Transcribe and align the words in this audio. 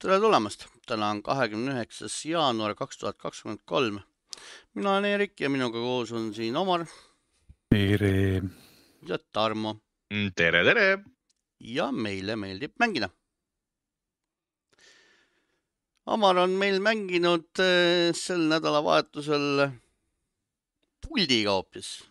tere 0.00 0.16
tulemast, 0.22 0.64
täna 0.88 1.10
on 1.14 1.20
kahekümne 1.24 1.74
üheksas 1.76 2.14
jaanuar 2.28 2.74
kaks 2.78 2.98
tuhat 3.00 3.18
kakskümmend 3.20 3.60
kolm. 3.68 4.00
mina 4.74 4.90
olen 4.94 5.04
Eerik 5.04 5.40
ja 5.40 5.50
minuga 5.50 5.78
koos 5.78 6.12
on 6.12 6.34
siin 6.34 6.56
Omar 6.56 6.86
tere. 7.70 8.42
ja 9.08 9.18
Tarmo 9.32 9.76
Mm, 10.10 10.32
tere, 10.34 10.64
tere. 10.64 11.04
ja 11.60 11.92
meile 11.92 12.34
meeldib 12.36 12.72
mängida. 12.82 13.10
Omar 16.06 16.36
on 16.36 16.50
meil 16.58 16.80
mänginud 16.82 17.60
eh, 17.62 18.10
sel 18.12 18.48
nädalavahetusel 18.50 19.68
puldiga 21.06 21.50
hoopis, 21.54 22.09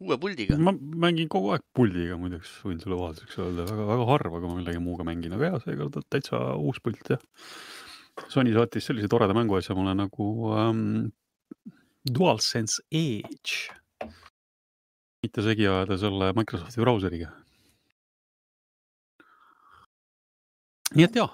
uue 0.00 0.16
puldiga. 0.20 0.56
ma 0.58 0.72
mängin 1.06 1.28
kogu 1.28 1.52
aeg 1.54 1.64
puldiga 1.76 2.16
muideks, 2.20 2.52
võin 2.64 2.80
sulle 2.82 2.96
vahelduseks 2.98 3.40
öelda, 3.42 3.66
väga, 3.68 3.86
väga 3.92 4.06
harva, 4.08 4.40
kui 4.40 4.48
ma 4.48 4.58
millegi 4.60 4.82
muuga 4.82 5.06
mängin, 5.06 5.34
aga 5.36 5.52
jaa, 5.52 5.60
seekord 5.64 6.00
täitsa 6.08 6.40
uus 6.56 6.80
pult 6.84 7.12
jah. 7.12 7.20
Sony 8.32 8.52
saatis 8.52 8.88
sellise 8.88 9.08
toreda 9.08 9.36
mänguasja 9.36 9.76
mulle 9.76 9.94
nagu 9.96 10.30
um, 10.52 10.80
DualSense 12.04 12.82
Edge. 12.90 13.76
mitte 15.20 15.42
segi 15.44 15.66
ajada 15.68 15.98
selle 16.00 16.32
Microsofti 16.36 16.80
brauseriga. 16.80 17.30
nii 20.96 21.06
et 21.06 21.16
jaa, 21.20 21.28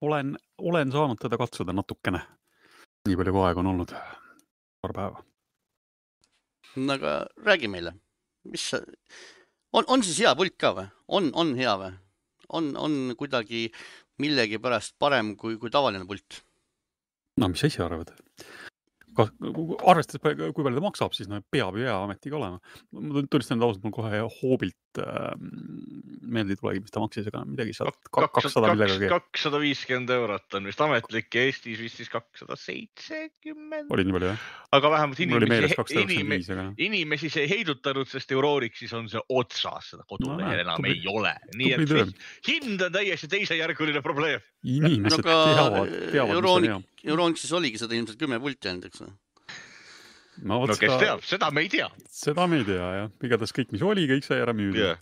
olen, 0.00 0.36
olen 0.58 0.92
saanud 0.92 1.18
teda 1.20 1.36
katsuda 1.36 1.74
natukene. 1.74 2.22
nii 3.08 3.18
palju, 3.18 3.34
kui 3.34 3.48
aega 3.48 3.60
on 3.60 3.74
olnud. 3.74 3.96
paar 4.80 4.94
päeva. 4.94 5.24
Aga 6.76 7.18
räägi 7.46 7.70
meile, 7.72 7.94
mis 8.50 8.70
sa, 8.72 8.80
on, 9.72 9.86
on 9.86 10.04
siis 10.04 10.20
hea 10.24 10.34
pult 10.38 10.56
ka 10.60 10.72
või? 10.76 10.90
on, 11.18 11.30
on 11.34 11.54
hea 11.58 11.76
või? 11.80 11.92
on, 12.58 12.74
on 12.78 12.98
kuidagi 13.18 13.66
millegipärast 14.22 14.96
parem 15.02 15.34
kui, 15.40 15.58
kui 15.60 15.72
tavaline 15.72 16.06
pult? 16.08 16.42
no 17.40 17.50
mis 17.52 17.64
sa 17.64 17.72
ise 17.72 17.84
arvad? 17.84 18.12
arvestades, 19.16 20.20
kui 20.20 20.64
palju 20.64 20.80
ta 20.80 20.84
maksab, 20.84 21.14
siis 21.16 21.28
no 21.30 21.40
peab 21.52 21.78
ju 21.78 21.86
hea 21.88 21.96
ametiga 21.96 22.36
olema. 22.38 22.60
ma 22.92 23.24
tunnistan 23.24 23.62
ausalt, 23.62 23.84
mul 23.84 23.94
kohe 23.96 24.20
hoobilt 24.40 24.76
äh, 25.02 25.32
meelde 26.26 26.54
ei 26.54 26.60
tulegi, 26.60 26.82
mis 26.84 26.94
ta 26.94 27.02
maksis, 27.02 27.28
aga 27.30 27.42
midagi 27.46 27.74
sealt 27.76 27.98
kakssada 28.12 28.72
millegagi. 28.72 29.08
kakssada 29.10 29.60
viiskümmend 29.62 30.12
eurot 30.16 30.56
on 30.58 30.68
vist 30.70 30.82
ametlik 30.84 31.36
ja 31.36 31.44
Eestis 31.46 31.80
vist 31.82 32.00
siis 32.00 32.10
kakssada 32.12 32.58
seitsekümmend. 32.60 33.90
oli 33.92 34.06
nii 34.06 34.16
palju 34.16 34.30
jah? 34.32 34.46
aga 34.78 34.92
vähemalt 34.96 35.22
inimesi, 35.26 35.76
inimesi, 36.02 36.56
aga 36.56 36.66
inimesi 36.88 37.30
see 37.32 37.46
ei 37.46 37.52
heidutanud, 37.54 38.10
sest 38.10 38.34
Eurorixis 38.36 38.94
on 38.98 39.10
see 39.12 39.22
otsas, 39.28 39.92
seda 39.94 40.06
kodulehel 40.08 40.42
näed, 40.42 40.64
enam 40.66 40.82
tubli- 40.82 40.96
ei 40.96 41.12
ole. 41.12 41.34
nii 41.54 41.72
tubli 41.74 41.86
et 41.86 41.92
töö. 41.92 42.08
siis 42.08 42.50
hind 42.50 42.88
on 42.88 42.96
täiesti 42.98 43.30
teisejärguline 43.36 44.02
probleem. 44.04 44.42
inimesed 44.64 45.22
aga 45.22 45.38
teavad, 45.52 45.94
teavad, 46.12 46.42
mis 46.42 46.52
on 46.56 46.68
hea. 46.70 46.82
Euronixis 47.06 47.52
oligi 47.54 47.78
seda 47.78 47.94
ilmselt 47.94 48.18
kümme 48.18 48.40
pulti 48.42 48.72
ainult, 48.72 48.90
eks 48.90 49.04
või? 49.04 49.14
No 50.42 50.62
no 50.66 50.74
kes 50.74 50.90
seda, 50.90 50.98
teab, 51.00 51.22
seda 51.26 51.50
me 51.54 51.64
ei 51.64 51.70
tea. 51.72 51.88
seda 52.12 52.46
me 52.50 52.60
ei 52.60 52.66
tea 52.68 52.90
jah, 53.00 53.12
igatahes 53.28 53.54
kõik, 53.56 53.72
mis 53.74 53.84
oli, 53.86 54.06
kõik 54.10 54.26
sai 54.26 54.42
ära 54.42 54.54
müüdud 54.56 54.82
jah, 54.82 55.00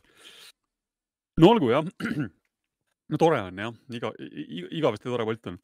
no 1.41 1.51
olgu 1.55 1.73
jah. 1.73 1.89
no 3.11 3.21
tore 3.21 3.41
on 3.49 3.65
jah, 3.65 3.75
iga, 3.95 4.13
igavesti 4.71 5.11
tore 5.11 5.27
pult 5.29 5.51
on. 5.51 5.59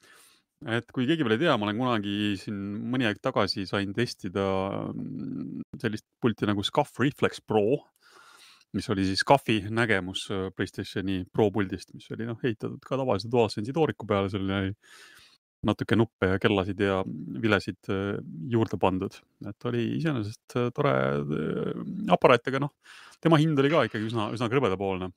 et 0.76 0.90
kui 0.94 1.06
keegi 1.08 1.26
veel 1.26 1.38
ei 1.38 1.44
tea, 1.44 1.54
ma 1.56 1.68
olen 1.68 1.78
kunagi 1.80 2.16
siin 2.40 2.58
mõni 2.92 3.08
aeg 3.08 3.22
tagasi 3.22 3.66
sain 3.68 3.94
testida 3.96 4.44
mm, 4.90 5.64
sellist 5.80 6.08
pulti 6.20 6.48
nagu 6.50 6.64
Scuff 6.66 7.00
Reflex 7.00 7.40
Pro, 7.40 7.78
mis 8.76 8.90
oli 8.92 9.06
siis 9.08 9.24
Scuffi 9.24 9.62
nägemus 9.70 10.26
äh, 10.34 10.50
Playstationi 10.56 11.22
Pro 11.32 11.48
puldist, 11.54 11.94
mis 11.96 12.10
oli 12.14 12.28
noh, 12.28 12.38
ehitatud 12.42 12.82
ka 12.84 12.98
tavalise 13.00 13.30
DualSense'i 13.32 13.74
tooriku 13.74 14.08
peale, 14.10 14.30
oli 14.36 14.74
natuke 15.66 15.96
nuppe 15.98 16.30
ja 16.32 16.38
kellasid 16.40 16.80
ja 16.80 17.00
vilesid 17.42 17.90
äh, 17.92 18.18
juurde 18.52 18.78
pandud, 18.80 19.16
et 19.48 19.66
oli 19.68 19.84
iseenesest 19.98 20.56
äh, 20.56 20.70
tore 20.76 20.92
äh, 21.20 21.82
aparaat, 22.16 22.46
aga 22.48 22.62
noh, 22.64 22.72
tema 23.20 23.40
hind 23.40 23.60
oli 23.60 23.72
ka 23.72 23.84
ikkagi 23.88 24.08
üsna, 24.08 24.30
üsna 24.36 24.48
krõbedapoolne. 24.52 25.10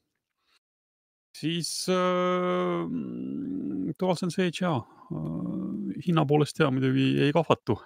siis 1.38 1.70
äh, 1.90 2.84
DualSense 4.00 4.44
Edge 4.44 4.66
jaa 4.66 4.78
äh,, 4.80 6.04
hinna 6.08 6.26
poolest 6.28 6.60
jaa 6.60 6.72
muidugi 6.72 7.08
ei 7.24 7.34
kahvatu. 7.36 7.80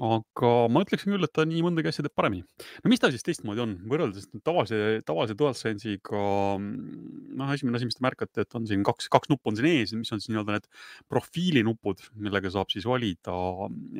Aga 0.00 0.50
ma 0.72 0.80
ütleksin 0.86 1.12
küll, 1.12 1.26
et 1.26 1.32
ta 1.36 1.44
nii 1.44 1.60
mõndagi 1.66 1.90
asja 1.90 2.04
teeb 2.06 2.14
paremini. 2.16 2.46
no 2.80 2.88
mis 2.88 3.00
ta 3.02 3.10
siis 3.12 3.24
teistmoodi 3.26 3.60
on, 3.60 3.74
võrreldes 3.90 4.30
tavalise, 4.40 5.02
tavalise 5.04 5.36
DualSense'iga, 5.36 6.22
noh, 6.56 7.52
esimene 7.52 7.76
asi, 7.76 7.88
mis 7.90 7.98
te 7.98 8.06
märkate, 8.06 8.46
et 8.46 8.56
on 8.56 8.68
siin 8.68 8.86
kaks, 8.88 9.10
kaks 9.12 9.28
nuppu 9.28 9.52
on 9.52 9.58
siin 9.58 9.68
ees, 9.68 9.92
mis 9.98 10.12
on 10.14 10.22
siis 10.22 10.32
nii-öelda 10.32 10.56
need 10.56 10.70
profiilinupud, 11.12 12.06
millega 12.24 12.54
saab 12.54 12.72
siis 12.72 12.88
valida 12.88 13.36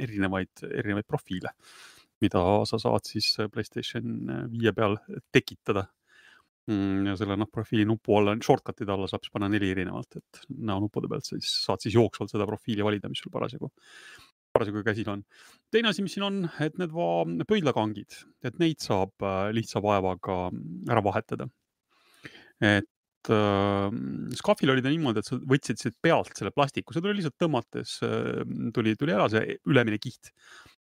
erinevaid, 0.07 0.65
erinevaid 0.71 1.09
profiile, 1.11 1.53
mida 2.25 2.41
sa 2.69 2.81
saad 2.81 3.13
siis 3.13 3.35
Playstation 3.53 4.49
viie 4.53 4.73
peal 4.73 4.97
tekitada. 5.35 5.91
ja 6.63 7.17
selle 7.19 7.35
noh, 7.35 7.49
profiilinupu 7.51 8.15
alla, 8.17 8.37
shortcut'ide 8.39 8.93
alla 8.95 9.09
saab 9.11 9.25
siis 9.27 9.33
panna 9.35 9.49
neli 9.51 9.73
erinevat, 9.75 10.21
et 10.21 10.45
näonuppude 10.63 11.09
pealt 11.11 11.27
sa 11.27 11.35
siis 11.35 11.57
saad 11.67 11.83
siis 11.83 11.97
jooksvalt 11.99 12.31
seda 12.31 12.47
profiili 12.47 12.87
valida, 12.87 13.11
mis 13.11 13.19
sul 13.19 13.33
parasjagu, 13.35 13.67
parasjagu 14.53 14.83
käsil 14.87 15.11
on. 15.13 15.25
teine 15.73 15.91
asi, 15.91 16.05
mis 16.05 16.17
siin 16.17 16.27
on, 16.27 16.41
et 16.63 16.79
need 16.81 16.95
pöidlakangid, 17.49 18.19
et 18.47 18.59
neid 18.63 18.83
saab 18.85 19.25
äh, 19.25 19.49
lihtsa 19.57 19.83
vaevaga 19.85 20.39
ära 20.91 21.05
vahetada. 21.05 21.49
et 22.61 23.33
äh, 23.33 23.89
Scafil 24.39 24.75
oli 24.75 24.85
ta 24.85 24.93
niimoodi, 24.93 25.23
et 25.23 25.31
sa 25.31 25.39
võtsid 25.39 25.81
siit 25.81 25.99
pealt 26.03 26.37
selle 26.37 26.55
plastiku, 26.55 26.95
see 26.95 27.05
tuli 27.05 27.19
lihtsalt 27.19 27.39
tõmmates 27.41 27.99
äh,, 28.07 28.43
tuli, 28.77 28.97
tuli 29.01 29.17
ära 29.17 29.29
see 29.33 29.59
ülemine 29.71 30.01
kiht. 30.03 30.33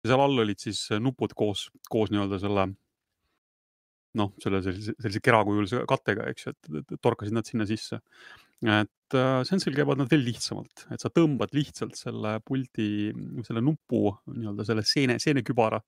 ja 0.03 0.11
seal 0.13 0.23
all 0.23 0.45
olid 0.45 0.59
siis 0.59 0.85
nupud 0.99 1.35
koos, 1.37 1.69
koos 1.89 2.11
nii-öelda 2.11 2.41
selle 2.43 2.71
noh, 4.19 4.33
selle 4.41 4.61
sellise, 4.61 4.93
sellise 5.01 5.21
kerakujulise 5.25 5.83
kattega, 5.89 6.27
eks 6.29 6.47
ju, 6.47 6.53
et 6.53 6.97
torkasid 7.01 7.33
nad 7.33 7.47
sinna 7.49 7.65
sisse. 7.69 7.97
Et 8.63 9.15
äh, 9.17 9.41
Sensil 9.47 9.75
käivad 9.75 9.99
nad 9.99 10.11
veel 10.11 10.23
lihtsamalt, 10.23 10.85
et 10.93 11.03
sa 11.03 11.11
tõmbad 11.11 11.51
lihtsalt 11.55 11.97
selle 11.99 12.37
puldi, 12.45 13.11
selle 13.47 13.63
nupu 13.65 14.13
nii-öelda 14.31 14.65
selle 14.67 14.85
seene, 14.87 15.17
seenekübara, 15.21 15.81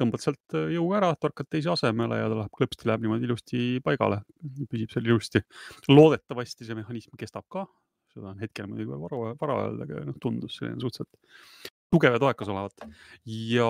tõmbad 0.00 0.22
sealt 0.22 0.56
äh, 0.58 0.70
jõuga 0.76 1.00
ära, 1.00 1.10
torkad 1.18 1.50
teise 1.50 1.72
asemele 1.74 2.20
ja 2.20 2.30
ta 2.30 2.38
läheb, 2.38 2.52
klõpsti 2.56 2.90
läheb 2.90 3.06
niimoodi 3.06 3.28
ilusti 3.28 3.62
paigale, 3.84 4.22
püsib 4.70 4.94
seal 4.94 5.10
ilusti. 5.10 5.42
loodetavasti 5.90 6.68
see 6.68 6.78
mehhanism 6.78 7.18
kestab 7.20 7.48
ka, 7.50 7.66
seda 8.14 8.32
on 8.32 8.42
hetkel 8.42 8.70
muidugi 8.70 8.92
veel 8.92 9.02
vara, 9.02 9.34
vara 9.40 9.58
öelda, 9.64 9.88
aga 9.88 10.06
noh, 10.06 10.18
tundus 10.22 10.60
selline 10.60 10.80
suhteliselt 10.82 11.69
tugev 11.90 12.14
ja 12.14 12.22
toekas 12.22 12.50
olevat 12.52 12.84
ja 13.26 13.68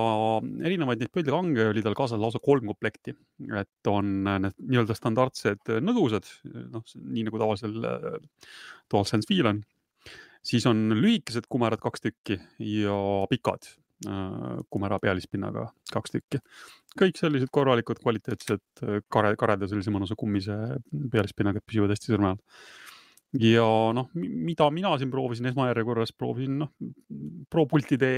erinevaid 0.67 1.01
neid 1.01 1.13
pöidlakange 1.15 1.69
oli 1.71 1.85
tal 1.85 1.97
kaasas 1.99 2.21
lausa 2.21 2.41
kolm 2.43 2.69
komplekti, 2.71 3.15
et 3.57 3.91
on 3.91 4.11
need 4.29 4.57
nii-öelda 4.61 4.97
standardsed 4.97 5.73
nõdusad, 5.85 6.29
noh, 6.75 6.85
nii 7.01 7.27
nagu 7.29 7.41
tavalisel 7.41 7.79
äh, 7.89 8.19
DualSense 8.93 9.31
Viil 9.31 9.53
on. 9.53 9.63
siis 10.43 10.67
on 10.67 10.89
lühikesed 10.97 11.49
kumerad 11.49 11.81
kaks 11.81 12.05
tükki 12.05 12.39
ja 12.65 12.99
pikad 13.31 13.73
äh, 14.09 14.61
kumera 14.71 15.01
pealispinnaga 15.01 15.71
kaks 15.93 16.17
tükki. 16.17 16.43
kõik 17.01 17.17
sellised 17.17 17.49
korralikud 17.53 18.03
kvaliteetsed 18.03 18.85
äh, 18.85 19.01
kare, 19.09 19.33
kareda 19.37 19.69
sellise 19.69 19.91
mõnusa 19.95 20.17
kummise 20.17 20.57
pealispinnaga, 21.13 21.59
et 21.59 21.67
püsivad 21.67 21.97
hästi 21.97 22.13
sõrme 22.13 22.35
all 22.35 22.45
ja 23.39 23.67
noh, 23.95 24.09
mida 24.15 24.67
mina 24.75 24.97
siin 24.99 25.11
proovisin 25.13 25.51
esmajärjekorras, 25.53 26.15
proovisin 26.19 26.59
noh, 26.65 26.73
Pro 27.51 27.67
pultide 27.71 28.11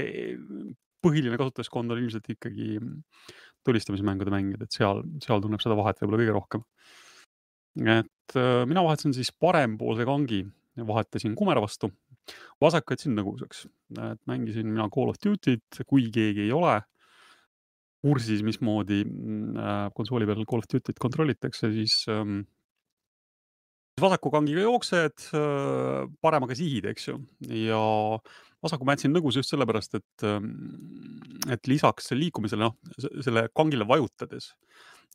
põhiline 1.03 1.37
kasutajaskond 1.37 1.93
on 1.93 2.01
ilmselt 2.01 2.29
ikkagi 2.31 2.77
tulistamismängude 3.67 4.31
mängijad, 4.33 4.63
et 4.65 4.75
seal, 4.75 5.03
seal 5.23 5.43
tunneb 5.43 5.61
seda 5.63 5.77
vahet 5.77 5.99
võib-olla 6.01 6.21
kõige 6.21 6.35
rohkem. 6.37 6.65
et 7.83 8.37
äh, 8.37 8.63
mina 8.69 8.83
vahetasin 8.85 9.15
siis 9.15 9.31
parempoolse 9.31 10.05
kangi, 10.07 10.43
vahetasin 10.77 11.35
kumera 11.35 11.61
vastu, 11.61 11.91
vasaku 12.61 12.95
jätsin 12.95 13.15
nõgusaks, 13.17 13.65
et 13.97 14.21
mängisin 14.29 14.69
mina 14.69 14.89
Call 14.93 15.11
of 15.11 15.21
Duty't, 15.21 15.83
kui 15.87 16.09
keegi 16.13 16.47
ei 16.47 16.51
ole 16.55 16.79
kursis, 18.03 18.43
mismoodi 18.43 19.03
mm, 19.05 19.57
äh, 19.57 19.85
konsooli 19.95 20.27
peal 20.27 20.45
Call 20.45 20.63
of 20.63 20.69
Duty't 20.71 20.99
kontrollitakse, 20.99 21.71
siis 21.75 22.03
ähm, 22.11 22.43
vasaku 24.01 24.31
kangiga 24.33 24.63
jooksed, 24.65 25.27
paremaga 26.23 26.55
sihid, 26.57 26.87
eks 26.89 27.11
ju, 27.11 27.19
ja 27.63 27.81
vasaku 28.63 28.87
ma 28.87 28.95
jätsin 28.95 29.13
nõgus 29.13 29.37
just 29.37 29.53
sellepärast, 29.53 29.99
et, 29.99 30.25
et 31.53 31.69
lisaks 31.69 32.13
liikumisele, 32.15 32.69
noh, 32.69 32.77
selle 33.25 33.47
kangile 33.55 33.87
vajutades 33.89 34.53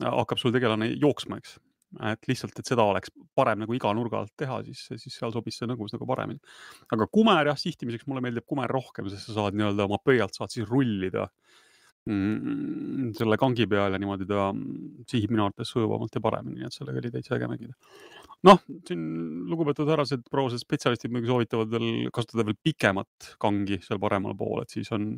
äh, 0.03 0.11
hakkab 0.11 0.41
sul 0.41 0.55
tegelane 0.55 0.93
jooksma, 0.95 1.41
eks. 1.41 1.57
et 2.13 2.31
lihtsalt, 2.31 2.59
et 2.61 2.71
seda 2.71 2.85
oleks 2.87 3.13
parem 3.39 3.65
nagu 3.65 3.75
iga 3.75 3.93
nurga 3.97 4.23
alt 4.23 4.35
teha, 4.39 4.61
siis, 4.69 4.85
siis 5.01 5.17
seal 5.17 5.33
sobis 5.35 5.59
see 5.59 5.69
nõgus 5.71 5.95
nagu 5.97 6.09
paremini. 6.09 6.43
aga 6.95 7.09
kumer 7.11 7.51
jah, 7.51 7.59
sihtimiseks 7.59 8.07
mulle 8.07 8.23
meeldib 8.25 8.47
kumer 8.47 8.71
rohkem, 8.71 9.09
sest 9.11 9.31
sa 9.31 9.41
saad 9.41 9.59
nii-öelda 9.59 9.89
oma 9.89 10.01
pöialt 10.05 10.37
saad 10.37 10.55
siis 10.55 10.69
rullida 10.69 11.27
mm, 11.27 11.68
selle 12.08 13.37
kangi 13.40 13.66
peal 13.69 13.93
ja 13.93 13.99
niimoodi 14.00 14.26
ta 14.28 14.49
sihib 15.10 15.32
minu 15.34 15.44
arvates 15.44 15.72
sujuvamalt 15.75 16.14
ja 16.16 16.22
paremini, 16.25 16.62
nii 16.62 16.69
et 16.69 16.76
sellega 16.76 17.02
oli 17.02 17.12
täitsa 17.12 17.37
äge 17.37 17.49
mängida. 17.50 17.75
noh, 18.49 18.60
siin 18.88 19.02
lugupeetud 19.50 19.90
härrased, 19.90 20.22
prouased 20.31 20.62
spetsialistid 20.62 21.12
muidugi 21.12 21.32
soovitavad 21.32 21.72
veel 21.75 22.10
kasutada 22.14 22.46
veel 22.46 22.56
pikemat 22.64 23.32
kangi 23.43 23.81
seal 23.84 24.00
paremal 24.00 24.37
pool, 24.38 24.62
et 24.62 24.72
siis 24.72 24.88
on, 24.94 25.10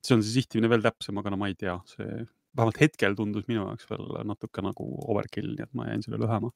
siis 0.00 0.16
on 0.16 0.22
see 0.24 0.38
sihtimine 0.38 0.70
veel 0.70 0.84
täpsem, 0.86 1.18
aga 1.18 1.34
no 1.34 1.40
ma 1.40 1.50
ei 1.50 1.58
tea, 1.58 1.76
see 1.90 2.22
vähemalt 2.56 2.80
hetkel 2.80 3.16
tundus 3.18 3.46
minu 3.50 3.66
jaoks 3.66 3.90
veel 3.90 4.06
natuke 4.30 4.64
nagu 4.64 4.86
overkill, 5.10 5.52
nii 5.54 5.66
et 5.66 5.74
ma 5.76 5.90
jäin 5.90 6.06
selle 6.06 6.22
lühema, 6.22 6.52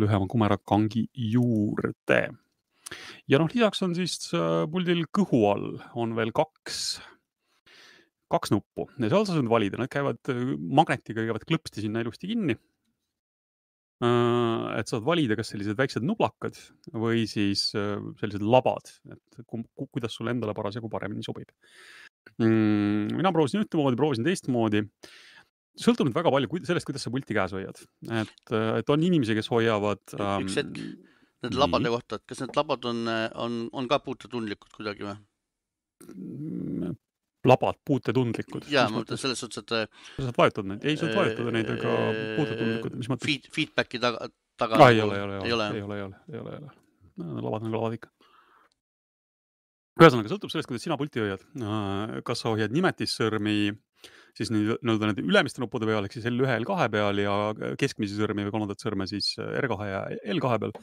lühema 0.00 0.28
kumerakangi 0.30 1.08
juurde. 1.32 2.22
ja 3.26 3.40
noh, 3.40 3.50
lisaks 3.50 3.82
on 3.86 3.96
siis 3.98 4.20
äh, 4.36 4.66
puldil 4.70 5.06
kõhu 5.14 5.46
all 5.50 5.72
on 5.98 6.14
veel 6.18 6.30
kaks 6.36 7.00
kaks 8.30 8.52
nuppu 8.54 8.86
ja 8.96 9.08
seal 9.10 9.24
sa 9.26 9.36
saad 9.36 9.48
valida, 9.50 9.80
nad 9.80 9.90
käivad 9.90 10.30
magnetiga, 10.58 11.24
käivad 11.26 11.46
klõpsti 11.48 11.84
sinna 11.86 12.04
ilusti 12.04 12.30
kinni. 12.30 12.56
Äh, 14.00 14.78
et 14.80 14.88
saad 14.88 15.04
valida, 15.04 15.36
kas 15.36 15.50
sellised 15.52 15.76
väiksed 15.76 16.04
nublakad 16.08 16.56
või 16.96 17.26
siis 17.28 17.66
äh, 17.76 17.98
sellised 18.22 18.40
labad, 18.40 18.88
et 19.12 19.42
ku, 19.44 19.60
ku, 19.76 19.90
kuidas 19.92 20.16
sulle 20.16 20.32
endale 20.32 20.54
parasjagu 20.56 20.88
paremini 20.92 21.24
sobib. 21.26 21.50
Mm, 22.40 23.10
mina 23.18 23.32
proovisin 23.34 23.60
ühtemoodi, 23.60 23.98
proovisin 24.00 24.24
teistmoodi. 24.24 24.86
sõltub 25.80 26.08
nüüd 26.08 26.16
väga 26.16 26.32
palju 26.32 26.62
sellest, 26.64 26.88
kuidas 26.88 27.04
sa 27.04 27.12
pulti 27.12 27.36
käes 27.36 27.52
hoiad, 27.56 27.84
et, 28.22 28.54
et 28.80 28.94
on 28.94 29.04
inimesi, 29.04 29.36
kes 29.36 29.52
hoiavad 29.52 30.16
ähm,. 30.16 30.48
üks 30.48 30.56
hetk, 30.62 30.80
need 31.44 31.60
labade 31.60 31.92
kohta, 31.92 32.16
et 32.16 32.24
kas 32.32 32.40
need 32.40 32.56
labad 32.56 32.88
on, 32.88 33.04
on, 33.44 33.62
on 33.72 33.88
ka 33.88 34.00
puutetundlikud 34.04 34.72
kuidagi 34.80 35.10
või? 35.10 35.18
Labad 37.48 37.78
puutetundlikud. 37.88 38.66
ja 38.68 38.84
ma 38.90 39.00
mõtlen 39.00 39.20
selles 39.20 39.40
suhtes, 39.40 39.62
et. 39.62 39.72
Äh, 39.72 40.08
sa 40.18 40.26
saad 40.26 40.38
vajutada 40.38 40.74
neid, 40.74 40.84
ei 40.84 40.98
saad 41.00 41.14
vajutada 41.16 41.54
neid, 41.56 41.70
aga 41.72 41.92
äh, 41.96 42.22
puutetundlikud, 42.36 42.96
mis 43.00 43.08
mõttes 43.12 43.28
Feed,? 43.30 43.48
Feedbacki 43.54 44.00
taga, 44.02 44.28
taga 44.60 44.76
ah,. 44.76 44.90
ei 44.92 45.00
ole, 45.00 45.16
ei 45.16 45.24
ole, 45.24 45.38
ei 45.38 45.54
ole, 45.56 45.68
ei 45.72 45.82
ole, 45.82 45.96
ei 45.96 46.04
ole, 46.04 46.18
ei 46.34 46.42
ole, 46.42 46.56
ei 46.56 46.60
ole. 46.60 47.44
labad 47.46 47.64
on 47.64 47.76
labad 47.76 47.96
ikka. 47.96 48.12
ühesõnaga, 50.02 50.32
sõltub 50.34 50.52
sellest, 50.52 50.68
kuidas 50.68 50.84
sina 50.84 51.00
pulti 51.00 51.24
hoiad. 51.24 51.46
Äh, 51.64 52.18
kas 52.28 52.44
sa 52.44 52.52
hoiad 52.52 52.76
nimetissõrmi 52.76 53.56
siis 54.36 54.52
nii-öelda 54.52 55.08
nende 55.08 55.24
ülemiste 55.26 55.62
nuppude 55.62 55.88
peal 55.88 56.06
ehk 56.06 56.14
siis 56.14 56.28
L1, 56.30 56.60
L2 56.62 56.90
peal 56.92 57.24
ja 57.24 57.36
keskmisi 57.80 58.20
sõrmi 58.20 58.44
või 58.46 58.54
kolmandat 58.54 58.84
sõrme 58.84 59.08
siis 59.10 59.32
R2 59.40 59.88
ja 59.88 60.04
L2 60.36 60.60
peal 60.62 60.76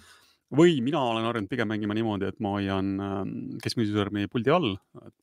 või 0.56 0.78
mina 0.84 1.02
olen 1.04 1.28
harjunud 1.28 1.52
pigem 1.52 1.68
mängima 1.72 1.96
niimoodi, 1.98 2.30
et 2.32 2.40
ma 2.44 2.54
hoian 2.56 2.94
ähm, 3.04 3.34
keskmise 3.64 3.96
sõrmi 3.96 4.30
puldi 4.32 4.54
all, 4.54 4.78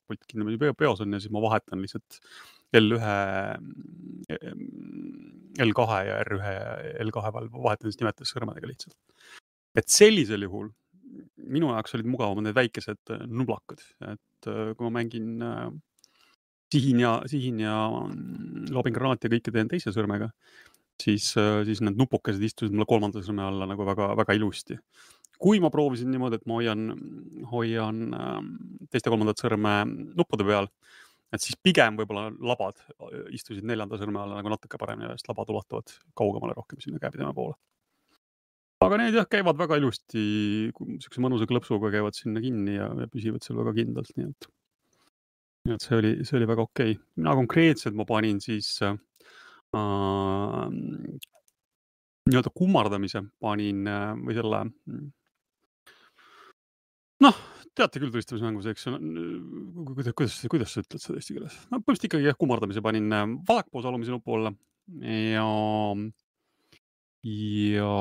pult 0.05 0.27
kindlasti 0.29 0.73
peos 0.77 1.01
on 1.01 1.15
ja 1.15 1.21
siis 1.21 1.33
ma 1.33 1.41
vahetan 1.43 1.81
lihtsalt 1.81 2.19
L1, 2.75 3.01
L2 5.65 5.99
ja 6.09 6.21
R1 6.21 6.55
ja 6.55 6.71
L2 7.05 7.25
vahel, 7.25 7.51
vahetan 7.55 7.89
siis 7.89 8.01
nimetades 8.01 8.33
sõrmedega 8.35 8.69
lihtsalt. 8.69 8.97
et 9.75 9.89
sellisel 9.91 10.45
juhul 10.45 10.69
minu 11.45 11.71
jaoks 11.73 11.95
olid 11.97 12.07
mugavamad 12.09 12.47
need 12.47 12.57
väikesed 12.57 13.13
äh, 13.13 13.25
nublakad, 13.29 13.83
et 14.11 14.49
äh, 14.51 14.71
kui 14.75 14.87
ma 14.87 14.93
mängin 14.99 15.43
äh, 15.45 15.67
sihin 16.73 17.01
ja, 17.03 17.17
sihin 17.31 17.61
ja 17.63 17.75
mm, 17.89 18.71
loobin 18.75 18.95
granaati 18.95 19.29
ja 19.29 19.35
kõike 19.35 19.53
teen 19.55 19.69
teise 19.71 19.93
sõrmega, 19.95 20.31
siis, 21.01 21.33
siis 21.67 21.81
need 21.83 21.99
nupukesed 21.99 22.43
istusid 22.47 22.73
mulle 22.73 22.87
kolmanda 22.89 23.23
sõrme 23.23 23.43
alla 23.45 23.67
nagu 23.67 23.85
väga-väga 23.87 24.37
ilusti 24.37 24.77
kui 25.41 25.59
ma 25.63 25.71
proovisin 25.73 26.11
niimoodi, 26.13 26.39
et 26.39 26.47
ma 26.49 26.59
hoian, 26.59 26.87
hoian 27.51 28.01
ähm, 28.15 28.51
teist 28.91 29.07
ja 29.07 29.13
kolmandat 29.13 29.41
sõrme 29.41 29.77
nuppude 29.87 30.47
peal, 30.47 30.69
et 31.35 31.43
siis 31.43 31.57
pigem 31.61 31.97
võib-olla 31.99 32.29
labad 32.51 32.81
äh, 32.81 33.23
istusid 33.35 33.65
neljanda 33.67 33.99
sõrme 34.01 34.21
alla 34.21 34.39
nagu 34.39 34.51
natuke 34.53 34.79
paremini, 34.81 35.11
sest 35.15 35.31
labad 35.31 35.51
ulatuvad 35.53 35.95
kaugemale 36.17 36.57
rohkem 36.57 36.81
sinna 36.83 37.01
käepideme 37.03 37.33
poole. 37.35 37.57
aga 38.85 38.99
need 39.01 39.17
jah, 39.17 39.27
käivad 39.29 39.57
väga 39.57 39.79
ilusti, 39.81 40.25
siukse 41.03 41.23
mõnusa 41.23 41.47
klõpsuga 41.49 41.89
käivad 41.93 42.17
sinna 42.17 42.43
kinni 42.43 42.77
ja, 42.77 42.91
ja 43.01 43.09
püsivad 43.11 43.45
seal 43.45 43.59
väga 43.61 43.73
kindlalt, 43.79 44.11
nii 44.19 44.29
et, 44.29 44.49
nii 45.65 45.77
et 45.77 45.87
see 45.87 45.99
oli, 45.99 46.11
see 46.27 46.39
oli 46.39 46.49
väga 46.51 46.67
okei 46.67 46.95
okay.. 46.95 47.05
mina 47.17 47.35
konkreetselt 47.39 47.97
ma 47.97 48.05
panin 48.07 48.41
siis 48.43 48.75
äh, 48.85 48.95
nii-öelda 52.25 52.51
kummardamise 52.57 53.25
panin 53.41 53.85
äh, 53.89 54.11
või 54.21 54.37
selle 54.37 54.61
noh, 57.25 57.37
teate 57.75 58.01
küll 58.01 58.11
tulistamismängus, 58.13 58.67
eks 58.71 58.87
ju, 58.87 58.97
kuidas, 59.89 60.15
kuidas, 60.15 60.37
kuidas 60.51 60.73
sa 60.73 60.83
ütled 60.83 61.03
seda 61.03 61.19
eesti 61.19 61.35
keeles? 61.35 61.55
no 61.67 61.79
põhimõtteliselt 61.79 62.09
ikkagi 62.09 62.29
jah, 62.29 62.37
kummardamise 62.39 62.83
panin 62.85 63.11
äh, 63.15 63.25
vasakpoolse 63.47 63.91
alumise 63.91 64.13
nupu 64.15 64.37
alla 64.37 64.51
ja, 65.03 65.45
ja 67.31 67.93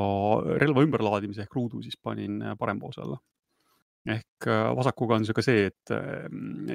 relva 0.63 0.85
ümberlaadimise 0.87 1.47
ehk 1.47 1.57
ruudu 1.59 1.83
siis 1.85 1.99
panin 1.99 2.43
äh, 2.43 2.59
parempoolse 2.61 3.03
alla. 3.05 3.19
ehk 4.15 4.49
äh, 4.53 4.69
vasakuga 4.79 5.19
on 5.19 5.27
see 5.27 5.37
ka 5.37 5.45
see, 5.47 5.67
et 5.73 5.95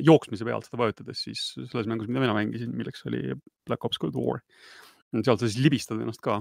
jooksmise 0.03 0.47
pealt 0.47 0.67
seda 0.67 0.81
vajutades 0.83 1.23
siis 1.29 1.45
selles 1.55 1.87
mängus, 1.87 2.09
mida 2.11 2.25
mina 2.25 2.35
mängisin, 2.35 2.75
milleks 2.75 3.05
oli 3.07 3.29
Black 3.67 3.85
Ops 3.85 4.01
Cold 4.01 4.17
War 4.19 4.43
seal 5.09 5.39
sa 5.39 5.47
siis 5.47 5.63
libistad 5.63 5.97
ennast 5.97 6.21
ka, 6.21 6.35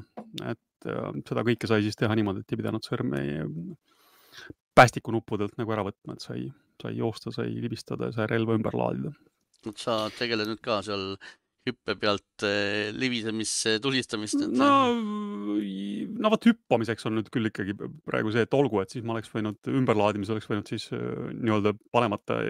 et 0.44 0.88
seda 1.24 1.40
kõike 1.46 1.70
sai 1.70 1.80
siis 1.86 1.96
teha 1.96 2.12
niimoodi, 2.18 2.42
et 2.44 2.52
ei 2.52 2.58
pidanud 2.60 2.84
sõrme 2.84 3.22
päästikunuppudelt 4.78 5.58
nagu 5.58 5.74
ära 5.74 5.84
võtma, 5.86 6.14
et 6.14 6.24
sai, 6.24 6.46
sai 6.82 6.96
joosta, 6.98 7.34
sai 7.34 7.50
libistada 7.58 8.10
ja 8.10 8.18
sai 8.18 8.30
relva 8.30 8.56
ümber 8.58 8.76
laadida. 8.78 9.12
sa 9.76 10.06
tegeled 10.14 10.48
nüüd 10.48 10.62
ka 10.64 10.80
seal 10.86 11.16
hüppe 11.68 11.94
pealt 12.00 12.44
eh, 12.46 12.88
libisemisse 12.96 13.76
tulistamist 13.84 14.38
et...? 14.40 14.54
no, 14.56 14.70
no 16.22 16.32
vot 16.32 16.48
hüppamiseks 16.48 17.08
on 17.08 17.18
nüüd 17.18 17.30
küll 17.34 17.50
ikkagi 17.50 17.74
praegu 18.08 18.32
see, 18.34 18.46
et 18.46 18.56
olgu, 18.56 18.80
et 18.82 18.94
siis 18.94 19.04
ma 19.04 19.16
oleks 19.16 19.32
võinud 19.34 19.72
ümberlaadimise 19.80 20.34
oleks 20.36 20.48
võinud 20.50 20.70
siis 20.70 20.88
eh, 20.96 21.04
nii-öelda 21.34 21.74
panemata 21.94 22.40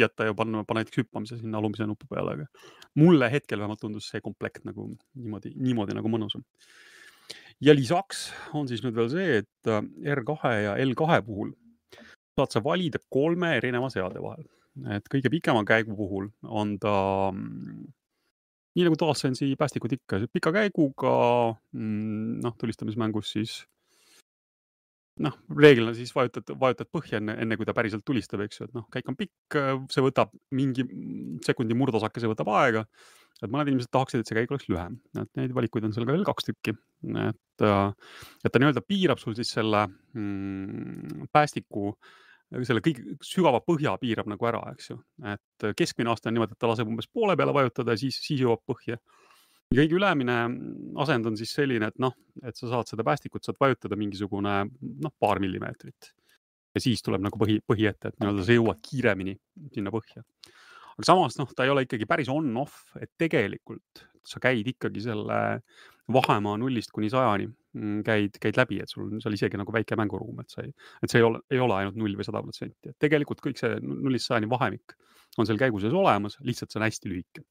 jätta 0.00 0.30
ja 0.30 0.36
panna, 0.38 0.64
panna 0.66 0.84
näiteks 0.84 1.02
hüppamise 1.02 1.40
sinna 1.40 1.60
alumise 1.60 1.86
nupu 1.88 2.08
peale, 2.10 2.38
aga 2.38 2.48
mulle 3.00 3.30
hetkel 3.32 3.62
vähemalt 3.62 3.82
tundus 3.84 4.10
see 4.10 4.22
komplekt 4.24 4.66
nagu 4.68 4.88
niimoodi, 5.14 5.54
niimoodi 5.60 5.98
nagu 5.98 6.12
mõnusam 6.12 6.46
ja 7.60 7.74
lisaks 7.76 8.28
on 8.56 8.68
siis 8.70 8.82
nüüd 8.84 8.96
veel 8.96 9.10
see, 9.12 9.40
et 9.42 9.70
äh, 9.70 9.82
R2 10.16 10.54
ja 10.64 10.76
L2 10.80 11.20
puhul 11.26 11.54
saad 12.38 12.54
sa 12.54 12.62
valida 12.64 13.00
kolme 13.12 13.54
erineva 13.58 13.90
seade 13.92 14.22
vahel, 14.22 14.46
et 14.96 15.08
kõige 15.12 15.32
pikema 15.32 15.64
käigu 15.68 15.96
puhul 15.96 16.30
on 16.48 16.76
ta 16.80 16.94
mm, 17.34 17.82
nii 18.78 18.86
nagu 18.86 18.96
DualSense'i 19.00 19.58
päästikud 19.60 19.92
ikka, 19.98 20.22
pika 20.32 20.54
käiguga 20.54 21.12
mm, 21.74 22.40
noh, 22.46 22.56
tulistamismängus 22.60 23.34
siis 23.36 23.60
noh, 25.20 25.36
reeglina 25.52 25.92
siis 25.96 26.12
vajutad, 26.16 26.52
vajutad 26.60 26.88
põhja 26.92 27.18
enne, 27.20 27.34
enne 27.42 27.58
kui 27.58 27.68
ta 27.68 27.74
päriselt 27.76 28.06
tulistab, 28.06 28.40
eks 28.46 28.60
ju, 28.60 28.68
et 28.70 28.76
noh, 28.78 28.86
käik 28.94 29.10
on 29.10 29.18
pikk, 29.18 29.58
see 29.92 30.04
võtab 30.04 30.32
mingi 30.56 30.86
sekundi 31.44 31.76
murdosakese 31.76 32.30
võtab 32.30 32.48
aega. 32.56 32.86
et 33.40 33.48
mõned 33.48 33.68
inimesed 33.68 33.90
tahaksid, 33.92 34.20
et 34.20 34.30
see 34.30 34.36
käik 34.38 34.50
oleks 34.52 34.68
lühem, 34.68 34.96
et 35.16 35.28
neid 35.36 35.52
valikuid 35.56 35.84
on 35.84 35.92
seal 35.96 36.06
ka 36.08 36.16
veel 36.16 36.26
kaks 36.28 36.48
tükki, 36.48 36.74
et, 37.00 37.64
et 37.64 38.52
ta 38.52 38.60
nii-öelda 38.60 38.82
piirab 38.86 39.20
sul 39.22 39.36
siis 39.38 39.52
selle 39.56 39.86
mm, 39.88 41.30
päästiku 41.32 41.94
selle 42.66 42.82
kõige 42.82 43.14
sügava 43.22 43.60
põhja 43.62 43.92
piirab 44.00 44.26
nagu 44.32 44.46
ära, 44.48 44.60
eks 44.74 44.90
ju, 44.90 44.96
et 45.30 45.66
keskmine 45.78 46.10
aste 46.10 46.26
on 46.26 46.34
niimoodi, 46.34 46.56
et 46.56 46.60
ta 46.60 46.66
laseb 46.66 46.88
umbes 46.90 47.06
poole 47.06 47.36
peale 47.38 47.54
vajutada 47.54 47.94
ja 47.94 48.00
siis, 48.00 48.18
siis 48.24 48.42
jõuab 48.42 48.64
põhja 48.66 48.98
kõige 49.70 49.94
ülemine 49.94 50.36
asend 51.02 51.28
on 51.30 51.36
siis 51.38 51.52
selline, 51.54 51.90
et 51.92 52.00
noh, 52.02 52.16
et 52.42 52.56
sa 52.58 52.70
saad 52.72 52.90
seda 52.90 53.06
päästikut, 53.06 53.44
saad 53.46 53.58
vajutada 53.60 53.98
mingisugune 53.98 54.54
noh, 54.66 55.12
paar 55.18 55.40
millimeetrit. 55.42 56.10
ja 56.74 56.82
siis 56.82 57.02
tuleb 57.02 57.22
nagu 57.22 57.38
põhi, 57.38 57.58
põhi 57.66 57.86
ette, 57.90 58.10
et 58.10 58.18
nii-öelda 58.18 58.46
sa 58.46 58.56
jõuad 58.56 58.82
kiiremini 58.82 59.36
sinna 59.74 59.92
põhja. 59.94 60.24
aga 60.96 61.06
samas 61.06 61.38
noh, 61.38 61.50
ta 61.54 61.66
ei 61.66 61.70
ole 61.70 61.86
ikkagi 61.86 62.06
päris 62.10 62.30
on-off, 62.32 62.90
et 62.98 63.12
tegelikult 63.18 64.06
sa 64.26 64.42
käid 64.42 64.66
ikkagi 64.74 65.06
selle 65.06 65.38
vahemaa 66.12 66.56
nullist 66.60 66.92
kuni 66.94 67.10
sajani 67.12 67.46
mm, 67.48 68.00
käid, 68.06 68.40
käid 68.42 68.58
läbi, 68.60 68.80
et 68.82 68.92
sul 68.92 69.06
on 69.06 69.22
seal 69.22 69.36
isegi 69.36 69.60
nagu 69.60 69.74
väike 69.74 69.98
mänguruum, 70.00 70.42
et 70.42 70.52
sa 70.52 70.64
ei, 70.66 70.74
et 71.02 71.12
see 71.12 71.22
ei 71.22 71.28
ole, 71.28 71.42
ei 71.52 71.62
ole 71.62 71.78
ainult 71.78 72.00
null 72.00 72.18
või 72.18 72.26
sada 72.26 72.42
protsenti, 72.44 72.92
et 72.92 72.98
tegelikult 73.02 73.42
kõik 73.44 73.60
see 73.60 73.78
nullist 73.84 74.30
sajani 74.30 74.50
vahemik 74.50 74.96
on 75.38 75.46
seal 75.46 75.60
käigu 75.60 75.78
sees 75.82 75.94
olemas, 75.94 76.40
lihtsalt 76.42 76.72
see 76.72 76.80
on 76.80 76.88
hästi 76.88 77.12
lühike 77.12 77.46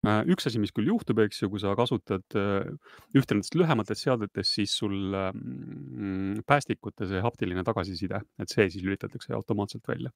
Äh, 0.00 0.22
üks 0.32 0.46
asi, 0.48 0.56
mis 0.56 0.72
küll 0.72 0.88
juhtub, 0.88 1.18
eks 1.20 1.42
ju, 1.42 1.50
kui 1.52 1.60
sa 1.60 1.74
kasutad 1.76 2.36
äh, 2.38 2.70
ühte 3.12 3.36
nendest 3.36 3.52
lühematest 3.58 4.06
seadetest, 4.06 4.54
siis 4.56 4.72
sul 4.80 4.94
mm, 5.12 6.40
päästikute 6.48 7.08
see 7.10 7.20
haptiline 7.20 7.64
tagasiside, 7.68 8.22
et 8.40 8.48
see 8.52 8.64
siis 8.72 8.86
lülitatakse 8.86 9.34
automaatselt 9.36 9.84
välja. 9.90 10.12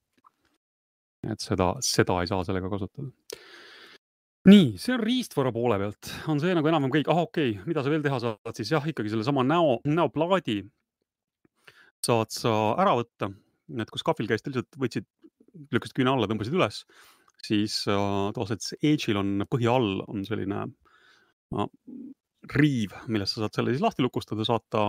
et 1.29 1.41
seda, 1.41 1.71
seda 1.85 2.17
ei 2.21 2.29
saa 2.29 2.45
sellega 2.49 2.69
kasutada. 2.73 3.13
Nii, 4.49 4.75
see 4.81 4.95
on 4.95 5.03
riistvara 5.03 5.53
poole 5.55 5.79
pealt, 5.81 6.11
on 6.31 6.41
see 6.43 6.55
nagu 6.57 6.69
enam-vähem 6.69 6.93
kõik, 6.99 7.11
ah 7.13 7.23
okei. 7.25 7.55
Okay,, 7.55 7.69
mida 7.69 7.85
sa 7.85 7.93
veel 7.93 8.05
teha 8.05 8.21
saad, 8.23 8.53
siis 8.57 8.73
jah, 8.75 8.85
ikkagi 8.91 9.13
sellesama 9.13 9.45
näo, 9.47 9.79
näoplaadi 9.89 10.61
saad 12.05 12.33
sa 12.35 12.53
ära 12.83 12.95
võtta, 12.99 13.31
et 13.81 13.93
kui 13.93 14.03
skahvil 14.03 14.29
käis, 14.29 14.45
lihtsalt 14.45 14.81
võtsid, 14.81 15.09
lükkasid 15.73 15.97
küüne 15.97 16.13
alla, 16.13 16.29
tõmbasid 16.29 16.57
üles. 16.57 16.83
Siis 17.45 17.83
äh, 17.93 18.05
DualSense 18.37 18.77
Edge'il 18.81 19.21
on 19.21 19.45
põhi 19.51 19.69
all 19.69 20.01
on 20.09 20.25
selline 20.25 20.65
no, 21.55 21.67
riiv, 22.55 22.95
millest 23.09 23.37
sa 23.37 23.45
saad 23.45 23.57
selle 23.57 23.75
siis 23.75 23.85
lahti 23.85 24.05
lukustada, 24.05 24.47
saata, 24.49 24.85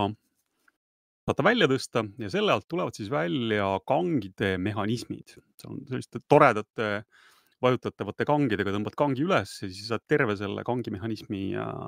saata 1.28 1.44
välja 1.46 1.68
tõsta 1.70 2.04
ja 2.20 2.30
selle 2.32 2.54
alt 2.54 2.68
tulevad 2.68 2.96
siis 2.96 3.10
välja 3.12 3.74
kangide 3.88 4.56
mehhanismid. 4.60 5.36
seal 5.60 5.72
on 5.74 5.84
selliste 5.88 6.22
toredate 6.28 6.90
vajutatavate 7.64 8.26
kangidega, 8.28 8.74
tõmbad 8.74 8.96
kangi 8.98 9.24
üles 9.24 9.54
ja 9.62 9.68
siis 9.70 9.88
saad 9.88 10.04
terve 10.08 10.36
selle 10.36 10.64
kangi 10.66 10.92
mehhanismi 10.92 11.42
äh, 11.56 11.82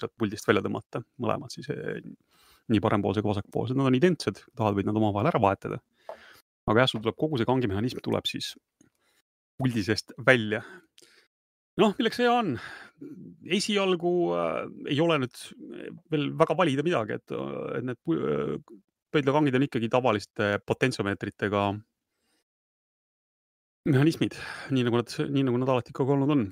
sealt 0.00 0.12
puldist 0.20 0.48
välja 0.48 0.62
tõmmata, 0.64 1.00
mõlemad 1.22 1.54
siis 1.54 1.70
äh, 1.72 2.00
nii 2.72 2.80
parempoolse 2.84 3.22
kui 3.24 3.32
vasakpoolsed, 3.32 3.78
nad 3.78 3.88
on 3.90 3.98
identsed, 3.98 4.40
tahad, 4.56 4.76
võid 4.76 4.88
nad 4.88 5.00
omavahel 5.00 5.30
ära 5.32 5.40
vahetada. 5.40 5.80
aga 6.64 6.80
jah, 6.80 6.90
sul 6.90 7.02
tuleb 7.04 7.16
kogu 7.20 7.40
see 7.40 7.48
kangi 7.48 7.68
mehhanism 7.68 8.00
tuleb 8.04 8.28
siis 8.28 8.54
puldi 9.60 9.84
seest 9.86 10.14
välja. 10.26 10.62
noh, 11.80 11.94
milleks 11.98 12.20
hea 12.22 12.32
on? 12.32 12.56
esialgu 13.58 14.14
äh, 14.38 14.60
ei 14.92 15.00
ole 15.02 15.18
nüüd 15.24 15.40
veel 16.12 16.30
väga 16.40 16.56
valida 16.56 16.84
midagi, 16.86 17.18
et, 17.18 17.34
et 17.78 17.88
need 17.88 18.14
äh, 18.14 18.54
pöidlakangid 19.14 19.58
on 19.58 19.66
ikkagi 19.66 19.90
tavaliste 19.92 20.54
potentsiomeetritega 20.66 21.66
mehhanismid, 23.84 24.36
nii 24.72 24.84
nagu 24.86 25.00
nad, 25.00 25.10
nii 25.30 25.44
nagu 25.44 25.58
nad 25.60 25.72
alati 25.74 25.92
ikkagi 25.92 26.14
olnud 26.14 26.34
on. 26.34 26.44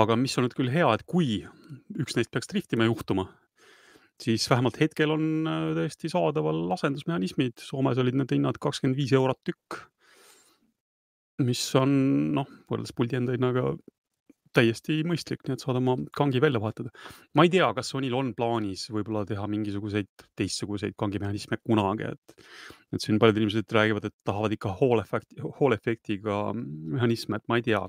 aga 0.00 0.16
mis 0.16 0.32
on 0.38 0.46
nüüd 0.46 0.56
küll 0.56 0.72
hea, 0.72 0.88
et 0.96 1.04
kui 1.06 1.42
üks 2.00 2.16
neist 2.16 2.32
peaks 2.32 2.48
driftima 2.50 2.86
juhtuma, 2.88 3.26
siis 4.22 4.46
vähemalt 4.50 4.78
hetkel 4.80 5.12
on 5.14 5.26
äh, 5.46 5.68
täiesti 5.76 6.10
saadaval 6.10 6.64
asendusmehhanismid, 6.78 7.60
Soomes 7.62 8.00
olid 8.00 8.16
need 8.18 8.32
hinnad 8.34 8.58
kakskümmend 8.62 8.98
viis 8.98 9.12
eurot 9.14 9.42
tükk. 9.46 9.82
mis 11.46 11.60
on 11.78 11.92
noh, 12.34 12.48
võrreldes 12.66 12.96
puldi 12.96 13.14
enda 13.20 13.36
hinnaga 13.36 13.76
täiesti 14.58 14.98
mõistlik, 15.08 15.44
nii 15.46 15.56
et 15.56 15.64
saad 15.64 15.78
oma 15.80 15.96
kangi 16.16 16.42
välja 16.42 16.60
vahetada. 16.62 16.92
ma 17.34 17.46
ei 17.46 17.52
tea, 17.52 17.68
kas 17.76 17.92
Sonil 17.94 18.16
on 18.18 18.32
plaanis 18.38 18.88
võib-olla 18.94 19.24
teha 19.28 19.46
mingisuguseid 19.50 20.10
teistsuguseid 20.38 20.96
kangimehhanisme 20.98 21.60
kunagi, 21.62 22.12
et, 22.12 22.44
et 22.94 23.04
siin 23.04 23.20
paljud 23.22 23.40
inimesed 23.40 23.78
räägivad, 23.78 24.08
et 24.10 24.16
tahavad 24.28 24.54
ikka 24.56 24.74
hall 24.80 25.02
efekti, 25.04 25.40
hall 25.60 25.76
efektiga 25.76 26.42
mehhanisme, 26.56 27.38
et 27.38 27.48
ma 27.48 27.60
ei 27.60 27.66
tea. 27.70 27.86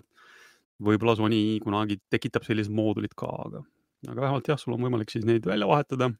võib-olla 0.79 1.17
Sony 1.19 1.59
kunagi 1.59 1.99
tekitab 2.07 2.45
sellised 2.47 2.71
moodulid 2.71 3.11
ka, 3.19 3.27
aga, 3.27 3.65
aga 4.07 4.21
vähemalt 4.21 4.47
jah, 4.47 4.59
sul 4.59 4.77
on 4.77 4.85
võimalik 4.85 5.11
siis 5.11 5.25
neid 5.27 5.43
välja 5.45 5.67
vahetada 5.67 6.13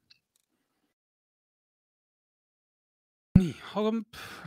aga 3.80 3.94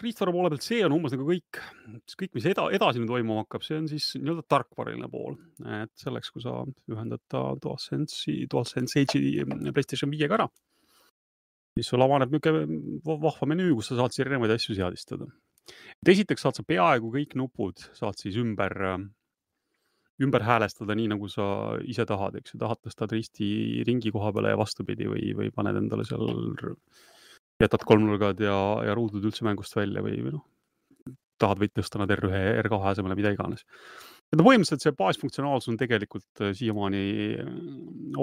riistvara 0.03 0.33
poole 0.35 0.51
pealt 0.53 0.67
see 0.67 0.83
on 0.87 0.95
umbes 0.97 1.15
nagu 1.15 1.27
kõik, 1.27 1.61
kõik, 2.21 2.33
mis 2.37 2.49
eda, 2.51 2.67
edasi 2.77 3.01
nüüd 3.01 3.13
toimuma 3.13 3.45
hakkab, 3.45 3.65
see 3.67 3.79
on 3.81 3.89
siis 3.91 4.11
nii-öelda 4.19 4.45
tarkvaraline 4.51 5.09
pool, 5.13 5.39
et 5.83 5.93
selleks, 6.01 6.33
kui 6.35 6.45
sa 6.45 6.61
ühendad 6.93 7.23
ta 7.33 7.45
DualSense'i, 7.63 8.47
DualSense 8.53 9.03
Edge'i 9.03 9.47
PlayStation 9.73 10.13
viiega 10.13 10.39
ära, 10.41 10.49
siis 11.77 11.89
sul 11.89 12.05
avaneb 12.05 12.33
niisugune 12.33 13.01
vahva 13.07 13.49
menüü, 13.49 13.73
kus 13.79 13.91
sa 13.93 13.99
saad 14.01 14.15
siis 14.15 14.27
erinevaid 14.27 14.55
asju 14.57 14.77
seadistada. 14.79 15.29
et 16.03 16.09
esiteks 16.15 16.43
saad 16.43 16.59
sa 16.59 16.65
peaaegu 16.67 17.13
kõik 17.15 17.37
nupud 17.39 17.85
saad 17.97 18.19
siis 18.19 18.37
ümber, 18.41 18.75
ümber 20.23 20.43
häälestada 20.43 20.97
nii, 20.99 21.13
nagu 21.15 21.29
sa 21.31 21.79
ise 21.87 22.05
tahad, 22.09 22.37
eks 22.41 22.55
ju, 22.55 22.59
tahad 22.63 22.83
tõsta 22.83 23.09
risti 23.11 23.85
ringi 23.87 24.13
koha 24.13 24.33
peale 24.35 24.53
ja 24.53 24.59
vastupidi 24.59 25.09
või, 25.09 25.33
või 25.39 25.55
paned 25.55 25.79
endale 25.85 26.05
seal 26.09 26.27
jätad 27.63 27.85
kolmnurgad 27.87 28.41
ja, 28.43 28.57
ja 28.87 28.97
ruudud 28.99 29.25
üldse 29.25 29.47
mängust 29.47 29.77
välja 29.77 30.03
või, 30.05 30.19
või 30.25 30.35
noh, 30.37 30.47
tahad, 31.43 31.61
võid 31.63 31.75
tõsta 31.77 32.01
nad 32.01 32.13
R1, 32.15 32.33
R2 32.65 32.81
asemele, 32.93 33.17
mida 33.19 33.33
iganes. 33.35 33.65
et 34.33 34.39
no 34.39 34.47
põhimõtteliselt 34.47 34.85
see 34.85 34.95
baasfunktsionaalsus 34.97 35.73
on 35.73 35.79
tegelikult 35.81 36.43
äh, 36.45 36.53
siiamaani 36.57 37.03
äh, 37.43 37.49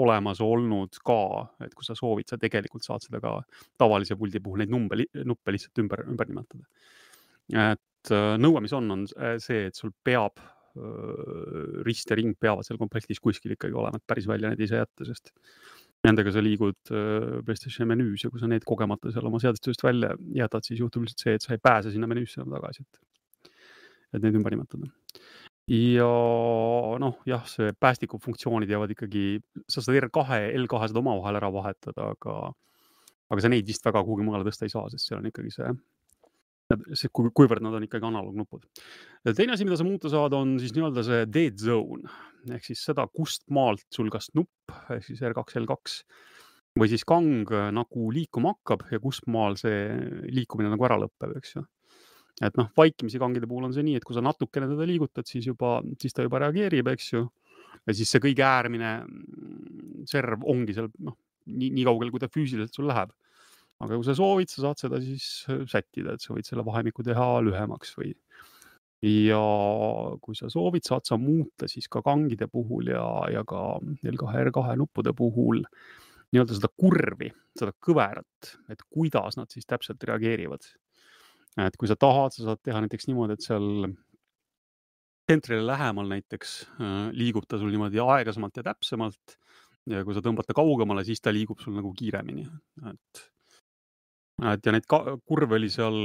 olemas 0.00 0.40
olnud 0.44 0.98
ka, 1.06 1.20
et 1.64 1.74
kui 1.76 1.86
sa 1.86 1.96
soovid, 1.98 2.28
sa 2.30 2.38
tegelikult 2.40 2.86
saad 2.86 3.04
seda 3.06 3.20
ka 3.22 3.36
tavalise 3.80 4.18
puldi 4.18 4.42
puhul 4.42 4.64
neid 4.64 4.72
numbe, 4.72 5.04
nuppe 5.24 5.54
lihtsalt 5.54 5.84
ümber, 5.84 6.04
ümber 6.10 6.30
nimetada. 6.30 6.64
et 7.50 8.14
äh, 8.16 8.32
nõue, 8.40 8.64
mis 8.64 8.74
on, 8.76 8.90
on 8.96 9.06
see, 9.10 9.66
et 9.68 9.76
sul 9.76 9.94
peab 10.04 10.42
rist 11.82 12.12
ja 12.12 12.14
ring 12.14 12.36
peavad 12.38 12.62
seal 12.62 12.78
komplektis 12.78 13.18
kuskil 13.18 13.56
ikkagi 13.56 13.74
olema, 13.74 13.98
et 13.98 14.06
päris 14.06 14.28
välja 14.30 14.52
need 14.52 14.60
ei 14.62 14.68
saa 14.70 14.84
jätta, 14.84 15.02
sest 15.08 15.32
nendega 16.06 16.32
sa 16.32 16.42
liigud 16.44 16.92
äh, 16.94 17.40
PlayStationi 17.44 17.90
menüüs 17.92 18.24
ja 18.24 18.30
kui 18.32 18.40
sa 18.40 18.48
need 18.50 18.64
kogemata 18.68 19.12
seal 19.12 19.26
oma 19.28 19.40
seadistusest 19.42 19.84
välja 19.84 20.14
jätad, 20.36 20.64
siis 20.66 20.80
juhtub 20.80 21.04
lihtsalt 21.04 21.26
see, 21.26 21.36
et 21.36 21.44
sa 21.44 21.54
ei 21.56 21.62
pääse 21.62 21.92
sinna 21.92 22.08
menüüsse 22.10 22.40
enam 22.40 22.56
tagasi, 22.56 22.86
et, 22.86 23.50
et 24.16 24.24
neid 24.24 24.38
ümber 24.40 24.56
nimetada. 24.56 24.88
ja 25.70 26.08
noh, 27.04 27.20
jah, 27.28 27.44
see 27.50 27.74
päästiku 27.76 28.20
funktsioonid 28.22 28.72
jäävad 28.72 28.96
ikkagi, 28.96 29.26
sa 29.68 29.84
saad 29.84 30.00
R2 30.00 30.40
ja 30.40 30.50
L2 30.62 30.88
saad 30.88 31.02
omavahel 31.02 31.40
ära 31.42 31.52
vahetada, 31.52 32.10
aga, 32.16 32.40
aga 33.30 33.44
sa 33.44 33.52
neid 33.52 33.68
vist 33.68 33.84
väga 33.86 34.02
kuhugi 34.06 34.26
mujale 34.26 34.48
tõsta 34.48 34.66
ei 34.66 34.72
saa, 34.72 34.88
sest 34.92 35.10
seal 35.10 35.20
on 35.20 35.28
ikkagi 35.30 35.52
see 35.54 35.74
see, 36.98 37.10
kuivõrd 37.12 37.64
nad 37.64 37.76
on 37.76 37.86
ikkagi 37.86 38.06
analoognupud. 38.08 38.66
teine 39.36 39.54
asi, 39.54 39.66
mida 39.66 39.78
sa 39.78 39.86
muuta 39.86 40.10
saad, 40.12 40.34
on 40.36 40.58
siis 40.62 40.74
nii-öelda 40.76 41.04
see 41.06 41.24
dead 41.30 41.58
zone 41.60 42.10
ehk 42.54 42.64
siis 42.64 42.82
seda, 42.88 43.06
kust 43.12 43.46
maalt 43.52 43.84
sul 43.92 44.10
kas 44.12 44.30
nupp 44.36 44.74
ehk 44.94 45.04
siis 45.06 45.22
R2, 45.26 45.60
L2 45.62 45.98
või 46.80 46.90
siis 46.92 47.04
kang 47.08 47.50
nagu 47.74 48.06
liikuma 48.14 48.54
hakkab 48.54 48.86
ja 48.92 49.00
kust 49.02 49.26
maal 49.30 49.58
see 49.60 49.90
liikumine 50.30 50.70
nagu 50.72 50.86
ära 50.86 51.00
lõpeb, 51.02 51.34
eks 51.40 51.56
ju. 51.56 51.64
et 52.46 52.56
noh, 52.60 52.70
vaikimisi 52.78 53.20
kangide 53.20 53.48
puhul 53.50 53.68
on 53.68 53.74
see 53.76 53.84
nii, 53.86 53.98
et 53.98 54.06
kui 54.06 54.16
sa 54.16 54.22
natukene 54.24 54.70
teda 54.70 54.86
liigutad, 54.88 55.26
siis 55.28 55.50
juba, 55.50 55.80
siis 56.00 56.14
ta 56.16 56.24
juba 56.26 56.44
reageerib, 56.44 56.92
eks 56.94 57.12
ju. 57.12 57.24
ja 57.86 57.96
siis 57.96 58.12
see 58.12 58.22
kõige 58.22 58.46
äärmine 58.46 58.94
serv 60.08 60.46
ongi 60.48 60.76
seal 60.76 60.88
noh, 61.02 61.18
nii, 61.50 61.72
nii 61.74 61.88
kaugel, 61.88 62.14
kui 62.14 62.22
ta 62.22 62.30
füüsiliselt 62.30 62.76
sul 62.76 62.88
läheb 62.90 63.12
aga 63.80 63.96
kui 63.96 64.06
sa 64.06 64.16
soovid, 64.16 64.50
sa 64.52 64.66
saad 64.66 64.82
seda 64.82 65.00
siis 65.02 65.26
äh, 65.50 65.64
sättida, 65.70 66.14
et 66.14 66.24
sa 66.24 66.34
võid 66.36 66.48
selle 66.48 66.64
vahemiku 66.66 67.04
teha 67.06 67.28
lühemaks 67.46 67.94
või. 67.98 68.12
ja 69.06 69.40
kui 70.20 70.36
sa 70.36 70.50
soovid, 70.52 70.84
saad 70.84 71.08
sa 71.08 71.16
muuta 71.20 71.68
siis 71.72 71.88
ka 71.88 72.02
kangide 72.04 72.50
puhul 72.52 72.92
ja, 72.92 73.06
ja 73.32 73.44
ka 73.48 73.80
L2, 73.80 74.28
R2 74.44 74.76
nuppude 74.76 75.14
puhul 75.16 75.64
nii-öelda 76.30 76.58
seda 76.58 76.68
kurvi, 76.78 77.30
seda 77.58 77.72
kõverat, 77.82 78.52
et 78.70 78.84
kuidas 78.92 79.40
nad 79.40 79.50
siis 79.50 79.66
täpselt 79.66 80.04
reageerivad. 80.06 80.68
et 81.64 81.76
kui 81.80 81.88
sa 81.88 81.96
tahad, 81.96 82.36
sa 82.36 82.50
saad 82.50 82.60
teha 82.62 82.84
näiteks 82.84 83.08
niimoodi, 83.08 83.34
et 83.34 83.48
seal 83.48 83.88
tsentrile 85.30 85.64
lähemal 85.66 86.08
näiteks 86.10 86.54
äh, 86.76 87.10
liigub 87.16 87.48
ta 87.48 87.58
sul 87.58 87.72
niimoodi 87.72 88.02
aeglasemalt 88.02 88.60
ja 88.60 88.68
täpsemalt. 88.68 89.36
ja 89.90 90.04
kui 90.04 90.14
sa 90.14 90.20
tõmbad 90.20 90.44
ta 90.46 90.54
kaugemale, 90.54 91.06
siis 91.08 91.24
ta 91.24 91.32
liigub 91.32 91.58
sul 91.64 91.72
nagu 91.74 91.94
kiiremini, 91.96 92.44
et 92.92 93.28
et 94.48 94.66
ja 94.66 94.72
neid 94.74 94.86
kurve 94.88 95.58
oli 95.58 95.70
seal, 95.72 95.96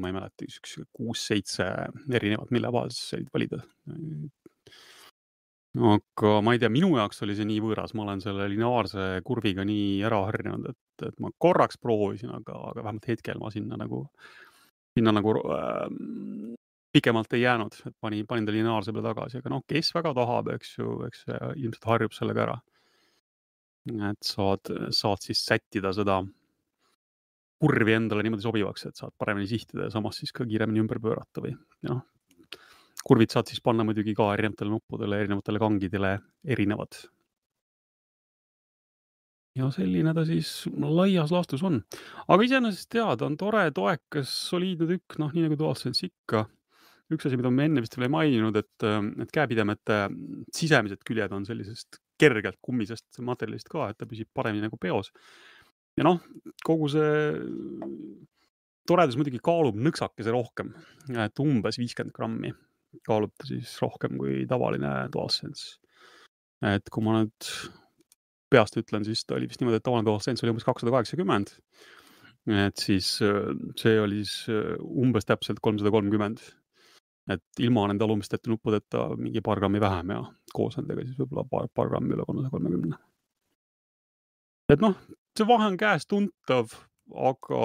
ma 0.00 0.10
ei 0.10 0.16
mäleta, 0.16 0.46
üks 0.48 0.78
kuus-seitse 0.94 1.66
erinevat, 2.10 2.50
mille 2.54 2.72
vahel 2.74 2.92
sa 2.94 3.14
said 3.14 3.28
valida. 3.34 3.60
aga 5.74 6.32
ma 6.46 6.54
ei 6.54 6.60
tea, 6.62 6.70
minu 6.70 6.92
jaoks 6.98 7.22
oli 7.26 7.34
see 7.34 7.46
nii 7.48 7.60
võõras, 7.62 7.94
ma 7.94 8.04
olen 8.06 8.22
selle 8.22 8.46
lineaarse 8.50 9.22
kurviga 9.26 9.66
nii 9.66 10.02
ära 10.06 10.20
harjunud, 10.28 10.68
et, 10.70 11.06
et 11.08 11.16
ma 11.22 11.32
korraks 11.38 11.80
proovisin, 11.82 12.30
aga, 12.34 12.58
aga 12.70 12.84
vähemalt 12.84 13.08
hetkel 13.10 13.40
ma 13.42 13.50
sinna 13.54 13.78
nagu, 13.80 14.04
sinna 14.94 15.14
nagu 15.14 15.34
äh, 15.42 16.54
pikemalt 16.94 17.34
ei 17.34 17.42
jäänud, 17.42 17.74
et 17.86 17.96
panin, 18.00 18.26
panin 18.26 18.46
ta 18.46 18.54
lineaarse 18.54 18.94
peale 18.94 19.10
tagasi, 19.10 19.42
aga 19.42 19.50
noh, 19.50 19.66
kes 19.66 19.90
väga 19.96 20.14
tahab, 20.14 20.54
eks 20.54 20.78
ju, 20.78 21.00
eks 21.08 21.26
ilmselt 21.56 21.90
harjub 21.90 22.14
sellega 22.14 22.46
ära. 22.46 22.62
et 23.84 24.22
saad, 24.24 24.70
saad 24.96 25.20
siis 25.20 25.42
sättida 25.44 25.90
seda 25.92 26.22
kurvi 27.64 27.96
endale 27.96 28.24
niimoodi 28.24 28.44
sobivaks, 28.44 28.88
et 28.88 29.00
saad 29.00 29.14
paremini 29.18 29.48
sihtida 29.48 29.88
ja 29.88 29.92
samas 29.94 30.20
siis 30.20 30.34
ka 30.36 30.44
kiiremini 30.48 30.82
ümber 30.82 31.00
pöörata 31.02 31.44
või 31.44 31.54
noh. 31.88 32.02
kurvid 33.04 33.32
saad 33.32 33.48
siis 33.50 33.62
panna 33.64 33.86
muidugi 33.86 34.14
ka 34.16 34.30
erinevatele 34.36 34.74
nuppudele, 34.74 35.20
erinevatele 35.24 35.62
kangidele 35.62 36.14
erinevad. 36.44 36.98
ja 39.54 39.70
selline 39.70 40.12
ta 40.14 40.24
siis 40.26 40.66
laias 40.82 41.32
laastus 41.32 41.62
on, 41.62 41.80
aga 42.26 42.42
iseenesest 42.42 42.98
jaa, 43.00 43.16
ta 43.16 43.28
on 43.30 43.38
tore, 43.40 43.68
toekas, 43.74 44.32
soliidne 44.50 44.90
tükk, 44.90 45.18
noh, 45.22 45.32
nii 45.32 45.46
nagu 45.46 45.58
DualSense 45.60 46.08
ikka 46.10 46.44
üks 47.14 47.28
asi, 47.28 47.38
mida 47.38 47.52
me 47.54 47.68
enne 47.68 47.84
vist 47.84 47.94
veel 47.96 48.08
ei 48.08 48.14
maininud, 48.16 48.56
et, 48.58 48.86
et 49.22 49.34
käepidemete 49.34 50.00
sisemised 50.56 51.04
küljed 51.06 51.32
on 51.36 51.46
sellisest 51.46 52.00
kergelt 52.20 52.58
kummisest 52.62 53.20
materjalist 53.26 53.70
ka, 53.70 53.88
et 53.90 53.98
ta 53.98 54.08
püsib 54.10 54.30
paremini 54.34 54.66
nagu 54.66 54.78
peos 54.80 55.12
ja 55.98 56.06
noh, 56.06 56.20
kogu 56.64 56.88
see 56.92 57.14
toredus 58.88 59.16
muidugi 59.18 59.40
kaalub 59.44 59.78
nõksakese 59.80 60.32
rohkem, 60.34 60.74
et 61.14 61.40
umbes 61.42 61.78
viiskümmend 61.80 62.14
grammi 62.16 62.52
kaalub 63.06 63.32
ta 63.38 63.48
siis 63.48 63.72
rohkem 63.82 64.18
kui 64.20 64.44
tavaline 64.50 64.92
DualSense. 65.12 65.78
et 66.64 66.90
kui 66.92 67.04
ma 67.04 67.18
nüüd 67.18 67.48
peast 68.52 68.76
ütlen, 68.78 69.04
siis 69.06 69.24
ta 69.26 69.34
oli 69.36 69.48
vist 69.50 69.60
niimoodi, 69.60 69.80
et 69.80 69.86
tavaline 69.86 70.06
DualSense 70.06 70.44
oli 70.44 70.54
umbes 70.54 70.66
kakssada 70.66 70.92
kaheksakümmend. 70.94 71.54
et 72.66 72.76
siis 72.76 73.08
see 73.80 73.96
oli 74.00 74.20
siis 74.22 74.52
umbes 74.84 75.26
täpselt 75.26 75.62
kolmsada 75.64 75.90
kolmkümmend. 75.94 76.44
et 77.34 77.64
ilma 77.64 77.88
nende 77.88 78.04
alumiste 78.04 78.38
nuppudeta 78.46 79.08
mingi 79.16 79.40
paar 79.40 79.58
grammi 79.58 79.80
vähem 79.80 80.10
ja 80.12 80.22
koos 80.52 80.76
nendega 80.76 81.06
siis 81.06 81.18
võib-olla 81.18 81.48
paar, 81.48 81.68
paar 81.72 81.88
grammi 81.88 82.14
üle 82.14 82.26
kolmesaja 82.28 82.52
kolmekümne. 82.52 82.98
et 84.72 84.80
noh, 84.84 84.98
see 85.38 85.46
vahe 85.48 85.68
on 85.70 85.78
käes-tuntav, 85.80 86.74
aga 87.30 87.60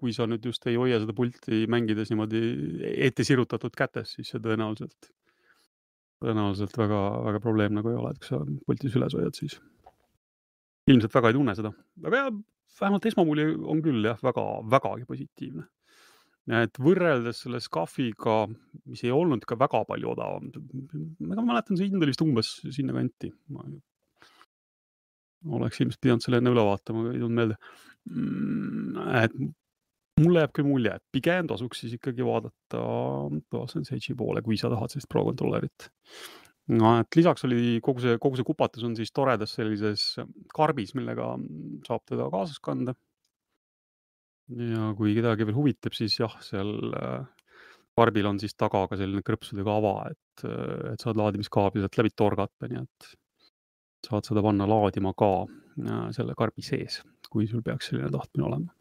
kui 0.00 0.14
sa 0.16 0.26
nüüd 0.28 0.46
just 0.48 0.64
ei 0.70 0.78
hoia 0.80 1.00
seda 1.02 1.14
pulti 1.16 1.64
mängides 1.70 2.12
niimoodi 2.12 2.42
ette 3.06 3.26
sirutatud 3.26 3.74
kätes, 3.76 4.14
siis 4.16 4.30
see 4.32 4.40
tõenäoliselt, 4.42 5.10
tõenäoliselt 6.24 6.78
väga-väga 6.80 7.42
probleem 7.44 7.76
nagu 7.76 7.92
ei 7.92 7.98
ole, 8.00 8.14
et 8.14 8.22
kui 8.22 8.30
sa 8.32 8.40
pultis 8.66 8.96
üles 8.96 9.16
hoiad, 9.18 9.36
siis 9.36 9.58
ilmselt 10.90 11.12
väga 11.18 11.30
ei 11.30 11.36
tunne 11.36 11.56
seda, 11.58 11.74
aga 12.06 12.24
jah, 12.24 12.32
vähemalt 12.80 13.10
esmamulje 13.10 13.50
on 13.68 13.84
küll 13.84 14.08
jah, 14.08 14.18
väga, 14.24 14.46
vägagi 14.72 15.06
positiivne 15.10 15.68
et 16.58 16.80
võrreldes 16.82 17.44
selle 17.44 17.60
SCAF-iga, 17.62 18.42
mis 18.90 19.04
ei 19.04 19.12
olnud 19.14 19.44
ka 19.46 19.58
väga 19.60 19.82
palju 19.88 20.10
odavam, 20.14 20.48
ma 21.20 21.44
mäletan, 21.44 21.76
see 21.78 21.90
hind 21.90 22.02
oli 22.02 22.14
vist 22.14 22.24
umbes 22.24 22.56
sinnakanti. 22.74 23.30
Oleks 25.48 25.80
ilmselt 25.80 26.02
pidanud 26.04 26.24
selle 26.24 26.40
enne 26.40 26.52
üle 26.52 26.66
vaatama, 26.66 27.06
aga 27.06 27.14
ei 27.14 27.22
tulnud 27.22 27.38
meelde. 27.38 27.56
Mm, 28.10 29.00
et 29.20 29.36
mulle 30.20 30.44
jääb 30.44 30.54
küll 30.56 30.68
mulje, 30.68 30.94
et 30.96 31.04
pigem 31.14 31.48
tasuks 31.48 31.82
siis 31.84 31.96
ikkagi 31.96 32.24
vaadata 32.26 32.80
DualSense 33.52 33.94
Edge'i 33.96 34.16
poole, 34.18 34.42
kui 34.44 34.58
sa 34.60 34.70
tahad 34.72 34.92
sellist 34.92 35.10
Pro 35.10 35.24
controller'it. 35.28 35.90
no 36.76 36.92
et 37.00 37.16
lisaks 37.18 37.44
oli 37.48 37.78
kogu 37.82 38.02
see, 38.04 38.18
kogu 38.22 38.38
see 38.38 38.46
kupatus 38.46 38.84
on 38.86 38.92
siis 38.98 39.10
toredas 39.16 39.56
sellises 39.56 40.04
karbis, 40.54 40.92
millega 40.94 41.32
saab 41.86 42.04
teda 42.06 42.28
kaasas 42.30 42.60
kanda 42.62 42.94
ja 44.58 44.90
kui 44.98 45.14
kedagi 45.16 45.46
veel 45.46 45.58
huvitab, 45.58 45.94
siis 45.96 46.16
jah, 46.18 46.34
seal 46.44 46.72
karbil 47.98 48.26
äh, 48.26 48.30
on 48.32 48.40
siis 48.42 48.56
taga 48.58 48.84
ka 48.90 48.98
selline 48.98 49.22
krõpsudega 49.26 49.76
ava, 49.78 49.94
et, 50.10 50.44
äh, 50.46 50.92
et 50.94 51.04
saad 51.04 51.18
laadimiskaabli 51.20 51.84
sealt 51.84 51.98
läbi 52.00 52.14
torgata, 52.16 52.70
nii 52.70 52.82
et 52.82 53.10
saad 54.06 54.28
seda 54.28 54.42
panna 54.44 54.68
laadima 54.68 55.12
ka 55.18 55.30
äh, 55.44 56.06
selle 56.16 56.36
karbi 56.38 56.64
sees, 56.64 57.00
kui 57.30 57.48
sul 57.50 57.64
peaks 57.66 57.90
selline 57.90 58.10
tahtmine 58.14 58.48
olema. 58.48 58.74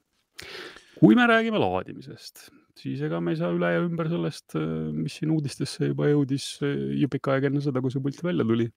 kui 0.99 1.15
me 1.15 1.27
räägime 1.29 1.59
laadimisest, 1.61 2.49
siis 2.79 3.01
ega 3.07 3.19
me 3.23 3.35
ei 3.35 3.39
saa 3.39 3.51
üle 3.55 3.71
ja 3.71 3.83
ümber 3.83 4.09
sellest, 4.11 4.55
mis 4.95 5.19
siin 5.19 5.31
uudistesse 5.35 5.91
juba 5.91 6.09
jõudis 6.09 6.57
jupika 6.99 7.35
aega 7.35 7.47
enne 7.47 7.63
seda, 7.63 7.83
kui 7.83 7.93
see 7.93 8.03
pult 8.03 8.19
välja 8.23 8.47
tuli. 8.47 8.67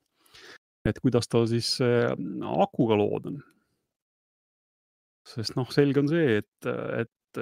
et 0.86 0.98
kuidas 0.98 1.28
tal 1.30 1.46
siis 1.46 1.76
akuga 1.82 2.98
lood 2.98 3.30
on 3.30 3.42
sest 5.28 5.56
noh, 5.58 5.68
selge 5.72 6.02
on 6.02 6.10
see, 6.10 6.40
et, 6.42 6.70
et 6.98 7.40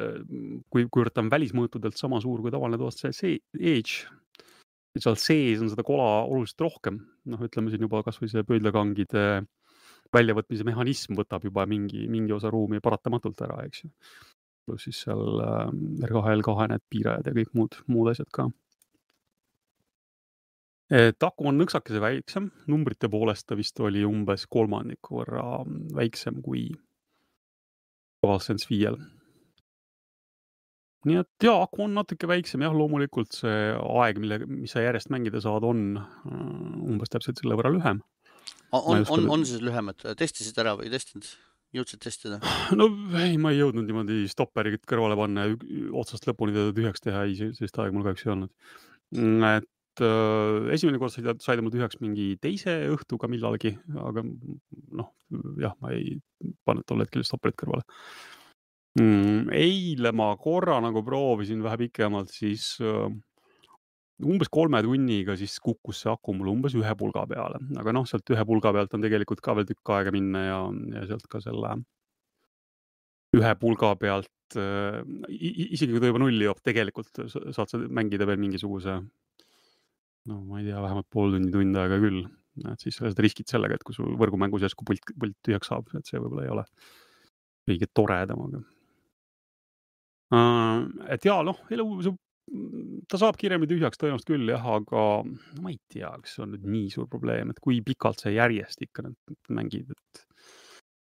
kui, 0.70 0.84
kuivõrd 0.86 1.14
ta 1.14 1.24
on 1.24 1.30
välismõõtudelt 1.32 1.98
sama 1.98 2.20
suur 2.22 2.42
kui 2.44 2.52
tavaline 2.52 2.78
DualSense 2.80 3.32
Edge, 3.56 4.06
seal 4.98 5.16
sees 5.20 5.60
on 5.62 5.70
seda 5.70 5.84
kola 5.86 6.24
oluliselt 6.26 6.64
rohkem, 6.66 6.98
noh, 7.30 7.42
ütleme 7.46 7.70
siin 7.70 7.84
juba 7.86 8.02
kasvõi 8.06 8.30
see 8.32 8.46
pöidlakangide 8.46 9.44
väljavõtmise 10.14 10.66
mehhanism 10.66 11.14
võtab 11.18 11.44
juba 11.46 11.66
mingi, 11.70 12.06
mingi 12.10 12.34
osa 12.34 12.50
ruumi 12.50 12.82
paratamatult 12.82 13.42
ära, 13.46 13.60
eks 13.66 13.84
ju. 13.84 13.90
pluss 14.66 14.88
siis 14.88 15.04
seal 15.06 15.22
äh, 15.44 15.70
R2, 16.08 16.24
L2 16.40 16.66
need 16.72 16.82
piirajad 16.90 17.30
ja 17.30 17.36
kõik 17.38 17.54
muud, 17.54 17.78
muud 17.86 18.10
asjad 18.12 18.30
ka. 18.34 18.48
et 20.90 21.22
aku 21.22 21.46
on 21.46 21.58
nõksakese 21.60 22.02
väiksem, 22.02 22.50
numbrite 22.66 23.08
poolest 23.08 23.46
ta 23.46 23.54
vist 23.54 23.78
oli 23.80 24.02
umbes 24.04 24.48
kolmandiku 24.50 25.20
võrra 25.20 25.62
väiksem 25.94 26.42
kui 26.42 26.66
DualSense 28.20 28.66
viiel. 28.68 28.98
Nii 31.08 31.20
et 31.22 31.46
jaa, 31.46 31.62
aku 31.64 31.84
on 31.86 31.94
natuke 31.96 32.28
väiksem 32.28 32.64
jah, 32.64 32.74
loomulikult 32.76 33.36
see 33.40 33.58
aeg, 33.78 34.20
mille, 34.22 34.40
mis 34.48 34.74
sa 34.74 34.84
järjest 34.84 35.12
mängida 35.14 35.42
saad, 35.44 35.64
on 35.66 36.00
äh, 36.00 36.40
umbes 36.86 37.12
täpselt 37.12 37.40
selle 37.40 37.56
võrra 37.58 37.72
lühem. 37.72 38.02
on, 38.76 39.06
on, 39.08 39.30
on 39.36 39.46
see 39.48 39.62
lühem, 39.64 39.92
et 39.94 40.04
testisid 40.20 40.58
ära 40.60 40.76
või 40.78 40.90
ei 40.90 40.96
testinud? 40.98 41.30
jõudsid 41.76 42.00
testida? 42.02 42.40
no 42.78 42.88
ei, 43.20 43.36
ma 43.40 43.52
ei 43.54 43.60
jõudnud 43.60 43.86
niimoodi 43.86 44.24
stopperit 44.30 44.82
kõrvale 44.90 45.18
panna 45.18 45.46
ja 45.46 45.58
otsast 46.00 46.26
lõpuni 46.28 46.56
teda 46.56 46.74
tühjaks 46.76 47.04
teha, 47.04 47.26
ei, 47.28 47.36
sellist 47.54 47.78
aega 47.78 47.94
mul 47.94 48.06
kahjuks 48.08 48.26
ei 48.26 48.32
olnud. 48.34 48.52
Mm, 49.14 49.44
et 49.60 50.02
äh, 50.06 50.72
esimene 50.74 50.98
kord 51.02 51.14
sai 51.14 51.24
ta, 51.26 51.36
sai 51.42 51.58
ta 51.58 51.64
mul 51.64 51.74
tühjaks 51.74 52.00
mingi 52.02 52.32
teise 52.42 52.74
õhtuga 52.96 53.30
millalgi, 53.30 53.76
aga 54.02 54.26
noh, 54.26 55.14
jah, 55.62 55.76
ma 55.82 55.94
ei 55.94 56.18
pannud 56.66 56.86
tol 56.88 57.04
hetkel 57.04 57.26
stopperit 57.26 57.58
kõrvale 57.62 57.86
mm,. 58.98 59.50
eile 59.54 60.12
ma 60.16 60.32
korra 60.40 60.80
nagu 60.82 61.02
proovisin 61.06 61.62
vähe 61.64 61.84
pikemalt, 61.84 62.32
siis 62.34 62.72
uh, 62.82 63.06
umbes 64.20 64.50
kolme 64.52 64.82
tunniga 64.84 65.36
siis 65.38 65.56
kukkus 65.64 66.02
see 66.04 66.12
aku 66.12 66.34
mul 66.36 66.52
umbes 66.54 66.74
ühe 66.78 66.96
pulga 66.98 67.24
peale, 67.30 67.60
aga 67.80 67.94
noh, 67.96 68.08
sealt 68.08 68.34
ühe 68.34 68.44
pulga 68.48 68.74
pealt 68.76 68.96
on 68.96 69.06
tegelikult 69.06 69.40
ka 69.44 69.56
veel 69.58 69.68
tükk 69.68 69.94
aega 69.96 70.12
minna 70.14 70.44
ja, 70.44 70.60
ja 70.96 71.06
sealt 71.12 71.30
ka 71.30 71.40
selle 71.44 71.78
ühe 73.38 73.54
pulga 73.62 73.94
pealt 74.00 74.58
uh,, 74.58 75.00
isegi 75.30 75.92
kui 75.94 76.02
ta 76.02 76.10
juba 76.10 76.24
nulli 76.24 76.48
joob, 76.48 76.60
tegelikult 76.66 77.24
saad 77.30 77.70
sa 77.70 77.80
mängida 77.80 78.26
veel 78.28 78.42
mingisuguse 78.42 78.98
no 80.28 80.42
ma 80.44 80.60
ei 80.60 80.68
tea, 80.68 80.82
vähemalt 80.82 81.08
pool 81.08 81.32
tundi, 81.36 81.54
tund 81.54 81.80
aega 81.80 82.00
küll 82.02 82.26
et 82.68 82.82
siis 82.82 82.98
sa 82.98 83.10
riskid 83.22 83.48
sellega, 83.48 83.78
et 83.78 83.84
kui 83.86 83.94
sul 83.96 84.16
võrgumängus 84.20 84.66
järsku 84.66 84.84
pult, 84.84 85.14
pult 85.18 85.36
tühjaks 85.46 85.70
saab, 85.70 85.88
et 85.96 86.08
see 86.08 86.20
võib-olla 86.20 86.44
ei 86.44 86.52
ole 86.52 86.64
kõige 87.70 87.88
toredam, 87.94 88.44
aga. 88.48 88.62
Et 90.30 91.26
ja 91.26 91.40
noh, 91.46 91.58
elu, 91.74 91.86
ta 93.10 93.18
saab 93.20 93.38
kiiremini 93.40 93.70
tühjaks 93.70 94.00
tõenäoliselt 94.00 94.30
küll 94.30 94.52
jah, 94.52 94.64
aga 94.78 95.04
no, 95.26 95.36
ma 95.62 95.72
ei 95.72 95.78
tea, 95.90 96.10
kas 96.22 96.36
see 96.36 96.44
on 96.44 96.54
nüüd 96.54 96.66
nii 96.70 96.88
suur 96.94 97.10
probleem, 97.10 97.52
et 97.52 97.60
kui 97.62 97.80
pikalt 97.86 98.22
sa 98.22 98.32
järjest 98.34 98.82
ikka 98.86 99.06
mängid, 99.54 99.92
et 99.94 100.24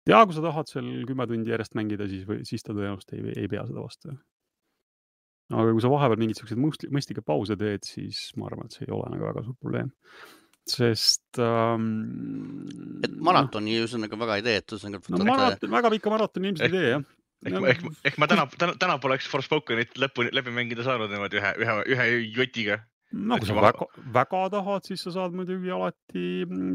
ja 0.10 0.24
kui 0.26 0.36
sa 0.36 0.44
tahad 0.46 0.72
seal 0.72 0.90
kümme 1.08 1.28
tundi 1.30 1.54
järjest 1.54 1.78
mängida, 1.80 2.10
siis, 2.12 2.26
siis 2.50 2.66
ta 2.66 2.76
tõenäoliselt 2.76 3.16
ei, 3.18 3.38
ei 3.46 3.52
pea 3.52 3.64
seda 3.70 3.84
vastu. 3.84 4.16
aga 5.54 5.72
kui 5.72 5.84
sa 5.84 5.92
vahepeal 5.92 6.22
mingeid 6.22 6.42
siukseid 6.42 6.92
mõistlikke 6.96 7.26
pause 7.26 7.58
teed, 7.60 7.88
siis 7.88 8.30
ma 8.38 8.50
arvan, 8.50 8.68
et 8.68 8.78
see 8.78 8.88
ei 8.88 8.96
ole 8.96 9.12
nagu 9.16 9.32
väga 9.32 9.48
suur 9.48 9.60
probleem 9.60 9.96
sest 10.70 11.40
ähm,. 11.42 12.68
et 13.04 13.16
maratoni 13.26 13.74
no, 13.74 13.86
ühesõnaga 13.86 14.20
väga 14.22 14.40
ei 14.40 14.46
tee, 14.46 14.60
et 14.62 14.76
ühesõnaga. 14.76 15.16
no 15.16 15.28
maraton, 15.28 15.72
väga 15.74 15.92
pikka 15.96 16.14
maratoni 16.14 16.52
ilmselt 16.52 16.68
ei 16.68 16.76
tee 16.76 16.92
jah. 16.94 17.08
Ehk 17.46 17.56
no,, 17.56 17.66
ehk, 17.72 17.84
ehk 18.08 18.20
ma 18.22 18.28
täna, 18.30 18.46
täna, 18.60 18.76
täna 18.80 18.98
poleks 19.02 19.28
Forspokenit 19.32 19.98
lõpuni 20.02 20.34
läbi 20.36 20.54
mängida 20.56 20.86
saanud 20.86 21.12
niimoodi 21.12 21.40
ühe, 21.40 21.54
ühe, 21.64 21.76
ühe 21.96 22.08
jotiga. 22.36 22.82
no 23.16 23.40
kui 23.40 23.50
sa 23.50 23.56
väga, 23.58 23.88
väga 24.16 24.44
tahad, 24.56 24.86
siis 24.86 25.06
sa 25.06 25.16
saad 25.16 25.38
muidugi 25.38 25.72
alati 25.74 26.26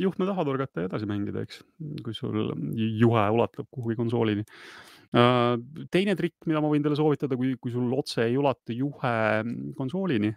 juhtme 0.03 0.29
taha 0.31 0.47
torgata 0.49 0.85
ja 0.85 0.91
edasi 0.91 1.09
mängida, 1.11 1.45
eks, 1.47 1.63
kui 2.07 2.17
sul 2.17 2.55
juhe 2.75 3.29
ulatub 3.37 3.69
kuhugi 3.71 3.99
konsoolini 4.01 4.47
uh,. 4.47 5.55
teine 5.95 6.17
trikk, 6.19 6.41
mida 6.51 6.65
ma 6.65 6.73
võin 6.73 6.85
teile 6.85 6.99
soovitada, 6.99 7.39
kui, 7.39 7.55
kui 7.61 7.75
sul 7.75 7.93
otse 7.97 8.25
ei 8.27 8.41
ulatu 8.41 8.77
juhe 8.77 9.15
konsoolini 9.79 10.35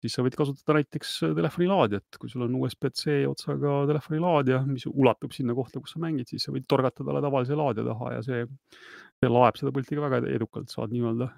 siis 0.00 0.16
sa 0.16 0.24
võid 0.24 0.36
kasutada 0.38 0.78
näiteks 0.78 1.12
äh, 1.26 1.34
telefonilaadijat, 1.36 2.18
kui 2.20 2.32
sul 2.32 2.46
on 2.46 2.56
USB-C 2.60 3.20
otsaga 3.28 3.82
telefonilaadija, 3.90 4.62
mis 4.68 4.86
ulatub 4.90 5.34
sinna 5.36 5.56
kohta, 5.56 5.82
kus 5.82 5.94
sa 5.94 6.02
mängid, 6.02 6.30
siis 6.30 6.46
sa 6.46 6.54
võid 6.54 6.66
torgata 6.70 7.04
talle 7.04 7.22
tavalise 7.24 7.58
laadija 7.58 7.86
taha 7.90 8.14
ja 8.16 8.22
see, 8.24 8.46
see 9.20 9.30
laeb 9.30 9.60
seda 9.60 9.72
pulti 9.74 9.96
ka 9.98 10.08
väga 10.08 10.20
edukalt, 10.32 10.72
saad 10.72 10.92
nii-öelda 10.94 11.30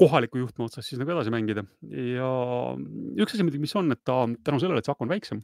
kohaliku 0.00 0.40
juhtme 0.42 0.66
otsas 0.66 0.84
siis 0.88 1.00
nagu 1.00 1.12
edasi 1.14 1.32
mängida. 1.32 1.64
Ja 1.88 2.28
üks 3.16 3.32
asi 3.32 3.44
muidugi, 3.46 3.62
mis 3.62 3.76
on, 3.80 3.92
et 3.94 4.02
ta 4.04 4.22
tänu 4.44 4.60
sellele, 4.60 4.82
et 4.82 4.88
see 4.88 4.92
aku 4.92 5.06
on 5.06 5.12
väiksem, 5.12 5.40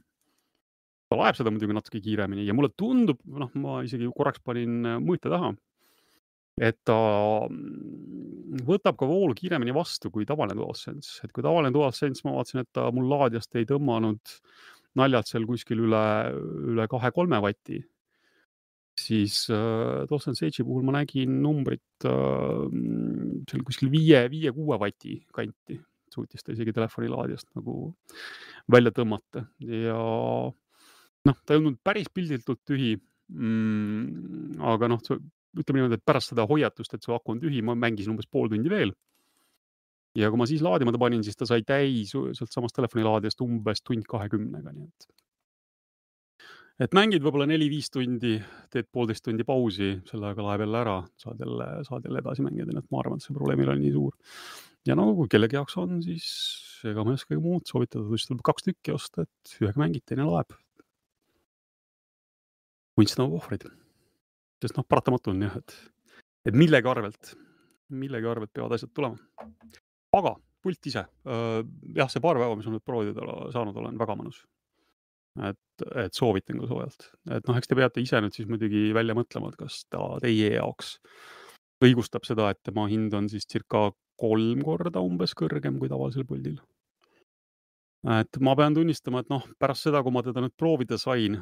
ta 1.09 1.17
laeb 1.17 1.37
seda 1.39 1.53
muidugi 1.53 1.73
natuke 1.77 2.01
kiiremini 2.05 2.45
ja 2.45 2.53
mulle 2.57 2.69
tundub, 2.77 3.21
noh, 3.25 3.49
ma 3.57 3.79
isegi 3.85 4.09
korraks 4.13 4.43
panin 4.45 4.83
äh, 4.85 4.99
mõõte 5.01 5.31
taha 5.33 5.55
et 6.57 6.77
ta 6.87 6.97
mm, 7.49 8.63
võtab 8.65 8.97
ka 8.97 9.07
voolu 9.09 9.35
kiiremini 9.37 9.75
vastu 9.75 10.09
kui 10.13 10.25
tavaline 10.25 10.57
DualSense, 10.57 11.19
et 11.23 11.33
kui 11.33 11.45
tavaline 11.45 11.71
DualSense, 11.73 12.23
ma 12.25 12.33
vaatasin, 12.37 12.63
et 12.63 12.71
ta 12.73 12.87
mul 12.93 13.09
laadijast 13.11 13.53
ei 13.59 13.67
tõmmanud 13.69 14.33
naljalt 14.97 15.29
seal 15.29 15.45
kuskil 15.45 15.83
üle, 15.85 16.03
üle 16.73 16.87
kahe-kolme 16.89 17.39
vati, 17.43 17.83
siis 18.97 19.45
äh, 19.53 20.05
DualSense 20.09 20.47
Edge'i 20.47 20.65
puhul 20.65 20.85
ma 20.87 20.97
nägin 20.99 21.37
numbrit 21.43 22.07
äh, 22.09 22.63
seal 23.49 23.65
kuskil 23.67 23.91
viie, 23.93 24.23
viie-kuue 24.33 24.79
vati 24.81 25.19
kanti, 25.33 25.77
suutis 26.13 26.45
ta 26.45 26.55
isegi 26.55 26.73
telefonilaadijast 26.75 27.51
nagu 27.59 27.91
välja 28.71 28.93
tõmmata 28.95 29.45
ja 29.63 29.97
noh, 31.27 31.41
ta 31.43 31.53
ei 31.53 31.61
olnud 31.61 31.79
päris 31.85 32.09
pilditult 32.13 32.63
tühi 32.67 32.95
mm,. 32.97 34.57
aga 34.73 34.89
noh, 34.91 35.03
ütleme 35.57 35.81
niimoodi, 35.81 35.99
et 35.99 36.07
pärast 36.07 36.33
seda 36.33 36.47
hoiatust, 36.49 36.95
et 36.95 37.05
su 37.05 37.13
aku 37.15 37.35
on 37.35 37.43
tühi, 37.43 37.61
ma 37.65 37.77
mängisin 37.77 38.13
umbes 38.13 38.29
pool 38.29 38.49
tundi 38.51 38.71
veel. 38.71 38.93
ja 40.17 40.31
kui 40.33 40.39
ma 40.41 40.47
siis 40.49 40.63
laadima 40.65 40.89
ta 40.93 40.97
panin, 41.01 41.21
siis 41.25 41.37
ta 41.37 41.45
sai 41.45 41.61
täis 41.61 42.15
sealtsamast 42.15 42.73
telefonilaadijast 42.77 43.41
umbes 43.45 43.83
tund 43.85 44.07
kahekümnega, 44.09 44.73
nii 44.73 44.87
et. 44.87 45.09
Et 46.83 46.93
mängid 46.93 47.23
võib-olla 47.25 47.47
neli-viis 47.49 47.89
tundi, 47.93 48.35
teed 48.73 48.87
poolteist 48.93 49.25
tundi 49.25 49.45
pausi, 49.47 49.95
selle 50.09 50.29
ajaga 50.29 50.45
laeb 50.45 50.63
jälle 50.65 50.79
ära, 50.83 50.97
saad 51.19 51.41
jälle, 51.41 51.67
saad 51.87 52.05
jälle 52.05 52.21
edasi 52.21 52.45
mängida, 52.45 52.69
nii 52.71 52.83
et 52.83 52.93
ma 52.93 53.01
arvan, 53.01 53.17
et 53.17 53.25
see 53.25 53.35
probleem 53.37 53.63
ei 53.63 53.67
ole 53.67 53.77
nii 53.81 53.93
suur. 53.95 54.15
ja 54.87 54.95
no 54.95 55.09
kui 55.17 55.29
kellegi 55.31 55.57
jaoks 55.57 55.77
on, 55.81 55.97
siis 56.05 56.27
ega 56.87 57.03
ma 57.03 57.13
ei 57.13 57.19
oskagi 57.19 57.41
muud 57.41 57.65
soovitada, 57.69 58.05
siis 58.13 58.29
tuleb 58.29 58.45
kaks 58.45 58.67
tükki 58.69 58.93
osta, 58.93 59.25
et 59.25 59.57
ühega 59.61 59.81
mängid, 59.81 60.05
teine 60.05 60.27
loeb. 60.29 60.53
kunst 62.97 63.19
nõuab 63.19 63.41
ohvreid. 63.41 63.67
sest 64.61 64.77
noh, 64.77 64.85
paratamatu 64.89 65.33
on 65.33 65.45
jah, 65.47 65.57
et, 65.57 65.77
et 66.49 66.57
millegi 66.57 66.89
arvelt, 66.89 67.33
millegi 67.89 68.29
arvelt 68.29 68.53
peavad 68.53 68.77
asjad 68.77 68.93
tulema. 68.93 69.17
aga 70.17 70.35
pult 70.61 70.89
ise, 70.89 71.05
jah, 71.25 72.09
see 72.11 72.21
paar 72.21 72.37
päeva, 72.37 72.55
mis 72.57 72.69
ma 72.69 72.75
nüüd 72.75 72.85
proovida 72.85 73.25
saanud 73.53 73.77
olen, 73.81 73.97
väga 73.97 74.17
mõnus. 74.19 74.43
Et, 75.49 75.85
et 76.05 76.13
soovitan 76.17 76.61
ka 76.61 76.69
soojalt, 76.69 77.09
et 77.37 77.49
noh, 77.49 77.57
eks 77.59 77.69
te 77.69 77.77
peate 77.77 78.01
ise 78.01 78.21
nüüd 78.23 78.35
siis 78.35 78.47
muidugi 78.49 78.89
välja 78.97 79.15
mõtlema, 79.17 79.51
et 79.51 79.59
kas 79.59 79.83
ta 79.91 80.01
teie 80.23 80.55
jaoks 80.55 80.95
õigustab 81.83 82.25
seda, 82.25 82.49
et 82.51 82.61
tema 82.65 82.87
hind 82.89 83.13
on 83.13 83.29
siis 83.29 83.45
circa 83.49 83.91
kolm 84.17 84.63
korda 84.65 85.03
umbes 85.05 85.35
kõrgem 85.37 85.77
kui 85.79 85.89
tavalisel 85.91 86.25
puldil. 86.25 86.57
et 88.07 88.39
ma 88.39 88.55
pean 88.55 88.73
tunnistama, 88.73 89.21
et 89.21 89.29
noh, 89.29 89.45
pärast 89.59 89.87
seda, 89.87 90.01
kui 90.03 90.13
ma 90.15 90.23
teda 90.23 90.41
nüüd 90.41 90.55
proovida 90.57 90.97
sain, 91.01 91.37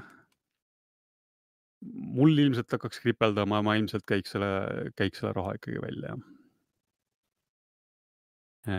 mul 2.15 2.37
ilmselt 2.39 2.71
hakkaks 2.71 3.01
kripeldama 3.03 3.59
ja 3.59 3.65
ma 3.65 3.75
ilmselt 3.77 4.05
käiks 4.07 4.33
selle, 4.33 4.49
käiks 4.97 5.21
selle 5.21 5.33
raha 5.35 5.55
ikkagi 5.59 5.81
välja, 5.83 6.15
jah. 6.15 6.21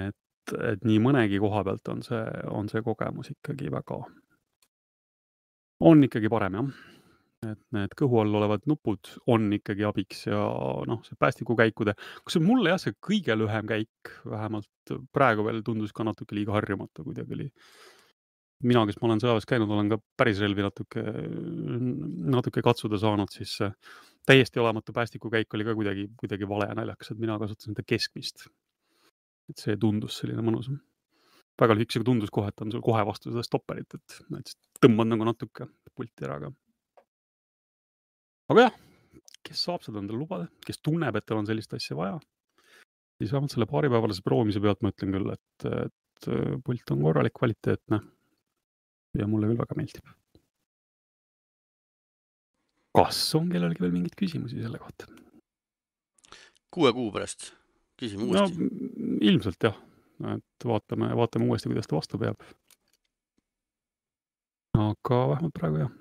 et, 0.08 0.56
et 0.72 0.86
nii 0.88 0.98
mõnegi 1.04 1.40
koha 1.42 1.62
pealt 1.68 1.92
on 1.92 2.02
see, 2.06 2.24
on 2.50 2.68
see 2.72 2.82
kogemus 2.86 3.30
ikkagi 3.36 3.70
väga, 3.72 4.00
on 5.80 6.04
ikkagi 6.06 6.30
parem, 6.32 6.60
jah 6.60 6.92
et 7.44 7.60
need 7.74 7.92
kõhu 7.98 8.20
all 8.22 8.38
olevad 8.38 8.64
nupud 8.70 9.10
on 9.32 9.48
ikkagi 9.56 9.84
abiks 9.86 10.24
ja 10.28 10.38
noh, 10.88 11.02
see 11.06 11.18
päästikukäikude, 11.20 11.94
kusjuures 12.24 12.46
mulle 12.46 12.72
jah, 12.72 12.80
see 12.82 12.96
kõige 13.08 13.36
lühem 13.36 13.68
käik 13.68 14.12
vähemalt 14.28 14.94
praegu 15.14 15.44
veel 15.46 15.62
tundus 15.66 15.94
ka 15.96 16.06
natuke 16.06 16.36
liiga 16.38 16.56
harjumatu 16.56 17.04
kuidagi 17.06 17.36
oli. 17.36 17.50
mina, 18.64 18.86
kes 18.88 18.96
ma 19.00 19.10
olen 19.10 19.20
sõjaväes 19.20 19.48
käinud, 19.48 19.70
olen 19.70 19.92
ka 19.92 20.00
päris 20.16 20.40
relvi 20.40 20.64
natuke, 20.64 21.02
natuke 22.36 22.62
katsuda 22.64 22.98
saanud, 22.98 23.28
siis 23.30 23.58
täiesti 24.26 24.60
olematu 24.60 24.94
päästikukäik 24.96 25.54
oli 25.54 25.64
ka 25.64 25.74
kuidagi, 25.76 26.08
kuidagi 26.16 26.48
vale 26.48 26.70
ja 26.70 26.78
naljakas, 26.78 27.12
et 27.12 27.20
mina 27.20 27.38
kasutasin 27.38 27.76
seda 27.76 27.84
keskmist. 27.86 28.48
et 29.46 29.60
see 29.62 29.76
tundus 29.78 30.16
selline 30.18 30.42
mõnus 30.42 30.72
väga 31.60 31.76
lühikesega 31.76 32.06
tundus 32.06 32.32
kohe, 32.32 32.50
et 32.52 32.62
on 32.64 32.72
sul 32.72 32.84
kohe 32.84 33.02
vastu 33.08 33.32
seda 33.32 33.44
stopperit, 33.46 33.96
et, 33.96 34.16
et 34.38 34.54
tõmbad 34.82 35.08
nagu 35.08 35.26
natuke 35.28 35.68
pulti 35.96 36.26
ära, 36.26 36.40
aga 36.40 36.52
aga 38.52 38.66
jah, 38.66 38.76
kes 39.46 39.62
saab 39.68 39.84
seda 39.86 40.02
endale 40.02 40.20
lubada, 40.20 40.48
kes 40.66 40.82
tunneb, 40.84 41.16
et 41.16 41.26
tal 41.26 41.40
on 41.40 41.48
sellist 41.48 41.72
asja 41.76 41.96
vaja, 41.98 42.18
siis 43.20 43.32
vähemalt 43.32 43.54
selle 43.54 43.68
paaripäevalise 43.70 44.24
proovimise 44.26 44.62
pealt 44.62 44.84
ma 44.84 44.92
ütlen 44.92 45.16
küll, 45.16 45.32
et, 45.34 45.68
et 45.86 46.30
pult 46.66 46.94
on 46.94 47.02
korralik, 47.08 47.34
kvaliteetne 47.36 48.00
ja 49.16 49.28
mulle 49.30 49.50
küll 49.50 49.64
väga 49.64 49.78
meeldib. 49.78 50.14
kas 52.96 53.18
on 53.36 53.50
kellelgi 53.52 53.82
veel 53.84 53.92
mingeid 53.92 54.14
küsimusi 54.16 54.62
selle 54.62 54.78
kohta? 54.80 55.08
kuue 56.72 56.92
kuu 56.96 57.10
pärast 57.12 57.50
küsime 58.00 58.28
uuesti 58.28 58.64
no,. 58.64 59.18
ilmselt 59.24 59.68
jah, 59.68 59.76
et 60.36 60.68
vaatame, 60.70 61.10
vaatame 61.18 61.50
uuesti, 61.50 61.72
kuidas 61.72 61.90
ta 61.90 61.98
vastu 61.98 62.20
peab. 62.22 62.46
aga 64.76 65.18
vähemalt 65.32 65.56
praegu 65.56 65.82
jah, 65.84 65.92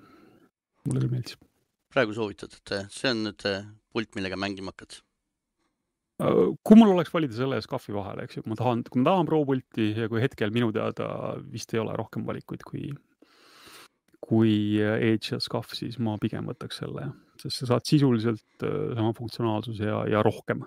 mulle 0.84 1.02
küll 1.04 1.12
meeldis 1.12 1.38
praegu 1.96 2.16
soovitad, 2.16 2.52
et 2.52 2.92
see 2.92 3.10
on 3.12 3.24
nüüd 3.30 3.44
pult, 3.94 4.16
millega 4.18 4.38
mängima 4.40 4.74
hakkad? 4.74 4.98
Äh, 6.22 6.52
kui 6.64 6.78
mul 6.78 6.94
oleks 6.94 7.12
valida 7.12 7.36
selle 7.36 7.58
ja 7.58 7.64
SCAF-i 7.64 7.94
vahel, 7.96 8.22
eks 8.24 8.38
ju, 8.38 8.44
kui 8.44 8.52
ma 8.52 8.58
tahan, 8.60 8.84
kui 8.88 9.02
ma 9.02 9.10
tahan 9.10 9.28
Pro-pulti 9.28 9.90
ja 9.96 10.08
kui 10.12 10.22
hetkel 10.22 10.52
minu 10.54 10.70
teada 10.76 11.08
vist 11.52 11.72
ei 11.74 11.82
ole 11.82 11.96
rohkem 11.98 12.24
valikuid 12.28 12.64
kui, 12.68 12.90
kui 14.24 14.54
Edge 14.80 15.34
ja 15.34 15.40
SCAF, 15.42 15.74
siis 15.76 15.98
ma 16.02 16.16
pigem 16.20 16.48
võtaks 16.48 16.80
selle, 16.82 17.10
sest 17.42 17.62
sa 17.62 17.74
saad 17.74 17.88
sisuliselt 17.88 18.64
äh, 18.64 18.94
sama 18.96 19.12
funktsionaalsuse 19.16 19.92
ja, 19.92 20.02
ja 20.16 20.24
rohkem 20.24 20.64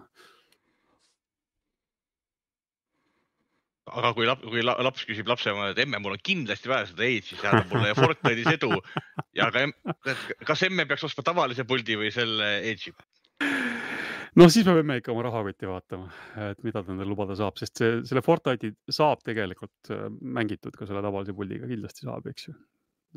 aga 3.89 4.12
kui 4.17 4.28
lap, 4.28 4.41
kui 4.45 4.63
laps 4.65 5.06
küsib 5.08 5.30
lapsevanemale, 5.30 5.73
et 5.73 5.84
emme, 5.84 5.99
mul 6.04 6.15
on 6.15 6.23
kindlasti 6.25 6.71
vaja 6.71 6.88
seda 6.89 7.06
Age'i, 7.08 7.21
siis 7.25 7.41
saadab 7.43 7.71
mulle 7.73 7.93
Fortnite'is 7.97 8.52
edu 8.56 8.71
ja 9.38 9.49
ka, 9.54 9.65
kas 10.47 10.65
emme 10.67 10.86
peaks 10.89 11.06
ostma 11.08 11.25
tavalise 11.28 11.65
puldi 11.69 11.97
või 11.99 12.12
selle 12.15 12.49
Age'i? 12.71 12.93
no 14.39 14.49
siis 14.52 14.67
me 14.67 14.75
peame 14.80 14.99
ikka 14.99 15.13
oma 15.13 15.25
rahakotti 15.30 15.69
vaatama, 15.69 16.10
et 16.49 16.65
mida 16.65 16.84
ta 16.84 16.93
endale 16.93 17.10
lubada 17.10 17.38
saab, 17.39 17.58
sest 17.62 17.82
see, 17.82 18.02
selle 18.10 18.23
Fortnite'i 18.25 18.75
saab 18.93 19.23
tegelikult 19.28 19.93
äh, 19.95 20.10
mängitud 20.21 20.75
ka 20.78 20.89
selle 20.89 21.04
tavalise 21.06 21.36
puldiga, 21.38 21.69
kindlasti 21.69 22.06
saab, 22.08 22.30
eks 22.32 22.49
ju. 22.49 22.58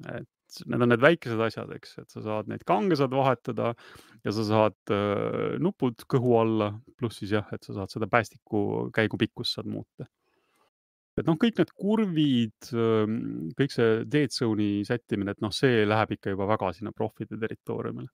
et 0.09 0.63
need 0.69 0.85
on 0.85 0.89
need 0.89 1.03
väikesed 1.05 1.41
asjad, 1.45 1.69
eks, 1.77 1.99
et 2.01 2.13
sa 2.13 2.23
saad 2.25 2.49
neid 2.49 2.65
kange 2.69 2.97
saad 2.97 3.13
vahetada 3.17 3.75
ja 4.25 4.33
sa 4.33 4.47
saad 4.49 4.95
äh, 4.95 5.61
nupud 5.61 6.07
kõhu 6.09 6.39
alla, 6.41 6.73
pluss 6.97 7.21
siis 7.21 7.37
jah, 7.37 7.49
et 7.53 7.65
sa 7.65 7.77
saad 7.81 7.93
seda 7.93 8.09
päästiku 8.13 8.91
käigu 8.95 9.21
pikkust 9.21 9.59
saad 9.59 9.69
muuta 9.69 10.09
et 11.19 11.29
noh, 11.29 11.37
kõik 11.41 11.61
need 11.61 11.73
kurvid, 11.77 12.71
kõik 13.59 13.75
see 13.75 14.01
dead 14.09 14.33
zone'i 14.33 14.83
sättimine, 14.89 15.35
et 15.35 15.45
noh, 15.45 15.53
see 15.55 15.85
läheb 15.89 16.17
ikka 16.17 16.33
juba 16.33 16.49
väga 16.55 16.73
sinna 16.77 16.95
profide 16.97 17.39
territooriumile. 17.41 18.09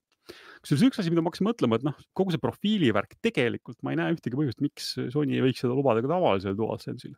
kusjuures 0.61 0.85
üks 0.89 1.01
asi, 1.01 1.09
mida 1.09 1.23
ma 1.23 1.31
hakkasin 1.31 1.47
mõtlema, 1.47 1.79
et 1.79 1.87
noh, 1.87 1.95
kogu 2.17 2.35
see 2.35 2.43
profiili 2.43 2.91
värk, 2.93 3.15
tegelikult 3.23 3.79
ma 3.81 3.95
ei 3.95 4.01
näe 4.01 4.13
ühtegi 4.17 4.37
põhjust, 4.37 4.61
miks 4.61 4.93
Sony 5.13 5.39
ei 5.39 5.45
võiks 5.47 5.63
seda 5.63 5.77
lubada 5.77 6.03
ka 6.03 6.11
tavalisel 6.11 6.57
DualSense'il. 6.59 7.15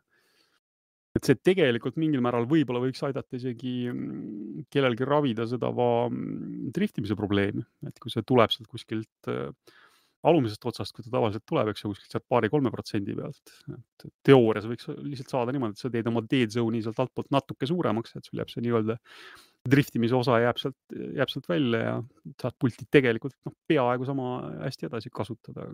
et 1.12 1.28
see 1.28 1.36
tegelikult 1.44 1.98
mingil 2.00 2.22
määral 2.24 2.46
võib-olla 2.48 2.80
võiks 2.80 3.02
aidata 3.04 3.36
isegi 3.36 3.90
mm, 3.90 4.62
kellelgi 4.72 5.04
ravida 5.04 5.44
seda 5.50 5.68
mm, 5.74 6.70
driftimise 6.72 7.18
probleemi, 7.18 7.66
et 7.84 7.98
kui 8.00 8.14
see 8.14 8.24
tuleb 8.24 8.54
sealt 8.54 8.70
kuskilt 8.70 9.28
äh, 9.28 9.50
alumisest 10.28 10.66
otsast, 10.70 10.94
kui 10.94 11.04
ta 11.04 11.10
tavaliselt 11.10 11.44
tuleb, 11.48 11.72
eks 11.72 11.82
ju, 11.82 11.92
kuskilt 11.92 12.14
sealt 12.14 12.26
paari-kolme 12.30 12.70
protsendi 12.74 13.14
pealt. 13.18 13.54
et 13.72 14.10
teoorias 14.26 14.66
võiks 14.70 14.90
lihtsalt 15.02 15.34
saada 15.34 15.54
niimoodi, 15.54 15.74
et 15.74 15.82
sa 15.82 15.90
teed 15.90 16.10
oma 16.10 16.22
dead 16.30 16.52
zone'i 16.54 16.82
sealt 16.84 17.00
altpoolt 17.02 17.32
natuke 17.34 17.66
suuremaks, 17.68 18.14
et 18.16 18.28
sul 18.28 18.38
jääb 18.38 18.52
see 18.52 18.62
nii-öelda 18.62 18.98
driftimise 19.72 20.16
osa 20.18 20.38
jääb 20.42 20.60
sealt, 20.62 20.78
jääb 21.18 21.30
sealt 21.30 21.48
välja 21.50 21.80
ja 21.82 21.96
saad 22.42 22.58
pulti 22.58 22.86
tegelikult 22.90 23.34
noh, 23.46 23.56
peaaegu 23.70 24.06
sama 24.06 24.28
hästi 24.62 24.88
edasi 24.90 25.10
kasutada. 25.14 25.68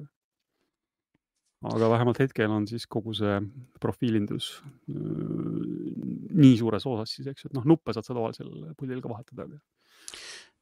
aga 1.69 1.89
vähemalt 1.91 2.21
hetkel 2.23 2.53
on 2.55 2.69
siis 2.71 2.87
kogu 2.87 3.13
see 3.19 3.41
profiilindus 3.83 4.51
nii 4.89 6.53
suures 6.61 6.87
osas 6.87 7.17
siis, 7.17 7.27
eks 7.27 7.45
ju, 7.45 7.51
et 7.51 7.57
noh, 7.59 7.65
nuppe 7.67 7.93
saad 7.93 8.07
sa 8.07 8.15
tavalisel 8.15 8.53
puldil 8.79 9.03
ka 9.03 9.13
vahetada. 9.13 9.49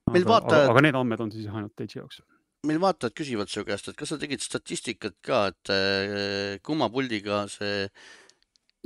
aga, 0.06 0.38
aga, 0.38 0.62
aga 0.70 0.86
need 0.86 0.98
andmed 1.02 1.20
on 1.26 1.34
siis 1.34 1.50
ainult 1.50 1.86
Edge'i 1.86 2.00
jaoks 2.00 2.22
meil 2.68 2.80
vaatajad 2.82 3.16
küsivad 3.16 3.50
su 3.50 3.64
käest, 3.66 3.90
et 3.90 3.98
kas 3.98 4.12
sa 4.12 4.20
tegid 4.20 4.44
statistikat 4.44 5.18
ka, 5.24 5.46
et 5.52 5.72
äh, 5.72 6.56
kumma 6.66 6.88
puldiga 6.92 7.44
see 7.50 7.88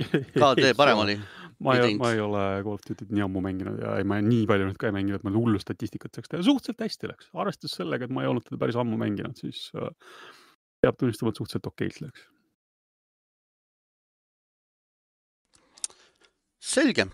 KD 0.01 0.73
parem 0.81 1.05
oli? 1.05 1.17
ma 1.61 1.77
ei, 1.77 1.95
ma 2.01 2.13
ei 2.15 2.21
ole 2.25 2.43
Call 2.65 2.79
of 2.79 2.85
Duty't 2.87 3.13
nii 3.13 3.25
ammu 3.27 3.43
mänginud 3.45 3.81
ja 3.83 3.99
ei, 4.01 4.07
ma 4.09 4.21
nii 4.25 4.47
palju 4.49 4.71
nüüd 4.71 4.81
ka 4.81 4.89
ei 4.89 4.97
mänginud, 4.97 5.21
et 5.21 5.27
ma 5.29 5.33
hullu 5.35 5.61
statistikat 5.61 6.17
saaks 6.17 6.33
teha. 6.33 6.45
suhteliselt 6.47 6.85
hästi 6.87 7.11
läks, 7.11 7.31
arvestades 7.37 7.77
sellega, 7.77 8.09
et 8.09 8.15
ma 8.17 8.25
ei 8.25 8.31
olnud 8.31 8.47
teda 8.47 8.61
päris 8.63 8.79
ammu 8.81 9.01
mänginud, 9.01 9.37
siis 9.41 9.67
äh, 9.77 9.91
peab 10.81 11.01
tunnistama, 11.01 11.35
et 11.35 11.41
suhteliselt 11.43 11.73
okeilt 11.73 12.05
läks. 12.07 12.29
selge, 16.71 17.09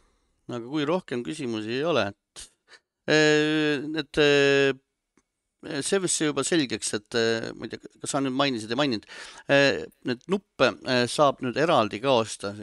aga 0.51 0.65
kui 0.69 0.85
rohkem 0.87 1.23
küsimusi 1.27 1.79
ei 1.79 1.85
ole, 1.87 2.09
et 2.13 2.49
äh, 3.11 3.87
need 3.87 4.23
Eh, 4.23 4.73
see 5.87 6.01
vist 6.03 6.23
juba 6.23 6.45
selgeks, 6.47 6.93
et 6.99 7.19
eh, 7.19 7.49
ma 7.57 7.67
ei 7.67 7.73
tea, 7.73 7.95
kas 8.03 8.15
sa 8.15 8.23
nüüd 8.23 8.37
mainisid, 8.37 8.73
ei 8.73 8.81
maininud, 8.81 9.09
eh, 9.53 9.85
need 10.09 10.27
nuppe 10.33 10.73
saab 11.11 11.43
nüüd 11.45 11.59
eraldi 11.61 12.03
ka 12.03 12.21
osta. 12.23 12.55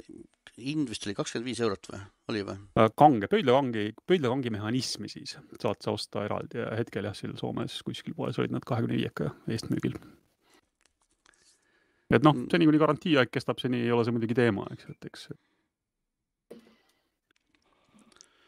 hind 0.54 0.86
vist 0.86 1.08
oli 1.08 1.16
kakskümmend 1.18 1.48
viis 1.50 1.60
eurot 1.66 1.88
või, 1.90 2.00
oli 2.30 2.42
või? 2.46 2.60
Äh, 2.78 2.92
kange, 2.96 3.26
pöidlakangi, 3.26 3.88
pöidlakangi 4.06 4.52
mehhanismi 4.54 5.10
siis 5.10 5.32
saad 5.34 5.80
sa 5.82 5.96
osta 5.96 6.28
eraldi 6.28 6.60
ja 6.60 6.68
hetkel 6.78 7.08
jah, 7.10 7.16
siin 7.18 7.34
Soomes 7.40 7.80
kuskil 7.82 8.14
poes 8.14 8.38
olid 8.38 8.54
nad 8.54 8.62
kahekümne 8.62 9.00
viieka 9.00 9.32
eestmüügil. 9.50 9.98
et 12.14 12.22
noh, 12.22 12.36
mm. 12.36 12.46
seni 12.54 12.70
kuni 12.70 12.78
garantiiaeg 12.78 13.34
kestab, 13.34 13.58
seni 13.58 13.82
ei 13.82 13.92
ole 13.92 14.06
see 14.06 14.14
muidugi 14.14 14.38
teema, 14.38 14.68
eks, 14.76 14.92
et 14.94 15.10
eks 15.10 15.26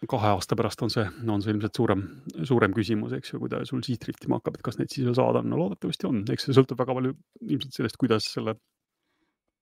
kahe 0.10 0.32
aasta 0.36 0.58
pärast 0.60 0.82
on 0.86 0.92
see, 0.94 1.06
on 1.32 1.44
see 1.44 1.54
ilmselt 1.54 1.78
suurem, 1.78 2.04
suurem 2.48 2.76
küsimus, 2.76 3.16
eks 3.18 3.34
ju, 3.34 3.42
kui 3.42 3.52
ta 3.52 3.62
sul 3.68 3.84
siit 3.86 4.04
driftima 4.04 4.40
hakkab, 4.40 4.60
et 4.60 4.66
kas 4.66 4.80
neid 4.80 4.94
siis 4.94 5.08
veel 5.08 5.18
saada 5.18 5.42
on, 5.44 5.52
no 5.52 5.60
loodetavasti 5.62 6.10
on, 6.10 6.24
eks 6.34 6.48
see 6.48 6.58
sõltub 6.58 6.80
väga 6.82 6.98
palju 6.98 7.16
ilmselt 7.46 7.80
sellest, 7.80 8.00
kuidas 8.02 8.30
selle 8.34 8.58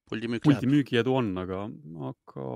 puldi 0.09 0.69
müügiedu 0.69 1.15
on, 1.15 1.31
aga, 1.41 1.63
aga 2.09 2.47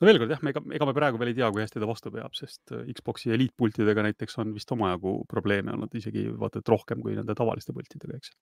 no 0.00 0.08
veel 0.08 0.20
kord 0.22 0.34
jah, 0.34 0.42
me 0.44 0.54
ega, 0.54 0.62
ega 0.78 0.88
me 0.88 0.96
praegu 0.96 1.20
veel 1.20 1.32
ei 1.32 1.38
tea, 1.38 1.50
kui 1.54 1.64
hästi 1.64 1.82
ta 1.82 1.88
vastu 1.90 2.12
peab, 2.14 2.36
sest 2.38 2.74
äh, 2.74 2.86
Xbox'i 2.96 3.34
eliitpultidega 3.36 4.06
näiteks 4.08 4.38
on 4.42 4.54
vist 4.56 4.70
omajagu 4.74 5.16
probleeme 5.30 5.74
olnud 5.74 5.94
isegi 5.98 6.26
vaata 6.38 6.62
et 6.62 6.72
rohkem 6.72 7.02
kui 7.04 7.16
nende 7.18 7.36
tavaliste 7.38 7.76
pultidega, 7.76 8.18
eks 8.18 8.34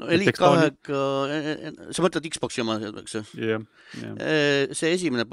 no 0.00 0.06
Et 0.08 0.14
Elite 0.16 0.32
eks 0.32 0.40
ta 0.40 0.48
on- 0.48 0.58
kahega, 0.62 1.92
sa 1.92 2.04
mõtled 2.04 2.28
Xbox'i 2.32 2.62
oma, 2.64 2.78
eks 3.02 3.14
ju? 3.18 3.22
jah, 3.44 3.64
see 4.72 4.92
esimene, 4.96 5.26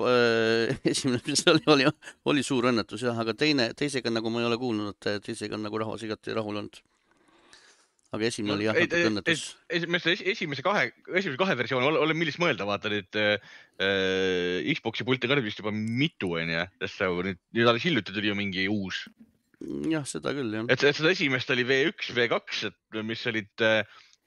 esimene, 0.93 1.21
mis 1.25 1.43
oli, 1.47 1.63
oli, 1.75 1.87
oli 2.33 2.43
suur 2.45 2.67
õnnetus 2.73 3.05
jah, 3.07 3.17
aga 3.23 3.33
teine, 3.39 3.69
teisega 3.79 4.11
nagu 4.11 4.31
ma 4.33 4.41
ei 4.43 4.49
ole 4.49 4.57
kuulnud, 4.59 4.95
et 4.97 5.23
teisega 5.29 5.55
on 5.55 5.63
nagu 5.67 5.79
rahvas 5.79 6.03
igati 6.07 6.35
rahul 6.35 6.59
olnud. 6.59 6.81
aga 8.11 8.25
esimene 8.25 8.55
oli 8.57 8.65
jah, 8.65 8.75
Ei, 8.75 8.87
natuke 8.89 9.09
õnnetus. 9.13 9.41
esimese, 9.79 10.15
esimese 10.33 10.63
kahe, 10.65 10.87
esimese 11.13 11.37
kahe 11.37 11.55
versiooni 11.59 11.85
ole, 11.91 11.99
ole 12.01 12.15
millist 12.17 12.41
mõelda, 12.41 12.65
vaata 12.65 12.89
nüüd 12.89 13.19
äh, 13.21 13.37
Xbox'i 14.75 15.05
pilte 15.07 15.29
ka 15.29 15.37
nüüd 15.37 15.45
vist 15.47 15.61
juba 15.61 15.71
mitu 15.75 16.33
onju, 16.39 16.63
sest 16.81 16.99
see 16.99 17.09
nüüd, 17.29 17.39
nüüd 17.55 17.69
alles 17.69 17.85
hiljuti 17.85 18.15
tuli 18.15 18.31
ju 18.31 18.35
mingi 18.39 18.65
uus, 18.73 19.05
jah, 19.93 20.03
seda 20.09 20.33
küll 20.33 20.51
jah. 20.57 20.65
et, 20.73 20.83
seda 20.97 21.13
esimest 21.13 21.53
oli 21.53 21.63
V1, 21.69 22.09
V2, 22.17 22.71
et 22.71 23.01
mis 23.05 23.25
olid, 23.29 23.67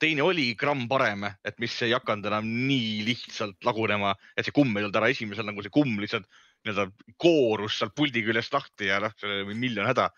teine 0.02 0.24
oli 0.26 0.48
gramm 0.58 0.88
parem, 0.90 1.28
et 1.46 1.58
mis 1.62 1.74
ei 1.86 1.92
hakanud 1.94 2.26
enam 2.30 2.48
nii 2.68 3.04
lihtsalt 3.06 3.62
lagunema, 3.66 4.14
et 4.36 4.48
see 4.48 4.54
kumm 4.56 4.74
ei 4.76 4.82
olnud 4.86 4.98
ära, 4.98 5.10
esimesel 5.14 5.46
nagu 5.46 5.62
see 5.62 5.72
kumm 5.74 6.00
lihtsalt 6.02 6.26
nii-öelda 6.66 6.88
koorus 7.22 7.78
sealt 7.80 7.94
puldi 7.98 8.22
küljest 8.26 8.54
lahti 8.54 8.90
ja 8.90 8.98
noh, 9.02 9.14
see 9.18 9.30
oli 9.46 9.56
miljon 9.58 9.86
häda. 9.88 10.08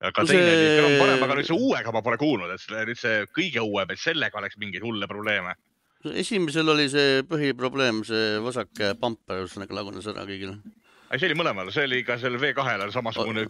aga 0.00 0.22
No 0.24 0.28
teine 0.28 0.44
see- 0.48 0.60
oli 0.60 0.76
gramm 0.80 0.98
parem, 1.04 1.22
aga 1.26 1.34
nüüd 1.38 1.48
see 1.50 1.56
uuega 1.60 1.92
ma 1.92 2.02
pole 2.04 2.16
kuulnud, 2.20 2.52
et 2.54 2.60
selle, 2.64 2.84
nüüd 2.88 3.00
see 3.00 3.26
kõige 3.36 3.60
uuem, 3.64 3.90
et 3.92 4.00
sellega 4.00 4.40
oleks 4.40 4.56
mingeid 4.60 4.82
hulle 4.84 5.08
probleeme. 5.08 5.54
esimesel 6.16 6.68
oli 6.72 6.88
see 6.88 7.22
põhiprobleem, 7.28 8.00
see 8.08 8.38
vasak 8.40 8.70
pamper, 9.00 9.42
ühesõnaga 9.44 9.76
lagunes 9.76 10.06
ära 10.08 10.24
kõigil. 10.24 10.54
ei, 11.10 11.18
see 11.18 11.28
oli 11.30 11.36
mõlemal, 11.40 11.70
see 11.74 11.86
oli 11.88 12.00
ka 12.06 12.16
seal 12.22 12.38
V2-l 12.38 12.84
on 12.86 12.92
samasugune 12.94 13.46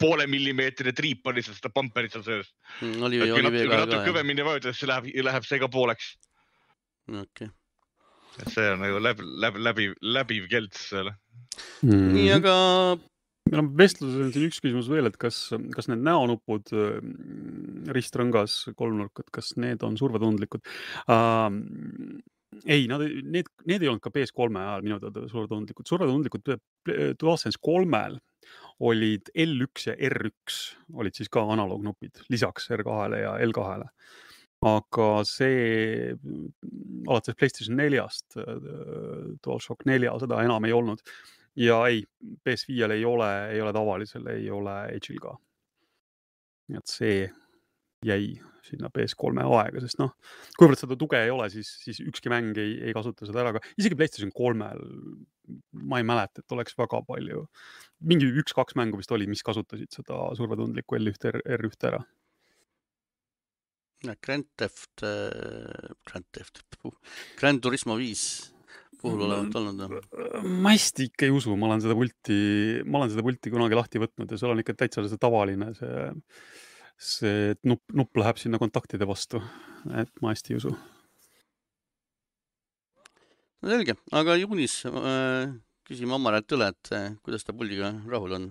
poole 0.00 0.26
millimeetrine 0.30 0.92
triip 0.96 1.26
on 1.30 1.38
lihtsalt 1.38 1.56
seda 1.60 1.72
pamperit 1.74 2.12
seal 2.12 2.24
sees. 2.26 2.52
oli, 2.82 3.20
et 3.20 3.30
kui 3.30 3.38
oli 3.40 3.46
natuke, 3.48 3.64
veel 3.70 3.84
natuke 3.84 4.00
ka, 4.02 4.06
kõvemini 4.10 4.44
vajutad, 4.46 4.76
siis 4.76 4.90
läheb, 4.90 5.08
läheb 5.30 5.48
see 5.48 5.62
ka 5.62 5.70
pooleks. 5.72 6.10
okei. 7.08 7.48
et 8.42 8.52
see 8.52 8.68
on 8.74 8.84
nagu 8.84 9.00
läbi, 9.02 9.26
läbi, 9.46 9.64
läbi, 9.70 9.88
läbiv 10.18 10.48
kelts 10.52 10.88
seal. 10.92 11.12
nii, 11.82 12.28
Mhm. 12.28 12.36
aga 12.40 12.54
meil 13.50 13.60
on 13.60 13.72
vestluses 13.76 14.20
on 14.24 14.32
siin 14.34 14.48
üks 14.48 14.60
küsimus 14.64 14.88
veel, 14.90 15.06
et 15.06 15.16
kas, 15.20 15.38
kas 15.76 15.88
need 15.92 16.00
näonupud 16.04 16.72
äh, 16.72 17.00
ristrõngas 17.94 18.64
kolmnurk, 18.76 19.20
et 19.20 19.30
kas 19.30 19.54
need 19.60 19.82
on 19.86 19.96
survetundlikud 20.00 20.64
uh,? 21.08 21.50
ei, 22.64 22.86
nad, 22.90 23.02
need, 23.24 23.48
need 23.68 23.82
ei 23.82 23.90
olnud 23.90 24.02
ka 24.04 24.12
PS3 24.14 24.60
ajal 24.60 24.84
minu 24.86 25.00
teada 25.02 25.24
survetundlikud, 25.30 25.88
survetundlikud 25.88 26.52
DualSense 27.20 27.60
kolmel 27.62 28.18
olid 28.84 29.30
L1 29.38 29.88
ja 29.88 29.94
R1 30.10 30.58
olid 31.00 31.16
siis 31.16 31.30
ka 31.32 31.44
analoognupid 31.54 32.24
lisaks 32.32 32.70
R2-le 32.74 33.22
ja 33.22 33.34
L2-le. 33.46 33.88
aga 34.64 35.08
see 35.28 36.14
alates 37.08 37.36
PlayStation 37.36 37.76
neljast, 37.76 38.36
DualShock 39.44 39.84
nelja, 39.84 40.14
seda 40.22 40.40
enam 40.44 40.64
ei 40.64 40.72
olnud 40.72 41.02
ja 41.60 41.82
ei, 41.90 42.02
PS5-l 42.48 42.96
ei 42.96 43.04
ole, 43.04 43.30
ei 43.52 43.60
ole 43.60 43.72
tavalisel, 43.76 44.26
ei 44.32 44.50
ole 44.50 44.78
Edge'il 44.96 45.20
ka. 45.22 45.36
nii 46.68 46.80
et 46.80 46.90
see 46.90 47.18
jäi 48.04 48.34
sinna 48.64 48.90
PS3 48.92 49.44
aega, 49.44 49.82
sest 49.84 50.00
noh, 50.00 50.14
kuivõrd 50.58 50.80
seda 50.80 50.96
tuge 51.00 51.20
ei 51.20 51.32
ole, 51.32 51.50
siis, 51.52 51.70
siis 51.84 52.00
ükski 52.04 52.32
mäng 52.32 52.56
ei, 52.60 52.76
ei 52.88 52.96
kasuta 52.96 53.28
seda 53.28 53.42
ära, 53.44 53.54
aga 53.54 53.62
isegi 53.76 53.98
PlayStation 53.98 54.32
kolmel 54.34 54.82
ma 55.84 56.00
ei 56.00 56.06
mäleta, 56.08 56.40
et 56.40 56.56
oleks 56.56 56.76
väga 56.78 57.02
palju, 57.06 57.44
mingi 58.08 58.30
üks-kaks 58.42 58.76
mängu 58.80 59.00
vist 59.00 59.12
oli, 59.14 59.28
mis 59.30 59.44
kasutasid 59.44 59.92
seda 59.92 60.26
survetundlikku 60.38 60.98
L1 61.00 61.30
R, 61.34 61.42
R1 61.58 61.90
ära. 61.90 62.02
Grand 64.04 64.44
Theft, 64.60 65.00
Grand 65.00 66.26
Theft, 66.36 66.60
Grand 67.40 67.62
Turismo 67.64 67.96
viis 67.96 68.50
puhul 69.04 69.24
olevat 69.26 69.56
olnud 69.60 69.82
jah. 69.84 70.44
ma 70.64 70.72
hästi 70.74 71.08
ikka 71.10 71.26
ei 71.28 71.34
usu, 71.34 71.54
ma 71.60 71.68
olen 71.68 71.82
seda 71.84 71.96
pulti, 71.98 72.38
ma 72.88 73.00
olen 73.00 73.12
seda 73.12 73.24
pulti 73.26 73.52
kunagi 73.52 73.78
lahti 73.78 74.00
võtnud 74.02 74.32
ja 74.32 74.40
seal 74.40 74.54
on 74.54 74.62
ikka 74.62 74.76
täitsa 74.80 75.04
see 75.08 75.20
tavaline 75.20 75.70
see, 75.78 76.06
see 77.00 77.54
nupp, 77.66 77.82
nupp 77.92 78.16
läheb 78.16 78.38
sinna 78.40 78.60
kontaktide 78.62 79.06
vastu, 79.08 79.42
et 79.94 80.10
ma 80.22 80.32
hästi 80.32 80.54
ei 80.54 80.60
usu. 80.60 80.74
no 83.62 83.72
selge, 83.72 83.96
aga 84.12 84.36
juunis 84.40 84.80
äh, 84.90 85.54
küsime 85.88 86.16
Omaralt 86.18 86.52
üle, 86.56 86.70
et 86.72 86.92
äh, 86.92 87.12
kuidas 87.24 87.44
ta 87.44 87.56
puldiga 87.56 87.94
rahul 88.08 88.38
on. 88.38 88.50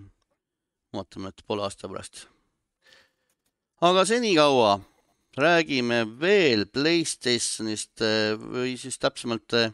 vaatame, 0.93 1.29
et 1.33 1.45
poole 1.47 1.63
aasta 1.65 1.89
pärast. 1.89 2.27
aga 3.81 4.05
senikaua 4.05 4.79
räägime 5.37 6.05
veel 6.19 6.65
Playstationist 6.69 8.01
äh, 8.01 8.33
või 8.37 8.77
siis 8.77 8.99
täpsemalt 9.01 9.53
äh, 9.57 9.73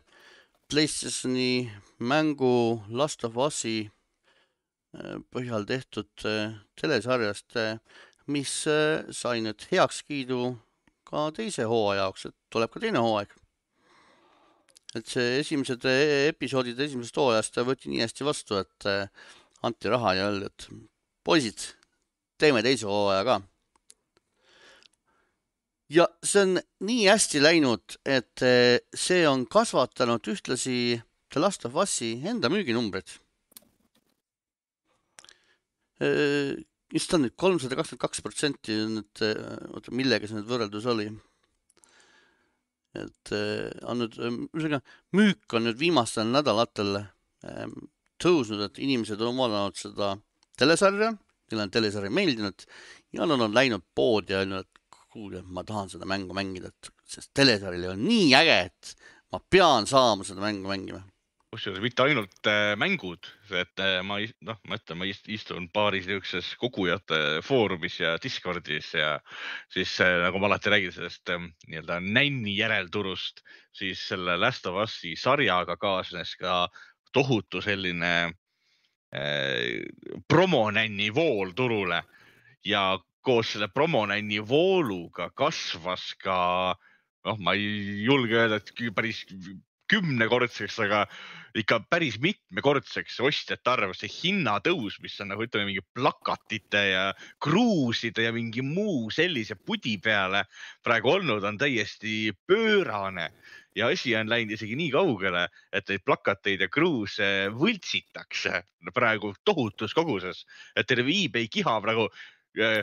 Playstationi 0.70 1.70
mängu 2.00 2.82
Last 2.90 3.26
of 3.28 3.36
Us'i 3.36 3.90
äh, 3.90 5.18
põhjal 5.34 5.66
tehtud 5.68 6.26
telesarjast, 6.80 7.58
mis 8.30 8.54
äh, 8.70 9.04
sai 9.16 9.40
nüüd 9.42 9.66
heakskiidu 9.72 10.56
ka 11.10 11.30
teise 11.34 11.66
hooaja 11.66 12.04
jaoks, 12.06 12.30
et 12.30 12.38
tuleb 12.54 12.72
ka 12.74 12.82
teine 12.84 13.02
hooaeg 13.02 13.34
et 14.98 15.06
see 15.10 15.38
esimesed 15.44 15.86
e- 15.86 16.30
episoodid 16.30 16.80
esimesest 16.82 17.20
hooajast 17.20 17.60
võeti 17.66 17.92
nii 17.92 18.02
hästi 18.06 18.26
vastu, 18.26 18.58
et 18.64 18.90
äh, 18.90 19.06
anti 19.66 19.92
raha 19.92 20.16
ja 20.18 20.28
öeldi, 20.30 20.50
et 20.50 20.68
poisid, 21.26 21.66
teeme 22.42 22.64
teise 22.66 22.90
hooaja 22.90 23.26
ka. 23.28 23.40
ja 25.90 26.06
see 26.24 26.46
on 26.46 26.60
nii 26.86 27.06
hästi 27.10 27.42
läinud, 27.44 28.00
et 28.06 28.46
äh, 28.46 28.80
see 28.94 29.26
on 29.30 29.46
kasvatanud 29.46 30.26
ühtlasi 30.34 31.02
The 31.30 31.42
Last 31.42 31.66
of 31.70 31.78
Us'i 31.78 32.16
enda 32.26 32.50
müüginumbrid. 32.50 33.20
Mis 36.94 37.08
ta 37.08 37.18
on 37.18 37.28
nüüd, 37.28 37.36
kolmsada 37.40 37.78
kakskümmend 37.80 38.04
kaks 38.06 38.24
protsenti 38.26 38.78
nüüd, 38.96 39.24
oota, 39.74 39.94
millega 39.96 40.30
see 40.30 40.40
nüüd 40.40 40.50
võrreldus 40.50 40.88
oli? 40.90 41.10
et 42.98 43.34
äh, 43.36 43.70
on 43.86 44.02
nüüd, 44.02 44.18
ühesõnaga 44.18 44.82
müük 45.18 45.54
on 45.54 45.68
nüüd 45.68 45.78
viimastel 45.80 46.30
nädalatel 46.34 47.04
ähm, 47.04 47.76
tõusnud, 48.22 48.64
et 48.66 48.80
inimesed 48.82 49.22
on 49.22 49.38
vaadanud 49.38 49.78
seda 49.78 50.16
telesarja, 50.60 51.12
neile 51.50 51.66
on 51.66 51.74
telesari 51.74 52.10
meeldinud 52.14 52.66
ja 53.16 53.28
nad 53.30 53.46
on 53.46 53.56
läinud 53.56 53.86
poodi 53.96 54.34
ja 54.34 54.42
öelnud, 54.44 54.66
et 54.66 54.98
kuulge, 55.10 55.44
ma 55.46 55.64
tahan 55.66 55.90
seda 55.92 56.10
mängu 56.10 56.36
mängida, 56.38 56.70
et 56.74 56.92
sest 57.10 57.32
telesari 57.38 57.82
on 57.90 58.02
nii 58.06 58.34
äge, 58.38 58.58
et 58.70 58.94
ma 59.34 59.42
pean 59.42 59.88
saama 59.90 60.26
seda 60.28 60.44
mängu 60.44 60.70
mängima. 60.70 61.02
Kusjuures 61.50 61.82
mitte 61.82 62.04
ainult 62.06 62.46
äh, 62.50 62.76
mängud, 62.78 63.26
et 63.58 63.82
äh, 63.82 64.00
ma 64.06 64.20
noh, 64.46 64.58
ma 64.70 64.78
ütlen, 64.78 65.00
ma 65.02 65.08
ist- 65.10 65.30
istun 65.34 65.66
paaris 65.74 66.06
niisuguses 66.06 66.52
kogujate 66.62 67.40
foorumis 67.46 67.96
ja 68.00 68.12
Discordis 68.22 68.92
ja 68.94 69.16
siis 69.74 69.96
äh, 70.06 70.20
nagu 70.22 70.38
ma 70.42 70.50
alati 70.52 70.70
räägin 70.70 70.94
sellest 70.94 71.32
äh, 71.34 71.42
nii-öelda 71.68 71.98
nänni 72.06 72.54
järelturust, 72.60 73.42
siis 73.74 74.04
selle 74.12 74.38
Last 74.38 74.70
of 74.70 74.78
Us'i 74.84 75.16
sarjaga 75.18 75.78
kaasnes 75.82 76.36
ka 76.38 76.68
tohutu 77.18 77.64
selline 77.66 78.14
äh, 79.16 79.82
promonänni 80.30 81.10
vool 81.16 81.56
turule. 81.58 82.04
Ja 82.66 83.00
koos 83.26 83.56
selle 83.56 83.72
promonänni 83.74 84.38
vooluga 84.46 85.32
kasvas 85.34 86.12
ka 86.22 86.38
noh, 87.26 87.42
ma 87.42 87.58
ei 87.58 88.04
julge 88.06 88.38
öelda, 88.38 88.62
et 88.62 88.94
päris 88.96 89.26
kümnekordseks, 89.90 90.78
aga 90.86 91.04
ikka 91.58 91.80
päris 91.90 92.20
mitmekordseks 92.22 93.20
ostjate 93.26 93.72
arv, 93.72 93.94
see 93.98 94.10
hinnatõus, 94.12 95.00
mis 95.04 95.18
on 95.24 95.32
nagu 95.34 95.46
ütleme, 95.46 95.70
mingi 95.70 95.84
plakatite 95.98 96.84
ja 96.92 97.06
kruuside 97.42 98.28
ja 98.28 98.34
mingi 98.36 98.64
muu 98.66 99.10
sellise 99.14 99.58
pudi 99.58 99.98
peale 100.02 100.44
praegu 100.86 101.16
olnud, 101.16 101.44
on 101.44 101.58
täiesti 101.58 102.36
pöörane. 102.48 103.32
Ja 103.78 103.88
asi 103.94 104.16
on 104.18 104.30
läinud 104.30 104.56
isegi 104.58 104.76
nii 104.76 104.90
kaugele, 104.94 105.46
et 105.74 105.90
neid 105.90 106.04
plakateid 106.06 106.66
ja 106.66 106.70
kruuse 106.74 107.28
võltsitakse 107.54 108.64
praegu 108.94 109.34
tohutus 109.46 109.94
koguses, 109.98 110.44
et 110.76 110.90
terve 110.90 111.14
eBay 111.14 111.48
kiha 111.54 111.78
praegu 111.82 112.10
äh, 112.60 112.82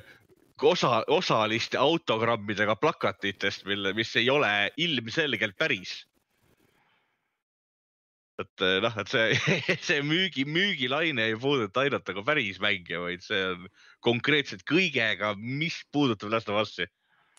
osa, 0.63 1.03
osaliste 1.13 1.79
autogrammidega 1.79 2.79
plakatitest, 2.81 3.67
mille, 3.67 3.93
mis 3.99 4.15
ei 4.17 4.31
ole 4.31 4.53
ilmselgelt 4.77 5.59
päris 5.59 6.01
et 8.43 8.65
eh, 8.65 8.77
noh, 8.85 8.99
et 9.01 9.11
see, 9.13 9.57
see 9.89 10.03
müügi, 10.05 10.45
müügilaine 10.49 11.31
ei 11.31 11.39
puuduta 11.41 11.85
ainult 11.85 12.07
nagu 12.11 12.25
päris 12.27 12.61
mänge, 12.63 13.01
vaid 13.01 13.25
see 13.25 13.41
on 13.53 13.67
konkreetselt 14.05 14.65
kõigega, 14.69 15.33
mis 15.41 15.79
puudutab 15.95 16.35
Last 16.35 16.53
of 16.53 16.61
Us'i. 16.61 16.89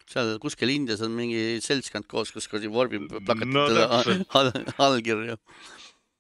seal 0.10 0.38
kuskil 0.42 0.74
Indias 0.74 1.04
on 1.06 1.14
mingi 1.14 1.60
seltskond 1.64 2.08
koos, 2.10 2.32
kus 2.34 2.50
kuradi 2.50 2.72
vormib 2.72 3.10
No 3.12 3.22
plakatitele 3.28 3.88
all, 4.40 4.52
allkirju. 4.88 5.38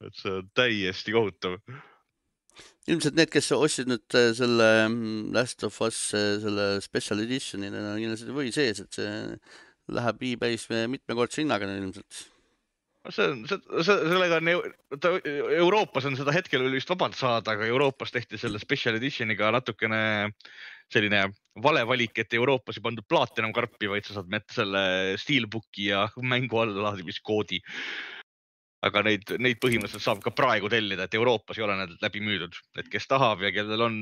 et 0.05 0.21
see 0.21 0.33
on 0.37 0.49
täiesti 0.57 1.15
kohutav. 1.15 1.57
ilmselt 2.87 3.17
need, 3.17 3.33
kes 3.33 3.51
ostsid 3.57 3.89
nüüd 3.89 4.19
äh, 4.19 4.29
selle 4.37 4.71
mm, 4.85 5.33
Last 5.35 5.65
of 5.65 5.81
Us 5.81 6.11
äh, 6.13 6.37
selle 6.43 6.69
special 6.85 7.25
edition'i, 7.25 7.73
neil 7.73 7.93
on 7.95 8.01
kindlasti 8.03 8.35
või 8.35 8.53
sees, 8.53 8.85
et 8.85 9.01
see 9.01 9.11
läheb 9.87 10.25
e-base 10.29 10.85
mitmekordse 10.91 11.41
hinnaga 11.41 11.65
ilmselt 11.73 12.27
see 13.13 13.27
on, 13.31 13.43
sellega 13.85 14.39
on, 14.39 14.73
ta 15.01 15.11
Euroopas 15.57 16.07
on 16.09 16.17
seda 16.19 16.33
hetkel 16.35 16.63
veel 16.65 16.77
vist 16.77 16.89
vabalt 16.91 17.17
saada, 17.17 17.53
aga 17.53 17.67
Euroopas 17.69 18.11
tehti 18.13 18.39
selle 18.41 18.59
special 18.61 18.97
edition'iga 18.99 19.51
natukene 19.55 20.01
selline 20.91 21.25
vale 21.63 21.83
valik, 21.87 22.15
et 22.21 22.35
Euroopas 22.37 22.79
ei 22.79 22.85
pandud 22.85 23.07
platinum 23.09 23.53
karpi, 23.55 23.89
vaid 23.91 24.07
sa 24.07 24.17
saad 24.17 24.29
mätta 24.31 24.55
selle 24.55 24.83
steelbook'i 25.19 25.89
ja 25.91 26.05
mängu 26.23 26.61
allalaadimiskoodi. 26.63 27.61
aga 28.87 29.01
neid, 29.03 29.31
neid 29.41 29.57
põhimõtteliselt 29.57 30.03
saab 30.05 30.19
ka 30.21 30.31
praegu 30.37 30.69
tellida, 30.69 31.07
et 31.07 31.15
Euroopas 31.17 31.57
ei 31.57 31.63
ole 31.65 31.75
need 31.79 31.95
läbi 32.03 32.21
müüdud, 32.23 32.53
et 32.77 32.87
kes 32.93 33.07
tahab 33.09 33.41
ja 33.41 33.49
kellel 33.51 33.81
on 33.81 33.97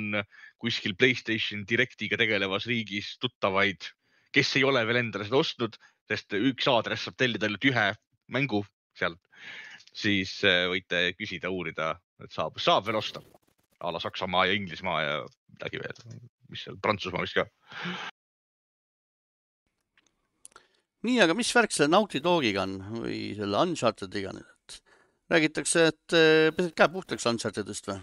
kuskil 0.62 0.98
Playstation 1.00 1.64
Directiga 1.66 2.20
tegelevas 2.20 2.68
riigis 2.68 3.14
tuttavaid, 3.24 3.88
kes 4.36 4.52
ei 4.60 4.66
ole 4.68 4.84
veel 4.86 5.00
endale 5.00 5.26
seda 5.26 5.40
ostnud, 5.40 5.80
sest 6.12 6.36
üks 6.36 6.68
aadress 6.68 7.08
saab 7.08 7.16
tellida 7.18 7.48
ainult 7.48 7.70
ühe 7.72 7.88
mängu 8.36 8.66
sealt, 9.00 9.22
siis 9.96 10.38
äh, 10.48 10.66
võite 10.72 11.08
küsida, 11.20 11.52
uurida, 11.54 11.94
et 12.24 12.34
saab, 12.36 12.60
saab 12.62 12.88
veel 12.88 13.00
osta 13.00 13.24
a 13.80 13.92
la 13.92 14.00
Saksamaa 14.00 14.48
ja 14.48 14.56
Inglismaa 14.58 15.02
ja 15.04 15.16
midagi 15.56 15.82
veel, 15.82 16.20
mis 16.50 16.66
seal 16.66 16.78
Prantsusmaa 16.82 17.24
vist 17.26 17.38
ka. 17.38 17.46
nii, 21.06 21.20
aga 21.22 21.36
mis 21.38 21.52
värk 21.54 21.76
selle 21.76 21.92
Naughty 21.94 22.22
Dogiga 22.24 22.64
on 22.66 22.80
või 23.04 23.20
selle 23.38 23.62
Unchartediga 23.62 24.34
nüüd, 24.34 24.48
et 24.66 24.80
räägitakse, 25.36 25.88
et 25.92 26.18
äh, 26.18 26.52
pesed 26.56 26.76
käe 26.78 26.92
puhtaks 26.92 27.28
Unchartedist 27.30 27.92
või? 27.92 28.00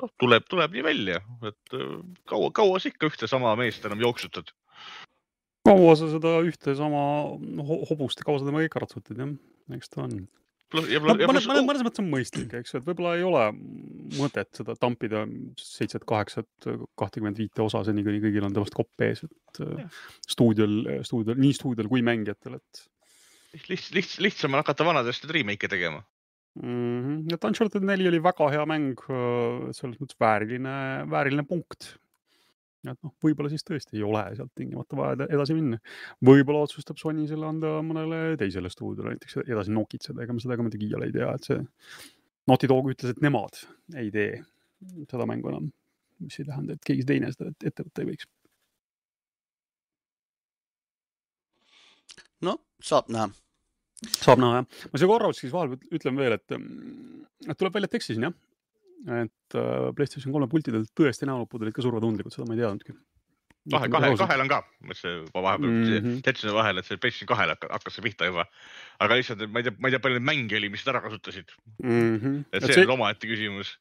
noh, 0.00 0.08
tuleb, 0.18 0.48
tuleb 0.48 0.74
nii 0.74 0.84
välja, 0.88 1.20
et 1.46 1.78
äh, 1.78 1.94
kaua, 2.28 2.50
kaua 2.56 2.80
sa 2.80 2.90
ikka 2.90 3.12
ühte 3.12 3.30
sama 3.30 3.54
meest 3.60 3.84
enam 3.86 4.02
jooksutad 4.02 4.50
kaua 5.66 5.96
sa 5.98 6.10
seda 6.12 6.36
ühte 6.46 6.76
sama 6.78 7.02
hobust, 7.90 8.22
kaua 8.26 8.40
sa 8.40 8.48
temaga 8.48 8.68
ikka 8.68 8.84
ratsutad, 8.84 9.18
jah, 9.18 9.34
eks 9.76 9.92
ta 9.92 10.06
on. 10.06 10.22
Mõnes, 10.72 11.44
mõnes, 11.44 11.82
mõttes 11.84 12.00
on 12.00 12.06
mõistlik, 12.08 12.54
eks 12.56 12.72
ju, 12.72 12.80
et 12.80 12.86
võib-olla 12.86 13.18
ei 13.18 13.24
ole 13.28 13.42
mõtet 14.16 14.48
seda 14.56 14.72
tampida 14.80 15.26
seitset, 15.60 16.06
kaheksat, 16.08 16.48
kahtekümmet 16.96 17.36
viite 17.42 17.60
osa 17.60 17.82
seni, 17.84 18.04
kuni 18.06 18.22
kõigil 18.22 18.46
on 18.46 18.56
temast 18.56 18.72
kopp 18.76 19.04
ees, 19.04 19.20
et 19.26 19.60
ja. 19.60 19.84
stuudiol, 20.32 20.78
stuudiol, 21.04 21.36
nii 21.44 21.58
stuudiol 21.58 21.92
kui 21.92 22.00
mängijatel, 22.06 22.56
et. 22.56 22.86
lihtsalt, 23.68 23.98
lihtsalt, 23.98 24.24
lihtsam 24.24 24.56
on 24.56 24.62
hakata 24.62 24.88
vanadest 24.88 25.28
remake'e 25.28 25.68
tegema 25.68 26.00
mm. 26.56 27.02
-hmm. 27.04 27.34
et 27.34 27.44
Uncharted 27.44 27.84
neli 27.84 28.08
oli 28.08 28.22
väga 28.24 28.48
hea 28.56 28.64
mäng, 28.68 29.04
selles 29.76 30.00
mõttes 30.00 30.16
vääriline, 30.20 30.76
vääriline 31.12 31.44
punkt 31.48 31.92
et 32.90 32.98
noh, 32.98 33.12
võib-olla 33.22 33.50
siis 33.52 33.62
tõesti 33.66 33.98
ei 33.98 34.02
ole 34.06 34.22
sealt 34.36 34.50
tingimata 34.58 34.98
vaja 34.98 35.28
edasi 35.28 35.54
minna. 35.54 35.78
võib-olla 36.24 36.64
otsustab 36.66 36.98
Sony 36.98 37.28
selle 37.30 37.46
anda 37.46 37.76
mõnele 37.86 38.34
teisele 38.40 38.70
stuudiole 38.72 39.14
näiteks 39.14 39.42
edasi 39.44 39.74
nokitseda, 39.74 40.24
ega 40.24 40.34
me 40.34 40.42
seda 40.42 40.58
ka 40.58 40.66
muidugi 40.66 40.90
iial 40.90 41.06
ei 41.06 41.14
tea, 41.14 41.30
et 41.30 41.46
see 41.46 41.60
Naughty 42.50 42.70
Dog 42.70 42.90
ütles, 42.90 43.14
et 43.14 43.22
nemad 43.22 43.60
ei 44.02 44.10
tee 44.14 44.40
seda 45.06 45.28
mängu 45.30 45.52
enam, 45.52 45.70
mis 46.22 46.40
ei 46.40 46.48
tähenda, 46.48 46.74
et 46.74 46.86
keegi 46.86 47.06
teine 47.06 47.30
seda 47.34 47.52
ette 47.54 47.86
võtta 47.86 48.02
ei 48.02 48.10
võiks. 48.10 48.30
no 52.42 52.58
saab 52.82 53.12
näha. 53.14 53.30
saab 54.18 54.42
näha 54.42 54.62
jah. 54.62 54.80
ma 54.90 54.98
siia 54.98 55.12
korra 55.14 55.30
siis 55.38 55.54
vahel 55.54 55.78
ütlen 55.94 56.18
veel, 56.18 56.34
et, 56.34 56.58
et 57.46 57.58
tuleb 57.58 57.78
välja, 57.78 57.92
et 57.92 58.00
eksisin 58.02 58.26
jah 58.26 58.40
et 59.10 59.56
äh, 59.58 59.88
PlayStation 59.96 60.34
kolme 60.34 60.48
pultidel 60.50 60.84
tõesti 60.98 61.26
näonupud 61.28 61.64
olid 61.64 61.74
ka 61.74 61.84
survetundlikud, 61.84 62.34
seda 62.34 62.46
ma 62.48 62.56
ei 62.56 62.62
teadnudki. 62.62 62.94
kahe, 63.72 63.88
kahel, 63.94 64.16
kahel 64.18 64.42
on 64.42 64.50
ka, 64.50 64.58
mõtlesin 64.82 65.22
vahepeal 65.34 65.70
mm 65.70 65.84
-hmm. 65.84 66.18
jätsin 66.26 66.54
vahele, 66.54 66.82
et 66.82 66.86
see 66.86 66.98
PlayStation 66.98 67.30
kahel 67.30 67.54
hakkas 67.54 67.94
see 67.94 68.02
pihta 68.02 68.26
juba. 68.30 68.46
aga 68.98 69.18
lihtsalt, 69.18 69.46
ma 69.50 69.62
ei 69.62 69.68
tea, 69.68 69.76
ma 69.78 69.88
ei 69.88 69.94
tea, 69.94 70.02
palju 70.02 70.18
neid 70.18 70.28
mänge 70.28 70.56
oli, 70.58 70.68
mis 70.68 70.84
seda 70.84 70.96
ära 70.96 71.06
kasutasid 71.06 71.54
mm. 71.82 72.18
-hmm. 72.18 72.44
et 72.52 72.62
see, 72.64 72.74
see... 72.74 72.86
on 72.86 72.94
omaette 72.98 73.26
küsimus 73.26 73.78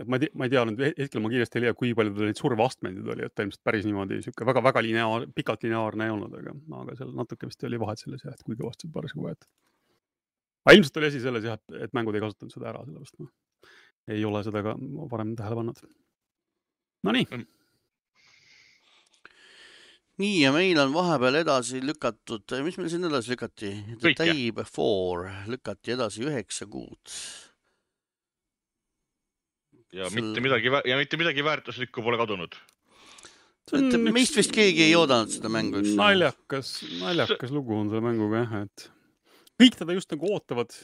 et 0.00 0.08
ma 0.08 0.16
ei 0.16 0.24
tea, 0.24 0.32
ma 0.34 0.46
ei 0.46 0.52
tea 0.52 0.64
nüüd 0.68 0.82
hetkel 0.98 1.22
ma 1.22 1.30
kiiresti 1.32 1.58
ei 1.58 1.64
leia, 1.66 1.74
kui 1.74 1.92
palju 1.96 2.14
tal 2.16 2.28
neid 2.30 2.40
surveastmeid 2.40 3.12
oli, 3.14 3.26
et 3.26 3.34
ta 3.34 3.44
ilmselt 3.46 3.64
päris 3.64 3.84
niimoodi 3.88 4.22
sihuke 4.24 4.46
väga-väga 4.48 4.82
lineaar, 4.84 5.26
pikalt 5.34 5.64
lineaarne 5.66 6.08
ei 6.08 6.14
olnud, 6.14 6.36
aga, 6.40 6.54
aga 6.80 6.96
seal 6.96 7.12
natuke 7.18 7.48
vist 7.50 7.64
oli 7.68 7.80
vahet 7.82 7.98
selles 8.00 8.24
jah, 8.24 8.32
et 8.32 8.42
kui 8.46 8.56
kõvasti 8.56 8.90
parasjagu 8.92 9.26
võeti. 9.28 9.48
aga 10.64 10.76
ilmselt 10.78 11.00
oli 11.00 11.10
asi 11.12 11.20
selles 11.20 11.44
jah, 11.44 11.60
et, 11.60 11.80
et 11.88 11.96
mängud 11.96 12.16
ei 12.16 12.24
kasutanud 12.24 12.54
seda 12.54 12.70
ära, 12.72 12.84
sellepärast 12.86 13.18
noh 13.20 13.32
ei 14.10 14.24
ole 14.24 14.42
seda 14.46 14.62
ka 14.64 14.74
varem 15.10 15.34
tähele 15.38 15.58
pannud. 15.58 15.82
Nonii. 17.06 17.26
Mm. 17.30 17.46
nii 20.22 20.42
ja 20.42 20.50
meil 20.54 20.78
on 20.78 20.92
vahepeal 20.94 21.40
edasi 21.40 21.80
lükatud, 21.82 22.52
mis 22.62 22.76
meil 22.78 22.90
siin 22.92 23.08
edasi 23.08 23.32
lükati? 23.32 23.70
The 24.02 24.12
Day 24.18 24.50
Before 24.54 25.32
lükati 25.50 25.96
edasi 25.96 26.26
üheksa 26.28 26.68
kuud. 26.70 27.14
ja 29.92 30.10
Sel... 30.10 30.20
mitte 30.20 30.44
midagi 30.44 30.70
ja 30.88 31.00
mitte 31.00 31.18
midagi 31.20 31.44
väärtuslikku 31.44 32.04
pole 32.04 32.20
kadunud. 32.20 32.54
et 33.72 33.98
meist 34.12 34.36
vist 34.36 34.54
keegi 34.54 34.86
ei 34.86 34.94
oodanud 34.98 35.32
seda 35.32 35.50
mängu. 35.50 35.82
naljakas, 35.96 36.76
naljakas 37.00 37.50
lugu 37.50 37.74
on 37.80 37.90
selle 37.90 38.04
mänguga 38.04 38.44
jah, 38.44 38.54
et 38.68 38.86
kõik 39.58 39.80
teda 39.80 39.98
just 39.98 40.12
nagu 40.14 40.30
ootavad 40.36 40.76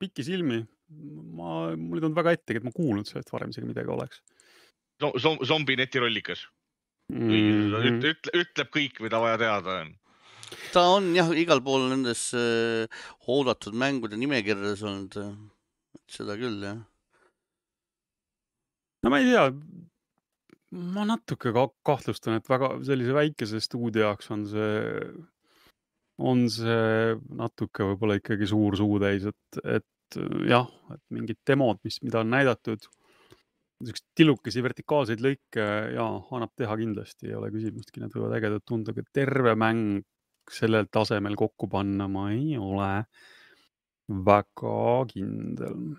pikisilmi 0.00 0.64
ma, 0.88 1.74
mul 1.76 1.98
ei 1.98 2.04
tulnud 2.04 2.18
väga 2.18 2.36
ettegi, 2.36 2.60
et 2.60 2.66
ma 2.66 2.74
kuulnud 2.74 3.08
sellest 3.08 3.32
varem 3.34 3.52
isegi 3.52 3.68
midagi 3.68 3.92
oleks 3.92 4.22
zombi 4.98 5.76
netirollikas 5.76 6.46
mm. 7.12 7.28
-hmm. 7.28 8.02
ütle, 8.10 8.34
ütleb 8.40 8.72
kõik, 8.72 9.00
mida 9.04 9.20
vaja 9.20 9.38
teada 9.38 9.80
on. 9.82 9.94
ta 10.72 10.84
on 10.96 11.14
jah, 11.16 11.30
igal 11.36 11.62
pool 11.62 11.88
nendes 11.90 12.32
äh, 12.34 12.86
oodatud 13.26 13.74
mängude 13.74 14.16
nimekirjades 14.16 14.82
olnud. 14.82 15.18
seda 16.08 16.36
küll, 16.38 16.62
jah. 16.62 16.78
no 19.02 19.10
ma 19.10 19.18
ei 19.18 19.32
tea. 19.32 19.50
ma 20.70 21.04
natuke 21.04 21.52
ka 21.52 21.68
kahtlustan, 21.84 22.38
et 22.38 22.48
väga 22.48 22.76
sellise 22.84 23.12
väikese 23.16 23.60
stuudio 23.60 24.06
jaoks 24.06 24.30
on 24.30 24.46
see 24.46 24.76
on 26.16 26.46
see 26.48 27.16
natuke 27.36 27.84
võib-olla 27.84 28.16
ikkagi 28.16 28.48
suur 28.48 28.76
suutäis, 28.78 29.26
et, 29.28 29.60
et 29.64 29.84
et 30.06 30.20
äh, 30.22 30.46
jah, 30.52 30.70
et 30.94 31.02
mingid 31.14 31.40
demod, 31.48 31.80
mis, 31.84 31.98
mida 32.04 32.22
on 32.22 32.32
näidatud, 32.32 32.86
niisuguseid 33.82 34.12
tillukesi 34.16 34.62
vertikaalseid 34.64 35.22
lõike 35.24 35.64
ja 35.96 36.06
annab 36.32 36.52
teha 36.56 36.76
kindlasti, 36.80 37.28
ei 37.28 37.36
ole 37.36 37.50
küsimustki, 37.52 38.00
need 38.00 38.14
võivad 38.14 38.36
ägedad 38.38 38.64
tunda, 38.64 38.94
aga 38.94 39.04
terve 39.12 39.52
mäng 39.58 40.04
sellel 40.52 40.86
tasemel 40.92 41.36
kokku 41.36 41.68
panna 41.68 42.06
ma 42.08 42.30
ei 42.32 42.56
ole 42.58 42.90
väga 44.06 45.06
kindel. 45.10 45.96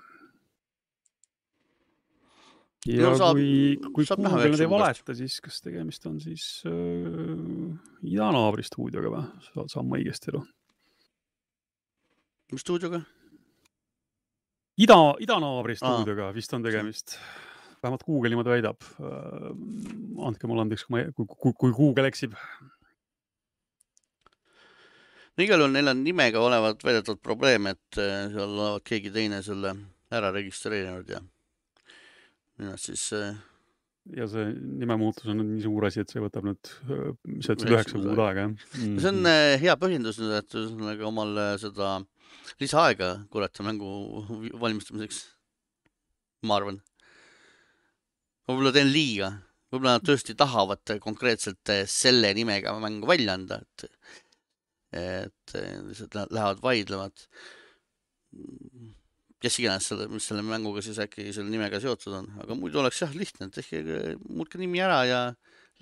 ja 2.87 3.09
no, 3.09 3.17
saab, 3.19 3.35
kui, 3.35 3.91
kui 3.91 4.07
Google 4.07 4.47
nüüd 4.47 4.63
ei 4.63 4.71
valeta, 4.71 5.15
siis 5.17 5.41
kas 5.43 5.59
tegemist 5.65 6.05
on 6.07 6.21
siis 6.23 6.45
äh, 6.69 7.73
idanaabri 8.07 8.63
stuudioga 8.63 9.11
või? 9.11 9.67
saan 9.67 9.91
ma 9.91 9.99
õigesti 9.99 10.31
aru? 10.31 10.45
mis 12.55 12.63
stuudioga? 12.63 13.03
Ida, 14.83 14.97
idanaabri 15.23 15.75
stuudioga 15.79 16.31
vist 16.35 16.53
on 16.53 16.65
tegemist. 16.65 17.17
vähemalt 17.83 18.03
Google 18.07 18.31
niimoodi 18.33 18.49
väidab. 18.49 18.81
Äh, 18.97 19.51
andke 20.27 20.49
mulle 20.49 20.65
andeks, 20.65 20.87
kui 20.87 20.95
ma, 20.95 21.03
kui, 21.13 21.27
kui, 21.29 21.53
kui 21.53 21.75
Google 21.77 22.09
eksib. 22.09 22.33
no 25.37 25.45
igal 25.45 25.61
juhul 25.61 25.75
neil 25.75 25.93
on 25.93 26.03
nimega 26.03 26.41
olevat 26.41 26.81
väidetavalt 26.83 27.21
probleem, 27.21 27.69
et 27.73 28.01
äh, 28.01 28.31
seal 28.33 28.57
olevat 28.57 28.87
keegi 28.87 29.13
teine 29.13 29.43
selle 29.45 29.75
ära 30.11 30.31
registreerinud 30.33 31.09
ja 31.13 31.21
nimelt 32.57 32.81
siis 32.81 33.11
äh, 33.13 33.35
ja 34.15 34.27
see 34.31 34.51
nimemuutus 34.55 35.27
on 35.33 35.41
nii 35.43 35.63
suur 35.65 35.87
asi, 35.89 36.03
et 36.03 36.13
see 36.13 36.23
võtab 36.23 36.45
nüüd, 36.47 36.69
sa 37.43 37.55
ütlesid 37.55 37.73
üheksa 37.73 37.97
kuud 37.97 38.21
aega, 38.23 38.45
jah 38.45 38.51
mm.? 38.53 38.99
see 39.03 39.11
on 39.11 39.31
hea 39.63 39.75
põhjendus 39.81 40.21
nüüd, 40.21 40.37
et 40.37 40.55
ühesõnaga 40.55 41.09
omal 41.09 41.41
seda 41.59 41.95
äh, 41.97 42.05
lisaaega, 42.61 43.09
kurat, 43.31 43.59
mängu 43.65 43.89
valmistamiseks. 44.61 45.25
ma 46.45 46.59
arvan. 46.59 46.77
võib-olla 48.47 48.71
teen 48.75 48.91
liiga, 48.93 49.31
võib-olla 49.71 49.97
nad 49.97 50.05
tõesti 50.07 50.35
tahavad 50.37 50.93
konkreetselt 51.03 51.73
selle 51.91 52.31
nimega 52.37 52.75
mängu 52.79 53.09
välja 53.09 53.35
anda, 53.35 53.59
et, 53.65 53.87
et 55.01 55.57
lihtsalt 55.89 56.15
lähevad 56.31 56.63
vaidlevad. 56.63 57.27
Kes 59.43 59.59
iganes 59.61 59.89
selle, 59.91 60.07
mis 60.11 60.27
selle 60.29 60.43
mänguga 60.45 60.81
siis 60.85 60.99
äkki 61.01 61.29
selle 61.35 61.51
nimega 61.53 61.81
seotud 61.83 62.15
on, 62.21 62.29
aga 62.43 62.57
muidu 62.57 62.81
oleks 62.81 63.01
jah 63.03 63.13
lihtne, 63.13 63.49
tehke, 63.53 63.83
muutke 64.29 64.61
nimi 64.61 64.81
ära 64.83 65.03
ja 65.07 65.19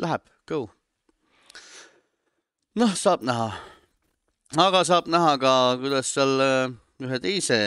läheb, 0.01 0.25
go. 0.49 0.65
noh, 2.75 2.95
saab 2.99 3.23
näha 3.25 3.53
aga 4.61 4.83
saab 4.87 5.07
näha 5.11 5.35
ka, 5.41 5.53
kuidas 5.81 6.11
seal 6.15 6.41
äh, 6.43 6.73
ühe 7.03 7.19
teise 7.23 7.59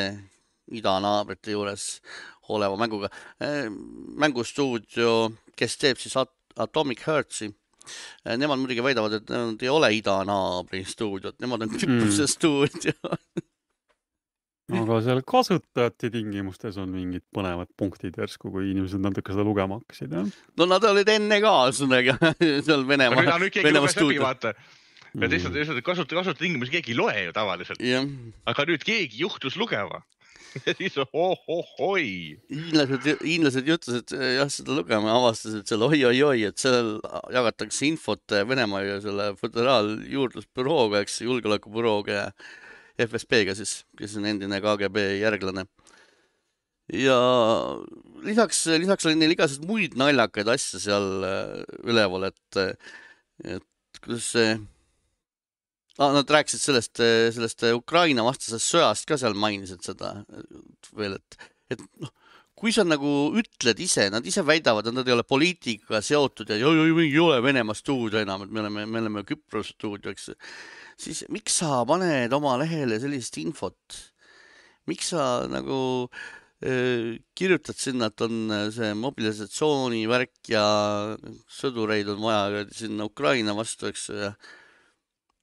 idanaabrite 0.68 1.56
juures 1.56 1.98
oleva 2.48 2.76
mänguga, 2.80 3.10
äh, 3.44 3.68
mängustuudio, 3.68 5.32
kes 5.56 5.76
teeb 5.80 6.00
siis 6.00 6.16
Atomic 6.58 7.06
Heartsi, 7.06 7.52
Nemad 8.36 8.60
muidugi 8.60 8.82
väidavad, 8.84 9.14
et 9.16 9.30
nad 9.32 9.62
ei 9.64 9.70
ole 9.72 9.88
idanaabri 9.96 10.82
stuudiod, 10.84 11.38
nemad 11.40 11.64
on 11.64 11.70
Küprose 11.72 12.26
mm. 12.26 12.32
stuudio 12.34 12.92
aga 14.68 14.98
seal 15.04 15.22
kasutajate 15.28 16.10
tingimustes 16.12 16.76
on 16.80 16.90
mingid 16.92 17.24
põnevad 17.34 17.70
punktid 17.78 18.18
järsku, 18.20 18.52
kui 18.52 18.72
inimesed 18.72 19.00
natuke 19.00 19.32
seda 19.32 19.46
lugema 19.46 19.80
hakkasid, 19.80 20.12
jah? 20.12 20.28
no 20.60 20.68
nad 20.68 20.84
olid 20.88 21.08
enne 21.14 21.40
ka, 21.44 21.54
ühesõnaga 21.70 22.18
seal 22.66 22.84
Venemaa. 22.88 23.24
aga 23.24 23.38
nüüd 23.44 23.54
keegi 23.54 23.72
luges 23.72 23.96
läbi, 23.96 24.20
vaata. 24.22 24.52
ja 25.14 25.32
lihtsalt, 25.32 25.56
lihtsalt 25.56 25.82
kasuta, 25.86 26.20
kasutajatingimusi 26.20 26.76
keegi 26.76 26.94
ei 26.94 27.00
loe 27.00 27.16
ju 27.28 27.34
tavaliselt. 27.36 27.82
aga 28.52 28.68
nüüd 28.68 28.84
keegi 28.84 29.24
juhtus 29.24 29.56
lugema 29.60 30.02
ja 30.66 30.74
siis 30.76 30.94
ohohoi. 30.98 32.38
hiinlased, 32.52 33.08
hiinlased 33.22 33.68
ütlesid 33.68 34.14
jah, 34.36 34.48
seda 34.52 34.76
lugema, 34.78 35.12
avastasid 35.16 35.68
seal 35.68 35.84
oi-oi-oi, 35.88 36.46
et 36.48 36.60
seal 36.60 36.96
jagatakse 37.34 37.88
infot 37.88 38.36
Venemaa 38.48 38.84
ja 38.84 38.96
selle 39.04 39.30
föderaaljuurdlusbürooga, 39.40 41.04
eks, 41.04 41.20
julgeolekubürooga 41.26 42.16
ja 42.16 42.26
FSB-ga 43.04 43.54
siis, 43.58 43.82
kes 43.98 44.16
on 44.18 44.26
endine 44.28 44.60
KGB 44.64 45.04
järglane. 45.20 45.66
ja 46.92 47.18
lisaks, 48.24 48.64
lisaks 48.80 49.06
oli 49.06 49.18
neil 49.20 49.34
igasuguseid 49.34 49.68
muid 49.68 49.98
naljakaid 50.00 50.48
asju 50.54 50.80
seal 50.82 51.08
äh, 51.28 51.54
üleval, 51.84 52.30
et, 52.30 52.60
et 53.44 54.00
kuidas 54.02 54.30
see 54.34 54.54
ah,, 55.98 56.14
nad 56.14 56.30
rääkisid 56.30 56.62
sellest, 56.62 57.02
sellest 57.36 57.66
Ukraina 57.74 58.24
vastasest 58.26 58.72
sõjast 58.72 59.08
ka 59.08 59.18
seal 59.20 59.36
mainisid 59.38 59.84
seda 59.84 60.14
veel, 60.96 61.18
et, 61.18 61.50
et 61.74 61.84
noh, 62.00 62.14
kui 62.58 62.72
sa 62.74 62.84
nagu 62.86 63.12
ütled 63.38 63.78
ise, 63.82 64.08
nad 64.10 64.26
ise 64.26 64.42
väidavad, 64.46 64.88
et 64.88 64.96
nad 64.96 65.06
ei 65.06 65.14
ole 65.14 65.26
poliitikaga 65.26 66.00
seotud 66.04 66.50
ja 66.50 66.58
ei, 66.58 66.90
ei 67.04 67.20
ole 67.22 67.38
Venemaa 67.44 67.76
stuudio 67.78 68.20
enam, 68.22 68.44
et 68.44 68.54
me 68.54 68.64
oleme, 68.64 68.86
me 68.86 69.02
oleme 69.04 69.24
Küprose 69.28 69.76
stuudio, 69.76 70.14
eks 70.14 70.32
siis 70.98 71.24
miks 71.32 71.60
sa 71.62 71.84
paned 71.88 72.32
oma 72.34 72.56
lehele 72.60 73.00
sellist 73.00 73.38
infot? 73.40 73.98
miks 74.88 75.10
sa 75.12 75.44
nagu 75.52 76.08
äh, 76.64 77.18
kirjutad 77.36 77.76
sinna, 77.76 78.08
et 78.08 78.22
on 78.24 78.54
see 78.72 78.94
mobilisatsioonivärk 78.96 80.48
ja 80.48 80.64
sõdureid 81.52 82.08
on 82.14 82.22
vaja 82.24 82.64
sinna 82.72 83.04
Ukraina 83.10 83.52
vastu, 83.56 83.90
eks 83.92 84.08
ju, 84.08 84.22
ja 84.22 84.32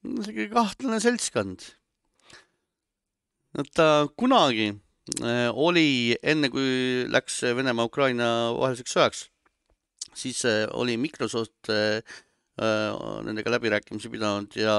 sihuke 0.05 0.49
kahtlane 0.53 0.99
seltskond. 1.01 1.63
ta 3.73 4.07
kunagi 4.19 4.73
äh, 5.23 5.49
oli, 5.53 6.17
enne 6.23 6.49
kui 6.51 7.05
läks 7.11 7.39
Venemaa-Ukraina 7.55 8.27
vaheliseks 8.57 8.95
sõjaks, 8.97 9.21
siis 10.15 10.43
äh, 10.45 10.65
oli 10.75 10.97
Microsoft 10.97 11.71
äh, 11.71 12.01
nendega 12.55 13.51
läbirääkimisi 13.51 14.11
pidanud 14.13 14.55
ja 14.55 14.75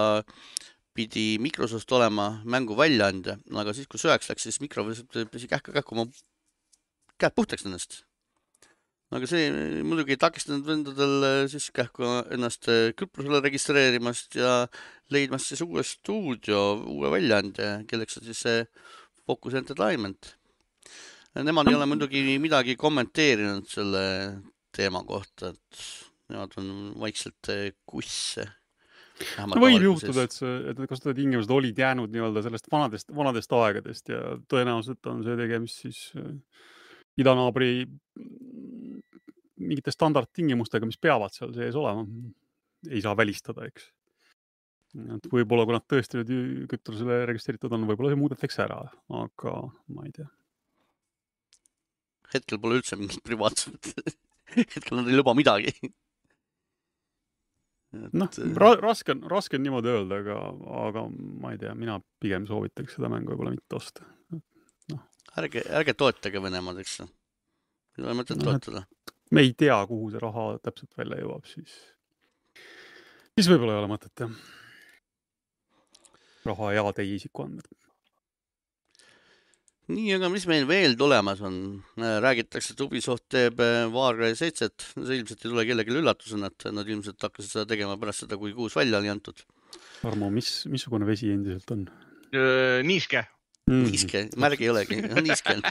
pidi 0.96 1.36
Microsoft 1.42 1.92
olema 1.92 2.40
mängu 2.48 2.76
väljaandja, 2.78 3.36
aga 3.60 3.74
siis, 3.76 3.88
kui 3.90 4.00
sõjaks 4.00 4.30
läks, 4.30 4.46
siis 4.48 4.62
Microsoft 4.64 5.18
pesi 5.32 5.48
kähku-kähku 5.50 5.96
oma 5.96 6.06
käed 7.20 7.34
puhtaks 7.36 7.66
ennast. 7.68 8.02
aga 9.14 9.28
see 9.30 9.50
muidugi 9.86 10.16
ei 10.16 10.20
takistanud 10.20 10.64
vendadel 10.66 11.46
siis 11.52 11.68
kähku 11.70 12.08
ennast 12.34 12.66
Küprosele 12.98 13.42
registreerimast 13.44 14.34
ja 14.40 14.66
leidmast 15.14 15.52
siis 15.52 15.62
uue 15.62 15.84
stuudio, 15.86 16.80
uue 16.90 17.12
väljaandja, 17.12 17.84
kelleks 17.86 18.18
on 18.18 18.26
siis 18.26 18.40
see 18.48 18.64
Focus 19.26 19.54
Entertainment. 19.58 20.34
Nemad 21.36 21.68
ei 21.68 21.76
ole 21.76 21.86
muidugi 21.86 22.38
midagi 22.40 22.76
kommenteerinud 22.80 23.68
selle 23.68 24.04
teema 24.76 25.02
kohta, 25.04 25.52
et 25.52 26.05
nemad 26.32 26.54
on 26.60 26.70
vaikselt 27.00 27.52
kusse 27.86 28.46
no 29.46 29.60
võib 29.60 29.84
juhtuda, 29.84 30.26
et 30.26 30.34
see, 30.34 30.54
et 30.70 30.78
need 30.78 30.90
kasutajate 30.90 31.52
olid 31.56 31.78
jäänud 31.80 32.12
nii-öelda 32.12 32.42
sellest 32.44 32.70
vanadest, 32.72 33.12
vanadest 33.16 33.52
aegadest 33.56 34.12
ja 34.12 34.22
tõenäoliselt 34.50 35.10
on 35.10 35.22
see 35.24 35.36
tegemist 35.40 35.84
siis 35.86 36.00
äh, 36.20 36.32
idanaabri 37.20 37.70
mingite 39.56 39.92
standardtingimustega, 39.94 40.88
mis 40.88 41.00
peavad 41.00 41.32
seal 41.32 41.54
sees 41.56 41.76
olema. 41.80 42.04
ei 42.90 43.00
saa 43.02 43.16
välistada, 43.16 43.64
eks. 43.66 43.88
et 45.16 45.28
võib-olla, 45.32 45.64
kui 45.66 45.74
nad 45.74 45.86
tõesti 45.88 46.20
nüüd 46.20 46.66
kütusele 46.70 47.22
registreeritud 47.30 47.72
on, 47.72 47.88
võib-olla 47.88 48.12
see 48.12 48.20
muudetakse 48.20 48.62
ära, 48.66 48.82
aga 49.22 49.54
ma 49.96 50.04
ei 50.06 50.12
tea. 50.18 50.28
hetkel 52.34 52.60
pole 52.60 52.82
üldse 52.82 53.00
mingit 53.00 53.24
privaatset 53.24 53.94
hetkel 54.76 55.00
nad 55.00 55.08
ei 55.08 55.16
luba 55.16 55.32
midagi 55.36 55.72
noh 58.16 58.38
ra, 58.60 58.72
raske 58.82 59.14
on, 59.14 59.22
raske 59.30 59.58
on 59.58 59.64
niimoodi 59.66 59.92
öelda, 59.92 60.20
aga, 60.22 60.36
aga 60.86 61.04
ma 61.12 61.52
ei 61.54 61.60
tea, 61.62 61.74
mina 61.78 61.98
pigem 62.22 62.46
soovitaks 62.48 62.98
seda 62.98 63.10
mängu 63.12 63.32
võib-olla 63.32 63.54
mitte 63.54 63.78
osta. 63.78 64.06
noh. 64.92 65.02
ärge, 65.42 65.64
ärge 65.80 65.96
toetage 65.98 66.42
Venemaad, 66.42 66.82
eks 66.84 67.00
ju. 67.00 67.08
ei 67.98 68.04
ole 68.06 68.18
mõtet 68.20 68.40
no, 68.40 68.50
toetada. 68.50 68.84
me 69.30 69.46
ei 69.46 69.54
tea, 69.58 69.78
kuhu 69.90 70.10
see 70.12 70.22
raha 70.22 70.50
täpselt 70.64 70.98
välja 70.98 71.22
jõuab, 71.22 71.48
siis, 71.50 71.78
siis 73.36 73.50
võib-olla 73.52 73.76
ei 73.76 73.82
ole 73.84 73.92
mõtet 73.94 74.26
jah. 74.26 74.38
raha 76.46 76.72
ja 76.76 76.86
teie 76.94 77.18
isikuandmed 77.18 77.85
nii, 79.92 80.08
aga 80.16 80.30
mis 80.32 80.46
meil 80.50 80.66
veel 80.68 80.96
tulemas 80.98 81.42
on? 81.46 81.60
Äh, 82.00 82.16
räägitakse, 82.24 82.74
et 82.74 82.82
Ubisoft 82.84 83.26
teeb 83.32 83.60
Warcry 83.94 84.32
äh, 84.32 84.38
seitset, 84.38 84.88
see 84.94 85.20
ilmselt 85.20 85.44
ei 85.44 85.52
tule 85.52 85.66
kellelegi 85.68 85.94
üllatusena, 86.00 86.50
et 86.50 86.68
nad 86.74 86.90
ilmselt 86.90 87.28
hakkasid 87.28 87.52
seda 87.52 87.68
tegema 87.74 87.98
pärast 88.00 88.26
seda, 88.26 88.40
kui 88.40 88.56
kuus 88.56 88.76
välja 88.78 89.02
oli 89.02 89.12
antud. 89.12 89.44
Tarmo, 90.00 90.28
mis, 90.32 90.50
missugune 90.70 91.08
vesi 91.08 91.32
endiselt 91.32 91.72
on? 91.74 91.86
niiske 92.84 93.20
mm.. 93.22 93.35
Niiske, 93.70 94.26
märgi 94.40 94.66
ei 94.66 94.72
olegi, 94.72 95.00
on 95.10 95.24
niiske. 95.26 95.56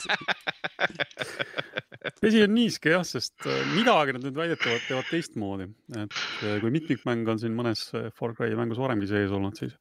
Vesi 2.21 2.41
on 2.45 2.53
niiske 2.53 2.91
jah, 2.93 3.05
sest 3.07 3.47
äh, 3.49 3.61
midagi 3.75 4.13
nad 4.15 4.25
nüüd 4.25 4.37
väidetavalt 4.37 4.85
teevad 4.87 5.07
teistmoodi, 5.09 5.69
et 6.01 6.19
kui 6.61 6.73
mitmikmäng 6.73 7.31
on 7.33 7.41
siin 7.41 7.55
mõnes 7.57 7.87
Far 8.17 8.35
Cry 8.37 8.55
mängus 8.57 8.81
varemgi 8.81 9.09
sees 9.09 9.33
olnud, 9.33 9.57
siis 9.57 9.73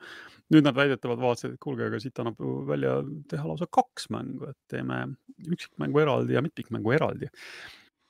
nüüd 0.53 0.67
nad 0.67 0.77
väidetavalt 0.77 1.23
vaatasid, 1.23 1.55
et 1.55 1.63
kuulge, 1.63 1.87
aga 1.89 2.01
siit 2.03 2.19
annab 2.21 2.41
ju 2.41 2.57
välja 2.69 2.97
teha 3.31 3.49
lausa 3.49 3.69
kaks 3.73 4.11
mängu, 4.15 4.51
et 4.51 4.59
teeme 4.73 5.05
üksikmängu 5.49 6.03
eraldi 6.05 6.37
ja 6.37 6.43
mitmikmängu 6.45 6.97
eraldi. 6.97 7.31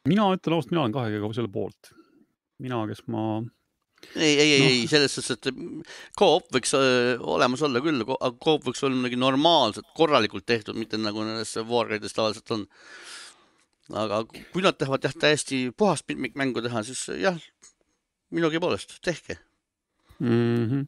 mina 0.08 0.28
ütlen 0.36 0.56
ausalt, 0.56 0.72
mina 0.72 0.82
olen 0.84 0.96
kahega 0.96 1.32
selle 1.32 1.52
poolt. 1.52 1.92
mina, 2.62 2.84
kes 2.90 3.06
ma 3.10 3.42
ei, 4.16 4.34
ei, 4.38 4.50
ei 4.52 4.60
no., 4.60 4.68
ei 4.72 4.84
selles 4.90 5.16
suhtes, 5.16 5.38
et 5.38 5.94
co-op 6.18 6.50
võiks 6.54 6.74
öö, 6.78 7.16
olemas 7.36 7.64
olla 7.66 7.82
küll, 7.84 8.04
aga 8.04 8.32
co-op 8.44 8.68
võiks 8.68 8.84
olla 8.86 8.98
midagi 8.98 9.20
normaalselt, 9.20 9.88
korralikult 9.98 10.46
tehtud, 10.46 10.78
mitte 10.78 11.00
nagu 11.00 11.24
nendes 11.26 11.56
Warcraft'is 11.56 12.16
tavaliselt 12.16 12.54
on. 12.56 12.68
aga 14.04 14.22
kui 14.28 14.64
nad 14.64 14.78
tahavad 14.80 15.04
jah, 15.04 15.16
täiesti 15.26 15.66
puhast 15.76 16.08
mitmikmängu 16.08 16.62
teha, 16.64 16.84
siis 16.86 17.06
jah, 17.20 17.40
minugi 18.34 18.62
poolest 18.62 18.98
tehke 19.04 19.38
mm. 20.18 20.64
-hmm. 20.70 20.86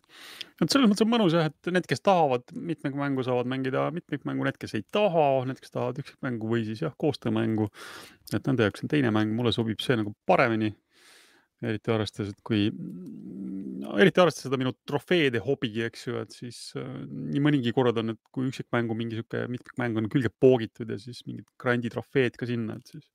et 0.62 0.70
selles 0.70 0.88
mõttes 0.90 1.04
on 1.04 1.10
mõnus 1.10 1.36
jah, 1.36 1.50
et 1.50 1.70
need, 1.72 1.86
kes 1.88 2.02
tahavad 2.04 2.44
mitmikmängu, 2.54 3.24
saavad 3.26 3.50
mängida 3.50 3.88
mitmikmängu, 3.94 4.46
need, 4.46 4.58
kes 4.60 4.76
ei 4.78 4.84
taha, 4.92 5.44
need, 5.48 5.60
kes 5.60 5.74
tahavad 5.74 6.00
üksikmängu 6.02 6.50
või 6.50 6.64
siis 6.68 6.82
jah, 6.84 6.94
koostöömängu. 6.98 7.68
et 8.34 8.46
nende 8.46 8.66
jaoks 8.66 8.84
on 8.84 8.92
teine 8.92 9.10
mäng, 9.14 9.34
mulle 9.34 9.52
sobib 9.52 9.80
see 9.80 9.96
nagu 9.96 10.14
paremini. 10.26 10.74
Eriti 11.64 11.92
arvestades, 11.92 12.34
et 12.34 12.42
kui 12.44 12.68
no,, 12.70 13.96
eriti 14.02 14.22
arvestades 14.22 14.48
seda 14.48 14.60
minu 14.60 14.74
trofeede 14.88 15.40
hobi, 15.44 15.72
eks 15.86 16.08
ju, 16.08 16.22
et 16.22 16.36
siis 16.36 16.60
äh, 16.76 16.88
nii 17.08 17.42
mõnigi 17.44 17.72
kord 17.76 17.96
on, 18.02 18.14
et 18.16 18.22
kui 18.34 18.50
üksikmängu 18.50 18.96
mingi 18.98 19.20
sihuke 19.20 19.46
mitmikmäng 19.52 20.02
on 20.02 20.10
külge 20.12 20.32
poogitud 20.42 20.90
ja 20.92 20.98
siis 21.00 21.22
mingid 21.28 21.48
grandi 21.60 21.92
trofeed 21.92 22.36
ka 22.36 22.48
sinna, 22.48 22.76
et 22.76 22.96
siis 22.96 23.08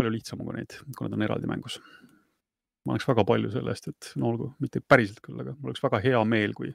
palju 0.00 0.14
lihtsam 0.16 0.40
on, 0.40 0.48
kui 0.48 0.62
neid, 0.62 0.78
kui 0.96 1.08
nad 1.08 1.18
on 1.18 1.28
eraldi 1.28 1.50
mängus 1.50 1.80
ma 2.86 2.96
oleks 2.96 3.08
väga 3.08 3.24
palju 3.28 3.52
selle 3.52 3.74
eest, 3.74 3.90
et 3.92 4.10
no 4.20 4.32
olgu, 4.32 4.50
mitte 4.62 4.80
päriselt 4.80 5.20
küll, 5.24 5.40
aga 5.42 5.54
mul 5.58 5.72
oleks 5.72 5.84
väga 5.84 6.00
hea 6.04 6.20
meel, 6.28 6.54
kui 6.56 6.72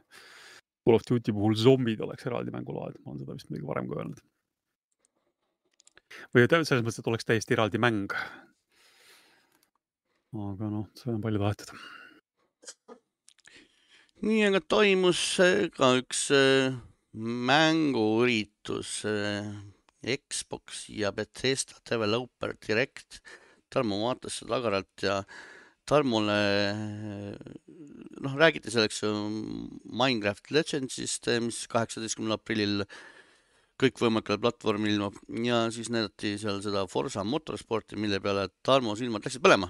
Call 0.86 1.00
of 1.00 1.06
Duty 1.08 1.34
puhul 1.34 1.56
zombid 1.58 2.02
oleks 2.06 2.28
eraldi 2.30 2.54
mängulaad, 2.54 3.00
ma 3.02 3.12
olen 3.12 3.24
seda 3.24 3.38
vist 3.38 3.50
midagi 3.50 3.66
varem 3.66 3.88
ka 3.90 4.00
öelnud. 4.00 4.20
või 6.36 6.46
selles 6.46 6.84
mõttes, 6.86 7.00
et 7.02 7.10
oleks 7.10 7.26
täiesti 7.26 7.58
eraldi 7.58 7.82
mäng. 7.82 8.14
Aga 10.36 10.72
noh, 10.72 10.90
see 11.00 11.14
on 11.14 11.22
palju 11.24 11.42
tahetud. 11.44 11.70
nii, 14.26 14.42
aga 14.50 14.62
toimus 14.76 15.24
ka 15.78 15.94
üks 16.02 16.28
äh, 16.36 16.76
mänguüritus 17.50 19.02
äh, 19.10 19.50
Xbox 20.06 20.86
ja 20.90 21.12
Bethesda 21.16 21.80
Developer 21.90 22.54
Direct. 22.62 23.22
Tarmo 23.74 24.04
vaatas 24.04 24.42
seda 24.42 24.60
agaralt 24.60 25.04
ja 25.04 25.22
Tarmole 25.86 26.38
noh, 28.26 28.36
räägiti 28.38 28.72
selleks 28.74 29.04
Minecraft 29.06 30.50
Legendsist, 30.54 31.30
mis 31.46 31.66
kaheksateistkümnendal 31.70 32.40
aprillil 32.40 32.86
kõikvõimalikul 33.82 34.40
platvormil 34.42 34.96
ilmub 34.96 35.20
ja 35.46 35.66
siis 35.74 35.92
näidati 35.94 36.36
seal 36.42 36.62
seda 36.66 36.86
Forsa 36.90 37.26
Motorsporti, 37.28 38.00
mille 38.00 38.22
peale 38.24 38.48
Tarmo 38.66 38.96
silmad 38.98 39.28
läksid 39.28 39.44
põlema. 39.46 39.70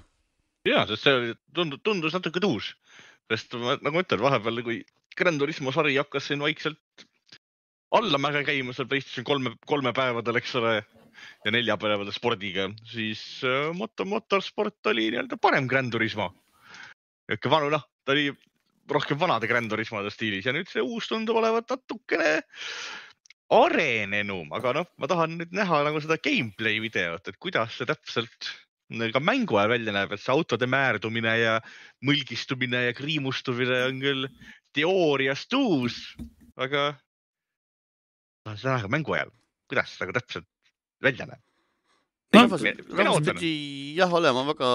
ja, 0.66 0.84
sest 0.88 1.06
see 1.06 1.16
oli, 1.16 1.34
tundus, 1.56 1.82
tundus 1.86 2.16
natuke 2.16 2.42
tuus, 2.42 2.72
sest 3.30 3.56
ma, 3.60 3.76
nagu 3.80 3.98
ma 3.98 4.04
ütlen, 4.04 4.22
vahepeal 4.22 4.64
kui 4.66 4.80
Gran 5.16 5.38
Turismo 5.40 5.72
sari 5.72 5.96
hakkas 5.96 6.28
siin 6.28 6.42
vaikselt 6.44 7.06
allamäge 7.96 8.42
käima 8.44 8.74
seal 8.76 8.88
PlayStation 8.90 9.24
kolme, 9.24 9.54
kolme 9.68 9.92
päevadel, 9.96 10.40
eks 10.40 10.56
ole, 10.60 10.74
ja 11.46 11.52
neljapäevadel 11.54 12.12
spordiga, 12.14 12.68
siis 12.90 13.22
äh, 13.46 13.70
Moto 13.76 14.04
Motorsport 14.08 14.92
oli 14.92 15.10
nii-öelda 15.12 15.38
parem 15.40 15.68
Gran 15.70 15.90
Turismo. 15.90 16.32
niisugune 17.30 17.54
vanu, 17.54 17.70
noh, 17.72 17.86
ta 18.04 18.14
oli 18.14 18.28
rohkem 18.90 19.18
vanade 19.18 19.48
Gran 19.50 19.68
Turismode 19.68 20.12
stiilis 20.14 20.46
ja 20.46 20.54
nüüd 20.54 20.68
see 20.70 20.84
uus 20.84 21.08
tundub 21.10 21.40
olevat 21.40 21.72
natukene 21.72 22.42
arenenum, 23.56 24.50
aga 24.54 24.74
noh, 24.80 24.86
ma 24.98 25.08
tahan 25.10 25.38
nüüd 25.40 25.54
näha 25.54 25.82
nagu 25.86 26.02
seda 26.02 26.18
gameplay 26.22 26.80
videot, 26.82 27.28
et 27.30 27.38
kuidas 27.42 27.78
see 27.78 27.88
täpselt 27.88 28.52
ka 29.12 29.20
mängu 29.20 29.58
ajal 29.58 29.72
välja 29.74 29.94
näeb, 29.94 30.12
et 30.14 30.22
see 30.22 30.34
autode 30.34 30.66
määrdumine 30.70 31.32
ja 31.40 31.56
mõlgistumine 32.06 32.86
ja 32.86 32.94
kriimustumine 32.94 33.82
on 33.88 33.98
küll 34.02 34.28
teoorias 34.76 35.46
tuus, 35.50 36.14
aga 36.56 36.92
tahan 38.46 38.60
seda 38.60 38.76
näha 38.76 38.86
ka 38.86 38.92
mängu 38.92 39.16
ajal, 39.16 39.32
kuidas 39.70 39.90
see 39.90 40.04
nagu 40.04 40.14
täpselt 40.16 40.48
välja 41.02 41.26
näeb. 41.26 41.42
rahvas, 42.36 42.62
pidi 43.26 43.52
jah 43.98 44.12
olema 44.12 44.46
väga, 44.46 44.70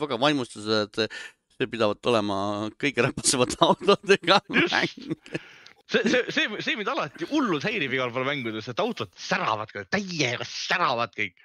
väga 0.00 0.18
vaimustuses, 0.20 0.88
et 0.88 1.18
see 1.54 1.70
pidavat 1.70 2.10
olema 2.10 2.38
kõige 2.80 3.06
räpasemate 3.06 3.60
autodega 3.62 4.40
Just. 4.48 4.74
mäng. 4.74 5.42
see, 5.90 6.02
see, 6.08 6.22
see, 6.30 6.62
see 6.64 6.76
mind 6.78 6.90
alati 6.92 7.28
hullult 7.30 7.66
häirib 7.66 7.94
igal 7.96 8.12
pool 8.14 8.26
mängudes, 8.28 8.68
et 8.70 8.82
autod 8.82 9.12
säravad, 9.20 9.72
täiega 9.92 10.46
säravad 10.48 11.14
kõik. 11.16 11.36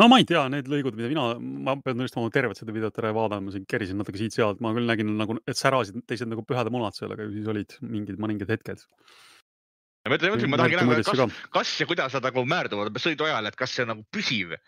no 0.00 0.08
ma 0.10 0.20
ei 0.20 0.28
tea, 0.28 0.46
need 0.52 0.70
lõigud, 0.70 0.96
mida 0.98 1.10
mina, 1.12 1.26
ma 1.38 1.76
pean 1.80 1.98
tunnistama, 1.98 2.32
tervet 2.34 2.60
seda 2.60 2.74
videot 2.74 3.02
ära 3.02 3.12
ei 3.12 3.18
vaadanud, 3.18 3.48
ma 3.48 3.54
siin 3.54 3.68
kerisin 3.70 4.00
natuke 4.00 4.20
siit-sealt, 4.20 4.62
ma 4.64 4.74
küll 4.76 4.90
nägin 4.90 5.14
nagu, 5.20 5.38
et 5.46 5.60
särasid 5.60 6.00
teised 6.08 6.30
nagu 6.30 6.46
pühade 6.46 6.72
munad 6.74 6.96
seal, 6.98 7.12
aga 7.14 7.28
ju 7.28 7.36
siis 7.36 7.52
olid 7.54 7.78
mingid 7.84 8.18
mõningad 8.22 8.50
hetked. 8.54 8.82
ma 10.08 10.18
ütlen, 10.18 10.50
ma 10.50 10.60
tahangi 10.60 10.80
näha, 10.80 10.98
kas 11.02 11.22
ka. 11.22 11.28
kas 11.60 11.76
ja 11.80 11.88
kuidas 11.90 12.18
nad 12.18 12.26
nagu 12.30 12.44
määrduvad 12.48 12.98
sõidu 13.02 13.28
ajal, 13.28 13.48
et 13.48 13.56
kas 13.60 13.76
see 13.76 13.86
on 13.86 13.94
nagu 13.94 14.04
püsiv, 14.12 14.58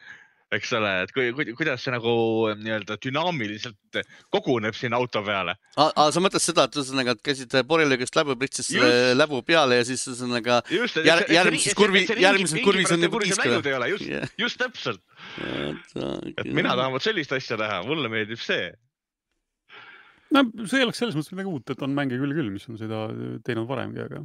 eks 0.54 0.70
ole, 0.78 0.90
et 1.02 1.10
kui, 1.10 1.32
kui, 1.34 1.48
kuidas 1.58 1.82
see 1.82 1.90
nagu 1.90 2.12
nii-öelda 2.60 2.96
dünaamiliselt 3.02 3.98
koguneb 4.30 4.76
sinna 4.78 5.00
auto 5.00 5.22
peale. 5.26 5.56
aga 5.74 6.04
sa 6.14 6.22
mõtled 6.22 6.44
seda, 6.44 6.68
et 6.68 6.78
ühesõnaga, 6.78 7.16
et 7.16 7.22
käisid 7.26 7.56
Borreliöögist 7.66 8.14
läbu, 8.14 8.36
pritsid 8.38 8.68
selle 8.68 9.16
läbu 9.18 9.40
peale 9.46 9.80
ja 9.80 9.86
siis 9.88 10.04
ühesõnaga 10.06 10.60
just, 10.70 11.00
Jär- 11.02 11.26
järgmises 11.34 11.74
kurvi- 11.78 12.06
järgmises 12.22 12.62
kurvis 12.62 12.94
on 12.94 13.02
juba 13.08 13.22
kiisk 13.24 13.42
või? 13.42 13.50
läinud 13.56 13.66
ei 13.72 13.76
ole, 13.80 13.90
just, 13.96 14.06
Jah. 14.12 14.30
just 14.38 14.60
täpselt, 14.62 15.02
et 16.38 16.52
mina 16.54 16.76
tahan 16.78 16.94
vot 16.94 17.02
sellist 17.02 17.34
asja 17.34 17.58
näha, 17.60 17.82
mulle 17.90 18.08
meeldib 18.12 18.38
see. 18.38 18.70
no 20.30 20.46
see 20.66 20.78
ei 20.80 20.86
oleks 20.86 21.02
selles 21.02 21.18
mõttes 21.18 21.34
midagi 21.34 21.50
uut, 21.58 21.74
et 21.74 21.82
on 21.86 21.94
mänge 21.98 22.18
küll 22.22 22.34
küll, 22.38 22.54
mis 22.54 22.70
on 22.70 22.78
seda 22.78 23.06
teinud 23.46 23.66
varemgi, 23.66 24.02
aga, 24.06 24.22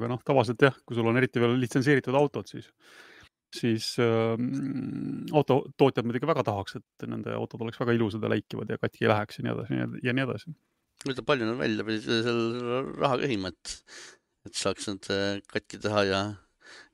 aga 0.00 0.10
noh, 0.16 0.20
tavaliselt 0.24 0.64
jah, 0.64 0.76
kui 0.88 0.96
sul 0.96 1.08
on 1.12 1.20
eriti 1.20 1.40
veel 1.44 1.56
litsenseeritud 1.60 2.16
autod, 2.16 2.48
siis, 2.48 2.72
siis 3.56 3.90
ähm, 4.00 5.26
autotootjad 5.32 6.06
muidugi 6.08 6.28
väga 6.30 6.44
tahaks, 6.46 6.76
et 6.80 7.06
nende 7.10 7.34
autod 7.36 7.64
oleks 7.66 7.80
väga 7.82 7.96
ilusad 7.98 8.22
ja 8.24 8.30
läikivad 8.32 8.70
ja 8.72 8.78
katki 8.80 9.04
ei 9.06 9.10
läheks 9.12 9.38
ja 9.40 9.44
nii 9.46 9.54
edasi 9.56 9.80
ja 10.08 10.12
nii- 10.16 10.26
edasi. 10.28 10.54
ütleb 11.08 11.26
palju 11.28 11.44
nad 11.50 11.58
välja 11.60 11.84
pidid 11.88 12.06
seal 12.06 12.40
raha 13.02 13.18
köhima, 13.24 13.46
et, 13.52 13.74
et 14.48 14.54
saaks 14.56 14.88
need 14.88 15.04
äh, 15.12 15.42
katki 15.52 15.76
teha 15.82 16.00
ja, 16.08 16.20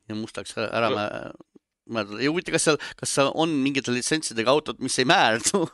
ja 0.08 0.14
mustaks 0.18 0.56
ära, 0.58 0.68
ära 0.80 0.88
No. 0.90 0.96
mä- 0.96 1.32
määrdada 1.88 2.18
ja 2.20 2.28
huvitav, 2.32 2.52
kas 2.52 2.64
seal, 2.68 2.76
kas 3.00 3.10
seal 3.16 3.30
on 3.34 3.48
mingite 3.64 3.92
litsentsidega 3.94 4.50
autod, 4.52 4.76
mis 4.84 4.98
ei 5.00 5.06
määrdu 5.08 5.62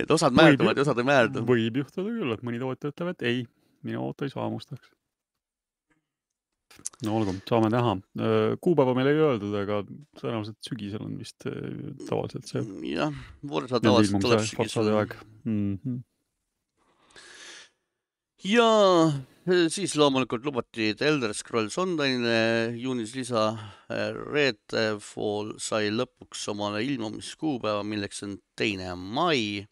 et 0.00 0.10
osad 0.10 0.34
määrduvad 0.36 0.76
ja 0.76 0.82
osad 0.84 0.98
ei 1.00 1.06
määrdu. 1.08 1.42
võib 1.48 1.78
juhtuda 1.82 2.08
küll, 2.08 2.32
et 2.34 2.44
mõni 2.46 2.60
tootja 2.60 2.92
ütleb, 2.92 3.08
et 3.14 3.24
ei, 3.30 3.38
minu 3.86 4.02
auto 4.04 4.26
ei 4.26 4.32
saa 4.32 4.48
mustaks. 4.52 4.90
No 7.06 7.16
olgu, 7.18 7.34
saame 7.48 7.70
näha. 7.72 7.96
kuupäeva 8.64 8.94
meil 8.96 9.10
ei 9.10 9.22
öeldud, 9.24 9.56
aga 9.62 9.80
tõenäoliselt 10.20 10.60
sügisel 10.66 11.04
on 11.06 11.16
vist 11.20 11.46
äh, 11.48 11.56
tavaliselt 12.08 12.50
see 12.50 12.62
jah, 12.90 13.14
nende 13.42 13.80
tavaliselt 13.84 14.24
tuleb 14.24 15.00
aeg 15.00 15.16
mm. 15.44 15.74
-hmm. 15.80 15.98
ja 18.50 18.68
eh, 19.46 19.66
siis 19.72 19.96
loomulikult 19.96 20.44
lubati 20.46 20.92
The 20.94 21.08
Elder 21.08 21.34
Scrolls 21.34 21.78
Online'ile 21.78 22.76
juunis 22.76 23.14
lisa. 23.16 23.50
Redfall 23.90 25.56
sai 25.58 25.90
lõpuks 25.90 26.44
omale 26.52 26.84
ilmumiskuupäeva, 26.84 27.82
milleks 27.82 28.22
on 28.22 28.36
teine 28.54 28.94
mai. 28.94 29.66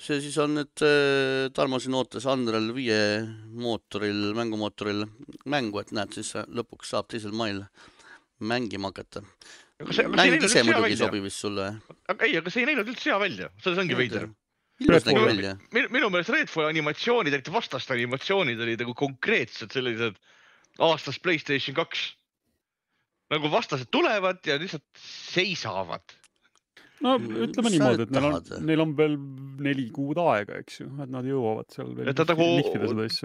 See 0.00 0.20
siis 0.20 0.36
on 0.42 0.56
nüüd 0.58 0.84
äh, 0.84 1.48
Tarmo 1.54 1.78
siin 1.82 1.96
ootas 1.98 2.26
Unreal 2.30 2.70
viie 2.76 2.98
mootoril, 3.54 4.32
mängumootoril 4.36 5.04
mängu, 5.50 5.80
et 5.80 5.92
näed, 5.96 6.14
siis 6.16 6.34
lõpuks 6.34 6.94
saab 6.94 7.10
teisel 7.12 7.34
mail 7.36 7.64
mängima 8.40 8.90
hakata. 8.90 9.22
mäng 10.14 10.38
ise 10.42 10.62
muidugi 10.62 10.94
ei 10.94 10.98
sobi 10.98 11.20
vist 11.24 11.42
sulle. 11.42 11.68
aga 12.08 12.26
ei, 12.26 12.36
aga 12.38 12.50
see 12.50 12.64
ei 12.64 12.70
näinud 12.70 12.90
üldse 12.90 13.10
hea 13.10 13.20
välja, 13.20 13.50
selles 13.62 13.80
ongi 13.82 13.98
veider. 13.98 14.28
ilus 14.80 15.06
nägi 15.06 15.18
Redfall- 15.18 15.30
välja. 15.30 15.54
minu, 15.72 16.10
meelest 16.10 16.34
Redfalli 16.34 16.74
animatsioonid, 16.74 17.32
eriti 17.32 17.54
vastaste 17.54 17.94
animatsioonid 17.94 18.60
olid 18.60 18.84
nagu 18.84 18.94
konkreetsed 18.98 19.72
sellised 19.74 20.18
aastast 20.78 21.22
Playstation 21.22 21.76
kaks. 21.76 22.12
nagu 23.30 23.50
vastased 23.50 23.90
tulevad 23.90 24.44
ja 24.46 24.58
lihtsalt 24.58 24.84
seisavad. 25.00 26.02
No 27.02 27.16
ütleme 27.18 27.72
niimoodi, 27.74 28.06
et 28.06 28.12
neil 28.14 28.28
on 28.28 28.64
neil 28.68 28.82
on 28.84 28.92
veel 28.98 29.16
neli 29.64 29.86
kuud 29.94 30.18
aega, 30.22 30.60
eks 30.62 30.80
ju, 30.82 30.86
et 31.02 31.10
nad 31.10 31.26
jõuavad 31.26 31.66
seal 31.74 31.90
veel 31.96 32.10
et 32.10 32.18
ta 32.18 32.26
nagu 32.28 32.46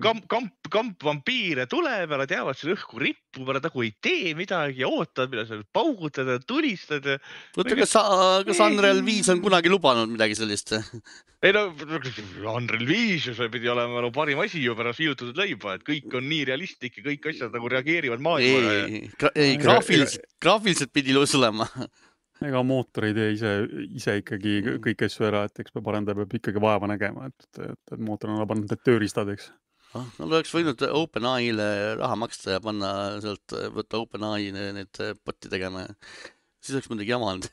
kamp, 0.06 0.26
kamp, 0.32 0.70
kamp 0.74 1.06
vampiire 1.06 1.68
tuleb 1.70 2.16
ja 2.16 2.22
nad 2.24 2.34
jäävad 2.34 2.58
seal 2.58 2.74
õhku 2.76 3.02
rippuma, 3.04 3.56
nad 3.58 3.68
nagu 3.70 3.86
ei 3.86 3.94
tee 4.02 4.34
midagi 4.38 4.84
ja 4.84 4.90
ootavad, 4.90 5.32
millal 5.34 5.48
sa 5.50 5.62
paugutad 5.76 6.34
ja 6.34 6.40
tulistad 6.42 7.06
ja. 7.06 7.18
oota, 7.58 7.80
kas 7.84 7.96
sa, 7.96 8.04
kas 8.48 8.62
Unreal 8.66 9.04
viis 9.06 9.30
on 9.32 9.44
kunagi 9.46 9.72
lubanud 9.72 10.10
midagi 10.12 10.38
sellist? 10.40 10.74
ei 11.46 11.54
no, 11.56 11.70
Unreal 12.56 12.86
Vision, 12.90 13.38
see 13.38 13.54
pidi 13.54 13.70
olema 13.72 14.02
no 14.04 14.12
parim 14.16 14.42
asi 14.44 14.64
ju 14.66 14.76
pärast 14.80 15.04
viiutatud 15.04 15.38
leiba, 15.40 15.78
et 15.78 15.86
kõik 15.88 16.18
on 16.18 16.28
nii 16.30 16.46
realistlik 16.50 17.00
ja 17.00 17.06
kõik 17.12 17.32
asjad 17.32 17.56
nagu 17.56 17.72
reageerivad 17.72 18.22
maailmale. 18.24 18.78
ei, 18.90 19.08
ei 19.38 19.58
graafiliselt, 19.62 20.26
graafiliselt 20.42 20.94
pidi 20.96 21.14
ilus 21.14 21.38
olema. 21.40 21.70
Ega 22.46 22.62
mootor 22.64 23.08
ei 23.10 23.14
tee 23.18 23.32
ise, 23.36 23.50
ise 24.00 24.18
ikkagi 24.22 24.54
Mm. 24.64 24.78
kõiki 24.86 25.08
asju 25.10 25.26
ära, 25.28 25.46
et 25.50 25.60
eks 25.64 25.74
peab 25.76 25.88
arendaja 25.92 26.16
peab 26.22 26.36
ikkagi 26.40 26.62
vaeva 26.64 26.88
nägema, 26.88 27.28
et, 27.32 27.48
et, 27.60 27.82
et 27.94 28.00
mootor 28.00 28.32
on 28.32 28.46
pannud 28.48 28.70
need 28.72 28.84
tööriistad, 28.86 29.32
eks. 29.34 29.50
Nad 29.90 30.06
Ah, 30.06 30.10
oleks 30.28 30.52
võinud 30.54 30.84
OpenAI-le 30.86 31.66
raha 31.98 32.16
maksta 32.22 32.52
ja 32.54 32.60
panna 32.62 32.92
sealt, 33.24 33.56
võtta 33.74 33.98
OpenAI 33.98 34.52
ne- 34.54 34.68
need 34.78 35.00
botti 35.26 35.50
tegema. 35.50 35.88
siis 36.62 36.76
oleks 36.76 36.90
muidugi 36.92 37.10
jama 37.10 37.32
olnud, 37.32 37.48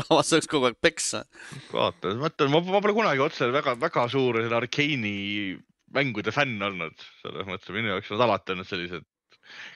rahvas 0.00 0.28
saaks 0.32 0.48
kogu 0.48 0.70
aeg 0.70 0.78
peksa. 0.80 1.24
vaata, 1.72 2.14
ma 2.16 2.30
mõtlen, 2.30 2.50
ma 2.54 2.80
pole 2.80 2.94
kunagi 2.96 3.20
otse 3.20 3.50
väga-väga 3.52 4.06
suur 4.08 4.40
selle 4.40 4.56
Arkeeni 4.56 5.58
mängude 5.92 6.32
fänn 6.32 6.62
olnud, 6.64 6.96
selles 7.20 7.44
mõttes 7.46 7.74
minu 7.76 7.92
jaoks 7.92 8.08
nad 8.14 8.24
alati 8.24 8.54
olnud 8.56 8.66
sellised, 8.70 9.04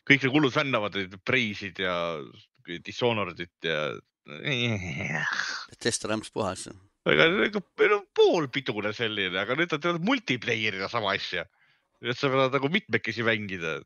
kõik 0.09 0.25
need 0.25 0.33
hullud 0.33 0.55
fännavad 0.57 0.97
neid 0.97 1.19
Preisid 1.29 1.79
ja 1.85 1.95
Dishonoredit 2.87 3.69
ja. 3.69 3.91
Test 5.81 6.05
rämps 6.09 6.31
puhas. 6.35 6.69
aga 7.09 7.29
nagu 7.33 7.63
meil 7.81 7.95
on 7.97 8.05
poolpidune 8.15 8.93
selline, 8.97 9.39
aga 9.41 9.57
nüüd 9.59 9.73
nad 9.73 9.83
teevad 9.83 10.05
multiplayer'ina 10.05 10.89
sama 10.93 11.15
asja. 11.17 11.47
et 12.03 12.17
sa 12.17 12.29
pead 12.33 12.53
nagu 12.57 12.69
mitmekesi 12.73 13.25
mängida. 13.27 13.79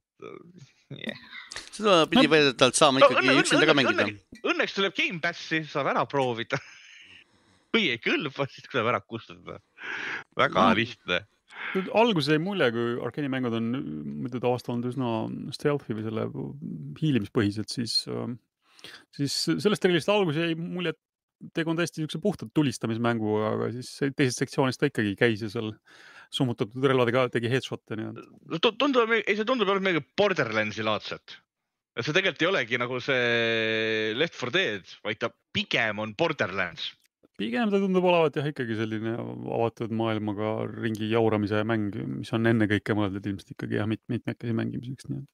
seda 1.75 2.05
pidi 2.11 2.29
väidetavalt 2.31 2.77
saama 2.79 3.01
No 3.03 3.09
ikkagi 3.09 3.29
õnne- 3.29 3.43
üksinda 3.43 3.67
ka 3.67 3.75
mängida. 3.75 4.07
õnneks- 4.45 4.75
tuleb 4.77 4.95
Gamepassi, 4.99 5.65
saab 5.71 5.87
ära 5.95 6.05
proovida. 6.07 6.59
kui 7.75 7.89
ei 7.91 7.99
kõlba, 7.99 8.47
siis 8.51 8.69
tuleb 8.71 8.87
ära 8.93 9.01
kustutada. 9.03 9.59
väga 10.39 10.69
No. 10.69 10.75
lihtne. 10.79 11.25
alguses 11.95 12.29
jäi 12.35 12.39
mulje, 12.43 12.69
kui 12.75 12.99
Arkeeni 13.07 13.29
mängud 13.33 13.55
on 13.57 13.71
muidu 14.23 14.39
olnud 14.45 14.85
üsna 14.91 15.11
stealth'i 15.55 15.95
või 15.97 16.05
selle 16.07 16.27
hiilimispõhised, 17.01 17.67
siis, 17.71 18.05
siis 19.17 19.37
sellest 19.49 19.83
trillist 19.83 20.11
alguses 20.13 20.49
jäi 20.49 20.59
mulje, 20.59 20.95
et 20.95 21.03
tegu 21.57 21.73
on 21.73 21.79
täiesti 21.79 22.01
niisuguse 22.01 22.23
puhtalt 22.23 22.53
tulistamismänguga, 22.57 23.53
aga 23.57 23.71
siis 23.75 23.91
teises 24.17 24.39
sektsioonis 24.41 24.79
ta 24.81 24.89
ikkagi 24.89 25.15
käis 25.19 25.43
ja 25.45 25.51
seal 25.53 25.73
summutatud 26.35 26.85
relvadega 26.89 27.29
tegi 27.35 27.51
headshot'e 27.53 27.99
nii-öelda. 27.99 28.71
tundub, 28.81 29.15
ei 29.17 29.37
see 29.37 29.47
tundub 29.49 29.71
midagi 29.79 30.05
Borderlandsi 30.19 30.87
laadset. 30.87 31.39
et 31.95 32.07
see 32.07 32.15
tegelikult 32.17 32.43
ei 32.43 32.51
olegi 32.51 32.79
nagu 32.81 33.01
see 33.03 34.13
Left 34.19 34.39
4 34.41 34.55
Dead, 34.55 34.95
vaid 35.05 35.21
ta 35.23 35.31
pigem 35.55 36.03
on 36.03 36.15
Borderlands. 36.19 36.93
pigem 37.39 37.71
ta 37.71 37.83
tundub 37.83 38.07
olevat 38.09 38.41
jah, 38.41 38.49
ikkagi 38.51 38.79
selline 38.79 39.15
avatud 39.19 39.95
maailmaga 39.95 40.57
ringi 40.71 41.11
jauramise 41.13 41.63
mäng, 41.67 41.95
mis 42.19 42.33
on 42.35 42.51
ennekõike 42.51 42.97
mõeldud 42.99 43.31
ilmselt 43.31 43.55
ikkagi 43.57 43.81
jah, 43.81 43.91
mit-, 43.91 44.07
mitmekesi 44.09 44.57
mängimiseks 44.57 45.11
nii-öelda. 45.11 45.31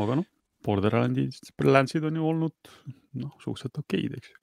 aga 0.00 0.20
noh, 0.20 0.28
Borderlandid, 0.64 1.36
Landsid 1.64 2.04
on 2.04 2.18
ju 2.18 2.28
olnud 2.28 2.72
noh, 3.20 3.34
suhteliselt 3.42 3.82
okeid, 3.82 4.16
eks 4.18 4.34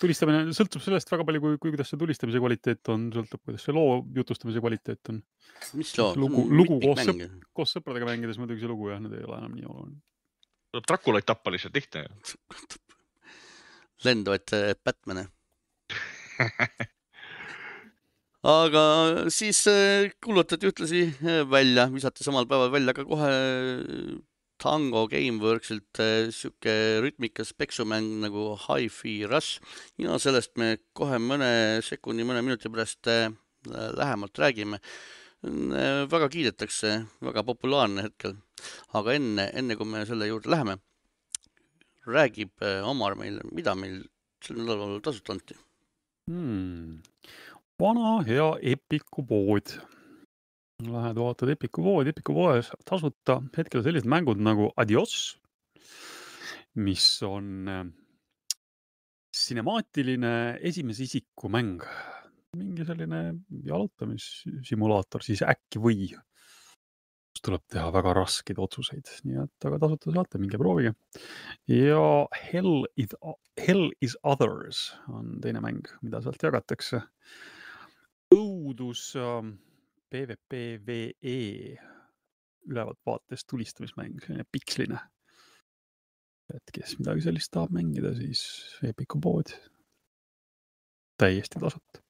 tulistamine 0.00 0.54
sõltub 0.56 0.82
sellest 0.82 1.10
väga 1.12 1.26
palju, 1.28 1.40
kui, 1.42 1.58
kui, 1.60 1.72
kuidas 1.74 1.90
see 1.92 2.00
tulistamise 2.00 2.40
kvaliteet 2.40 2.90
on, 2.94 3.06
sõltub, 3.12 3.42
kuidas 3.44 3.66
see 3.66 3.74
loo 3.76 3.98
jutustamise 4.16 4.62
kvaliteet 4.64 5.12
on. 5.12 5.20
mis 5.76 5.92
loo? 5.98 6.14
lugu, 6.20 6.46
lugu 6.48 6.78
koos, 6.82 7.02
sõp, 7.04 7.20
koos 7.56 7.74
sõpradega 7.76 8.08
mängides 8.08 8.40
muidugi 8.40 8.64
see 8.64 8.70
lugu 8.70 8.88
jah, 8.92 9.02
need 9.04 9.18
ei 9.18 9.26
ole 9.26 9.36
enam 9.42 9.54
nii 9.58 9.68
oluline. 9.68 10.00
tuleb 10.72 10.88
Draculaid 10.88 11.28
tappa 11.28 11.52
lihtsalt 11.52 11.76
lihtne 11.76 12.06
lenduvaid 14.08 14.56
äh, 14.56 14.72
Batman'e 14.84 15.28
aga 18.54 18.84
siis 19.32 19.60
äh, 19.70 20.10
kuulutati 20.24 20.68
ühtlasi 20.70 21.06
äh, 21.12 21.42
välja, 21.50 21.90
visati 21.92 22.24
samal 22.26 22.48
päeval 22.48 22.72
välja 22.72 22.96
ka 22.96 23.04
kohe 23.08 23.32
Tango 24.64 25.02
Gameworksilt 25.12 25.98
äh, 26.00 26.30
sihuke 26.32 26.72
rütmikas 27.04 27.50
peksumäng 27.52 28.06
nagu 28.22 28.54
Hi-Fi 28.62 29.26
Rush 29.28 29.60
ja 30.00 30.16
sellest 30.16 30.54
me 30.56 30.78
kohe 30.96 31.18
mõne 31.20 31.82
sekundi, 31.84 32.24
mõne 32.24 32.40
minuti 32.46 32.70
pärast 32.72 33.10
äh, 33.12 33.28
lähemalt 33.68 34.40
räägime. 34.40 34.80
Äh, 35.44 36.06
väga 36.08 36.30
kiidetakse, 36.32 36.94
väga 37.28 37.44
populaarne 37.44 38.06
hetkel, 38.06 38.38
aga 38.96 39.18
enne, 39.18 39.50
enne 39.52 39.76
kui 39.76 39.90
me 39.90 40.06
selle 40.08 40.30
juurde 40.32 40.48
läheme, 40.54 40.78
räägib 42.08 42.64
Omar 42.88 43.20
meile, 43.20 43.44
mida 43.52 43.76
meil 43.76 44.00
sel 44.44 44.64
nädalal 44.64 45.04
tasuta 45.04 45.36
anti 45.36 45.56
hmm.? 46.28 47.02
vana 47.80 48.20
hea 48.24 48.48
Epiku 48.72 49.24
pood 49.28 49.76
Lähed 50.82 51.14
vaatad 51.14 51.52
Epiku 51.52 51.84
poodi, 51.86 52.10
Epiku 52.10 52.34
poes 52.34 52.72
tasuta 52.82 53.36
hetkel 53.54 53.84
sellised 53.86 54.08
mängud 54.10 54.40
nagu 54.42 54.72
Adios, 54.82 55.36
mis 56.74 57.04
on 57.22 57.68
äh, 57.70 57.84
sinemaatiline 59.30 60.32
esimese 60.66 61.04
isiku 61.06 61.46
mäng, 61.46 61.84
mingi 62.58 62.86
selline 62.88 63.20
jalutamissimulaator 63.68 65.22
siis 65.22 65.44
äkki 65.46 65.82
või. 65.82 66.08
tuleb 67.44 67.60
teha 67.68 67.90
väga 67.92 68.14
raskeid 68.16 68.58
otsuseid, 68.58 69.10
nii 69.28 69.36
et 69.42 69.66
aga 69.68 69.78
tasuta 69.82 70.12
saate, 70.14 70.38
minge 70.40 70.58
proovige. 70.58 70.94
ja 71.68 72.26
Hell 72.48 72.88
is, 72.96 73.14
Hell 73.60 73.92
is 74.00 74.16
Others 74.24 74.96
on 75.06 75.38
teine 75.44 75.60
mäng, 75.60 75.86
mida 76.02 76.22
sealt 76.24 76.42
jagatakse. 76.42 77.02
õudus 78.34 79.12
äh, 79.14 79.54
PVPVE 80.10 81.38
ülevalt 82.70 83.00
vaates 83.06 83.44
tulistamismäng, 83.48 84.20
selline 84.22 84.46
piksline. 84.52 85.00
et 86.54 86.72
kes 86.76 86.98
midagi 86.98 87.24
sellist 87.24 87.50
tahab 87.56 87.72
mängida, 87.72 88.12
siis 88.16 88.42
Epiku 88.84 89.20
pood. 89.20 89.52
täiesti 91.20 91.60
tasuta. 91.60 92.02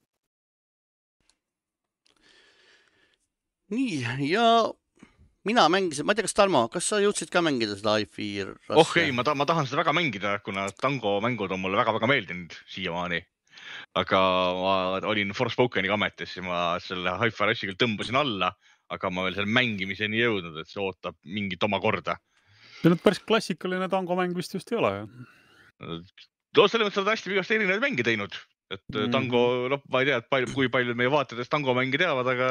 nii 3.75 4.29
ja 4.31 4.47
mina 5.45 5.69
mängisin, 5.69 6.07
ma 6.07 6.13
ei 6.13 6.17
tea, 6.19 6.29
kas 6.29 6.37
Tarmo, 6.37 6.67
kas 6.73 6.89
sa 6.89 7.01
jõudsid 7.03 7.31
ka 7.33 7.43
mängida 7.45 7.77
seda 7.77 7.97
Hi-Fi? 7.99 8.29
oh 8.71 8.97
ei, 9.01 9.13
ma 9.13 9.25
tahan, 9.25 9.39
ma 9.39 9.47
tahan 9.49 9.67
seda 9.67 9.83
väga 9.83 9.95
mängida, 9.97 10.39
kuna 10.45 10.69
tango 10.81 11.19
mängud 11.25 11.53
on 11.53 11.63
mulle 11.63 11.81
väga-väga 11.81 12.11
meeldinud 12.11 12.55
siiamaani 12.71 13.23
aga 13.99 14.21
ma 14.59 14.77
olin 15.11 15.33
Forspokeniga 15.37 15.95
ametis 15.95 16.37
ja 16.39 16.45
ma 16.47 16.61
selle 16.83 17.15
Hi-Fi 17.21 17.55
küll 17.63 17.79
tõmbasin 17.79 18.19
alla, 18.19 18.51
aga 18.93 19.11
ma 19.11 19.27
veel 19.27 19.39
selle 19.39 19.55
mängimiseni 19.55 20.19
ei 20.19 20.27
jõudnud, 20.27 20.59
et 20.61 20.71
see 20.71 20.83
ootab 20.83 21.17
mingit 21.25 21.63
oma 21.67 21.81
korda. 21.83 22.19
see 22.81 22.93
nüüd 22.93 23.03
päris 23.05 23.23
klassikaline 23.25 23.89
tangomäng 23.93 24.35
vist 24.37 24.55
just 24.55 24.73
ei 24.73 24.81
ole 24.81 24.91
ju? 24.97 25.07
no 25.81 26.67
selles 26.69 26.89
mõttes 26.89 27.01
nad 27.03 27.15
hästi 27.15 27.33
vigasti 27.33 27.57
erinevaid 27.59 27.85
mänge 27.85 28.07
teinud, 28.07 28.37
et 28.75 28.85
mm. 28.91 29.13
tango, 29.15 29.45
noh, 29.73 29.83
ma 29.91 30.03
ei 30.03 30.11
tea, 30.11 30.21
et 30.23 30.31
palju, 30.31 30.51
kui 30.55 30.71
paljud 30.73 30.99
meie 30.99 31.13
vaatajatest 31.13 31.53
tangomänge 31.55 32.01
teavad, 32.03 32.31
aga 32.35 32.51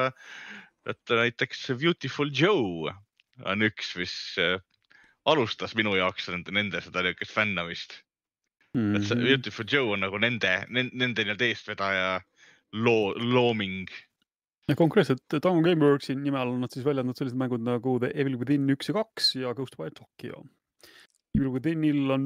et 0.91 1.15
näiteks 1.19 1.69
Beautiful 1.79 2.31
Joe 2.35 2.93
on 3.49 3.67
üks, 3.67 3.93
mis 3.99 4.15
äh, 4.41 4.57
alustas 5.27 5.75
minu 5.79 5.95
jaoks 5.97 6.27
nende, 6.31 6.55
nende 6.55 6.81
seda 6.83 7.03
niisugust 7.03 7.35
fännamist 7.35 7.99
mm. 8.73 8.81
-hmm. 8.81 8.95
et 8.95 9.07
see 9.07 9.15
mhm. 9.15 9.25
Beautiful 9.25 9.65
Joe 9.71 9.93
on 9.93 10.03
nagu 10.05 10.17
nende, 10.17 10.55
nende, 10.69 11.23
nii-öelda 11.23 11.45
eestvedaja 11.49 12.09
loo, 12.73 13.13
looming. 13.17 13.87
ja 14.67 14.75
konkreetselt 14.79 15.23
Tango 15.27 15.61
Gameworksi 15.61 16.15
nime 16.15 16.39
all 16.39 16.53
on 16.55 16.61
nad 16.63 16.71
siis 16.71 16.85
välja 16.85 17.03
andnud 17.03 17.19
sellised 17.19 17.39
mängud 17.39 17.63
nagu 17.63 17.97
The 17.99 18.11
Evil 18.15 18.37
Within 18.39 18.69
üks 18.69 18.89
ja 18.89 18.99
kaks 19.01 19.35
ja 19.35 19.53
Ghostwire 19.53 19.91
Tokyo. 19.91 20.45
Evil 21.33 21.49
Withinil 21.49 22.11
on 22.13 22.25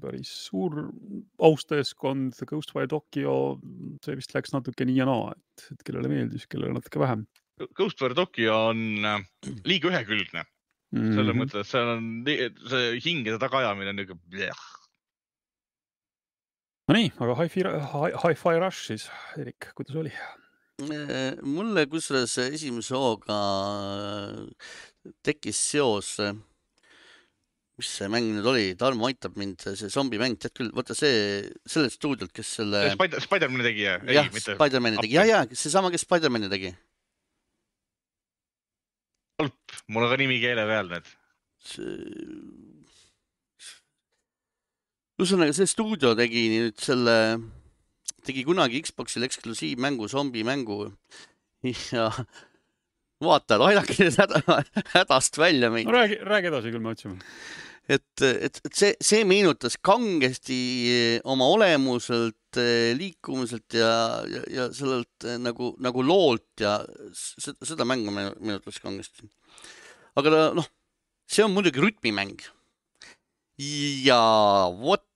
päris 0.00 0.30
suur 0.46 0.92
austajaskond, 1.42 2.38
Ghostwire 2.46 2.88
Tokyo, 2.88 3.58
see 4.04 4.16
vist 4.16 4.34
läks 4.34 4.54
natuke 4.54 4.86
nii 4.86 5.00
ja 5.00 5.06
naa, 5.08 5.32
et, 5.34 5.66
et 5.74 5.82
kellele 5.82 6.08
meeldis, 6.08 6.46
kellele 6.46 6.72
natuke 6.76 7.02
vähem. 7.02 7.26
Ghostwire 7.76 8.14
Tokyo 8.14 8.54
on 8.70 9.04
äh, 9.04 9.18
liiga 9.66 9.90
ühekülgne 9.90 10.44
mm 10.92 11.00
-hmm. 11.00 11.16
selles 11.18 11.36
mõttes, 11.36 11.60
et 11.60 11.72
seal 11.72 11.90
on 11.96 12.06
see 12.70 13.00
hingede 13.04 13.38
tagaajamine 13.42 13.92
on 13.92 14.00
niisugune 14.00 14.54
Nonii, 16.92 17.08
aga 17.24 17.34
Hi-Fi, 17.38 17.62
Hi-Fi 18.20 18.58
Rush 18.60 18.88
siis, 18.90 19.04
Erik, 19.40 19.70
kuidas 19.72 19.96
oli? 19.96 20.10
Äh, 20.82 21.38
mulle 21.40 21.86
kusjuures 21.88 22.34
esimese 22.42 22.98
hooga 23.00 23.36
äh, 23.96 24.74
tekkis 25.24 25.56
seos, 25.70 26.10
äh, 26.20 26.34
mis 27.80 27.94
see 27.96 28.10
mäng 28.12 28.28
nüüd 28.34 28.50
oli, 28.52 28.66
Tarmo 28.76 29.08
aitab 29.08 29.40
mind, 29.40 29.64
see 29.64 29.88
zombimäng, 29.94 30.36
tead 30.36 30.52
küll, 30.58 30.68
vaata 30.76 30.92
see, 30.98 31.40
sellelt 31.64 31.96
stuudiolt, 31.96 32.34
kes 32.36 32.52
selle 32.58 32.84
Spider, 32.92 33.24
Spider-man'i 33.24 33.68
tegi, 33.70 33.86
jah? 33.88 34.04
jah, 34.18 34.28
Spider-man'i 34.42 35.00
tegi, 35.00 35.16
ja, 35.16 35.24
ja 35.30 35.40
seesama, 35.48 35.88
kes 35.94 36.04
Spider-man'i 36.04 36.52
tegi. 36.52 36.74
mul 39.40 40.04
on 40.04 40.12
ka 40.12 40.20
nimi 40.20 40.42
keele 40.44 40.68
peal 40.68 40.92
nüüd. 40.92 41.08
Ühesõnaga, 45.20 45.54
see 45.56 45.68
stuudio 45.70 46.14
tegi 46.18 46.46
nüüd 46.52 46.78
selle, 46.82 47.16
tegi 48.26 48.44
kunagi 48.48 48.82
Xbox'il 48.86 49.26
eksklusiivmängu, 49.26 50.08
zombimängu 50.10 50.86
ja 51.94 52.08
vaatajad, 53.22 53.66
aidake 53.68 53.98
nüüd 54.02 54.16
häda, 54.18 54.62
hädast 54.96 55.38
välja 55.40 55.70
meid 55.72 55.88
no,. 55.88 55.96
räägi, 55.96 56.18
räägi 56.26 56.50
edasi, 56.50 56.72
küll 56.74 56.84
me 56.84 56.94
otsime. 56.94 57.18
et, 57.88 58.22
et, 58.22 58.60
et 58.64 58.78
see, 58.78 58.94
see 59.02 59.26
meenutas 59.28 59.76
kangesti 59.84 60.60
oma 61.28 61.48
olemuselt, 61.54 62.60
liikumiselt 62.98 63.78
ja, 63.78 63.92
ja, 64.28 64.42
ja 64.56 64.68
sellelt 64.76 65.28
nagu, 65.42 65.72
nagu 65.82 66.06
loolt 66.06 66.62
ja 66.62 66.78
seda, 67.12 67.86
mängu 67.88 68.14
meenutas 68.14 68.80
kangesti. 68.82 69.28
aga 70.18 70.48
noh, 70.56 70.72
see 71.28 71.44
on 71.46 71.54
muidugi 71.54 71.84
rütmimäng 71.84 72.42
ja 74.06 74.20
vot 74.78 75.06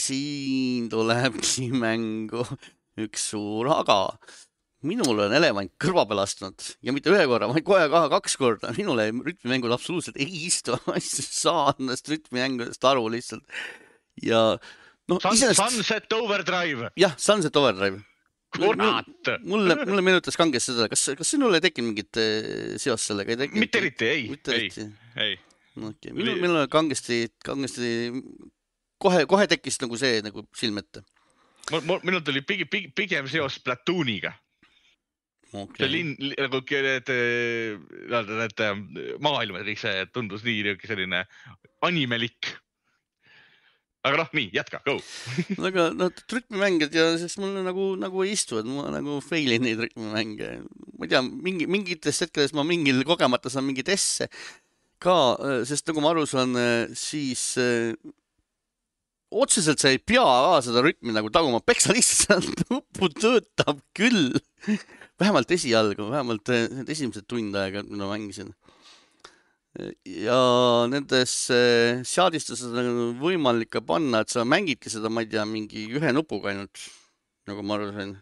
siin 0.00 0.90
tulebki 0.92 1.70
mängu 1.84 2.44
üks 3.00 3.30
suur 3.32 3.70
aga. 3.72 4.18
minul 4.84 5.22
on 5.26 5.32
elevant 5.36 5.72
kõrva 5.80 6.06
peal 6.08 6.22
astunud 6.24 6.66
ja 6.84 6.92
mitte 6.92 7.12
ühe 7.12 7.24
korra, 7.28 7.48
vaid 7.52 7.64
kohe 7.64 7.86
kahe, 7.92 8.10
kaks 8.12 8.36
korda. 8.40 8.74
minule 8.76 9.08
rütmimängud 9.12 9.72
absoluutselt 9.76 10.20
ei 10.20 10.46
istu, 10.48 10.76
ma 10.86 10.98
ei 11.00 11.06
saa 11.06 11.72
nendest 11.78 12.12
rütmimängudest 12.12 12.84
aru 12.92 13.08
lihtsalt. 13.16 13.44
ja 14.20 14.44
noh 15.08 15.20
Sun, 15.20 15.34
iseenesest. 15.36 15.64
Sunset 15.64 16.12
Overdrive. 16.20 16.92
jah, 17.00 17.16
Sunset 17.16 17.56
Overdrive 17.56 18.04
kurat! 18.56 19.36
mulle, 19.46 19.76
mulle 19.86 20.04
meenutas 20.04 20.36
kangesti 20.36 20.74
seda, 20.74 20.88
kas, 20.92 21.12
kas 21.16 21.36
sinul 21.36 21.56
ei 21.56 21.64
tekkinud 21.64 21.94
mingit 21.94 22.20
eh, 22.20 22.74
seost 22.82 23.08
sellega? 23.08 23.40
mitte 23.54 23.80
eriti, 23.80 24.10
ei, 24.10 24.26
ei, 24.52 24.90
ei 25.16 25.38
okei 25.88 26.12
okay., 26.12 26.18
minul, 26.18 26.38
minul 26.42 26.68
kangesti, 26.72 27.22
kangesti 27.46 28.12
kohe, 29.00 29.24
kohe 29.30 29.48
tekkis 29.50 29.80
nagu 29.82 29.98
see 30.00 30.20
nagu 30.26 30.44
silme 30.56 30.84
ette. 30.84 31.04
minul 32.04 32.22
tuli 32.26 32.42
pigem, 32.42 32.70
pigem, 32.70 32.94
pigem 32.96 33.28
seos 33.30 33.58
Platooniga 33.64 34.34
okay.. 35.52 35.84
see 35.84 35.92
linn, 35.92 36.16
nagu 36.38 36.62
need, 36.70 37.12
need, 38.14 38.34
need 38.40 38.64
maailmad, 39.22 39.66
kõik 39.68 39.84
see 39.84 40.08
tundus 40.14 40.44
nii 40.46 40.64
niisugune 40.64 40.92
selline 40.94 41.22
animelik 41.86 42.54
aga 44.06 44.22
noh, 44.22 44.30
nii 44.36 44.48
jätka, 44.54 44.80
go 44.86 44.96
aga 45.68 45.90
noh, 45.92 46.12
trükmimängijad 46.30 46.94
ja 46.96 47.06
siis 47.20 47.36
mulle 47.40 47.64
nagu, 47.66 47.92
nagu 48.00 48.24
ei 48.24 48.32
istu, 48.32 48.60
et 48.60 48.68
ma 48.68 48.88
nagu 48.94 49.18
fail 49.24 49.52
in 49.56 49.66
neid 49.66 49.80
trükmimänge. 49.82 50.52
ma 50.96 51.06
ei 51.06 51.12
tea, 51.12 51.20
mingi, 51.20 51.68
mingites 51.70 52.22
hetkedes 52.24 52.54
ma 52.56 52.64
mingil 52.66 53.02
kogemata 53.08 53.52
saan 53.52 53.68
mingeid 53.68 53.92
esse 53.92 54.30
ka, 55.00 55.16
äh, 55.40 55.60
sest 55.68 55.88
nagu 55.88 56.02
ma 56.04 56.12
aru 56.12 56.26
saan, 56.28 56.54
äh, 56.58 56.92
siis 56.96 57.54
äh, 57.60 57.96
otseselt 59.30 59.80
sa 59.80 59.92
ei 59.92 60.00
pea 60.02 60.24
ka 60.24 60.60
seda 60.66 60.82
rütmi 60.84 61.14
nagu 61.14 61.30
taguma, 61.32 61.62
peksa 61.64 61.94
lihtsalt 61.96 62.64
nupu 62.70 63.10
töötab 63.16 63.80
küll. 63.96 64.36
vähemalt 65.20 65.50
esialgu, 65.52 66.08
vähemalt 66.08 66.48
need 66.48 66.88
esimesed 66.92 67.26
tund 67.28 67.56
aega, 67.56 67.84
kui 67.84 67.98
ma 68.00 68.08
mängisin. 68.12 68.54
ja 70.04 70.38
nendesse 70.90 71.58
seadistesse 72.08 72.66
on 72.66 73.20
võimalik 73.20 73.70
ka 73.76 73.84
panna, 73.86 74.24
et 74.24 74.32
sa 74.32 74.42
mängidki 74.44 74.90
seda, 74.90 75.12
ma 75.12 75.22
ei 75.22 75.30
tea, 75.30 75.44
mingi 75.46 75.84
ühe 75.94 76.10
nupuga 76.16 76.50
ainult, 76.50 76.88
nagu 77.46 77.62
ma 77.62 77.76
aru 77.78 77.92
sain. 77.94 78.16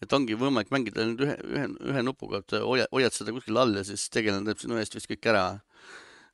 et 0.00 0.14
ongi 0.16 0.38
võimalik 0.40 0.70
mängida 0.72 1.02
ainult 1.04 1.26
ühe, 1.26 1.34
ühe, 1.50 1.66
ühe 1.92 2.04
nupuga, 2.06 2.40
et 2.40 2.56
hoiad, 2.64 2.88
hoiad 2.94 3.12
seda 3.12 3.34
kuskil 3.36 3.60
all 3.60 3.76
ja 3.76 3.84
siis 3.84 4.08
tegelane 4.08 4.48
teeb 4.48 4.62
sinu 4.62 4.80
eest 4.80 4.96
vist 4.96 5.10
kõik 5.10 5.28
ära. 5.34 5.44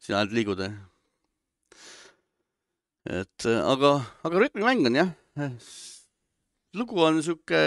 Sina 0.02 0.20
ainult 0.20 0.36
liigud. 0.36 0.62
et 3.06 3.46
aga, 3.46 3.92
aga 4.26 4.44
rütmimäng 4.44 4.86
on 4.90 5.00
jah. 5.00 5.10
lugu 6.74 7.02
on 7.02 7.22
sihuke 7.22 7.60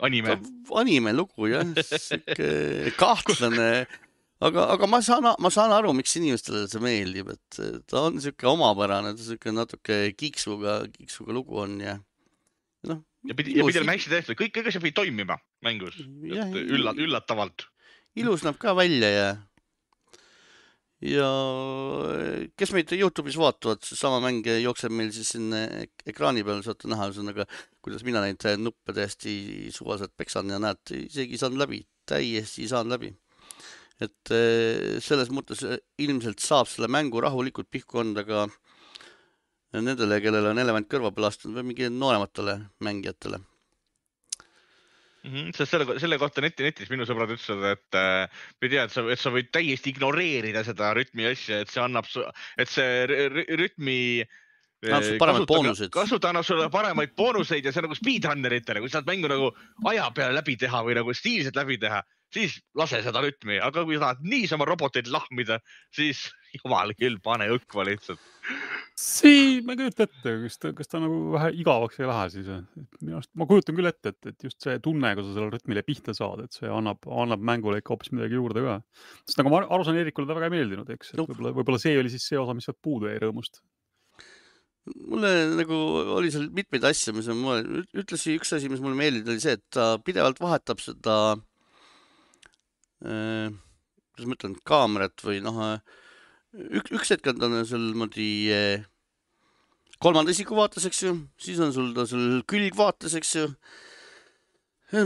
anime. 0.00 0.38
anime 0.82 1.12
lugu 1.12 1.50
jah, 1.52 1.66
sihuke 1.84 2.48
kahtlane 3.00 3.86
aga, 4.40 4.66
aga 4.74 4.88
ma 4.88 5.00
saan, 5.04 5.28
ma 5.42 5.50
saan 5.52 5.72
aru, 5.76 5.92
miks 5.96 6.16
inimestele 6.18 6.66
see 6.70 6.82
meeldib, 6.82 7.32
et 7.34 7.60
ta 7.90 8.06
on 8.08 8.20
sihuke 8.22 8.48
omapärane, 8.50 9.12
ta 9.16 9.26
sihuke 9.26 9.52
natuke 9.54 9.98
kiiksuga, 10.18 10.80
kiiksuga 10.94 11.36
lugu 11.36 11.60
on 11.64 11.76
ja 11.84 11.98
noh. 12.88 13.02
ja 13.28 13.36
pidi, 13.36 13.58
ja 13.58 13.66
pidi 13.68 13.82
olema 13.82 13.96
hästi 13.96 14.14
tehtud, 14.14 14.38
kõik, 14.40 14.54
kõik 14.56 14.70
asjad 14.72 14.84
pidid 14.86 14.98
toimima 15.02 15.36
mängus, 15.66 16.00
üllat-, 16.00 17.00
üllatavalt. 17.04 17.68
ilus 18.18 18.44
näeb 18.46 18.58
ka 18.60 18.74
välja 18.78 19.12
ja, 19.12 19.28
ja 21.00 21.28
kes 22.60 22.74
meid 22.76 22.92
Youtube'is 22.96 23.38
vaatavad, 23.40 23.80
seesama 23.86 24.20
mäng 24.24 24.44
jookseb 24.60 24.92
meil 24.92 25.12
siis 25.14 25.32
siin 25.34 25.48
ekraani 26.08 26.44
peal, 26.44 26.62
saate 26.66 26.90
näha, 26.92 27.08
ühesõnaga, 27.10 27.46
kuidas 27.84 28.04
mina 28.06 28.22
neid 28.24 28.44
nuppe 28.60 28.94
täiesti 28.96 29.34
suvaliselt 29.74 30.12
peksan 30.20 30.52
ja 30.52 30.60
näed, 30.62 30.82
isegi 31.06 31.38
ei 31.38 31.42
saanud 31.42 31.62
läbi, 31.64 31.82
täiesti 32.08 32.66
ei 32.66 32.72
saanud 32.72 32.96
läbi. 32.96 33.14
Et 34.00 34.32
eh, 34.32 34.96
selles 35.04 35.28
mõttes 35.28 35.60
eh, 35.68 35.80
ilmselt 36.00 36.40
saab 36.40 36.68
selle 36.70 36.88
mängu 36.88 37.20
rahulikult 37.20 37.68
pihku 37.68 38.00
anda 38.00 38.24
ka 38.24 38.46
nendele, 39.76 40.22
kellel 40.24 40.50
on 40.52 40.60
elevant 40.62 40.88
kõrva 40.88 41.12
peal 41.12 41.28
astunud 41.28 41.60
või 41.60 41.72
mingi 41.72 41.92
noorematele 41.92 42.56
mängijatele 42.80 43.42
mm. 45.24 45.30
-hmm, 45.30 45.54
sest 45.56 45.74
selle, 45.74 45.98
selle 46.02 46.18
kohta 46.18 46.44
neti, 46.44 46.66
netis 46.66 46.90
minu 46.92 47.06
sõbrad 47.08 47.32
ütlesid, 47.34 47.64
et 47.70 47.98
äh, 47.98 48.26
ma 48.28 48.68
ei 48.68 48.74
tea, 48.74 48.84
et 48.84 48.94
sa, 48.94 49.06
et 49.10 49.22
sa 49.22 49.32
võid 49.34 49.50
täiesti 49.54 49.94
ignoreerida 49.94 50.64
seda 50.66 50.92
rütmi 50.96 51.28
asja, 51.30 51.62
et 51.64 51.72
see 51.72 51.82
annab, 51.82 52.08
et 52.58 52.70
see 52.70 53.26
rütmi 53.60 53.98
paremaid 55.20 55.44
boonuseid. 55.48 55.90
kasuta 55.92 56.30
annab 56.30 56.46
sulle 56.48 56.70
paremaid 56.72 57.12
boonuseid 57.16 57.64
ja 57.64 57.72
see 57.72 57.82
on 57.82 57.90
nagu 57.90 57.98
speedrunneritele, 57.98 58.80
kui 58.80 58.88
sa 58.88 59.00
tahad 59.00 59.10
mängu 59.12 59.28
nagu 59.28 59.50
aja 59.92 60.08
peale 60.16 60.38
läbi 60.38 60.56
teha 60.56 60.80
või 60.86 60.96
nagu 60.96 61.12
stiilselt 61.12 61.58
läbi 61.58 61.76
teha 61.80 62.00
siis 62.34 62.56
lase 62.78 63.02
seda 63.04 63.22
rütmi, 63.24 63.58
aga 63.62 63.84
kui 63.86 63.98
tahad 64.00 64.22
niisama 64.22 64.66
roboteid 64.68 65.10
lahmida, 65.10 65.58
siis 65.94 66.28
jumal 66.58 66.92
küll, 66.98 67.18
pane 67.22 67.48
õkva 67.54 67.86
lihtsalt. 67.88 68.22
see, 68.98 69.60
ma 69.64 69.74
ei 69.74 69.80
kujuta 69.80 70.06
ette, 70.06 70.34
kas 70.44 70.60
ta, 70.60 70.72
kas 70.76 70.90
ta 70.90 71.00
nagu 71.02 71.18
vähe 71.34 71.50
igavaks 71.62 72.00
ei 72.00 72.08
lähe 72.10 72.28
siis. 72.34 72.50
minu 73.00 73.18
arust, 73.18 73.30
ma 73.38 73.48
kujutan 73.50 73.78
küll 73.78 73.90
ette, 73.90 74.14
et, 74.14 74.30
et 74.32 74.46
just 74.48 74.60
see 74.64 74.78
tunne, 74.84 75.12
kui 75.16 75.26
sa 75.26 75.34
sellele 75.34 75.56
rütmile 75.56 75.84
pihta 75.86 76.14
saad, 76.16 76.44
et 76.46 76.56
see 76.56 76.70
annab, 76.70 77.02
annab 77.24 77.44
mängule 77.52 77.80
ikka 77.80 77.94
hoopis 77.94 78.14
midagi 78.14 78.38
juurde 78.38 78.64
ka. 78.66 78.78
sest 79.24 79.42
nagu 79.42 79.52
ma 79.52 79.64
aru 79.64 79.86
saan, 79.86 80.00
Eerikule 80.00 80.28
ta 80.28 80.38
väga 80.38 80.50
ei 80.50 80.56
meeldinud, 80.58 80.94
eks, 80.96 81.14
et 81.14 81.22
võib-olla, 81.22 81.54
võib-olla 81.58 81.82
see 81.82 81.98
oli 82.00 82.12
siis 82.12 82.26
see 82.30 82.40
osa, 82.40 82.56
mis 82.56 82.68
sealt 82.68 82.80
puudu 82.82 83.10
jäi 83.10 83.20
rõõmust 83.22 83.62
mulle 84.90 85.30
nagu 85.54 85.76
oli 86.16 86.30
seal 86.32 86.48
mitmeid 86.56 86.82
asju, 86.88 87.12
mis 87.14 87.28
on 87.30 87.36
mulle, 87.38 87.82
ühtlasi 88.00 88.32
üks 88.40 88.56
asi, 88.56 88.70
mis 88.72 88.80
mulle 88.82 88.96
meeldis, 88.98 89.28
oli 89.28 89.42
see, 89.42 89.58
et 89.58 89.66
ta 89.76 89.92
pidevalt 90.02 90.40
vahetab 90.42 90.80
seda 90.82 91.16
Äh, 93.00 93.48
kuidas 94.12 94.28
ma 94.28 94.36
ütlen, 94.36 94.54
kaamerat 94.68 95.22
või 95.24 95.38
noh, 95.40 95.56
äh, 95.64 96.00
üks, 96.54 96.90
üks 96.90 97.12
hetk 97.14 97.28
on 97.30 97.38
ta 97.40 97.50
seal 97.68 97.84
niimoodi 97.90 98.30
äh, 98.54 98.86
kolmanda 100.02 100.32
isiku 100.34 100.56
vaates, 100.58 100.86
eks 100.88 101.02
ju, 101.04 101.14
siis 101.40 101.60
on 101.62 101.74
sul 101.74 101.92
ta 101.96 102.06
sul 102.08 102.40
külgvaates, 102.50 103.14
eks 103.20 103.34
ju. 103.36 103.46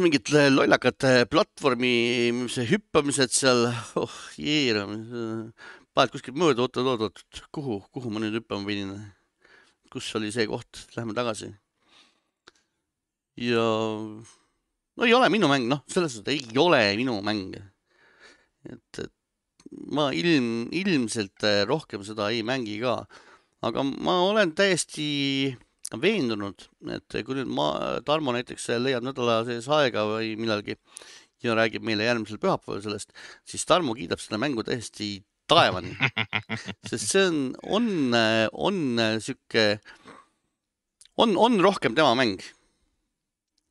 mingid 0.01 0.31
lollakad 0.55 1.05
platvormi 1.29 1.95
hüppamised 2.71 3.35
seal, 3.37 3.67
oh 4.01 4.15
jee, 4.41 4.73
paned 5.95 6.15
kuskilt 6.15 6.39
mööda, 6.41 6.65
oot, 6.65 6.79
oot, 6.81 7.05
oot, 7.09 7.43
kuhu, 7.53 7.83
kuhu 7.93 8.13
ma 8.15 8.23
nüüd 8.23 8.41
hüppama 8.41 8.67
pidin? 8.71 8.95
kus 9.95 10.09
oli 10.19 10.33
see 10.35 10.49
koht, 10.51 10.89
lähme 10.97 11.15
tagasi. 11.15 11.53
ja 13.39 13.67
no 14.97 15.07
ei 15.07 15.15
ole 15.15 15.29
minu 15.31 15.51
mäng, 15.51 15.69
noh, 15.71 15.85
selles 15.91 16.17
suhtes 16.17 16.35
ei 16.35 16.59
ole 16.59 16.81
minu 16.99 17.21
mäng. 17.23 17.55
Et, 18.65 18.99
et 19.05 19.13
ma 19.95 20.09
ilm, 20.17 20.69
ilmselt 20.75 21.45
äh, 21.47 21.63
rohkem 21.69 22.05
seda 22.07 22.31
ei 22.33 22.43
mängi 22.47 22.79
ka, 22.83 23.03
aga 23.65 23.85
ma 23.85 24.21
olen 24.29 24.55
täiesti 24.57 25.07
veendunud, 26.01 26.67
et 26.91 27.19
kui 27.27 27.37
nüüd 27.39 27.51
ma, 27.55 27.69
Tarmo 28.07 28.35
näiteks 28.35 28.67
leiab 28.83 29.05
nädala 29.07 29.43
sees 29.47 29.69
aega 29.71 30.07
või 30.09 30.35
millalgi 30.41 30.77
ja 31.45 31.55
räägib 31.57 31.85
meile 31.87 32.07
järgmisel 32.09 32.41
pühapäeval 32.43 32.83
sellest, 32.85 33.13
siis 33.47 33.67
Tarmo 33.69 33.95
kiidab 33.97 34.23
seda 34.23 34.41
mängu 34.41 34.65
täiesti 34.67 35.19
taevani. 35.51 35.93
sest 36.89 37.11
see 37.11 37.27
on, 37.29 37.39
on, 37.69 37.89
on 38.53 38.81
sihuke, 39.23 39.67
on, 41.21 41.37
on 41.37 41.61
rohkem 41.63 41.97
tema 41.97 42.17
mäng. 42.19 42.41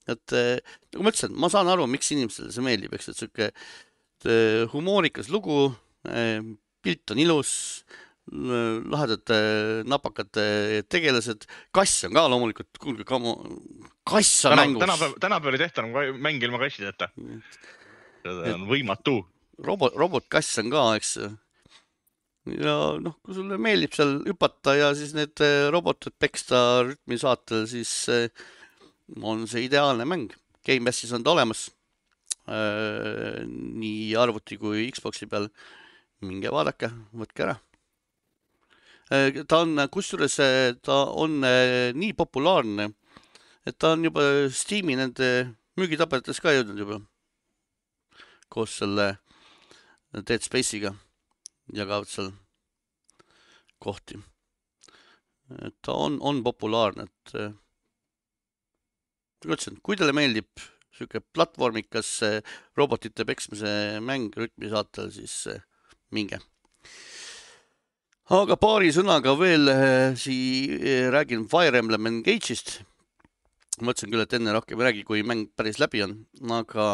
et 0.08 0.36
nagu 0.36 1.04
ma 1.04 1.12
ütlesin, 1.12 1.36
ma 1.40 1.50
saan 1.50 1.72
aru, 1.72 1.88
miks 1.90 2.12
inimestele 2.14 2.54
see 2.54 2.64
meeldib, 2.64 2.94
eks, 2.94 3.10
et 3.10 3.20
sihuke 3.20 3.52
Eh, 4.24 4.64
humoorikas 4.72 5.28
lugu, 5.28 5.74
pilt 6.84 7.14
on 7.14 7.22
ilus, 7.24 7.52
lahedad 8.34 9.32
napakad 9.88 10.32
tegelased, 10.92 11.46
kass 11.76 12.06
on 12.08 12.16
ka 12.16 12.26
loomulikult, 12.32 12.80
kuulge, 12.82 13.06
kass 13.08 14.46
on 14.48 14.56
Täna, 14.56 14.62
mängus. 14.64 14.84
tänapäeval, 14.84 15.16
tänapäeval 15.20 15.58
ei 15.58 15.64
tehta 15.64 15.84
enam 15.84 16.20
mänge 16.24 16.48
ilma 16.48 16.60
kassideta. 16.62 17.10
see 18.24 18.54
on 18.56 18.68
võimatu. 18.70 19.22
robot, 19.64 19.96
robotkass 20.00 20.60
on 20.64 20.72
ka, 20.74 20.86
eks 21.00 21.18
ja 22.60 22.78
noh, 23.00 23.20
kui 23.24 23.36
sulle 23.36 23.60
meeldib 23.60 23.94
seal 23.96 24.18
hüpata 24.28 24.76
ja 24.76 24.90
siis 24.96 25.14
need 25.16 25.40
eh, 25.44 25.70
robotid 25.72 26.16
peksta 26.20 26.84
rütmi 26.88 27.20
saatel, 27.20 27.68
siis 27.72 27.92
on 29.22 29.48
see 29.48 29.68
ideaalne 29.70 30.08
mäng. 30.08 30.36
Gamepassis 30.64 31.12
on 31.16 31.24
ta 31.24 31.32
olemas 31.36 31.68
Äh, 32.44 33.44
nii 33.48 34.16
arvuti 34.20 34.58
kui 34.60 34.90
Xbox'i 34.92 35.30
peal. 35.32 35.48
Minge 36.26 36.52
vaadake, 36.54 36.90
võtke 37.14 37.48
ära. 37.48 37.56
Äh, 39.14 39.44
ta 39.50 39.64
on, 39.66 39.78
kusjuures 39.92 40.40
äh, 40.40 40.74
ta 40.82 41.04
on 41.12 41.42
nii 41.44 42.14
populaarne, 42.18 42.90
et 43.68 43.78
ta 43.78 43.94
on 43.94 44.06
juba 44.08 44.24
Steam'i 44.50 44.96
nende 45.00 45.28
müügitabelites 45.80 46.40
ka 46.42 46.54
jõudnud 46.56 46.80
juba. 46.80 47.02
koos 48.54 48.76
selle 48.78 49.18
Dead 50.14 50.44
Space'iga 50.46 50.92
jagavad 51.74 52.08
seal 52.08 52.32
kohti. 53.82 54.20
ta 55.82 55.94
on, 55.94 56.20
on 56.22 56.44
populaarne, 56.44 57.04
et 57.10 57.34
nagu 59.44 59.58
ütlesin, 59.58 59.80
kui 59.84 59.98
teile 59.98 60.14
meeldib 60.16 60.48
sihuke 60.94 61.20
platvormikas 61.34 62.10
robotite 62.78 63.26
peksmise 63.26 64.00
mäng 64.06 64.34
rütmi 64.38 64.70
saatel, 64.72 65.10
siis 65.12 65.36
minge. 66.14 66.40
aga 68.34 68.56
paari 68.58 68.90
sõnaga 68.96 69.34
veel 69.38 69.70
eh, 69.70 70.16
sii-, 70.18 70.80
eh, 70.80 71.08
räägin 71.14 71.48
Fire 71.52 71.82
Emblem 71.82 72.10
Engage'ist. 72.12 72.80
mõtlesin 73.82 74.14
küll, 74.14 74.24
et 74.24 74.34
enne 74.38 74.54
rohkem 74.54 74.80
ei 74.80 74.90
räägi, 74.90 75.06
kui 75.08 75.24
mäng 75.26 75.50
päris 75.58 75.80
läbi 75.82 76.04
on, 76.06 76.20
aga 76.54 76.90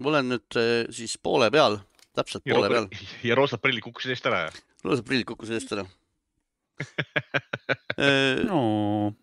ma 0.00 0.10
olen 0.10 0.32
nüüd 0.34 0.60
siis 0.96 1.18
poole 1.20 1.50
peal, 1.54 1.78
täpselt 2.16 2.44
poole 2.48 2.70
peal. 2.72 2.88
ja 3.28 3.36
roosad 3.38 3.62
prillid 3.62 3.84
kukkusid 3.84 4.16
eest 4.16 4.30
ära? 4.30 4.48
roosad 4.84 5.06
prillid 5.06 5.28
kukkusid 5.28 5.60
eest 5.60 5.76
ära 5.76 5.84
no 8.48 9.14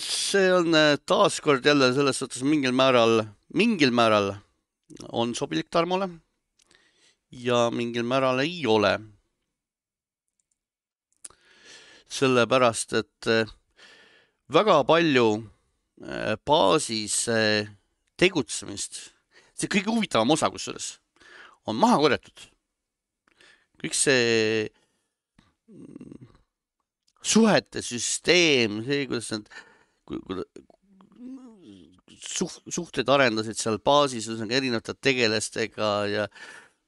see 0.00 0.48
on 0.54 0.72
taaskord 1.06 1.66
jälle 1.66 1.90
selles 1.94 2.18
suhtes 2.22 2.42
mingil 2.42 2.72
määral, 2.72 3.26
mingil 3.52 3.92
määral 3.94 4.32
on 5.12 5.34
sobilik 5.36 5.68
Tarmole 5.70 6.08
ja 7.34 7.68
mingil 7.74 8.06
määral 8.06 8.42
ei 8.44 8.62
ole. 8.66 8.98
sellepärast, 12.14 12.92
et 12.94 13.26
äh, 13.26 13.48
väga 14.46 14.76
palju 14.86 15.28
äh, 16.06 16.36
baasis 16.46 17.24
tegutsemist, 18.14 19.00
see 19.58 19.66
kõige 19.72 19.90
huvitavam 19.90 20.30
osa 20.30 20.46
kusjuures, 20.52 21.00
on 21.66 21.74
maha 21.74 21.98
korjatud. 21.98 22.44
kõik 23.82 23.98
see 23.98 24.68
mm, 25.66 26.28
suhete 27.18 27.82
süsteem, 27.82 28.78
see, 28.86 29.08
kuidas 29.10 29.32
nad 29.34 29.50
suht-, 32.34 32.62
suhted 32.72 33.08
arendasid 33.10 33.58
seal 33.58 33.78
baasis, 33.84 34.28
ühesõnaga 34.28 34.58
erinevate 34.58 34.94
tegelastega 35.02 35.90
ja 36.10 36.28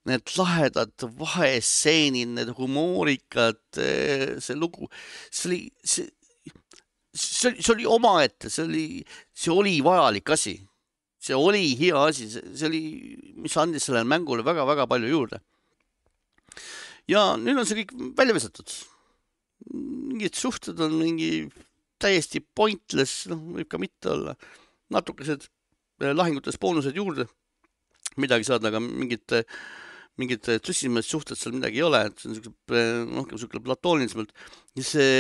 need 0.07 0.33
lahedad 0.39 1.07
vahestseenid, 1.19 2.35
need 2.37 2.53
humoorikad, 2.59 3.61
see 3.75 4.57
lugu, 4.59 4.89
see 5.31 5.49
oli, 5.51 5.61
see, 5.83 6.07
see 7.17 7.51
oli, 7.51 7.63
see 7.63 7.75
oli 7.75 7.89
omaette, 7.91 8.51
see 8.53 8.65
oli, 8.67 8.87
see 9.35 9.55
oli 9.55 9.77
vajalik 9.85 10.35
asi. 10.37 10.57
see 11.27 11.35
oli 11.35 11.73
hea 11.75 11.99
asi, 12.07 12.29
see 12.31 12.67
oli, 12.69 12.81
mis 13.43 13.57
andis 13.59 13.89
sellele 13.89 14.07
mängule 14.07 14.45
väga-väga 14.47 14.87
palju 14.87 15.09
juurde. 15.11 15.41
ja 17.11 17.33
nüüd 17.41 17.59
on 17.59 17.67
see 17.67 17.83
kõik 17.83 17.97
välja 18.19 18.37
visatud. 18.37 18.77
mingid 19.73 20.39
suhted 20.39 20.81
on 20.81 20.99
mingi 21.01 21.49
täiesti 22.03 22.43
pointless, 22.55 23.27
noh, 23.31 23.41
võib 23.59 23.69
ka 23.71 23.81
mitte 23.81 24.13
olla. 24.13 24.37
natukesed 24.93 25.49
eh, 25.99 26.13
lahingutes 26.15 26.61
boonused 26.63 26.95
juurde, 26.95 27.27
midagi 28.23 28.47
saada, 28.47 28.71
aga 28.71 28.79
mingit, 28.79 29.35
mingit 30.21 30.47
tõsisemad 30.49 31.05
suhted 31.05 31.39
seal 31.39 31.57
midagi 31.57 31.83
ei 31.83 31.87
ole, 31.87 32.03
et 32.09 32.21
see 32.21 32.31
on 32.31 32.39
siuke, 32.39 32.53
eh, 32.73 33.03
noh, 33.09 33.33
siuke 33.37 33.61
platoonilisemalt 33.65 34.33
ja 34.79 34.87
see 34.87 35.17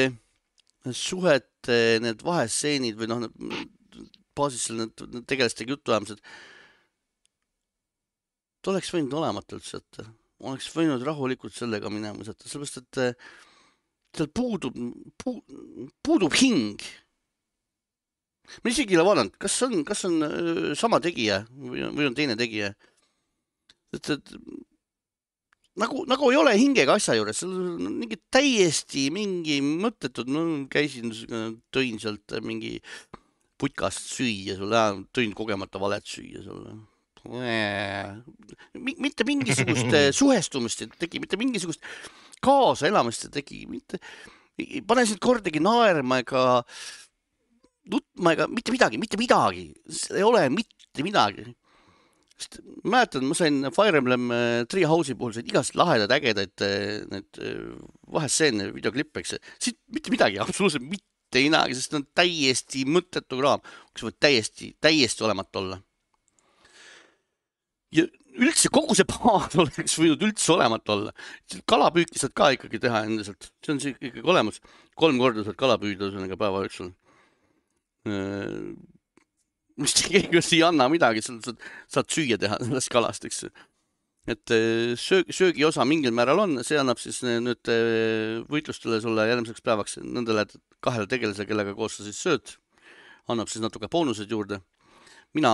suhete 0.95 1.79
need 2.03 2.23
vahestseenid 2.25 2.99
või 2.99 3.11
noh, 3.11 3.27
baasis 4.37 4.69
seal 4.69 4.83
need, 4.83 5.03
need 5.15 5.27
tegelastega 5.29 5.75
jutuajamised. 5.75 6.21
ta 8.61 8.73
oleks 8.73 8.93
võinud 8.95 9.15
olemata 9.15 9.59
üldse 9.59 9.79
jätta, 9.79 10.07
oleks 10.47 10.69
võinud 10.75 11.03
rahulikult 11.07 11.55
sellega 11.55 11.91
minema 11.93 12.19
visata, 12.21 12.49
sellepärast 12.49 12.83
et 12.83 13.27
tal 14.17 14.31
puudub 14.33 14.77
pu,, 15.21 15.35
puudub 16.03 16.35
hing. 16.41 16.83
ma 18.63 18.71
isegi 18.71 18.95
ei 18.95 19.01
ole 19.01 19.09
vaadanud, 19.09 19.39
kas 19.43 19.57
on, 19.67 19.81
kas 19.87 20.05
on 20.09 20.21
sama 20.79 21.01
tegija 21.03 21.43
või, 21.51 21.83
või 21.91 22.11
on 22.11 22.15
teine 22.19 22.37
tegija. 22.39 22.73
et, 23.97 24.11
et 24.11 24.37
nagu, 25.81 26.05
nagu 26.09 26.31
ei 26.33 26.39
ole 26.41 26.55
hingega 26.59 26.97
asja 26.97 27.17
juures, 27.19 27.43
mingi 27.47 28.19
täiesti 28.33 29.07
mingi 29.15 29.61
mõttetud, 29.65 30.29
no 30.33 30.45
käisin, 30.73 31.13
tõin 31.75 32.01
sealt 32.03 32.37
mingi 32.45 32.77
putkast 33.61 34.13
süüa 34.17 34.59
sulle, 34.59 34.83
tõin 35.17 35.33
kogemata 35.37 35.81
valet 35.81 36.07
süüa 36.09 36.45
sulle. 36.45 36.77
mitte 38.85 39.27
mingisugust 39.27 39.97
suhestumist 40.21 40.85
ei 40.85 40.93
teki, 41.05 41.23
mitte 41.25 41.41
mingisugust 41.41 41.85
kaasaelamist 42.45 43.29
ei 43.29 43.37
teki, 43.41 43.65
mitte, 43.71 44.01
ei 44.61 44.83
pane 44.87 45.07
sind 45.09 45.21
kordagi 45.25 45.61
naerma 45.63 46.21
ega 46.23 46.47
nutma 47.91 48.35
ega 48.37 48.49
mitte 48.51 48.75
midagi, 48.75 49.01
mitte 49.01 49.21
midagi, 49.21 49.71
ei 50.15 50.27
ole 50.27 50.49
mitte 50.53 51.05
midagi 51.07 51.51
sest 52.37 52.59
mäletan, 52.85 53.25
ma 53.29 53.37
sain 53.37 53.65
Fire 53.75 54.01
Emblem 54.01 54.31
äh, 54.35 54.65
Three 54.69 54.87
House'i 54.89 55.17
puhul 55.17 55.35
said 55.37 55.49
igast 55.49 55.77
lahedaid, 55.79 56.13
ägedaid 56.13 56.65
äh, 56.65 57.05
need 57.13 57.41
äh, 57.41 57.63
vahestseene, 58.13 58.71
videoklippe, 58.77 59.23
eks. 59.23 59.37
siit 59.63 59.79
mitte 59.93 60.13
midagi, 60.13 60.41
absoluutselt 60.45 60.85
mitte 60.85 61.43
midagi, 61.43 61.77
sest 61.79 61.93
see 61.93 62.01
on 62.01 62.07
täiesti 62.17 62.85
mõttetu 62.89 63.41
kraam, 63.41 63.65
kus 63.93 64.07
võib 64.09 64.21
täiesti, 64.23 64.75
täiesti 64.85 65.27
olematu 65.27 65.63
olla. 65.63 65.81
ja 67.97 68.05
üldse 68.37 68.69
kogu 68.69 68.95
see 68.97 69.09
baas 69.09 69.57
oleks 69.63 69.97
võinud 69.97 70.27
üldse 70.29 70.53
olematu 70.53 70.97
olla. 70.97 71.15
kalapüüki 71.69 72.21
saad 72.21 72.37
ka 72.37 72.51
ikkagi 72.57 72.83
teha 72.83 73.07
endiselt, 73.09 73.49
see 73.65 73.73
on 73.73 73.81
ikkagi 73.87 74.27
olemas. 74.27 74.61
kolm 74.95 75.23
korda 75.23 75.47
saad 75.47 75.57
kala 75.61 75.81
püüda 75.81 76.11
ühesõnaga 76.11 76.37
päeva 76.41 76.67
jooksul 76.67 76.93
mis 79.83 79.95
keegi 80.09 80.41
ei 80.41 80.63
anna 80.65 80.89
midagi, 80.89 81.23
sa 81.25 81.37
saad, 81.45 81.65
saad 81.93 82.13
süüa 82.13 82.39
teha 82.41 82.59
sellest 82.63 82.93
kalast, 82.93 83.27
eks. 83.29 83.45
et 84.33 84.55
eh, 84.55 84.95
söög, 85.01 85.29
söögiosa 85.37 85.85
mingil 85.89 86.15
määral 86.17 86.41
on, 86.47 86.57
see 86.67 86.79
annab 86.81 87.01
siis 87.03 87.21
nüüd 87.27 87.71
eh, 87.73 88.41
võitlustele 88.51 89.03
sulle 89.05 89.29
järgmiseks 89.29 89.65
päevaks 89.67 90.01
nendele 90.03 90.47
kahele 90.85 91.09
tegelasele, 91.11 91.49
kellega 91.51 91.77
koos 91.77 91.99
sa 91.99 92.07
siis 92.09 92.23
sööd, 92.25 92.57
annab 93.33 93.53
siis 93.53 93.65
natuke 93.65 93.91
boonuseid 93.93 94.33
juurde. 94.33 94.63
mina 95.37 95.53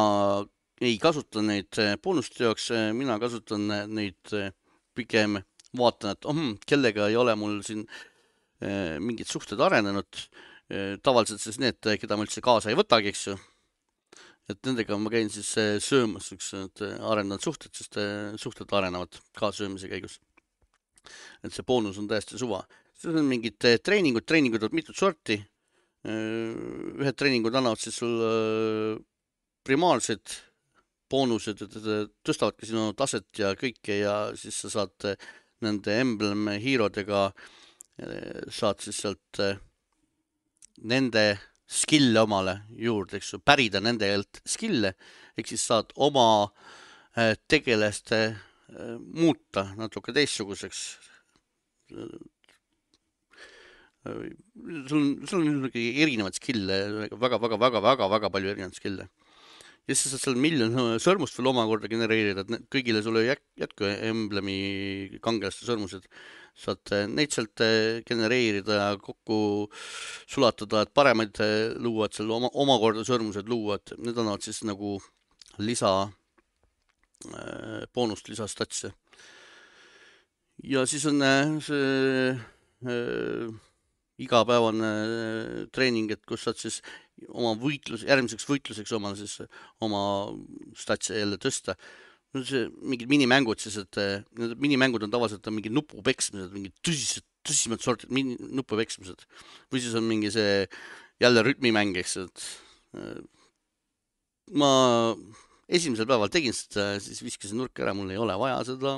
ei 0.83 0.97
kasuta 1.03 1.43
neid 1.43 1.79
boonuste 2.03 2.45
jaoks, 2.45 2.71
mina 2.95 3.19
kasutan 3.23 3.67
neid 3.91 4.35
pigem 4.95 5.41
vaatan, 5.79 6.15
et 6.15 6.27
oh, 6.31 6.41
kellega 6.67 7.09
ei 7.09 7.17
ole 7.17 7.35
mul 7.39 7.61
siin 7.67 7.87
mingid 9.03 9.27
suhted 9.27 9.59
arenenud. 9.61 10.27
tavaliselt 11.03 11.41
siis 11.43 11.59
need, 11.59 11.81
keda 11.83 12.17
ma 12.17 12.25
üldse 12.25 12.41
kaasa 12.41 12.71
ei 12.71 12.79
võtagi, 12.79 13.11
eks 13.11 13.27
ju 13.27 13.35
et 14.51 14.59
nendega 14.67 14.99
ma 14.99 15.13
käin 15.13 15.31
siis 15.33 15.51
eh, 15.61 15.77
söömas, 15.83 16.29
siuksed 16.31 16.83
eh, 16.85 16.99
arenevad 17.07 17.45
suhted, 17.45 17.73
sest 17.77 17.99
eh, 18.01 18.35
suhted 18.41 18.71
arenevad 18.75 19.21
kaassöömise 19.39 19.91
käigus. 19.91 20.19
et 21.43 21.51
see 21.51 21.67
boonus 21.67 21.99
on 21.99 22.09
täiesti 22.11 22.39
suva. 22.39 22.63
siis 22.95 23.15
on 23.15 23.27
mingid 23.27 23.59
treeningud, 23.59 24.27
treeningud 24.27 24.63
on 24.63 24.75
mitut 24.75 24.97
sorti. 24.97 25.39
ühed 26.03 27.15
treeningud 27.15 27.55
annavad 27.55 27.79
siis 27.79 27.95
sulle 28.01 28.99
primaarsed 29.63 30.35
boonused, 31.11 31.63
et 31.63 31.77
tõstavadki 32.27 32.67
sinu 32.67 32.89
taset 32.99 33.29
ja 33.39 33.53
kõike 33.55 34.01
ja 34.01 34.15
siis 34.35 34.57
sa 34.65 34.71
saad 34.71 35.13
nende 35.63 35.95
emblem 36.01 36.49
hero'dega, 36.59 37.29
saad 38.51 38.83
siis 38.83 38.99
sealt 39.05 39.43
nende 40.83 41.27
skill'e 41.73 42.23
omale 42.23 42.59
juurde, 42.79 43.19
eks 43.19 43.33
ju, 43.35 43.41
pärida 43.45 43.81
nendelt 43.83 44.43
skill'e, 44.49 44.93
ehk 45.39 45.49
siis 45.49 45.65
saad 45.71 45.93
oma 45.97 46.27
äh, 47.17 47.35
tegelast 47.49 48.13
äh, 48.17 48.37
muuta 49.01 49.71
natuke 49.79 50.15
teistsuguseks. 50.17 50.83
sul 54.03 54.99
on, 54.99 55.09
sul 55.29 55.43
on 55.43 55.59
muidugi 55.61 55.83
erinevaid 56.03 56.39
skill'e 56.39 56.79
väga, 57.13 57.39
väga, 57.39 57.59
väga, 57.61 57.83
väga, 57.85 58.09
väga 58.17 58.31
palju 58.33 58.55
erinevaid 58.55 58.79
skill'e. 58.79 59.09
Ja 59.89 59.97
siis 59.97 60.13
saad 60.13 60.23
seal 60.23 60.39
miljon 60.39 60.77
sõrmust 61.03 61.39
veel 61.39 61.51
omakorda 61.51 61.91
genereerida, 61.91 62.45
et 62.45 62.69
kõigile 62.73 63.03
sulle 63.03 63.25
ei 63.25 63.35
jätku 63.65 63.89
emblemi 63.89 65.19
kangelaste 65.25 65.67
sõrmused 65.67 66.07
saad 66.59 66.93
äh, 66.93 67.07
neid 67.09 67.33
sealt 67.33 67.63
äh, 67.65 68.03
genereerida 68.07 68.79
ja 68.79 68.89
kokku 69.01 69.69
sulatada, 70.29 70.83
et 70.85 70.93
paremaid 70.95 71.41
äh, 71.41 71.73
luua, 71.81 72.07
et 72.07 72.19
seal 72.19 72.31
oma, 72.35 72.51
omakorda 72.53 73.05
sõrmused 73.09 73.49
luua, 73.49 73.79
et 73.81 73.95
need 73.99 74.19
annavad 74.19 74.45
siis 74.45 74.63
nagu 74.69 74.99
lisa 75.63 76.11
boonust, 77.95 78.27
lisastatse. 78.27 78.91
ja 80.67 80.83
siis 80.91 81.05
on 81.07 81.23
see 81.63 82.33
igapäevane 84.19 84.91
treening, 85.71 86.11
et 86.11 86.27
kus 86.27 86.43
saad 86.49 86.59
siis 86.59 86.81
oma 87.29 87.53
võitlus, 87.61 88.07
järgmiseks 88.09 88.49
võitluseks 88.49 88.95
oma 88.97 89.13
siis 89.19 89.39
oma 89.85 90.03
statse 90.79 91.19
jälle 91.19 91.39
tõsta 91.41 91.77
no 92.33 92.43
see 92.49 92.67
mingid 92.81 93.11
minimängud 93.13 93.61
siis, 93.61 93.77
et 93.83 94.01
eh, 94.01 94.25
need 94.39 94.57
minimängud 94.63 95.05
on 95.05 95.13
tavaliselt 95.13 95.47
on 95.49 95.59
mingid 95.59 95.75
nupupeksmised, 95.77 96.53
mingid 96.55 96.75
tõsised, 96.85 97.27
tõsisemad 97.47 97.85
sordid 97.85 98.13
mini, 98.15 98.39
nupupeksmised. 98.57 99.27
või 99.73 99.85
siis 99.85 99.97
on 99.99 100.07
mingi 100.09 100.33
see 100.33 100.67
jälle 101.23 101.45
rütmimäng, 101.45 101.97
eks 102.01 102.17
et 102.25 102.45
eh, 102.99 103.19
ma 104.59 104.71
esimesel 105.73 106.09
päeval 106.09 106.33
tegin 106.33 106.57
seda, 106.57 106.95
siis 107.05 107.21
viskasin 107.25 107.61
nurka 107.61 107.85
ära, 107.85 107.95
mul 107.97 108.13
ei 108.13 108.21
ole 108.21 108.37
vaja 108.41 108.63
seda, 108.69 108.97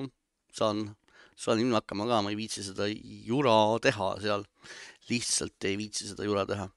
saan, 0.55 0.87
saan 1.35 1.63
ilma 1.63 1.83
hakkama 1.83 2.07
ka, 2.11 2.23
ma 2.23 2.33
ei 2.33 2.39
viitsi 2.39 2.65
seda 2.67 2.87
jura 2.89 3.57
teha 3.83 4.15
seal, 4.23 4.47
lihtsalt 5.11 5.69
ei 5.69 5.79
viitsi 5.81 6.11
seda 6.11 6.27
jura 6.27 6.47
teha. 6.49 6.71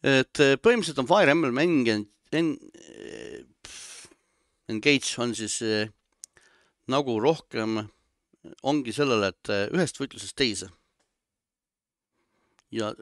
Et 0.00 0.40
eh, 0.40 0.56
põhimõtteliselt 0.56 1.02
on 1.02 1.08
Fire 1.10 1.32
Emblem 1.34 1.56
mäng, 1.56 1.88
engage 4.70 5.16
on 5.20 5.34
siis 5.36 5.60
eh, 5.66 5.88
nagu 6.90 7.18
rohkem, 7.22 7.82
ongi 8.66 8.94
sellele, 8.96 9.32
et 9.34 9.52
eh, 9.52 9.66
ühest 9.76 10.00
võitlusest 10.00 10.36
teise. 10.38 10.70
ja 12.70 12.92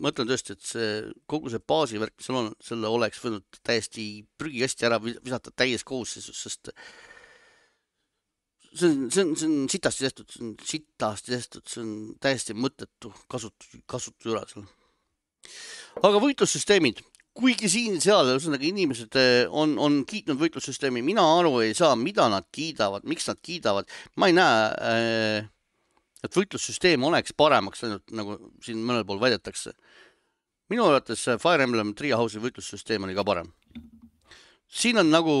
ma 0.00 0.08
ütlen 0.08 0.30
tõesti, 0.30 0.54
et 0.56 0.64
see 0.64 0.92
kogu 1.28 1.50
see 1.52 1.60
baasivärk, 1.60 2.14
mis 2.16 2.24
seal 2.24 2.38
on, 2.40 2.48
selle 2.64 2.88
oleks 2.88 3.20
võinud 3.20 3.60
täiesti 3.66 4.24
prügikasti 4.40 4.86
ära 4.88 4.96
visata 5.02 5.52
täies 5.52 5.84
koosseisus, 5.84 6.40
sest 6.40 6.72
see 8.72 8.88
on, 8.88 9.10
see 9.12 9.24
on, 9.26 9.34
see 9.36 9.50
on 9.50 9.68
sitasti 9.68 10.06
tehtud, 10.06 10.32
see 10.32 10.46
on 10.46 10.56
sitasti 10.72 11.34
tehtud, 11.34 11.66
see 11.68 11.84
on 11.84 11.94
täiesti 12.22 12.56
mõttetu 12.56 13.12
kasutu, 13.28 13.82
kasutu 13.90 14.32
juures. 14.32 14.56
Aga 16.02 16.22
võitlussüsteemid, 16.22 17.02
kuigi 17.38 17.70
siin-seal, 17.70 18.32
ühesõnaga 18.34 18.66
inimesed 18.66 19.18
eh, 19.18 19.44
on, 19.50 19.76
on 19.78 20.02
kiitnud 20.08 20.40
võitlussüsteemi, 20.40 21.04
mina 21.06 21.22
aru 21.38 21.60
ei 21.66 21.76
saa, 21.78 21.94
mida 21.98 22.26
nad 22.32 22.48
kiidavad, 22.54 23.06
miks 23.08 23.28
nad 23.30 23.38
kiidavad, 23.42 23.88
ma 24.18 24.30
ei 24.30 24.36
näe 24.36 24.66
äh, 24.90 25.48
et 26.24 26.34
võitlussüsteem 26.34 27.04
oleks 27.06 27.34
paremaks 27.38 27.84
läinud, 27.84 28.04
nagu 28.16 28.36
siin 28.64 28.80
mõnel 28.82 29.06
pool 29.06 29.20
väidetakse. 29.22 29.74
minu 30.68 30.84
arvates 30.84 31.22
Fire 31.40 31.64
Emblem 31.64 31.94
Treehouse'i 31.96 32.42
võitlussüsteem 32.42 33.04
oli 33.06 33.14
ka 33.14 33.24
parem. 33.24 33.52
siin 34.68 34.98
on 34.98 35.10
nagu 35.10 35.36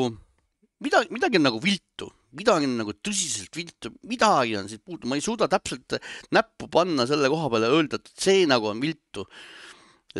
midagi, 0.84 1.10
midagi 1.10 1.38
on 1.38 1.46
nagu 1.48 1.60
viltu, 1.62 2.10
midagi 2.38 2.68
on 2.70 2.76
nagu 2.78 2.94
tõsiselt 2.94 3.56
viltu, 3.56 3.92
midagi 4.02 4.56
on 4.56 4.68
siit 4.68 4.84
puudu, 4.84 5.08
ma 5.08 5.18
ei 5.18 5.24
suuda 5.24 5.48
täpselt 5.48 5.98
näppu 6.30 6.68
panna 6.70 7.06
selle 7.06 7.28
koha 7.28 7.50
peale 7.50 7.72
öelda, 7.72 7.98
et 7.98 8.12
see 8.14 8.46
nagu 8.46 8.70
on 8.70 8.80
viltu. 8.80 9.26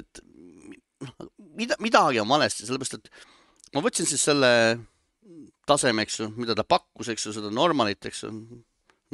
Et 0.01 0.23
mida, 1.59 1.79
midagi 1.83 2.23
on 2.23 2.31
valesti, 2.31 2.67
sellepärast 2.67 2.99
et 2.99 3.11
ma 3.75 3.83
võtsin 3.85 4.09
siis 4.09 4.25
selle 4.25 4.51
taseme, 5.69 6.05
eks 6.07 6.21
ju, 6.23 6.29
mida 6.41 6.57
ta 6.57 6.65
pakkus, 6.65 7.11
eks 7.13 7.29
ju, 7.29 7.35
seda 7.37 7.51
normalit, 7.55 8.01
eks 8.09 8.25
ju, 8.25 8.33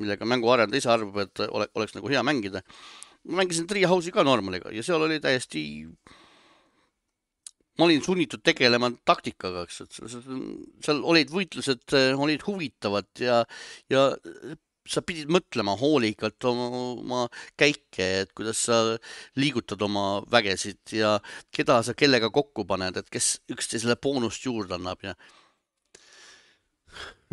millega 0.00 0.26
mänguarendaja 0.28 0.82
ise 0.82 0.92
arvab, 0.92 1.22
et 1.24 1.46
ole, 1.46 1.68
oleks 1.78 1.96
nagu 1.96 2.10
hea 2.10 2.22
mängida. 2.26 2.62
ma 3.24 3.40
mängisin 3.40 3.66
Treehouse'i 3.66 4.12
ka 4.12 4.22
normaliga 4.26 4.68
ja 4.74 4.82
seal 4.84 5.02
oli 5.02 5.16
täiesti 5.22 5.62
ma 7.78 7.86
olin 7.86 8.02
sunnitud 8.04 8.42
tegelema 8.44 8.90
taktikaga, 9.06 9.64
eks, 9.64 9.80
et 9.80 9.96
seal 10.84 11.00
olid 11.02 11.32
võitlused, 11.32 11.86
eh, 11.96 12.12
olid 12.14 12.44
huvitavad 12.46 13.08
ja, 13.18 13.40
ja 13.90 14.04
sa 14.88 15.00
pidid 15.04 15.30
mõtlema 15.32 15.74
hoolikalt 15.80 16.44
oma, 16.48 16.66
oma 17.00 17.20
käike, 17.60 18.08
et 18.24 18.34
kuidas 18.36 18.64
sa 18.68 18.80
liigutad 19.40 19.80
oma 19.86 20.22
vägesid 20.30 20.94
ja 20.98 21.16
keda 21.54 21.80
sa 21.86 21.94
kellega 21.96 22.30
kokku 22.34 22.66
paned, 22.68 22.98
et 23.00 23.08
kes 23.12 23.38
üksteisele 23.52 23.96
boonust 23.96 24.44
juurde 24.44 24.76
annab 24.76 25.04
ja 25.06 25.16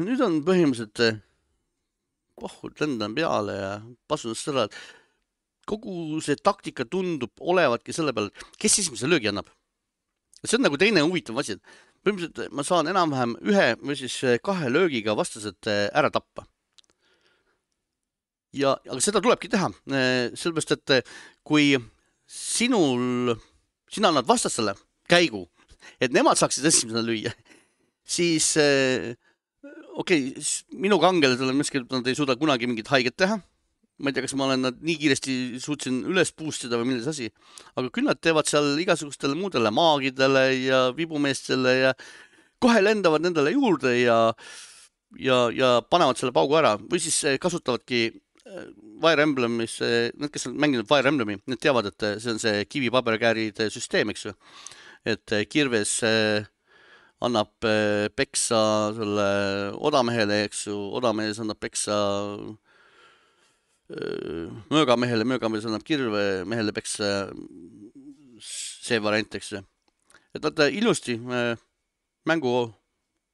nüüd 0.02 0.24
on 0.24 0.40
põhimõtteliselt 0.48 1.22
pohhud 2.42 2.80
lendan 2.82 3.14
peale 3.16 3.58
ja 3.60 3.72
pasun 4.10 4.34
et 4.34 4.78
kogu 5.70 6.22
see 6.26 6.40
taktika 6.42 6.88
tundub 6.90 7.36
olevatki 7.40 7.94
selle 7.94 8.16
peal, 8.16 8.32
kes 8.58 8.80
esimese 8.82 9.12
löögi 9.12 9.30
annab 9.30 9.52
see 10.46 10.58
on 10.58 10.66
nagu 10.66 10.78
teine 10.80 11.04
huvitav 11.06 11.38
asi, 11.42 11.58
et 11.58 11.82
põhimõtteliselt 12.06 12.56
ma 12.58 12.66
saan 12.66 12.90
enam-vähem 12.90 13.36
ühe 13.52 13.68
või 13.82 13.98
siis 14.00 14.16
eh, 14.26 14.40
kahe 14.44 14.72
löögiga 14.74 15.16
vastased 15.18 15.70
eh, 15.70 15.88
ära 15.94 16.10
tappa. 16.14 16.48
Ja, 18.54 18.76
aga 18.90 19.00
seda 19.04 19.22
tulebki 19.24 19.50
teha, 19.52 19.72
eh, 19.92 20.30
sellepärast 20.36 20.76
et 20.78 21.12
kui 21.48 21.74
sinul, 22.28 23.36
sina 23.92 24.12
annad 24.12 24.28
vastasele 24.28 24.76
käigu, 25.12 25.46
et 26.00 26.14
nemad 26.16 26.40
saaksid 26.40 26.66
esimesena 26.68 27.04
lüüa, 27.06 27.34
siis 28.06 28.54
okei 30.02 30.32
okay,, 30.32 30.44
minu 30.72 31.00
kangelasele 31.02 31.56
miskit 31.56 31.90
nad 31.92 32.08
ei 32.08 32.18
suuda 32.18 32.38
kunagi 32.40 32.70
mingit 32.70 32.92
haiget 32.92 33.18
teha. 33.20 33.40
Ma 34.02 34.10
ei 34.10 34.16
tea, 34.16 34.24
kas 34.26 34.34
ma 34.34 34.48
olen 34.48 34.64
nad 34.66 34.80
nii 34.82 34.96
kiiresti 34.98 35.34
suutsin 35.62 36.00
üles 36.10 36.32
boost 36.34 36.64
ida 36.66 36.80
või 36.80 36.88
milles 36.90 37.10
asi, 37.12 37.28
aga 37.78 37.92
küll 37.94 38.08
nad 38.08 38.18
teevad 38.18 38.50
seal 38.50 38.74
igasugustele 38.82 39.38
muudele 39.38 39.70
maagidele 39.78 40.46
ja 40.58 40.80
vibumeestele 40.98 41.74
ja 41.78 41.92
kohe 42.62 42.82
lendavad 42.82 43.22
nendele 43.22 43.54
juurde 43.54 43.94
ja, 44.00 44.18
ja, 45.22 45.38
ja 45.54 45.70
panevad 45.86 46.18
selle 46.18 46.34
paugu 46.34 46.58
ära 46.58 46.76
või 46.82 47.02
siis 47.04 47.20
eh, 47.30 47.38
kasutavadki 47.42 48.02
eh, 48.08 48.18
Fire 49.02 49.24
Emblemis, 49.24 49.78
need, 49.82 50.32
kes 50.34 50.48
on 50.50 50.58
mänginud 50.60 50.88
Fire 50.90 51.10
Emblemi, 51.10 51.38
need 51.50 51.62
teavad, 51.62 51.88
et 51.92 52.08
eh, 52.08 52.18
see 52.22 52.34
on 52.34 52.42
see 52.42 52.66
kivi-paberkääride 52.70 53.70
süsteem, 53.74 54.12
eks 54.14 54.28
ju. 54.28 54.34
et 55.06 55.34
kirves 55.50 55.96
annab 57.22 57.66
peksa 58.18 58.60
selle 58.94 59.30
odamehele, 59.82 60.44
eks 60.46 60.68
ju, 60.68 60.76
odamees 61.00 61.40
annab 61.42 61.58
peksa 61.62 61.96
möögamehele, 64.72 65.26
möögamees 65.28 65.66
annab 65.66 65.86
kirve, 65.88 66.44
mehele 66.46 66.74
peksa, 66.76 67.32
see 68.42 69.02
variant, 69.02 69.40
eks 69.40 69.56
ju. 69.56 69.64
et 70.38 70.46
nad 70.46 70.62
ilusti 70.70 71.18
mängu 72.30 72.54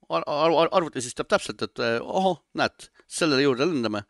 ar 0.09 0.23
ar 0.27 0.71
arvuti 0.71 1.03
siis 1.03 1.17
teab 1.17 1.29
täpselt, 1.33 1.61
et 1.65 1.83
ohoh, 1.99 2.39
näed, 2.57 2.89
selle 3.07 3.39
juurde 3.41 3.67
lendame, 3.67 4.03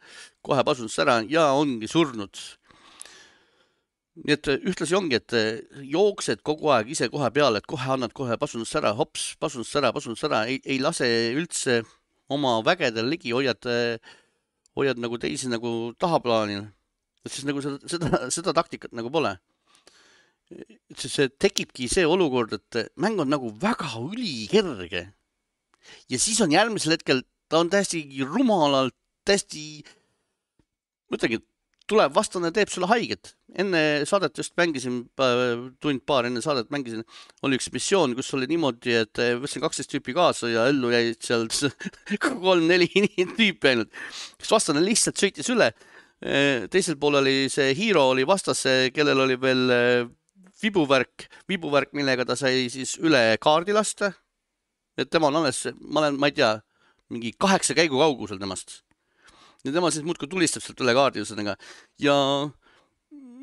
kohe 0.45 0.64
pasundas 0.68 0.98
ära 1.04 1.20
ja 1.30 1.52
ongi 1.58 1.89
surnud. 1.89 2.38
nii 4.18 4.34
et 4.34 4.48
ühtlasi 4.50 4.95
ongi, 4.98 5.20
et 5.20 5.34
jooksed 5.86 6.41
kogu 6.41 6.72
aeg 6.74 6.89
ise 6.89 7.10
kohe 7.14 7.30
peale, 7.34 7.62
et 7.62 7.68
kohe 7.70 7.91
annad 7.93 8.14
kohe 8.18 8.38
pasundasse 8.41 8.80
ära, 8.80 8.95
hops, 8.98 9.36
pasundasse 9.39 9.78
ära, 9.78 9.91
pasundasse 9.93 10.26
ära, 10.26 10.45
ei, 10.50 10.58
ei 10.66 10.80
lase 10.82 11.06
üldse 11.38 11.84
oma 12.34 12.58
vägedel 12.66 13.06
ligi, 13.14 13.36
hoiad 13.38 13.70
hoiad 14.78 15.02
nagu 15.02 15.18
teisi 15.22 15.50
nagu 15.50 15.93
tahaplaanil, 16.02 16.66
et 17.26 17.34
siis 17.34 17.45
nagu 17.48 17.62
seda, 17.64 17.82
seda, 17.89 18.26
seda 18.34 18.54
taktikat 18.58 18.93
nagu 18.98 19.12
pole. 19.14 19.38
et 20.48 21.02
siis 21.02 21.18
tekibki 21.41 21.89
see 21.91 22.06
olukord, 22.08 22.54
et 22.56 22.93
mäng 22.95 23.20
on 23.20 23.28
nagu 23.28 23.52
väga 23.62 23.98
ülikerge. 24.00 25.10
Ja 26.10 26.20
siis 26.22 26.40
on 26.44 26.54
järgmisel 26.54 26.96
hetkel, 26.96 27.24
ta 27.50 27.62
on 27.64 27.70
täiesti 27.72 28.04
rumalalt, 28.26 28.96
täiesti, 29.28 29.84
ma 31.08 31.20
ütlengi, 31.20 31.42
tuleb 31.88 32.16
vastane, 32.16 32.52
teeb 32.56 32.72
sulle 32.72 32.90
haiget. 32.92 33.34
enne 33.58 34.04
saadet 34.06 34.38
just 34.38 34.52
mängisin, 34.60 35.00
tund-paar 35.82 36.28
enne 36.28 36.42
saadet 36.44 36.68
mängisin, 36.70 37.06
oli 37.48 37.58
üks 37.58 37.70
missioon, 37.74 38.14
kus 38.18 38.34
oli 38.36 38.46
niimoodi, 38.52 38.94
et 39.00 39.22
eh, 39.24 39.38
võtsin 39.40 39.64
kaksteist 39.64 39.94
tüüpi 39.94 40.14
kaasa 40.14 40.52
ja 40.52 40.68
ellu 40.70 40.92
jäid 40.92 41.24
seal 41.24 41.48
kolm-neli 42.26 42.90
tüüpi 43.40 43.72
ainult, 43.72 43.96
kes 44.38 44.52
vastane 44.52 44.84
lihtsalt 44.84 45.24
sõitis 45.24 45.50
üle. 45.54 45.72
Eh, 46.22 46.68
teisel 46.74 47.00
pool 47.00 47.22
oli 47.22 47.48
see 47.54 47.72
Hero 47.78 48.10
oli 48.12 48.28
vastas, 48.28 48.66
kellel 48.94 49.24
oli 49.26 49.40
veel 49.40 49.66
vibuvärk, 50.62 51.28
vibuvärk, 51.50 51.94
millega 51.98 52.26
ta 52.28 52.36
sai 52.38 52.68
siis 52.74 52.98
üle 53.00 53.38
kaardi 53.42 53.76
lasta. 53.76 54.12
Et 54.98 55.10
tema 55.10 55.32
on 55.32 55.39
alles, 55.41 55.64
ma 55.82 56.04
olen, 56.04 56.20
ma 56.20 56.32
ei 56.32 56.38
tea, 56.39 56.56
mingi 57.14 57.32
kaheksa 57.39 57.76
käigu 57.78 58.00
kaugusel 58.02 58.39
temast 58.41 58.82
ja 59.66 59.74
tema 59.74 59.91
siis 59.91 60.06
muudkui 60.08 60.30
tulistab 60.32 60.64
sealt 60.64 60.84
üle 60.84 60.95
kaardi 60.98 61.24
ühesõnaga 61.24 61.56
ja 62.04 62.16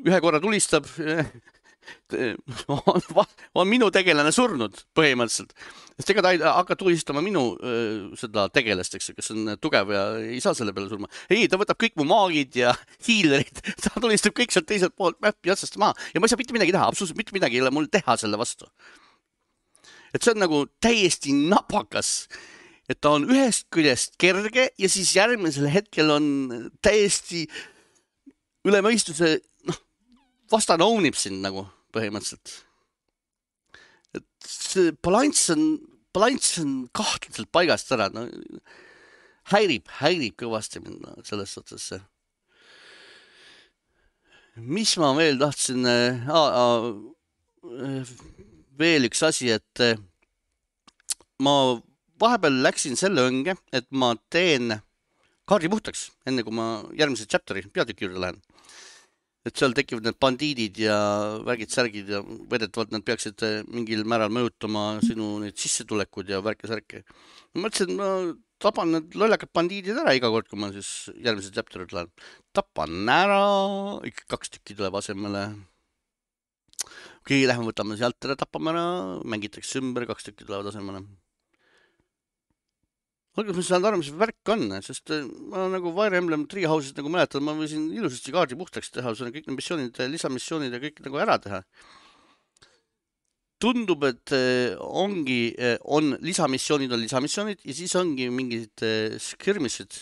ühe 0.05 0.21
korra 0.23 0.41
tulistab 0.43 0.87
on, 2.67 3.25
on 3.61 3.67
minu 3.69 3.91
tegelane 3.93 4.31
surnud 4.33 4.79
põhimõtteliselt, 4.97 5.53
sest 5.99 6.11
ega 6.13 6.23
ta 6.25 6.31
ei 6.33 6.41
hakka 6.41 6.77
tulistama 6.79 7.21
minu 7.25 7.43
seda 8.17 8.47
tegelast, 8.53 8.97
eks 8.97 9.11
ju, 9.11 9.17
kes 9.19 9.31
on 9.35 9.53
tugev 9.61 9.93
ja 9.93 10.03
ei 10.21 10.41
saa 10.43 10.57
selle 10.57 10.73
peale 10.75 10.89
surma. 10.91 11.09
ei, 11.29 11.45
ta 11.51 11.59
võtab 11.61 11.79
kõik 11.81 11.97
mu 11.99 12.07
maagid 12.09 12.57
ja 12.61 12.73
hiilerid, 13.07 13.61
ta 13.83 13.93
tulistab 14.01 14.37
kõik 14.37 14.55
sealt 14.55 14.69
teiselt 14.71 14.97
poolt 14.97 15.19
mäppi 15.23 15.53
otsast 15.53 15.77
maha 15.81 15.93
ja 16.13 16.21
ma 16.21 16.29
ei 16.29 16.33
saa 16.33 16.41
mitte 16.41 16.57
midagi 16.57 16.75
teha, 16.75 16.89
absoluutselt 16.89 17.21
mitte 17.21 17.35
midagi 17.37 17.59
ei 17.59 17.65
ole 17.65 17.73
mul 17.75 17.89
teha 17.91 18.17
selle 18.21 18.39
vastu. 18.41 18.69
Et 20.15 20.23
see 20.23 20.31
on 20.31 20.45
nagu 20.45 20.65
täiesti 20.79 21.35
napakas 21.35 22.15
et 22.89 22.99
ta 23.01 23.15
on 23.17 23.25
ühest 23.29 23.67
küljest 23.73 24.17
kerge 24.21 24.67
ja 24.77 24.89
siis 24.91 25.15
järgmisel 25.17 25.67
hetkel 25.73 26.11
on 26.13 26.27
täiesti 26.85 27.45
üle 28.65 28.81
mõistuse, 28.85 29.39
noh, 29.69 29.79
vastane 30.51 30.85
own 30.85 31.05
ib 31.09 31.17
sind 31.17 31.41
nagu 31.45 31.65
põhimõtteliselt. 31.95 32.61
et 34.15 34.49
see 34.49 34.93
balanss 35.03 35.49
on, 35.53 35.63
balanss 36.13 36.59
on 36.61 36.89
kahtlaselt 36.95 37.49
paigast 37.53 37.91
ära, 37.95 38.09
no 38.13 38.27
häirib, 39.51 39.89
häirib 40.01 40.37
kõvasti 40.41 40.81
mind 40.83 41.01
no, 41.05 41.15
selles 41.25 41.53
suhtes 41.57 41.89
see. 41.91 42.01
mis 44.55 44.95
ma 45.01 45.13
veel 45.17 45.41
tahtsin 45.41 45.85
äh,, 45.89 46.29
veel 48.79 49.07
üks 49.09 49.23
asi, 49.25 49.51
et 49.55 49.83
äh, 49.83 49.99
ma 51.43 51.55
vahepeal 52.21 52.61
läksin 52.63 52.97
selle 52.99 53.25
õnge, 53.29 53.55
et 53.75 53.87
ma 53.91 54.13
teen 54.31 54.77
kaardi 55.49 55.69
puhtaks, 55.69 56.09
enne 56.29 56.43
kui 56.45 56.55
ma 56.55 56.67
järgmise 56.97 57.27
chapter'i, 57.29 57.65
peatüki 57.73 58.07
juurde 58.07 58.21
lähen. 58.23 58.41
et 59.45 59.59
seal 59.61 59.75
tekivad 59.77 60.07
need 60.07 60.15
bandiidid 60.17 60.79
ja 60.81 60.95
värgid-särgid 61.45 62.07
ja 62.09 62.23
väidetavalt 62.49 62.95
nad 62.95 63.03
peaksid 63.05 63.43
eh, 63.45 63.59
mingil 63.69 64.01
määral 64.01 64.31
mõjutama 64.33 65.03
sinu 65.05 65.35
neid 65.43 65.59
sissetulekuid 65.61 66.31
ja 66.33 66.39
värke-särke. 66.41 67.03
ma 67.53 67.67
mõtlesin, 67.67 67.93
ma 67.93 68.07
tapan 68.57 68.95
need 68.95 69.13
lollakad 69.21 69.51
bandiidid 69.53 70.01
ära 70.01 70.15
iga 70.17 70.31
kord, 70.33 70.49
kui 70.49 70.57
ma 70.57 70.71
siis 70.73 71.11
järgmise 71.21 71.53
chapter'i 71.53 71.85
lähen. 71.93 72.09
tapan 72.57 73.13
ära, 73.19 73.43
ikka 74.09 74.25
kaks 74.33 74.55
tükki 74.57 74.79
tuleb 74.79 74.97
asemele. 74.97 75.45
Okei 77.25 77.41
okay,, 77.41 77.49
lähme 77.49 77.67
võtame 77.71 77.97
sealt 77.99 78.29
ära, 78.29 78.37
tapame 78.39 78.71
ära, 78.71 78.87
mängitakse 79.25 79.81
ümber, 79.81 80.05
kaks 80.09 80.29
tükki 80.29 80.45
tulevad 80.45 80.69
asemele 80.71 81.03
alguses 83.35 83.57
ma 83.57 83.63
ei 83.63 83.67
saanud 83.67 83.89
aru, 83.89 83.99
mis 83.99 84.11
värk 84.15 84.51
on, 84.53 84.63
sest 84.85 85.11
äh, 85.11 85.27
ma 85.51 85.65
nagu 85.71 85.91
Fire 85.95 86.19
Emblem 86.21 86.45
Treehouse'is 86.51 86.95
nagu 86.95 87.11
mäletan, 87.11 87.43
ma 87.43 87.55
võisin 87.57 87.89
ilusasti 87.95 88.33
kaardi 88.35 88.57
puhtaks 88.59 88.93
teha, 88.95 89.11
kõik 89.11 89.49
need 89.49 89.57
missioonid, 89.57 90.01
lisamissioonid 90.13 90.75
ja 90.75 90.81
kõik 90.83 91.03
nagu 91.07 91.21
ära 91.23 91.37
teha. 91.43 91.63
tundub, 93.59 94.03
et 94.03 94.31
äh, 94.35 94.75
ongi, 94.79 95.55
äh, 95.57 95.77
on 95.83 96.15
lisamissioonid 96.21 96.91
on 96.91 97.01
lisamissioonid 97.01 97.63
ja 97.65 97.73
siis 97.73 97.95
ongi 97.95 98.27
mingid 98.29 98.83
skirmish'id, 99.19 99.95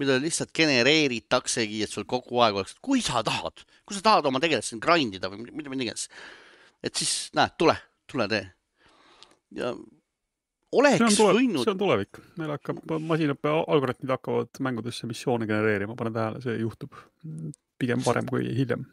mida 0.00 0.16
lihtsalt 0.22 0.52
genereeritaksegi, 0.56 1.82
et 1.84 1.92
sul 1.92 2.06
kogu 2.08 2.40
aeg 2.44 2.60
oleks, 2.60 2.76
kui 2.84 3.02
sa 3.04 3.24
tahad, 3.26 3.64
kui 3.84 3.96
sa 3.96 4.04
tahad 4.06 4.28
oma 4.30 4.42
tegelast 4.42 4.72
siin 4.72 4.82
grind 4.82 5.16
ida 5.18 5.30
või 5.32 5.46
mida, 5.50 5.72
iganes. 5.76 6.08
et 6.82 6.96
siis 6.96 7.30
näed, 7.36 7.56
tule, 7.60 7.76
tule 8.10 8.28
tee. 8.30 8.44
ja 9.58 9.74
see 10.70 10.78
on 10.78 10.84
oleks 10.84 11.18
tulevik, 11.18 11.40
võinud 11.40 11.66
see 11.66 11.74
on 11.74 11.82
tulevik, 11.82 12.22
meil 12.38 12.54
hakkab, 12.54 12.80
masinõppe 13.10 13.52
algoritmid 13.58 14.14
hakkavad 14.14 14.62
mängudes 14.62 15.02
missioone 15.08 15.48
genereerima, 15.50 15.96
panen 15.98 16.14
tähele, 16.14 16.42
see 16.44 16.56
juhtub 16.60 16.94
pigem 17.80 18.02
varem 18.06 18.28
kui 18.30 18.46
hiljem. 18.54 18.84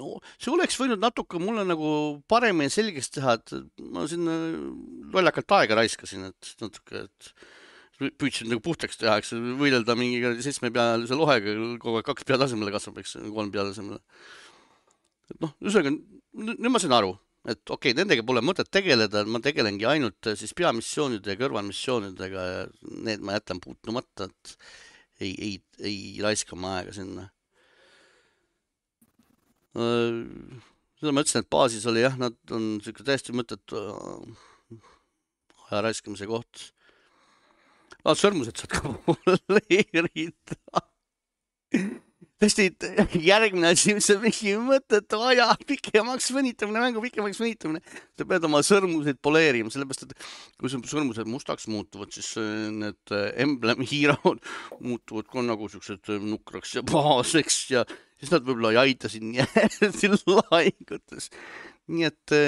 no, 0.00 0.18
see 0.38 0.52
oleks 0.54 0.78
võinud 0.80 1.02
natuke 1.02 1.40
mulle 1.42 1.66
nagu 1.66 1.90
paremini 2.30 2.70
selgeks 2.72 3.10
teha, 3.16 3.36
et 3.40 3.56
ma 3.90 4.06
siin 4.10 4.28
lollakalt 5.12 5.58
aega 5.58 5.80
raiskasin, 5.82 6.30
et 6.30 6.54
natuke, 6.62 7.08
et 7.08 7.32
püüdsin 8.00 8.50
nagu 8.50 8.62
puhtaks 8.64 9.00
teha, 9.00 9.18
eks 9.20 9.34
võidelda 9.60 9.96
mingi 9.98 10.20
seitsmepealise 10.44 11.18
lohega, 11.18 11.56
kogu 11.82 12.00
aeg 12.00 12.06
kaks 12.08 12.28
pead 12.28 12.44
asemele 12.46 12.72
kasvab, 12.74 13.00
eks 13.02 13.18
kolm 13.28 13.50
pead 13.54 13.72
asemele. 13.72 14.00
et 15.30 15.42
noh, 15.44 15.52
ühesõnaga 15.62 15.92
nü- 15.94 16.56
nüüd 16.56 16.72
ma 16.72 16.82
sain 16.82 16.96
aru, 16.96 17.12
et 17.46 17.60
okei 17.62 17.92
okay,, 17.92 17.98
nendega 17.98 18.24
pole 18.26 18.42
mõtet 18.44 18.70
tegeleda, 18.72 19.24
ma 19.28 19.42
tegelengi 19.44 19.86
ainult 19.88 20.32
siis 20.36 20.54
peamissioonide 20.56 21.34
ja 21.34 21.40
kõrvalmissioonidega 21.40 22.46
ja 22.52 22.64
need 23.08 23.22
ma 23.24 23.36
jätan 23.36 23.60
puutumata, 23.62 24.30
et 24.30 24.56
ei, 25.20 25.34
ei, 25.36 25.54
ei 25.84 26.00
raiska 26.24 26.56
oma 26.56 26.78
aega 26.78 26.96
sinna 26.96 27.28
seda 29.70 31.14
ma 31.14 31.22
ütlesin, 31.22 31.44
et 31.44 31.52
baasis 31.52 31.86
oli 31.88 32.02
jah, 32.02 32.16
nad 32.20 32.36
on 32.54 32.76
siuke 32.84 33.04
täiesti 33.06 33.34
mõttetu 33.36 33.78
aja 35.70 35.82
raiskamise 35.86 36.26
koht. 36.28 36.70
aa, 38.04 38.16
sõrmused 38.18 38.60
saad 38.60 38.72
ka 38.74 38.94
poleerida. 39.06 40.60
tõesti, 42.40 42.70
järgmine 43.20 43.72
asi, 43.74 43.92
mis 43.96 44.08
on 44.14 44.22
mingi 44.22 44.54
mõttetu 44.64 45.20
aja 45.28 45.50
pikemaks 45.68 46.30
venitamine, 46.32 46.80
mängu 46.80 47.02
pikemaks 47.04 47.40
venitamine. 47.42 47.82
sa 48.16 48.26
pead 48.28 48.46
oma 48.48 48.62
sõrmuseid 48.64 49.20
poleerima, 49.22 49.72
sellepärast 49.72 50.06
et 50.06 50.14
kui 50.60 50.72
su 50.72 50.80
sõrmused 50.88 51.28
mustaks 51.28 51.68
muutuvad, 51.68 52.12
siis 52.16 52.32
äh, 52.40 52.70
need 52.72 53.14
emblemi 53.44 53.88
hiirad 53.90 54.40
muutuvad 54.88 55.28
ka 55.28 55.44
nagu 55.44 55.68
siuksed 55.68 56.14
äh, 56.14 56.22
nukraks 56.32 56.78
ja 56.78 56.84
pahaseks 56.88 57.60
ja 57.74 57.84
siis 58.16 58.32
nad 58.32 58.46
võib-olla 58.46 58.72
ei 58.74 58.82
aita 58.86 59.12
sind 59.12 59.28
nii 59.34 59.44
hästi 59.44 60.14
lahingutes. 60.16 61.28
nii 61.92 62.08
et 62.08 62.38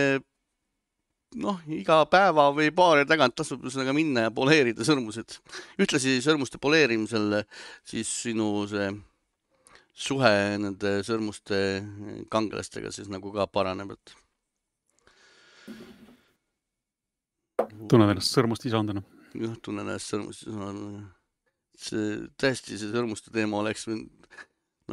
noh, 1.40 1.60
iga 1.72 2.02
päeva 2.10 2.48
või 2.54 2.72
paari 2.74 3.06
tagant 3.08 3.36
tasub 3.38 3.62
ühesõnaga 3.64 3.94
minna 3.96 4.26
ja 4.26 4.34
poleerida 4.34 4.84
sõrmused. 4.86 5.38
ühtlasi 5.80 6.18
sõrmuste 6.24 6.60
poleerimisel 6.62 7.42
siis 7.88 8.10
sinu 8.26 8.66
see 8.70 8.90
suhe 9.92 10.32
nende 10.58 10.98
sõrmuste 11.06 11.56
kangelastega 12.32 12.92
siis 12.94 13.10
nagu 13.12 13.32
ka 13.34 13.46
paraneb, 13.46 13.92
et 13.96 14.16
tunned 17.88 18.08
ennast 18.08 18.32
sõrmust 18.34 18.66
isanduna. 18.68 19.04
jah, 19.36 19.54
tunnen 19.64 19.86
ennast 19.86 20.12
sõrmuste, 20.12 20.52
see 21.82 22.08
tõesti, 22.40 22.78
see 22.78 22.92
sõrmuste 22.92 23.32
teema 23.34 23.60
oleks 23.62 23.86
võinud 23.88 24.10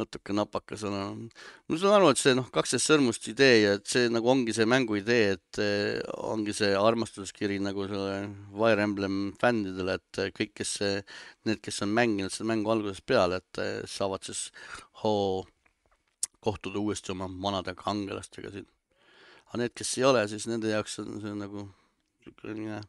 natuke 0.00 0.34
napakas 0.36 0.82
olema. 0.88 1.28
ma 1.68 1.78
saan 1.78 1.96
aru, 1.96 2.10
et 2.12 2.20
see 2.20 2.34
noh, 2.36 2.48
kaksteist 2.54 2.90
sõrmust 2.90 3.28
idee 3.30 3.56
ja 3.62 3.76
et 3.78 3.86
see 3.90 4.10
nagu 4.12 4.30
ongi 4.32 4.54
see 4.56 4.66
mängu 4.68 4.98
idee, 4.98 5.36
et 5.36 5.60
eh, 5.62 6.00
ongi 6.32 6.54
see 6.56 6.72
armastuskiri 6.76 7.60
nagu 7.62 7.86
selle 7.90 8.18
Fire 8.56 8.86
Emblem 8.86 9.18
fännidele, 9.40 9.98
et 10.00 10.22
eh, 10.24 10.34
kõik, 10.36 10.54
kes, 10.60 10.76
need, 11.48 11.62
kes 11.64 11.82
on 11.86 11.94
mänginud 11.96 12.34
seda 12.34 12.50
mängu 12.52 12.72
algusest 12.74 13.06
peale, 13.08 13.40
et 13.40 13.62
eh, 13.62 13.80
saavad 13.88 14.26
siis 14.26 14.48
hoo 15.04 15.44
kohtuda 16.40 16.80
uuesti 16.80 17.12
oma 17.12 17.28
vanade 17.42 17.76
kangelastega 17.76 18.54
siin. 18.54 18.68
aga 19.50 19.64
need, 19.64 19.76
kes 19.76 19.98
ei 19.98 20.08
ole, 20.08 20.24
siis 20.30 20.46
nende 20.48 20.72
jaoks 20.72 21.02
on 21.02 21.20
see 21.20 21.36
nagu 21.36 21.68
niisugune 22.20 22.80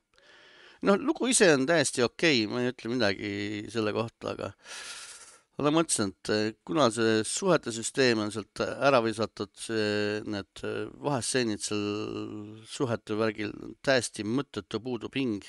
noh, 0.88 0.98
lugu 0.98 1.30
ise 1.32 1.52
on 1.56 1.68
täiesti 1.70 2.04
okei 2.06 2.46
okay,, 2.46 2.50
ma 2.52 2.64
ei 2.64 2.72
ütle 2.72 2.92
midagi 2.92 3.32
selle 3.74 3.94
kohta, 3.96 4.34
aga 4.34 4.52
ma 5.60 5.72
mõtlesin, 5.76 6.12
et 6.12 6.32
eh, 6.34 6.54
kuna 6.66 6.88
see 6.94 7.22
suhete 7.28 7.74
süsteem 7.76 8.22
on 8.24 8.32
sealt 8.34 8.62
ära 8.64 9.02
visatud, 9.04 9.52
need 10.32 10.64
eh, 10.68 10.86
vahestseenid 11.06 11.64
seal 11.64 11.84
suhete 12.70 13.18
värgil 13.20 13.54
täiesti 13.86 14.26
mõttetu, 14.26 14.82
puudub 14.84 15.18
hing. 15.20 15.44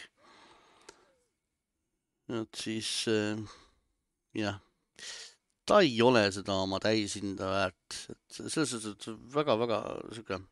et 2.33 2.57
siis 2.57 2.91
eh, 3.13 3.39
jah, 4.39 4.61
ta 5.69 5.81
ei 5.85 5.99
ole 6.03 6.25
seda 6.35 6.57
oma 6.65 6.81
täishinda 6.83 7.49
väärt, 7.51 7.99
et 8.11 8.39
selles 8.39 8.75
suhtes, 8.75 8.93
et 8.93 9.35
väga-väga 9.35 9.83
sihuke 10.13 10.43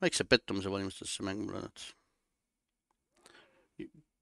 väikse 0.00 0.24
pettumise 0.24 0.70
valmistas 0.72 1.16
see 1.16 1.26
mäng 1.26 1.44
mulle 1.44 1.66
nüüd 1.66 1.88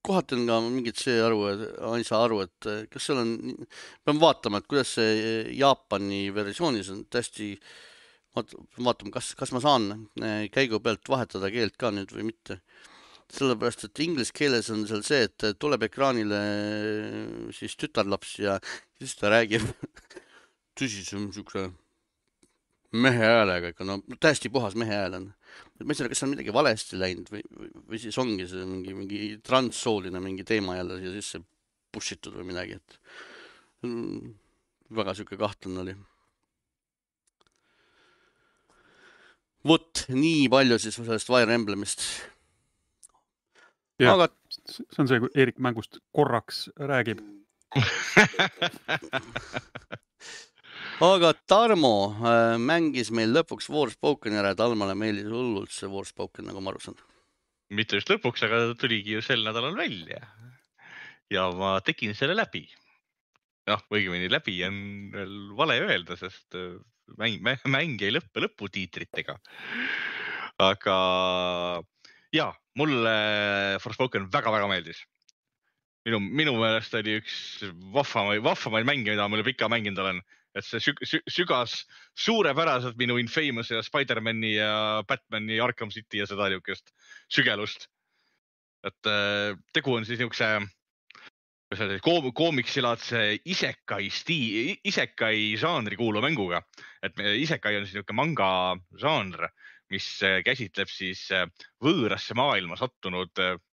kohati 0.05 0.35
on 0.37 0.45
ka 0.47 0.59
mingit 0.63 1.01
see 1.01 1.19
aru, 1.21 1.41
ma 1.81 1.97
ei 1.97 2.05
saa 2.07 2.23
aru, 2.25 2.41
et 2.45 2.67
eh, 2.69 2.83
kas 2.91 3.09
seal 3.09 3.21
on, 3.21 3.33
pean 4.05 4.21
vaatama, 4.21 4.61
et 4.61 4.69
kuidas 4.69 4.93
see 4.97 5.15
eh, 5.17 5.49
Jaapani 5.59 6.27
versioonis 6.35 6.91
on 6.93 7.03
tõesti, 7.11 7.51
vaatame, 8.35 9.11
kas, 9.15 9.33
kas 9.39 9.51
ma 9.55 9.63
saan 9.63 9.89
eh, 10.21 10.47
käigu 10.53 10.79
pealt 10.83 11.11
vahetada 11.11 11.51
keelt 11.53 11.77
ka 11.79 11.91
nüüd 11.95 12.13
või 12.15 12.29
mitte. 12.31 12.61
sellepärast, 13.29 13.83
et 13.85 13.99
inglise 14.01 14.33
keeles 14.33 14.71
on 14.73 14.87
seal 14.89 15.03
see, 15.05 15.27
et 15.27 15.43
tuleb 15.61 15.83
ekraanile 15.85 16.39
siis 17.53 17.75
tütarlaps 17.77 18.39
ja 18.41 18.55
siis 18.97 19.13
ta 19.19 19.29
räägib 19.29 19.67
tõsisem 20.79 21.29
siukse 21.35 21.67
mehe 22.91 23.21
häälega 23.21 23.73
ikka, 23.73 23.85
no 23.85 23.99
täiesti 24.19 24.49
puhas 24.49 24.75
mehe 24.79 24.95
hääl 24.95 25.17
on. 25.19 25.27
ma 25.83 25.93
ei 25.93 25.99
saa, 25.99 26.09
kas 26.09 26.23
on 26.25 26.33
midagi 26.33 26.53
valesti 26.53 26.99
läinud 26.99 27.29
või, 27.29 27.43
või, 27.85 27.99
siis 28.01 28.17
ongi 28.21 28.47
see 28.49 28.65
mingi, 28.65 28.95
mingi 28.97 29.19
transsooline 29.45 30.21
mingi 30.23 30.45
teema 30.47 30.77
jälle 30.79 30.97
siia 31.01 31.13
sisse 31.13 31.41
push 31.93 32.17
itud 32.17 32.37
või 32.37 32.49
midagi, 32.49 32.79
et 32.79 32.99
väga 34.95 35.15
sihuke 35.17 35.37
kahtlane 35.39 35.83
oli. 35.83 35.95
vot 39.67 40.05
nii 40.09 40.49
palju 40.49 40.79
siis 40.79 40.97
sellest 40.97 41.29
Fire 41.29 41.53
Emblemist. 41.53 42.05
Aga 43.99 44.29
see 44.71 45.01
on 45.03 45.09
see, 45.09 45.19
kui 45.19 45.29
Eerik 45.35 45.59
mängust 45.59 45.99
korraks 46.15 46.69
räägib. 46.79 47.19
aga 50.99 51.31
Tarmo 51.47 52.11
äh, 52.11 52.57
mängis 52.59 53.07
meil 53.15 53.31
lõpuks 53.31 53.69
Warspokeni 53.71 54.39
ära 54.41 54.51
Talmale 54.57 54.95
meeldis 54.99 55.29
hullult 55.31 55.71
see 55.71 55.87
Warspoken, 55.87 56.49
nagu 56.49 56.59
ma 56.59 56.73
aru 56.73 56.81
saan. 56.83 56.97
mitte 57.71 57.99
just 57.99 58.09
lõpuks, 58.11 58.43
aga 58.43 58.59
ta 58.67 58.77
tuligi 58.81 59.15
ju 59.15 59.21
sel 59.23 59.45
nädalal 59.45 59.77
välja. 59.77 60.19
ja 61.31 61.49
ma 61.55 61.77
tegin 61.79 62.15
selle 62.15 62.35
läbi. 62.35 62.65
noh, 63.69 63.83
õigemini 63.93 64.27
läbi 64.31 64.57
on 64.67 64.79
veel 65.13 65.37
vale 65.55 65.77
öelda, 65.85 66.17
sest 66.19 66.57
äh, 66.59 66.75
mäng, 67.17 67.39
mäng 67.63 68.01
ei 68.03 68.11
lõppe 68.11 68.43
lõputiitritega. 68.43 69.37
aga 70.59 70.97
ja 72.35 72.49
mulle 72.75 73.79
Forspoken 73.79 74.27
väga-väga 74.33 74.67
meeldis. 74.67 75.05
minu, 76.03 76.19
minu 76.19 76.57
meelest 76.59 76.93
oli 76.99 77.21
üks 77.21 77.63
vahvamaid, 77.95 78.43
vahvamaid 78.43 78.87
mänge, 78.87 79.13
mida 79.13 79.27
ma 79.29 79.39
üle 79.39 79.47
pika 79.47 79.71
mänginud 79.71 80.03
olen, 80.03 80.21
et 80.59 80.67
see 80.67 80.81
süg, 80.83 80.99
sü, 81.07 81.21
sügas 81.31 81.75
suurepäraselt 82.17 82.97
minu 82.99 83.17
Infamous 83.21 83.71
ja 83.71 83.83
Spider-man'i 83.85 84.55
ja 84.57 84.73
Batman'i 85.07 85.59
Arkham 85.63 85.93
City 85.93 86.21
ja 86.21 86.27
seda 86.29 86.49
niisugust 86.51 86.93
sügelust. 87.31 87.87
et 88.87 89.07
äh, 89.11 89.55
tegu 89.75 89.95
on 89.95 90.05
siis 90.07 90.19
niisuguse 90.19 90.51
kuidas 91.69 91.83
öelda, 91.83 91.99
koom-, 92.01 92.31
koomiksilaadse 92.33 93.23
isekai 93.45 94.09
stiili, 94.09 94.77
isekai 94.89 95.57
žanri 95.59 95.97
kuuluva 95.99 96.25
mänguga. 96.25 96.63
et 97.03 97.19
isekai 97.19 97.77
on 97.77 97.85
siis 97.85 97.99
niisugune 97.99 98.17
manga 98.17 98.51
žanr, 99.01 99.49
mis 99.89 100.07
äh, 100.23 100.39
käsitleb 100.45 100.89
siis 100.89 101.27
äh, 101.31 101.45
võõrasse 101.83 102.37
maailma 102.37 102.77
sattunud, 102.77 103.31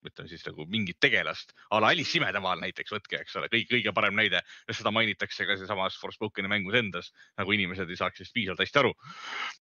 ütleme 0.07 0.31
siis 0.31 0.45
nagu 0.47 0.67
mingit 0.71 0.99
tegelast 1.01 1.55
a 1.71 1.81
la 1.83 1.93
Alice 1.95 2.17
imedemaal 2.19 2.63
näiteks, 2.63 2.93
võtke, 2.95 3.21
eks 3.23 3.37
ole, 3.41 3.51
kõige, 3.53 3.69
kõige 3.77 3.95
parem 3.95 4.17
näide. 4.19 4.43
seda 4.71 4.91
mainitakse 4.95 5.47
ka 5.47 5.57
seesamas 5.61 5.99
Forspokeni 6.01 6.51
mängus 6.51 6.79
endas, 6.79 7.13
nagu 7.39 7.53
inimesed 7.53 7.91
ei 7.91 8.01
saaks 8.01 8.21
sellest 8.21 8.35
piisavalt 8.35 8.65
hästi 8.65 8.83
aru. 8.83 8.95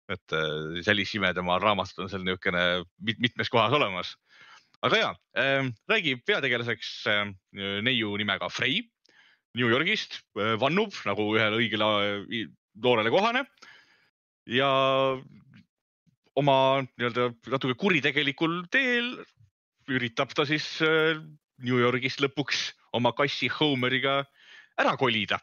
et 0.09 0.37
äh, 0.37 0.53
siis 0.79 0.93
Alice 0.95 1.19
imedemaal 1.19 1.61
raamatut 1.63 2.05
on 2.05 2.13
seal 2.13 2.25
niisugune 2.27 2.85
mit, 3.03 3.19
mitmes 3.19 3.51
kohas 3.51 3.73
olemas 3.73 4.17
aga 4.87 5.01
ja 5.01 5.11
äh,, 5.35 5.67
räägib 5.91 6.23
peategelaseks 6.27 6.93
äh, 7.11 7.25
neiu 7.83 8.15
nimega 8.21 8.51
Frey 8.53 8.85
New 9.59 9.67
Yorgist 9.67 10.21
äh,, 10.39 10.55
vannub 10.61 10.95
nagu 11.09 11.33
ühele 11.35 11.59
õigele 11.59 11.89
äh, 12.29 12.47
noorele 12.79 13.11
kohane 13.11 13.45
ja 14.49 14.69
oma 16.39 16.59
nii-öelda 16.87 17.33
natuke 17.51 17.75
kuritegelikul 17.81 18.63
teel 18.73 19.17
üritab 19.89 20.35
ta 20.37 20.47
siis 20.49 20.67
äh, 20.85 21.19
New 21.65 21.79
Yorgist 21.81 22.21
lõpuks 22.23 22.73
oma 22.97 23.13
kassi 23.17 23.49
Homeriga 23.53 24.23
ära 24.79 24.97
kolida. 24.97 25.41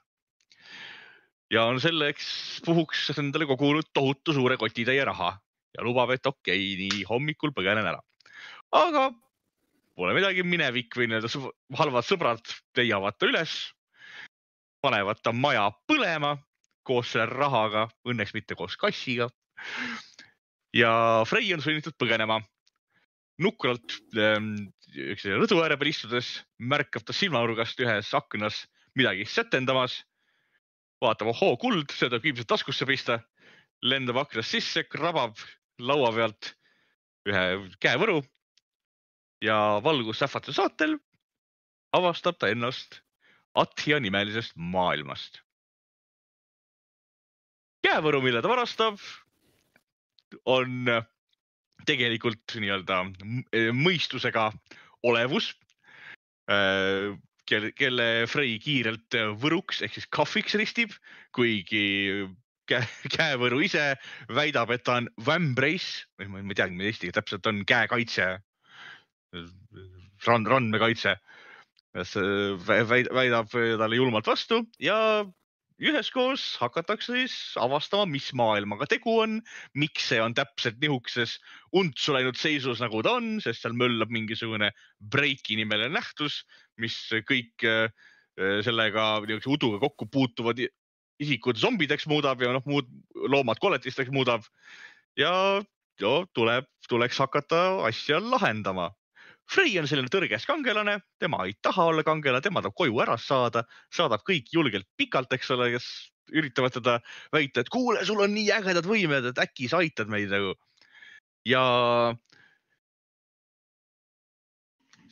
ja 1.52 1.66
on 1.70 1.80
selleks 1.80 2.62
puhuks 2.66 3.12
endale 3.18 3.46
kogunud 3.46 3.92
tohutu 3.94 4.34
suure 4.34 4.58
kotitäie 4.58 5.04
raha 5.06 5.36
ja 5.78 5.84
lubab, 5.84 6.12
et 6.12 6.26
okei 6.26 6.74
okay,, 6.74 6.90
nii 6.90 7.06
hommikul 7.10 7.54
põgenen 7.54 7.86
ära. 7.86 8.02
aga 8.72 9.12
pole 9.96 10.16
midagi, 10.18 10.44
minevik 10.44 10.96
või 10.98 11.08
nii-öelda 11.10 11.52
halvad 11.80 12.08
sõbrad 12.08 12.56
leiavad 12.78 13.18
ta 13.18 13.30
üles, 13.30 13.54
panevad 14.84 15.22
ta 15.24 15.32
maja 15.34 15.70
põlema 15.88 16.36
koos 16.86 17.14
selle 17.14 17.30
rahaga, 17.32 17.88
õnneks 18.06 18.36
mitte 18.36 18.56
koos 18.56 18.76
kassiga. 18.78 19.30
ja 20.76 21.24
Frey 21.26 21.54
on 21.54 21.64
sunnitud 21.64 21.96
põgenema. 21.98 22.42
Nukralt 23.41 23.98
ähm, 24.18 24.53
üks 24.95 25.26
rõdu 25.28 25.60
ääre 25.64 25.78
peal 25.80 25.91
istudes 25.91 26.30
märkab 26.60 27.03
ta 27.06 27.16
silmanurgast 27.16 27.80
ühes 27.84 28.12
aknas 28.16 28.64
midagi 28.95 29.26
sätendamas. 29.28 30.03
vaatab, 31.03 31.28
ohoo, 31.34 31.57
kuld, 31.60 31.91
see 31.91 32.07
tuleb 32.07 32.24
ilmselt 32.26 32.48
taskusse 32.48 32.86
pista, 32.88 33.20
lendab 33.84 34.18
aknast 34.18 34.56
sisse, 34.56 34.86
krabab 34.88 35.36
laua 35.80 36.12
pealt 36.16 36.53
ühe 37.28 37.44
käevõru 37.84 38.22
ja 39.44 39.82
valgussähvatuse 39.84 40.56
saatel 40.56 40.95
avastab 41.94 42.40
ta 42.40 42.49
ennast 42.53 43.02
Athia 43.56 43.99
nimelisest 44.03 44.56
maailmast. 44.56 45.41
käevõru, 47.86 48.20
mille 48.24 48.41
ta 48.41 48.49
varastab, 48.49 48.98
on 50.49 50.90
tegelikult 51.86 52.56
nii-öelda 52.62 53.02
m- 53.06 53.44
mõistusega 53.78 54.50
olevus, 55.06 55.52
kelle, 57.50 57.72
kelle 57.78 58.08
Frey 58.30 58.58
kiirelt 58.62 59.18
võruks 59.42 59.84
ehk 59.86 59.98
siis 59.98 60.10
kahviks 60.14 60.58
ristib, 60.58 60.96
kuigi 61.36 61.86
käe, 62.70 62.86
käevõru 63.16 63.62
ise 63.66 63.94
väidab, 64.34 64.74
et 64.74 64.86
ta 64.86 65.00
on 65.02 65.10
vambrace 65.26 66.06
ma 66.30 66.42
ei 66.42 66.58
teagi, 66.58 66.78
mis 66.78 66.92
eesti 66.94 67.14
täpselt 67.16 67.48
on, 67.50 67.64
käekaitse, 67.68 68.28
rand, 70.26 70.52
randmekaitse. 70.52 71.16
väidab 71.96 73.54
talle 73.54 73.96
julmalt 73.96 74.28
vastu 74.28 74.66
ja 74.84 74.98
üheskoos 75.82 76.44
hakatakse 76.62 77.14
siis 77.18 77.36
avastama, 77.60 78.06
mis 78.08 78.30
maailmaga 78.38 78.88
tegu 78.90 79.18
on, 79.26 79.40
miks 79.76 80.08
see 80.12 80.22
on 80.24 80.36
täpselt 80.38 80.80
nihukeses 80.82 81.38
untsu 81.76 82.16
läinud 82.16 82.40
seisus, 82.40 82.80
nagu 82.84 83.02
ta 83.04 83.18
on, 83.20 83.36
sest 83.44 83.66
seal 83.66 83.76
möllab 83.76 84.14
mingisugune 84.14 84.72
Breiki 85.00 85.58
nimeline 85.60 85.92
nähtus, 85.98 86.44
mis 86.80 86.96
kõik 87.28 87.68
äh, 87.68 87.92
sellega 88.36 89.22
niisuguse 89.26 89.52
uduga 89.56 89.82
kokku 89.84 90.08
puutuvad 90.12 90.64
isikud 91.20 91.60
zombideks 91.60 92.08
muudab 92.12 92.42
ja 92.44 92.52
noh, 92.56 92.64
muud 92.68 92.88
loomad 93.32 93.60
koletisteks 93.64 94.12
muudab. 94.12 94.44
ja, 95.20 95.32
ja 96.00 96.14
tuleb, 96.36 96.68
tuleks 96.90 97.20
hakata 97.20 97.86
asja 97.88 98.20
lahendama. 98.20 98.92
Frey 99.52 99.76
on 99.78 99.88
selline 99.88 100.10
tõrges 100.10 100.48
kangelane, 100.50 100.98
tema 101.22 101.44
ei 101.46 101.54
taha 101.64 101.92
olla 101.92 102.04
kangelane, 102.06 102.42
tema 102.44 102.64
tahab 102.66 102.76
koju 102.80 103.02
ära 103.04 103.18
saada, 103.22 103.62
saadab 103.94 104.24
kõik 104.26 104.50
julgelt 104.54 104.88
pikalt, 104.98 105.34
eks 105.38 105.52
ole, 105.54 105.70
kes 105.76 105.90
üritavad 106.34 106.74
teda 106.74 106.96
väita, 107.34 107.62
et 107.62 107.70
kuule, 107.70 108.02
sul 108.08 108.24
on 108.26 108.34
nii 108.34 108.50
ägedad 108.56 108.88
võimed, 108.90 109.30
et 109.30 109.42
äkki 109.42 109.70
sa 109.70 109.84
aitad 109.84 110.10
meid 110.10 110.34
nagu. 110.34 110.56
ja 111.46 111.62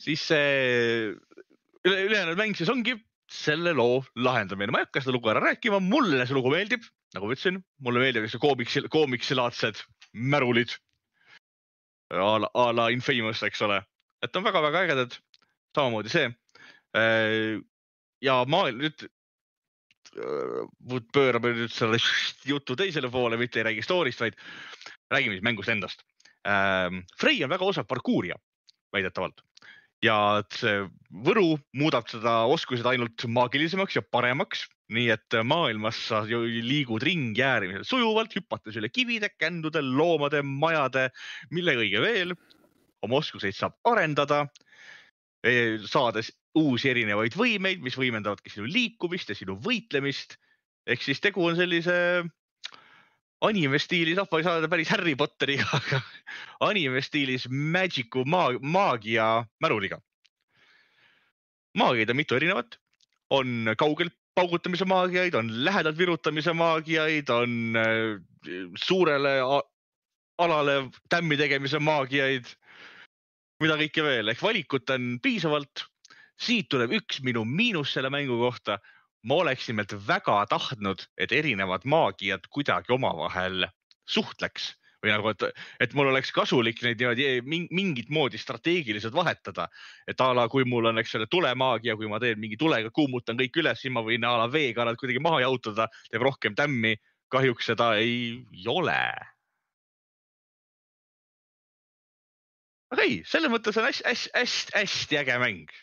siis 0.02 0.24
see 0.26 1.14
üle, 1.86 1.98
ülejäänud 2.08 2.40
mäng 2.40 2.58
siis 2.58 2.72
ongi 2.72 2.96
selle 3.30 3.72
loo 3.76 4.02
lahendamine, 4.18 4.72
ma 4.74 4.82
ei 4.82 4.88
hakka 4.88 5.04
seda 5.04 5.14
lugu 5.14 5.30
ära 5.32 5.42
rääkima, 5.44 5.80
mulle 5.82 6.26
see 6.26 6.36
lugu 6.36 6.52
meeldib, 6.52 6.84
nagu 7.14 7.28
ma 7.28 7.36
ütlesin, 7.36 7.62
mulle 7.86 8.02
meeldivad 8.02 8.32
see 8.32 8.42
koomiksi, 8.42 8.84
koomiksilaadsed 8.90 9.80
märulid. 10.12 10.74
a 12.14 12.38
la, 12.38 12.50
a 12.54 12.70
la 12.74 12.90
Infamous, 12.94 13.42
eks 13.42 13.62
ole, 13.64 13.80
et 14.24 14.36
on 14.36 14.46
väga-väga 14.46 14.84
ägedad, 14.86 15.18
samamoodi 15.76 16.12
see. 16.12 16.30
ja 18.24 18.34
maailm 18.48 18.84
nüüd, 18.84 19.06
pöörame 21.12 21.54
nüüd 21.58 21.72
selle 21.74 21.98
jutu 22.52 22.76
teisele 22.78 23.10
poole, 23.10 23.38
mitte 23.40 23.60
ei 23.60 23.68
räägi 23.70 23.86
story'st, 23.86 24.22
vaid 24.22 24.38
räägime 25.12 25.36
siis 25.36 25.46
mängust 25.46 25.72
endast. 25.74 26.04
Frey 27.18 27.42
on 27.44 27.50
väga 27.50 27.66
osav 27.66 27.88
parkuurija, 27.88 28.36
väidetavalt 28.94 29.42
ja 30.04 30.16
see 30.54 30.84
Võru 31.24 31.54
muudab 31.78 32.08
seda 32.10 32.42
oskused 32.50 32.86
ainult 32.88 33.24
maagilisemaks 33.30 33.98
ja 33.98 34.02
paremaks, 34.02 34.64
nii 34.92 35.06
et 35.14 35.36
maailmas 35.46 36.00
sa 36.10 36.24
ju 36.28 36.42
liigud 36.44 37.04
ringi 37.06 37.44
äärmiselt 37.44 37.88
sujuvalt, 37.88 38.34
hüpates 38.36 38.76
üle 38.80 38.90
kivide, 38.92 39.30
kändude, 39.38 39.80
loomade, 39.84 40.42
majade, 40.44 41.08
mille 41.54 41.76
kõige 41.78 42.02
veel. 42.04 42.34
Oma 43.04 43.20
oskuseid 43.20 43.56
saab 43.56 43.76
arendada, 43.88 44.44
saades 45.90 46.30
uusi 46.56 46.90
erinevaid 46.92 47.34
võimeid, 47.36 47.82
mis 47.84 47.98
võimendavadki 47.98 48.52
sinu 48.52 48.68
liikumist 48.70 49.32
ja 49.32 49.36
sinu 49.38 49.58
võitlemist. 49.60 50.38
ehk 50.86 51.02
siis 51.02 51.20
tegu 51.20 51.44
on 51.44 51.56
sellise 51.56 52.24
anime 53.44 53.78
stiilis, 53.82 54.16
noh, 54.18 54.28
ma 54.30 54.40
ei 54.40 54.46
saa 54.46 54.58
öelda 54.58 54.70
päris 54.72 54.90
Harry 54.92 55.14
Potteriga, 55.18 55.66
aga 55.80 56.00
anime 56.68 57.02
stiilis 57.04 57.46
Magic'u 57.50 58.24
maag-, 58.28 58.60
maagia 58.62 59.44
märuliga. 59.60 60.00
maagiaid 61.78 62.10
on 62.10 62.16
mitu 62.16 62.36
erinevat, 62.38 62.78
on 63.34 63.74
kaugelt 63.76 64.14
paugutamise 64.34 64.86
maagiaid, 64.88 65.34
on 65.38 65.50
lähedalt 65.64 65.98
virutamise 65.98 66.52
maagiaid, 66.52 67.30
on 67.30 67.78
äh, 67.78 68.20
suurele 68.78 69.34
alale 70.38 70.76
tämmi 71.08 71.36
tegemise 71.38 71.78
maagiaid, 71.78 72.46
mida 73.64 73.78
kõike 73.80 74.04
veel, 74.04 74.28
ehk 74.28 74.42
valikut 74.44 74.90
on 74.94 75.18
piisavalt. 75.24 75.88
siit 76.34 76.66
tuleb 76.68 76.90
üks 76.98 77.20
minu 77.22 77.44
miinus 77.46 77.92
selle 77.94 78.10
mängu 78.10 78.36
kohta 78.40 78.80
ma 79.24 79.40
oleks 79.40 79.68
nimelt 79.70 79.94
väga 80.06 80.44
tahtnud, 80.50 81.04
et 81.16 81.32
erinevad 81.32 81.84
maagiad 81.88 82.48
kuidagi 82.52 82.92
omavahel 82.92 83.68
suhtleks 84.10 84.74
või 85.04 85.12
nagu, 85.12 85.30
et, 85.32 85.44
et 85.84 85.94
mul 85.96 86.08
oleks 86.08 86.32
kasulik 86.32 86.80
neid 86.84 87.00
niimoodi 87.00 87.28
min- 87.44 87.68
mingit 87.76 88.08
moodi 88.12 88.40
strateegiliselt 88.40 89.14
vahetada. 89.14 89.68
et 90.08 90.20
a 90.20 90.32
la 90.34 90.48
kui 90.48 90.64
mul 90.64 90.88
on, 90.88 90.98
eks 90.98 91.14
ole, 91.16 91.26
tulemaagia, 91.30 91.96
kui 91.96 92.08
ma 92.08 92.20
teen 92.20 92.40
mingi 92.40 92.56
tulega, 92.56 92.90
kuumutan 92.90 93.36
kõik 93.36 93.60
üles, 93.60 93.80
siis 93.80 93.92
ma 93.92 94.00
võin 94.04 94.24
a 94.24 94.36
la 94.40 94.48
veega 94.48 94.84
nad 94.84 94.96
kuidagi 94.96 95.20
maha 95.20 95.40
jahutada, 95.44 95.88
teeb 96.10 96.22
rohkem 96.22 96.54
tämmi. 96.54 96.96
kahjuks 97.28 97.66
seda 97.66 97.96
ei 97.98 98.44
ole. 98.68 99.00
Aga 102.94 103.06
ei, 103.06 103.22
selles 103.28 103.50
mõttes 103.52 103.76
on 103.80 103.88
hästi-hästi-hästi 103.90 105.20
äge 105.20 105.40
mäng 105.42 105.74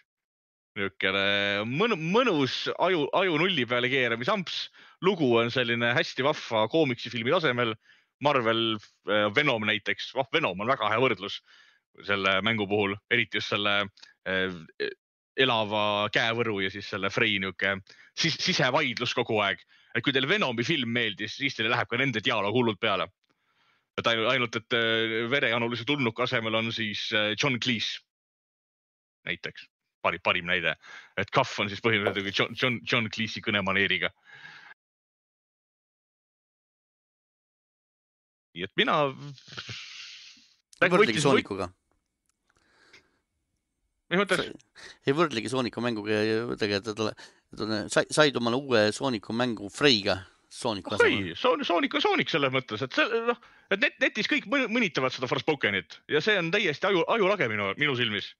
niisugune 0.77 1.65
mõnu, 1.67 1.97
mõnus 1.99 2.69
aju, 2.79 3.07
aju 3.17 3.39
nulli 3.41 3.65
peale 3.67 3.89
keeramisamps. 3.91 4.69
lugu 5.01 5.35
on 5.38 5.51
selline 5.51 5.93
hästi 5.93 6.23
vahva 6.23 6.67
koomiksifilmi 6.69 7.31
tasemel. 7.31 7.75
Marvel 8.21 8.77
äh, 9.09 9.33
Venom 9.35 9.65
näiteks, 9.65 10.11
oh 10.15 10.27
Venom 10.33 10.59
on 10.59 10.67
väga 10.69 10.89
hea 10.89 10.99
võrdlus 11.01 11.39
selle 12.05 12.41
mängu 12.45 12.67
puhul, 12.69 12.93
eriti 13.09 13.39
just 13.39 13.49
selle 13.49 13.88
äh, 14.29 14.53
elava 15.35 16.07
käevõru 16.13 16.59
ja 16.61 16.69
siis 16.69 16.88
selle 16.89 17.09
Frey 17.09 17.39
niisugune 17.39 17.81
sis, 18.13 18.38
sisevaidlus 18.38 19.15
kogu 19.17 19.39
aeg. 19.41 19.59
et 19.95 20.03
kui 20.03 20.13
teile 20.13 20.29
Venomi 20.29 20.63
film 20.63 20.93
meeldis, 20.93 21.35
siis 21.35 21.55
teile 21.55 21.73
läheb 21.73 21.89
ka 21.89 21.97
nende 21.97 22.21
dialoog 22.23 22.53
hullult 22.53 22.79
peale. 22.79 23.09
Et 23.99 24.07
ainult, 24.07 24.31
ainult, 24.31 24.55
et 24.55 24.77
äh, 24.77 25.18
verejanulise 25.31 25.85
tulnuka 25.85 26.23
asemel 26.23 26.55
on 26.61 26.72
siis 26.72 27.09
äh, 27.18 27.34
John 27.35 27.59
Cleese 27.59 27.99
näiteks 29.27 29.68
parim, 30.01 30.22
parim 30.23 30.47
näide, 30.49 30.76
et 31.18 31.30
Cuff 31.35 31.59
on 31.61 31.69
siis 31.69 31.84
põhimõtteliselt 31.84 32.39
John, 32.39 32.55
John, 32.57 32.80
John 32.88 33.11
Cleese'i 33.13 33.43
kõnemaneeriga. 33.45 34.11
nii 38.51 38.65
et 38.68 38.73
mina. 38.76 38.95
võrdlegi 40.81 41.22
Soonikuga. 41.23 41.69
mis 44.11 44.19
mõttes? 44.19 44.49
ei 45.07 45.15
võrdlegi 45.15 45.51
Sooniku 45.51 45.84
mänguga 45.84 46.18
ja 46.19 46.57
tegelikult 46.59 46.97
talle, 46.97 47.88
sai, 47.93 48.03
said 48.11 48.35
omale 48.35 48.59
uue 48.59 48.89
Sooniku 48.95 49.31
mängu 49.34 49.72
Frey'ga. 49.72 50.18
Sooniku 50.52 50.95
asemel. 50.95 51.30
ei, 51.32 51.36
Sonic 51.64 51.94
on 51.95 52.03
Sonic 52.03 52.32
selles 52.32 52.52
mõttes, 52.52 52.82
et 52.84 52.95
see 52.95 53.19
noh, 53.30 53.38
et 53.72 53.80
net, 53.80 53.94
netis 54.03 54.28
kõik 54.28 54.49
mõni- 54.52 54.68
mõnitavad 54.68 55.14
seda 55.15 55.30
Forspokenit 55.32 56.02
ja 56.11 56.19
see 56.23 56.36
on 56.40 56.52
täiesti 56.52 56.90
aju, 56.90 57.06
ajulage 57.15 57.48
minu, 57.52 57.69
minu 57.80 57.95
silmis. 57.95 58.34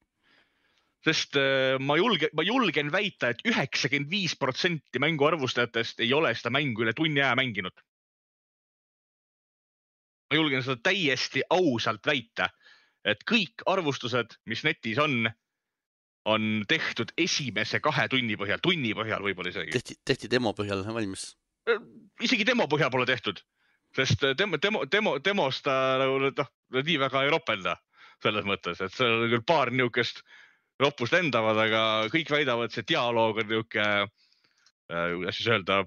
sest 1.02 1.38
äh, 1.40 1.80
ma 1.80 1.96
julgen, 1.98 2.30
ma 2.38 2.44
julgen 2.46 2.92
väita 2.94 3.32
et, 3.32 3.40
et 3.40 3.54
üheksakümmend 3.54 4.12
viis 4.12 4.36
protsenti 4.38 5.00
mängu 5.02 5.26
arvustajatest 5.26 6.04
ei 6.04 6.12
ole 6.14 6.34
seda 6.36 6.52
mängu 6.54 6.84
üle 6.84 6.94
tunni 6.94 7.24
aja 7.24 7.36
mänginud. 7.40 7.80
ma 10.30 10.36
julgen 10.36 10.68
seda 10.68 10.84
täiesti 10.84 11.48
ausalt 11.50 12.06
väita, 12.06 12.52
et 13.08 13.24
kõik 13.24 13.64
arvustused, 13.66 14.36
mis 14.46 14.66
netis 14.68 15.00
on, 15.00 15.32
on 16.28 16.66
tehtud 16.68 17.16
esimese 17.18 17.80
kahe 17.80 18.08
tunni 18.12 18.36
põhjal, 18.36 18.60
tunni 18.60 18.92
põhjal 18.94 19.24
võib-olla 19.24 19.56
isegi. 19.56 19.72
tehti, 19.80 20.02
tehti 20.04 20.28
demo 20.30 20.52
põhjal 20.52 20.84
valmis. 20.92 21.32
Isegi 22.26 22.46
demo 22.48 22.68
põhjal 22.70 22.92
pole 22.94 23.06
tehtud, 23.10 23.42
sest 23.96 24.24
demo, 24.38 24.58
demo, 24.62 24.86
demo, 24.90 25.18
demos 25.20 25.62
ta 25.66 25.76
nagu 26.02 26.32
noh, 26.32 26.52
nii 26.78 26.98
väga 27.02 27.26
ei 27.26 27.34
ropelda 27.34 27.76
selles 28.22 28.46
mõttes, 28.46 28.82
et 28.82 28.94
seal 28.94 29.18
on 29.18 29.30
küll 29.32 29.46
paar 29.48 29.72
niisugust 29.74 30.22
ropus 30.82 31.14
lendavad, 31.14 31.58
aga 31.62 31.84
kõik 32.14 32.32
väidavad, 32.34 32.74
see 32.74 32.86
dialoog 32.90 33.42
on 33.42 33.50
niisugune, 33.50 34.10
kuidas 34.92 35.38
siis 35.38 35.50
öelda, 35.54 35.84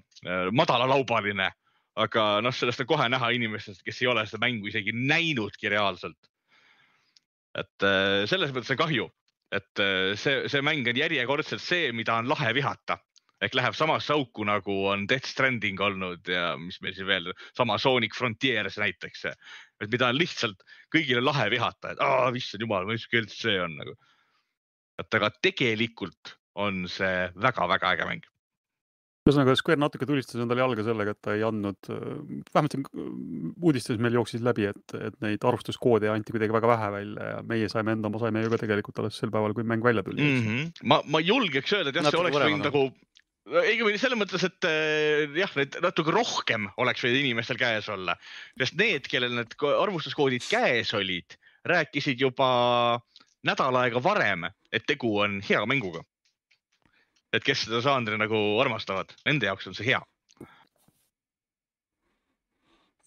madalalaubaline. 0.55 1.51
aga 1.95 2.23
noh, 2.43 2.51
sellest 2.51 2.81
on 2.83 2.89
kohe 2.91 3.05
näha 3.07 3.29
inimestest, 3.37 3.85
kes 3.87 4.01
ei 4.03 4.09
ole 4.11 4.25
seda 4.27 4.41
mängu 4.43 4.67
isegi 4.67 4.91
näinudki 4.95 5.71
reaalselt. 5.71 6.19
et 7.55 7.87
äh, 7.87 8.27
selles 8.27 8.51
mõttes 8.51 8.73
on 8.75 8.79
kahju, 8.81 9.05
et 9.55 9.83
äh, 9.83 10.17
see, 10.19 10.49
see 10.51 10.63
mäng 10.63 10.89
on 10.91 10.99
järjekordselt 10.99 11.63
see, 11.63 11.93
mida 11.93 12.17
on 12.19 12.27
lahe 12.27 12.51
vihata 12.55 12.99
ehk 13.45 13.57
läheb 13.59 13.77
samasse 13.77 14.15
auku, 14.15 14.47
nagu 14.49 14.79
on 14.91 15.07
Death 15.11 15.29
Stranding 15.31 15.81
olnud 15.85 16.29
ja 16.31 16.55
mis 16.61 16.81
meil 16.85 16.97
siin 16.97 17.09
veel, 17.11 17.33
sama 17.57 17.79
Sonic 17.83 18.17
Frontiers 18.17 18.79
näiteks. 18.81 19.27
et 19.83 19.91
mida 19.91 20.09
on 20.09 20.19
lihtsalt 20.19 20.63
kõigile 20.95 21.25
lahe 21.25 21.51
vihata, 21.53 21.93
et 21.93 22.05
aa, 22.05 22.31
issand 22.39 22.65
jumal, 22.65 22.87
mis 22.89 23.07
keelt 23.11 23.33
see 23.35 23.59
on 23.61 23.77
nagu. 23.81 23.97
et 25.03 25.19
aga 25.19 25.31
tegelikult 25.43 26.37
on 26.55 26.87
see 26.91 27.27
väga-väga 27.41 27.93
äge 27.95 28.07
mäng. 28.09 28.31
ühesõnaga 29.25 29.55
Square 29.57 29.81
natuke 29.81 30.07
tulistas 30.07 30.37
endale 30.37 30.61
jalga 30.61 30.85
sellega, 30.85 31.15
et 31.15 31.21
ta 31.25 31.33
ei 31.33 31.43
andnud, 31.47 31.89
vähemalt 32.53 32.75
siin 32.75 32.85
uudistes 33.57 33.97
meil 33.97 34.19
jooksis 34.19 34.45
läbi, 34.45 34.67
et, 34.69 34.97
et 35.01 35.17
neid 35.25 35.47
arvustuskoode 35.49 36.11
anti 36.13 36.35
kuidagi 36.35 36.53
väga 36.53 36.69
vähe 36.69 36.91
välja 36.99 37.31
ja 37.31 37.39
meie 37.49 37.71
saime 37.73 37.97
enda 37.97 38.11
oma 38.11 38.21
saime 38.21 38.45
ju 38.45 38.53
ka 38.53 38.61
tegelikult 38.61 39.01
alles 39.01 39.17
sel 39.19 39.33
päeval, 39.33 39.57
kui 39.57 39.65
mäng 39.65 39.85
välja 39.85 40.05
tuli 40.05 40.21
mm. 40.21 40.37
mm. 40.37 40.51
-hmm. 40.51 40.87
ma, 40.93 41.01
ma 41.09 41.25
julgeks 41.25 41.73
öelda, 41.73 41.91
et 41.91 42.01
jah, 42.03 42.11
see 42.11 42.21
oleks 42.21 42.37
võinud 42.37 42.69
nagu, 42.69 42.85
õigemini 43.45 44.01
selles 44.01 44.19
mõttes, 44.19 44.45
et 44.47 44.67
äh, 44.69 45.25
jah, 45.37 45.53
need 45.59 45.77
natuke 45.85 46.13
rohkem 46.15 46.69
oleks 46.81 47.05
võinud 47.05 47.21
inimestel 47.21 47.59
käes 47.61 47.89
olla, 47.93 48.17
sest 48.61 48.79
need, 48.81 49.09
kellel 49.11 49.37
need 49.37 49.53
ko- 49.61 49.75
arvustuskoodid 49.83 50.47
käes 50.49 50.95
olid, 50.97 51.37
rääkisid 51.69 52.21
juba 52.25 52.49
nädal 53.45 53.77
aega 53.83 54.01
varem, 54.05 54.49
et 54.73 54.87
tegu 54.89 55.13
on 55.21 55.41
hea 55.45 55.63
mänguga. 55.69 56.05
et 57.35 57.43
kes 57.43 57.65
seda 57.65 57.81
žanri 57.83 58.15
nagu 58.15 58.39
armastavad, 58.63 59.11
nende 59.27 59.49
jaoks 59.49 59.67
on 59.67 59.75
see 59.75 59.89
hea. 59.89 59.99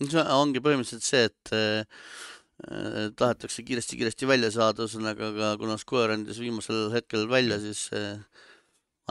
see 0.03 0.23
ongi 0.35 0.59
põhimõtteliselt 0.61 1.05
see, 1.05 1.29
et 1.29 1.53
äh, 1.55 3.07
tahetakse 3.17 3.63
kiiresti-kiiresti 3.63 4.27
välja 4.29 4.51
saada, 4.51 4.83
ühesõnaga, 4.83 5.31
aga 5.31 5.53
kuna 5.61 5.77
Square 5.81 6.19
andis 6.19 6.41
viimasel 6.43 6.91
hetkel 6.93 7.25
välja, 7.31 7.57
siis 7.63 7.87
äh, 7.95 8.19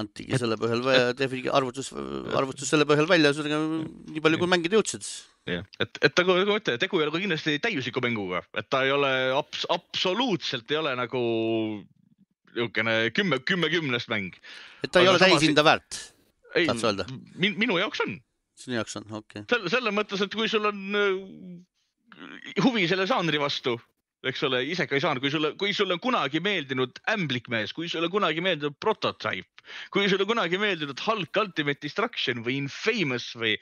antigi 0.00 0.38
selle 0.40 0.58
põhjal 0.60 0.82
vä- 0.84 1.14
defi- 1.16 1.46
arvutus, 1.52 1.90
arvutus 2.36 2.68
selle 2.68 2.86
põhjal 2.88 3.08
välja, 3.10 3.32
ühesõnaga 3.32 3.60
nii 4.12 4.22
palju, 4.24 4.40
kui 4.42 4.50
mängida 4.52 4.78
jõudsid. 4.78 5.08
jah, 5.48 5.64
et, 5.80 6.00
et 6.04 6.20
nagu, 6.20 6.36
nagu 6.40 6.52
ma 6.52 6.60
ütlen, 6.60 6.80
tegu 6.82 7.00
ei 7.00 7.06
ole 7.06 7.22
kindlasti 7.22 7.56
täiusliku 7.64 8.02
mänguga, 8.04 8.42
et 8.56 8.68
ta 8.72 8.82
ei 8.86 8.92
ole 8.94 9.12
abs, 9.36 9.64
absoluutselt 9.72 10.70
ei 10.74 10.80
ole 10.82 10.94
nagu 10.98 11.22
niisugune 12.56 12.94
kümme, 13.16 13.40
kümme 13.44 13.72
kümnest 13.72 14.12
mäng. 14.12 14.36
et 14.84 14.92
ta 14.92 15.00
ei 15.02 15.10
Aga 15.10 15.16
ole 15.16 15.24
täishinda 15.24 15.64
väärt, 15.66 16.00
ei 16.54 16.68
Tahad 16.68 16.82
sa 16.82 16.92
öelda?, 16.92 17.08
min, 17.36 17.56
minu 17.60 17.80
jaoks 17.80 18.04
on 18.06 18.18
sinu 18.56 18.78
jaoks 18.78 18.96
on, 19.00 19.08
okei 19.10 19.42
okay.. 19.42 19.48
selle, 19.52 19.72
selle 19.72 19.92
mõttes, 19.94 20.22
et 20.24 20.36
kui 20.36 20.48
sul 20.50 20.68
on 20.68 21.00
äh, 21.00 22.60
huvi 22.64 22.86
selle 22.90 23.06
žanri 23.08 23.40
vastu, 23.40 23.76
eks 24.30 24.42
ole, 24.48 24.62
ise 24.66 24.86
ka 24.88 24.96
ei 24.96 25.02
saanud, 25.02 25.22
kui 25.22 25.30
sulle, 25.32 25.52
kui 25.60 25.74
sulle 25.76 25.96
on 25.96 26.02
kunagi 26.02 26.40
meeldinud 26.44 27.00
Ämblikmees, 27.12 27.74
kui 27.76 27.88
sulle 27.90 28.10
kunagi 28.12 28.42
meeldinud 28.44 28.76
Prototype, 28.82 29.64
kui 29.94 30.08
sulle 30.10 30.26
kunagi 30.28 30.58
meeldinud 30.60 31.00
Hulk 31.06 31.40
Ultimate 31.42 31.82
Destruction 31.82 32.42
või 32.46 32.58
Infamous 32.62 33.32
või 33.38 33.56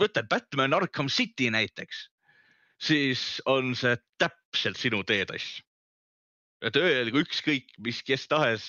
võta 0.00 0.24
Batman 0.28 0.76
Arkham 0.76 1.10
City 1.12 1.50
näiteks, 1.52 2.06
siis 2.80 3.24
on 3.50 3.74
see 3.78 3.96
täpselt 4.20 4.80
sinu 4.80 5.02
teetass. 5.04 5.60
et 6.60 6.76
öelgu 6.76 7.22
ükskõik 7.24 7.70
mis, 7.80 8.02
kes 8.04 8.26
tahes, 8.28 8.64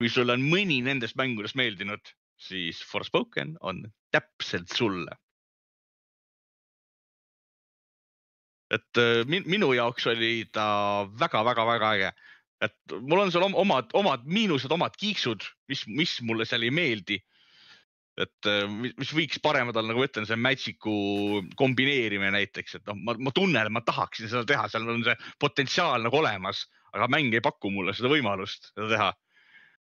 kui 0.00 0.08
sulle 0.08 0.32
on 0.32 0.44
mõni 0.48 0.78
nendest 0.80 1.16
mängudest 1.20 1.58
meeldinud, 1.60 2.00
siis 2.40 2.80
Forspoken 2.88 3.58
on 3.60 3.84
täpselt 4.10 4.72
sulle. 4.72 5.12
Et 8.72 9.00
äh, 9.00 9.22
min, 9.28 9.44
minu 9.50 9.72
jaoks 9.76 10.06
oli 10.12 10.46
ta 10.52 10.64
väga-väga-väga 11.20 11.90
äge, 11.98 12.12
et 12.62 12.94
mul 13.00 13.24
on 13.24 13.32
seal 13.34 13.44
om- 13.48 13.58
omad, 13.58 13.90
omad 13.98 14.24
miinused, 14.24 14.72
omad 14.72 14.96
kiiksud, 15.00 15.44
mis, 15.68 15.84
mis 15.90 16.16
mulle 16.22 16.46
seal 16.48 16.64
ei 16.66 16.70
meeldi. 16.74 17.20
et 18.20 18.44
äh, 18.44 18.66
mi- 18.68 18.92
mis 19.00 19.08
võiks 19.16 19.38
paremad 19.40 19.76
olla, 19.76 19.88
nagu 19.88 20.02
ma 20.02 20.04
ütlen, 20.04 20.26
see 20.28 20.36
Magic'u 20.36 20.96
kombineerimine 21.56 22.28
näiteks, 22.34 22.74
et 22.76 22.90
noh, 22.90 22.98
ma, 23.08 23.14
ma 23.16 23.32
tunnen, 23.32 23.56
et 23.64 23.72
ma 23.72 23.80
tahaksin 23.80 24.28
seda 24.28 24.44
teha, 24.44 24.66
seal 24.68 24.84
on 24.92 25.00
see 25.06 25.14
potentsiaal 25.40 26.04
nagu 26.04 26.18
olemas, 26.20 26.66
aga 26.92 27.08
mäng 27.08 27.32
ei 27.32 27.40
paku 27.40 27.70
mulle 27.72 27.94
seda 27.96 28.10
võimalust 28.12 28.68
seda 28.74 28.90
teha. 28.90 29.08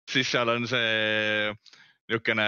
siis 0.10 0.32
seal 0.32 0.48
on 0.54 0.68
see 0.70 1.52
niisugune 2.08 2.48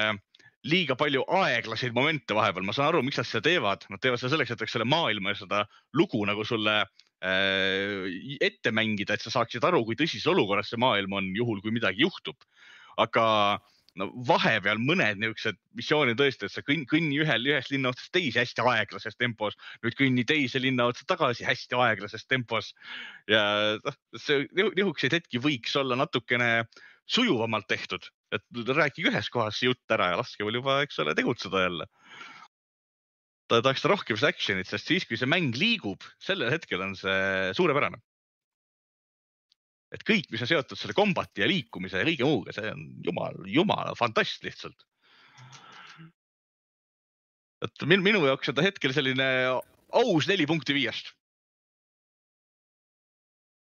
liiga 0.65 0.97
palju 0.97 1.23
aeglaseid 1.39 1.93
momente 1.95 2.35
vahepeal, 2.35 2.65
ma 2.65 2.73
saan 2.75 2.91
aru, 2.91 3.03
miks 3.05 3.19
nad 3.21 3.29
seda 3.29 3.45
teevad, 3.45 3.85
nad 3.91 4.01
teevad 4.01 4.21
seda 4.21 4.34
selleks, 4.34 4.53
et 4.53 4.63
eks 4.65 4.77
selle 4.77 4.88
maailma 4.89 5.34
ja 5.34 5.41
seda 5.43 5.63
lugu 5.97 6.23
nagu 6.27 6.45
sulle 6.47 6.79
äh, 6.81 8.07
ette 8.41 8.73
mängida, 8.73 9.15
et 9.15 9.25
sa 9.25 9.34
saaksid 9.38 9.63
aru, 9.67 9.84
kui 9.85 9.99
tõsises 9.99 10.27
olukorras 10.34 10.71
see 10.73 10.81
maailm 10.81 11.19
on, 11.19 11.31
juhul 11.38 11.61
kui 11.61 11.75
midagi 11.75 12.05
juhtub. 12.05 12.38
aga 12.97 13.23
no 13.97 14.07
vahepeal 14.25 14.79
mõned 14.81 15.19
niisugused 15.21 15.57
missioonid 15.77 16.17
tõesti, 16.19 16.47
et 16.47 16.53
sa 16.53 16.63
kõnni, 16.65 16.85
kõnni 16.89 17.19
ühel, 17.21 17.47
ühest 17.49 17.71
linna 17.73 17.91
otsast 17.93 18.13
teise 18.15 18.41
hästi 18.41 18.65
aeglases 18.71 19.17
tempos, 19.17 19.57
nüüd 19.85 19.97
kõnni 19.97 20.25
teise 20.27 20.61
linna 20.61 20.88
otsa 20.91 21.05
tagasi 21.09 21.45
hästi 21.47 21.77
aeglases 21.81 22.25
tempos. 22.29 22.73
Ja 23.29 23.43
noh, 23.84 23.97
see 24.17 24.45
niisuguseid 24.57 25.17
hetki 25.17 25.41
võiks 25.43 25.75
olla 25.81 25.97
natukene 25.99 26.51
sujuvamalt 27.09 27.69
tehtud, 27.69 28.09
et 28.35 28.43
rääkige 28.75 29.11
ühes 29.11 29.29
kohas 29.31 29.59
see 29.59 29.69
jutt 29.69 29.93
ära 29.93 30.11
ja 30.11 30.19
laske 30.19 30.43
mul 30.43 30.59
juba, 30.59 30.81
eks 30.83 30.99
ole, 31.03 31.15
tegutseda 31.15 31.63
jälle. 31.63 31.87
ta 33.47 33.61
tahaks 33.63 33.85
rohkem 33.87 34.17
seda 34.19 34.33
action'it, 34.33 34.67
sest 34.67 34.89
siis, 34.91 35.05
kui 35.07 35.19
see 35.19 35.29
mäng 35.29 35.55
liigub, 35.55 36.03
sellel 36.19 36.51
hetkel 36.51 36.83
on 36.83 36.95
see 36.99 37.53
suurepärane. 37.55 38.01
et 39.95 40.03
kõik, 40.03 40.27
mis 40.31 40.43
on 40.43 40.51
seotud 40.51 40.79
selle 40.79 40.97
kombati 40.97 41.45
ja 41.45 41.47
liikumise 41.47 42.01
ja 42.01 42.07
kõige 42.09 42.27
muuga, 42.27 42.55
see 42.55 42.73
on 42.73 42.83
jumal, 43.05 43.39
jumala 43.47 43.95
fantast 43.95 44.43
lihtsalt. 44.43 44.83
et 47.63 47.87
minu, 47.87 48.03
minu 48.03 48.25
jaoks 48.27 48.51
on 48.51 48.59
ta 48.59 48.67
hetkel 48.67 48.93
selline 48.93 49.29
aus 49.95 50.27
neli 50.27 50.45
punkti 50.49 50.75
viiest. 50.75 51.13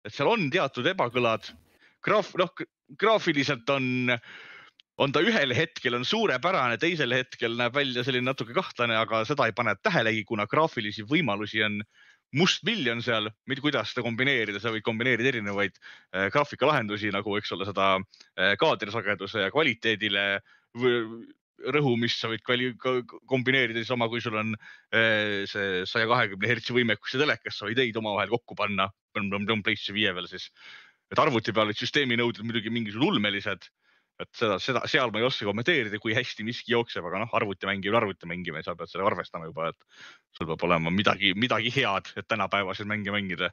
et 0.03 0.13
seal 0.17 0.35
on 0.35 0.51
teatud 0.51 0.91
ebakõlad, 0.91 1.53
graaf, 2.03 2.35
noh 2.41 2.51
graafiliselt 2.99 3.71
on, 3.71 4.11
on 4.99 5.15
ta 5.15 5.23
ühel 5.25 5.55
hetkel 5.57 5.97
on 5.99 6.05
suurepärane, 6.05 6.79
teisel 6.81 7.15
hetkel 7.15 7.57
näeb 7.59 7.75
välja 7.77 8.05
selline 8.07 8.31
natuke 8.31 8.57
kahtlane, 8.57 8.97
aga 8.99 9.25
seda 9.29 9.49
ei 9.49 9.57
pane 9.57 9.77
tähelegi, 9.83 10.25
kuna 10.29 10.47
graafilisi 10.51 11.07
võimalusi 11.09 11.65
on 11.67 11.81
mustmiljon 12.37 13.03
seal, 13.03 13.27
kuidas 13.59 13.91
seda 13.91 14.05
kombineerida, 14.07 14.61
sa 14.63 14.71
võid 14.71 14.87
kombineerida 14.87 15.33
erinevaid 15.33 15.75
äh, 15.81 16.29
graafikalahendusi 16.31 17.11
nagu, 17.15 17.35
eks 17.39 17.53
ole, 17.57 17.67
seda 17.67 17.97
äh, 17.99 18.55
kaadrisageduse 18.61 19.47
ja 19.47 19.53
kvaliteedile 19.55 20.27
või 20.79 21.27
rõhumist 21.75 22.23
sa 22.23 22.31
võid 22.31 22.43
kvali- 22.47 22.75
kombineerida 23.29 23.83
oma, 23.93 24.09
kui 24.09 24.23
sul 24.25 24.39
on 24.41 24.55
äh, 24.55 25.43
see 25.51 25.83
saja 25.89 26.09
kahekümne 26.09 26.49
hertsi 26.49 26.77
võimekus 26.77 27.17
ja 27.17 27.25
telekas, 27.25 27.59
sa 27.59 27.69
võid 27.69 27.83
neid 27.83 27.99
omavahel 28.01 28.33
kokku 28.33 28.57
panna. 28.59 28.91
PlayStation 29.11 29.97
viie 29.97 30.13
peal 30.15 30.29
siis, 30.31 30.47
et 31.11 31.19
arvuti 31.19 31.55
peal 31.55 31.69
olid 31.69 31.79
süsteemi 31.79 32.19
nõuded 32.21 32.45
muidugi 32.47 32.73
mingisugused 32.73 33.09
ulmelised. 33.09 33.71
et 34.21 34.29
seda, 34.37 34.59
seda, 34.61 34.83
seal 34.85 35.09
ma 35.15 35.23
ei 35.23 35.25
oska 35.25 35.47
kommenteerida, 35.49 35.97
kui 35.97 36.13
hästi 36.13 36.45
miski 36.45 36.75
jookseb, 36.75 37.07
aga 37.09 37.23
noh, 37.23 37.31
arvutimängija 37.39 37.95
on 37.95 38.03
arvutimängija, 38.03 38.61
sa 38.67 38.75
pead 38.77 38.91
sellega 38.93 39.09
arvestama 39.15 39.49
juba, 39.49 39.71
et 39.73 39.79
sul 40.37 40.49
peab 40.51 40.65
olema 40.69 40.93
midagi, 40.93 41.31
midagi 41.41 41.73
head, 41.73 42.11
et 42.21 42.29
tänapäevaseid 42.29 42.91
mänge 42.91 43.15
mängida. 43.15 43.49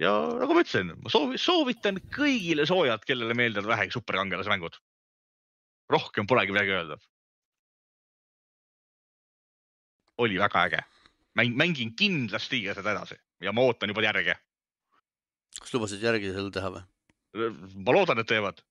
ja 0.00 0.14
nagu 0.40 0.56
ma 0.56 0.64
ütlesin, 0.64 0.94
ma 0.96 1.12
soovi-, 1.12 1.36
soovitan 1.36 2.00
kõigile 2.16 2.64
soojalt, 2.64 3.04
kellele 3.04 3.36
meeldivad 3.36 3.68
vähegi 3.74 3.92
superkangelase 3.98 4.48
mängud. 4.48 4.80
rohkem 5.92 6.26
polegi 6.26 6.56
midagi 6.56 6.72
öelda. 6.78 6.96
oli 10.24 10.40
väga 10.40 10.64
äge, 10.68 10.80
mäng, 11.36 11.52
mängin 11.56 11.92
kindlasti 11.96 12.64
ka 12.64 12.74
seda 12.80 12.96
edasi 12.96 13.20
ja 13.40 13.52
ma 13.52 13.60
ootan 13.60 13.92
juba 13.92 14.08
järge. 14.08 14.40
Kas 15.60 15.74
lubasid 15.76 16.02
järgi 16.04 16.32
seal 16.34 16.50
teha 16.54 16.72
või? 16.76 16.82
ma 17.86 17.94
loodan, 17.94 18.18
et 18.22 18.28
teevad. 18.30 18.62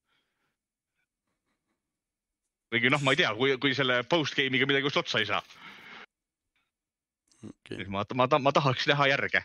kuigi 2.70 2.91
noh, 2.94 3.02
ma 3.06 3.16
ei 3.16 3.22
tea, 3.22 3.32
kui, 3.38 3.56
kui 3.61 3.74
selle 3.78 4.02
post-game'iga 4.10 4.68
midagi 4.70 4.90
just 4.90 4.99
otsa 5.02 5.22
ei 5.22 5.30
saa, 5.30 5.40
siis 7.70 7.88
ma, 7.90 8.03
ma, 8.16 8.28
ma 8.40 8.53
tahaks 8.53 8.86
näha 8.91 9.07
järge. 9.14 9.41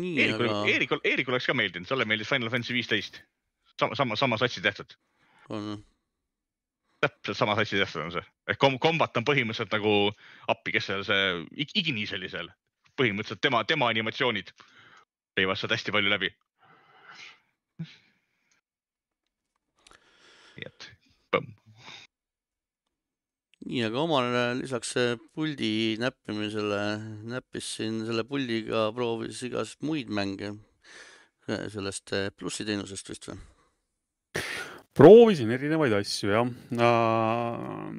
Eerikul 0.00 0.48
aga, 0.48 0.64
Eerikul, 0.70 1.00
Eerikul 1.04 1.34
oleks 1.34 1.48
ka 1.50 1.54
meeldinud, 1.56 1.88
talle 1.88 2.06
meeldis 2.08 2.30
Final 2.30 2.50
Fantasy 2.52 2.74
viisteist. 2.76 3.20
sama, 3.80 3.96
sama, 3.96 4.16
sama 4.16 4.38
satsi 4.38 4.60
tehtud, 4.60 4.94
on, 5.48 5.84
täpselt 7.00 7.36
sama 7.36 7.56
satsi 7.56 7.78
tehtud 7.80 8.02
on 8.02 8.12
see. 8.12 8.24
ehk 8.48 8.58
kom- 8.60 8.78
kombat 8.78 9.16
on 9.16 9.24
põhimõtteliselt 9.24 9.72
nagu 9.72 10.12
appi, 10.48 10.72
kes 10.72 10.86
seal 10.90 11.04
see, 11.04 11.44
Ignis 11.74 12.12
oli 12.16 12.28
seal. 12.28 12.50
Põhimõtteliselt 13.00 13.42
tema, 13.42 13.64
tema 13.64 13.88
animatsioonid 13.92 14.52
käivad 15.38 15.58
sealt 15.58 15.74
hästi 15.76 15.94
palju 15.94 16.12
läbi. 16.12 16.30
nii 20.60 20.66
et 20.68 20.88
põmm. 21.32 21.52
nii, 23.64 23.84
aga 23.86 24.02
omal 24.02 24.26
lisaks 24.58 24.90
äh, 25.00 25.14
puldi 25.32 25.96
näppimisele 26.02 26.82
näppis 27.32 27.70
siin 27.78 28.02
selle 28.08 28.26
puldiga, 28.28 28.90
proovis 28.96 29.40
igast 29.48 29.80
muid 29.86 30.12
mänge 30.12 30.52
sellest 31.48 32.12
äh, 32.16 32.28
plussi 32.36 32.66
teenusest 32.68 33.08
vist 33.10 33.30
või? 33.30 33.38
proovisin 34.94 35.50
erinevaid 35.54 35.94
asju 35.96 36.32
jah 36.34 36.46
äh,. 36.76 37.90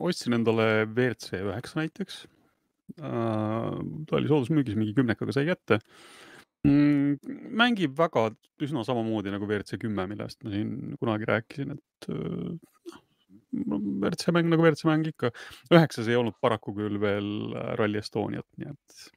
ostsin 0.00 0.38
endale 0.38 0.86
WRC 0.86 1.42
üheksa 1.44 1.82
näiteks. 1.82 2.24
Ta 2.98 4.18
oli 4.18 4.30
soodusmüügis 4.30 4.78
mingi 4.78 4.96
kümnekaga 4.96 5.34
sai 5.36 5.46
kätte 5.48 5.80
mm,. 6.66 7.20
mängib 7.60 7.96
väga 7.98 8.28
üsna 8.64 8.84
samamoodi 8.86 9.32
nagu 9.34 9.48
WRC 9.48 9.80
kümme, 9.80 10.06
millest 10.10 10.42
ma 10.44 10.52
siin 10.54 10.98
kunagi 11.00 11.28
rääkisin, 11.30 11.76
et 11.76 12.10
äh, 12.12 12.50
noh, 13.64 13.80
WRC 14.02 14.34
mäng 14.36 14.50
nagu 14.52 14.66
WRC 14.66 14.86
mäng 14.88 15.08
ikka. 15.10 15.32
üheksas 15.72 16.10
ei 16.10 16.18
olnud 16.20 16.36
paraku 16.42 16.74
küll 16.76 17.00
veel 17.02 17.30
äh, 17.54 17.74
Rally 17.80 18.02
Estoniat, 18.02 18.46
nii 18.60 18.72
et 18.74 19.10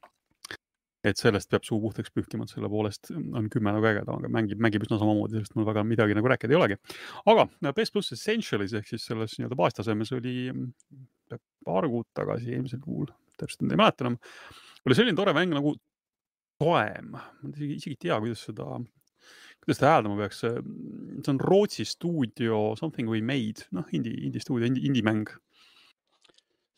et 1.04 1.20
sellest 1.20 1.50
peab 1.52 1.66
suu 1.66 1.76
puhtaks 1.82 2.12
pühkima, 2.16 2.46
et 2.46 2.52
selle 2.54 2.68
poolest 2.72 3.10
on 3.12 3.50
kümme 3.52 3.74
nagu 3.76 3.84
ägedam, 3.90 4.22
aga 4.22 4.30
mängib, 4.32 4.60
mängib 4.64 4.86
üsna 4.86 4.96
samamoodi, 4.96 5.36
sellest 5.36 5.56
mul 5.58 5.66
väga 5.68 5.82
midagi 5.84 6.16
nagu 6.16 6.30
rääkida 6.32 6.54
ei 6.54 6.56
olegi. 6.56 6.78
aga 7.28 7.44
PS 7.76 7.92
pluss 7.92 8.16
Essentialis 8.16 8.72
ehk 8.78 8.88
siis 8.88 9.04
selles 9.10 9.36
nii-öelda 9.36 9.58
baastasemes 9.58 10.14
oli 10.16 10.48
mm, 10.48 10.70
paar 11.68 11.90
kuud 11.92 12.08
tagasi, 12.16 12.54
eelmisel 12.56 12.80
kuul, 12.80 13.12
täpselt 13.40 13.66
ei 13.66 13.80
mäleta 13.80 14.06
enam, 14.06 14.18
oli 14.86 14.98
selline 14.98 15.18
tore 15.18 15.36
mäng 15.36 15.54
nagu 15.56 15.76
Toem, 16.62 17.16
ma 17.16 17.50
isegi, 17.50 17.80
isegi 17.80 17.96
ei 17.96 18.02
tea, 18.06 18.18
kuidas 18.22 18.44
seda, 18.46 18.66
kuidas 19.64 19.80
seda 19.80 19.88
hääldama 19.90 20.20
peaks. 20.20 20.44
see 20.44 21.32
on 21.32 21.40
Rootsi 21.42 21.84
stuudio 21.88 22.60
Something 22.78 23.10
We 23.10 23.20
Made, 23.20 23.66
noh, 23.74 23.88
indie, 23.92 24.14
indie 24.28 24.40
stuudio, 24.40 24.70
indie, 24.70 24.86
indie 24.86 25.02
mäng 25.02 25.32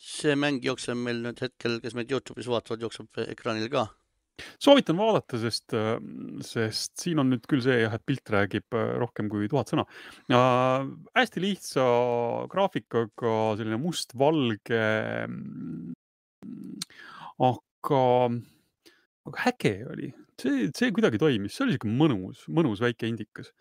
see 0.07 0.37
mäng 0.39 0.65
jookseb 0.65 0.99
meil 1.01 1.23
nüüd 1.25 1.41
hetkel, 1.43 1.79
kes 1.83 1.97
meid 1.97 2.13
Youtube'is 2.13 2.49
vaatavad, 2.51 2.85
jookseb 2.85 3.23
ekraanil 3.27 3.71
ka. 3.73 3.87
soovitan 4.61 4.99
vaadata, 5.01 5.39
sest, 5.41 5.73
sest 6.45 6.93
siin 7.01 7.23
on 7.23 7.31
nüüd 7.33 7.47
küll 7.49 7.63
see 7.65 7.79
jah, 7.81 7.95
et 7.97 8.05
pilt 8.05 8.29
räägib 8.33 8.77
äh, 8.77 8.91
rohkem 9.01 9.31
kui 9.33 9.49
tuhat 9.49 9.73
sõna 9.73 9.87
äh,. 10.29 10.91
hästi 11.17 11.43
lihtsa 11.45 11.87
graafikaga, 12.53 13.37
selline 13.57 13.81
mustvalge. 13.81 14.83
aga, 17.47 18.03
aga 19.31 19.49
äge 19.53 19.75
oli, 19.93 20.13
see, 20.41 20.69
see 20.77 20.93
kuidagi 20.95 21.21
toimis, 21.23 21.57
see 21.57 21.67
oli 21.67 21.77
siuke 21.77 21.91
mõnus, 21.91 22.45
mõnus 22.53 22.83
väike 22.85 23.09
indikas. 23.11 23.53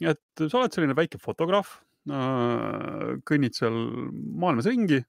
et 0.00 0.44
sa 0.46 0.60
oled 0.60 0.74
selline 0.74 0.96
väike 0.98 1.20
fotograaf 1.22 1.78
äh,, 2.10 3.18
kõnnid 3.28 3.58
seal 3.58 3.78
maailmas 4.42 4.70
ringi 4.70 5.02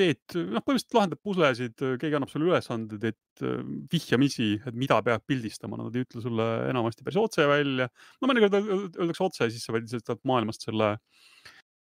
teed, 0.00 0.20
noh, 0.34 0.62
põhimõtteliselt 0.64 0.96
lahendad 0.96 1.20
puslesid, 1.22 1.74
keegi 2.00 2.16
annab 2.16 2.30
sulle 2.32 2.48
ülesanded, 2.50 3.04
et 3.12 3.44
äh, 3.44 3.60
vihjamisi, 3.92 4.48
et 4.66 4.78
mida 4.78 4.98
peab 5.04 5.24
pildistama, 5.28 5.78
nad 5.78 5.96
ei 5.96 6.06
ütle 6.06 6.22
sulle 6.24 6.48
enamasti 6.70 7.06
päris 7.06 7.20
otse 7.20 7.46
välja. 7.50 7.88
no 8.20 8.30
mõnikord 8.30 8.56
öel- 8.58 8.88
öeldakse 8.88 9.26
otse, 9.26 9.50
siis 9.52 9.66
sa 9.66 9.74
pead 9.74 9.88
lihtsalt 9.90 10.22
maailmast 10.28 10.66
selle, 10.68 10.94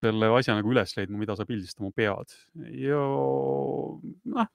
selle 0.07 0.31
asja 0.39 0.57
nagu 0.57 0.73
üles 0.73 0.95
leidma, 0.97 1.21
mida 1.21 1.37
sa 1.39 1.47
pildistama 1.49 1.93
pead 1.97 2.33
ja 2.81 3.03
noh, 4.37 4.53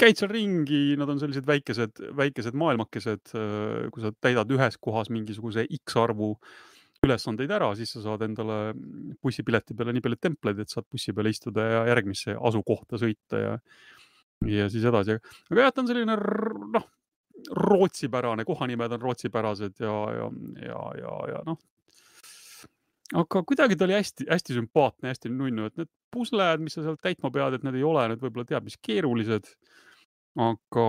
käid 0.00 0.18
seal 0.18 0.32
ringi, 0.32 0.96
nad 1.00 1.10
on 1.12 1.20
sellised 1.20 1.46
väikesed, 1.48 2.02
väikesed 2.16 2.56
maailmakesed, 2.58 3.32
kui 3.92 4.04
sa 4.04 4.12
täidad 4.24 4.50
ühes 4.54 4.78
kohas 4.80 5.10
mingisuguse 5.12 5.66
X 5.80 5.98
arvu 6.00 6.34
ülesandeid 7.04 7.52
ära, 7.56 7.70
siis 7.78 7.94
sa 7.94 8.02
saad 8.04 8.24
endale 8.26 8.74
bussipileti 9.24 9.76
peale 9.76 9.94
nii 9.96 10.04
palju 10.04 10.20
templeid, 10.20 10.60
et 10.60 10.72
saad 10.72 10.88
bussi 10.92 11.14
peale 11.16 11.32
istuda 11.32 11.64
ja 11.64 11.82
järgmisse 11.88 12.36
asukohta 12.36 13.00
sõita 13.00 13.40
ja, 13.40 13.52
ja 14.48 14.68
siis 14.72 14.84
edasi. 14.88 15.16
aga 15.50 15.64
jah, 15.64 15.72
ta 15.72 15.84
on 15.84 15.88
selline 15.88 16.16
noh, 16.76 16.88
rootsipärane, 17.56 18.44
kohanimed 18.48 18.96
on 18.96 19.04
rootsipärased 19.06 19.80
ja, 19.80 19.96
ja, 20.18 20.30
ja, 20.66 20.82
ja, 21.00 21.14
ja 21.34 21.44
noh. 21.48 21.60
Aga 23.16 23.42
kuidagi 23.46 23.76
ta 23.78 23.86
oli 23.86 23.96
hästi-hästi 23.96 24.56
sümpaatne, 24.58 25.10
hästi 25.10 25.32
nunnu, 25.34 25.68
et 25.70 25.80
need 25.80 25.90
pusled, 26.14 26.62
mis 26.62 26.76
sa 26.76 26.84
sealt 26.84 27.00
täitma 27.02 27.30
pead, 27.34 27.56
et 27.56 27.64
need 27.66 27.78
ei 27.78 27.86
ole 27.86 28.06
nüüd 28.10 28.22
võib-olla 28.22 28.48
teab 28.48 28.66
mis 28.66 28.78
keerulised. 28.82 29.48
aga, 30.40 30.84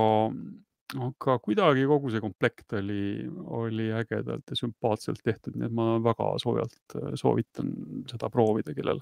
aga 1.08 1.38
kuidagi 1.42 1.88
kogu 1.90 2.12
see 2.14 2.22
komplekt 2.22 2.76
oli, 2.78 3.26
oli 3.62 3.90
ägedalt 3.98 4.54
ja 4.54 4.60
sümpaatselt 4.60 5.24
tehtud, 5.26 5.58
nii 5.58 5.70
et 5.70 5.74
ma 5.78 5.96
väga 6.04 6.36
soojalt 6.44 6.98
äh, 7.00 7.10
soovitan 7.18 7.74
seda 8.12 8.30
proovida, 8.30 8.76
kellel, 8.78 9.02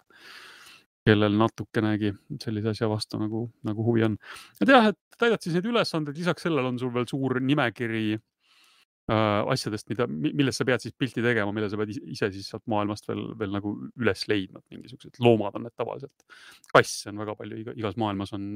kellel 1.07 1.35
natukenegi 1.39 2.13
sellise 2.39 2.71
asja 2.71 2.87
vastu 2.91 3.19
nagu, 3.19 3.49
nagu 3.67 3.83
huvi 3.83 4.07
on. 4.07 4.17
et 4.61 4.71
jah, 4.71 4.91
et 4.93 5.19
täidad 5.19 5.43
siis 5.43 5.57
neid 5.57 5.67
ülesandeid, 5.67 6.19
lisaks 6.19 6.47
sellele 6.47 6.71
on 6.71 6.79
sul 6.79 6.95
veel 6.95 7.07
suur 7.11 7.41
nimekiri 7.43 8.15
asjadest, 9.09 9.87
mida, 9.89 10.05
millest 10.09 10.61
sa 10.61 10.67
pead 10.67 10.83
siis 10.83 10.95
pilti 10.97 11.23
tegema, 11.25 11.53
mille 11.55 11.69
sa 11.71 11.79
pead 11.79 11.93
is- 11.95 12.01
ise 12.17 12.29
siis 12.35 12.49
sealt 12.51 12.65
maailmast 12.69 13.07
veel, 13.09 13.23
veel 13.39 13.55
nagu 13.55 13.73
üles 13.97 14.27
leidma, 14.29 14.61
et 14.61 14.77
mingisugused 14.77 15.19
loomad 15.23 15.55
on 15.57 15.65
need 15.67 15.75
tavaliselt. 15.77 16.25
kasse 16.73 17.09
on 17.09 17.23
väga 17.23 17.35
palju, 17.39 17.61
iga, 17.63 17.73
igas 17.79 17.97
maailmas 17.97 18.33
on, 18.37 18.51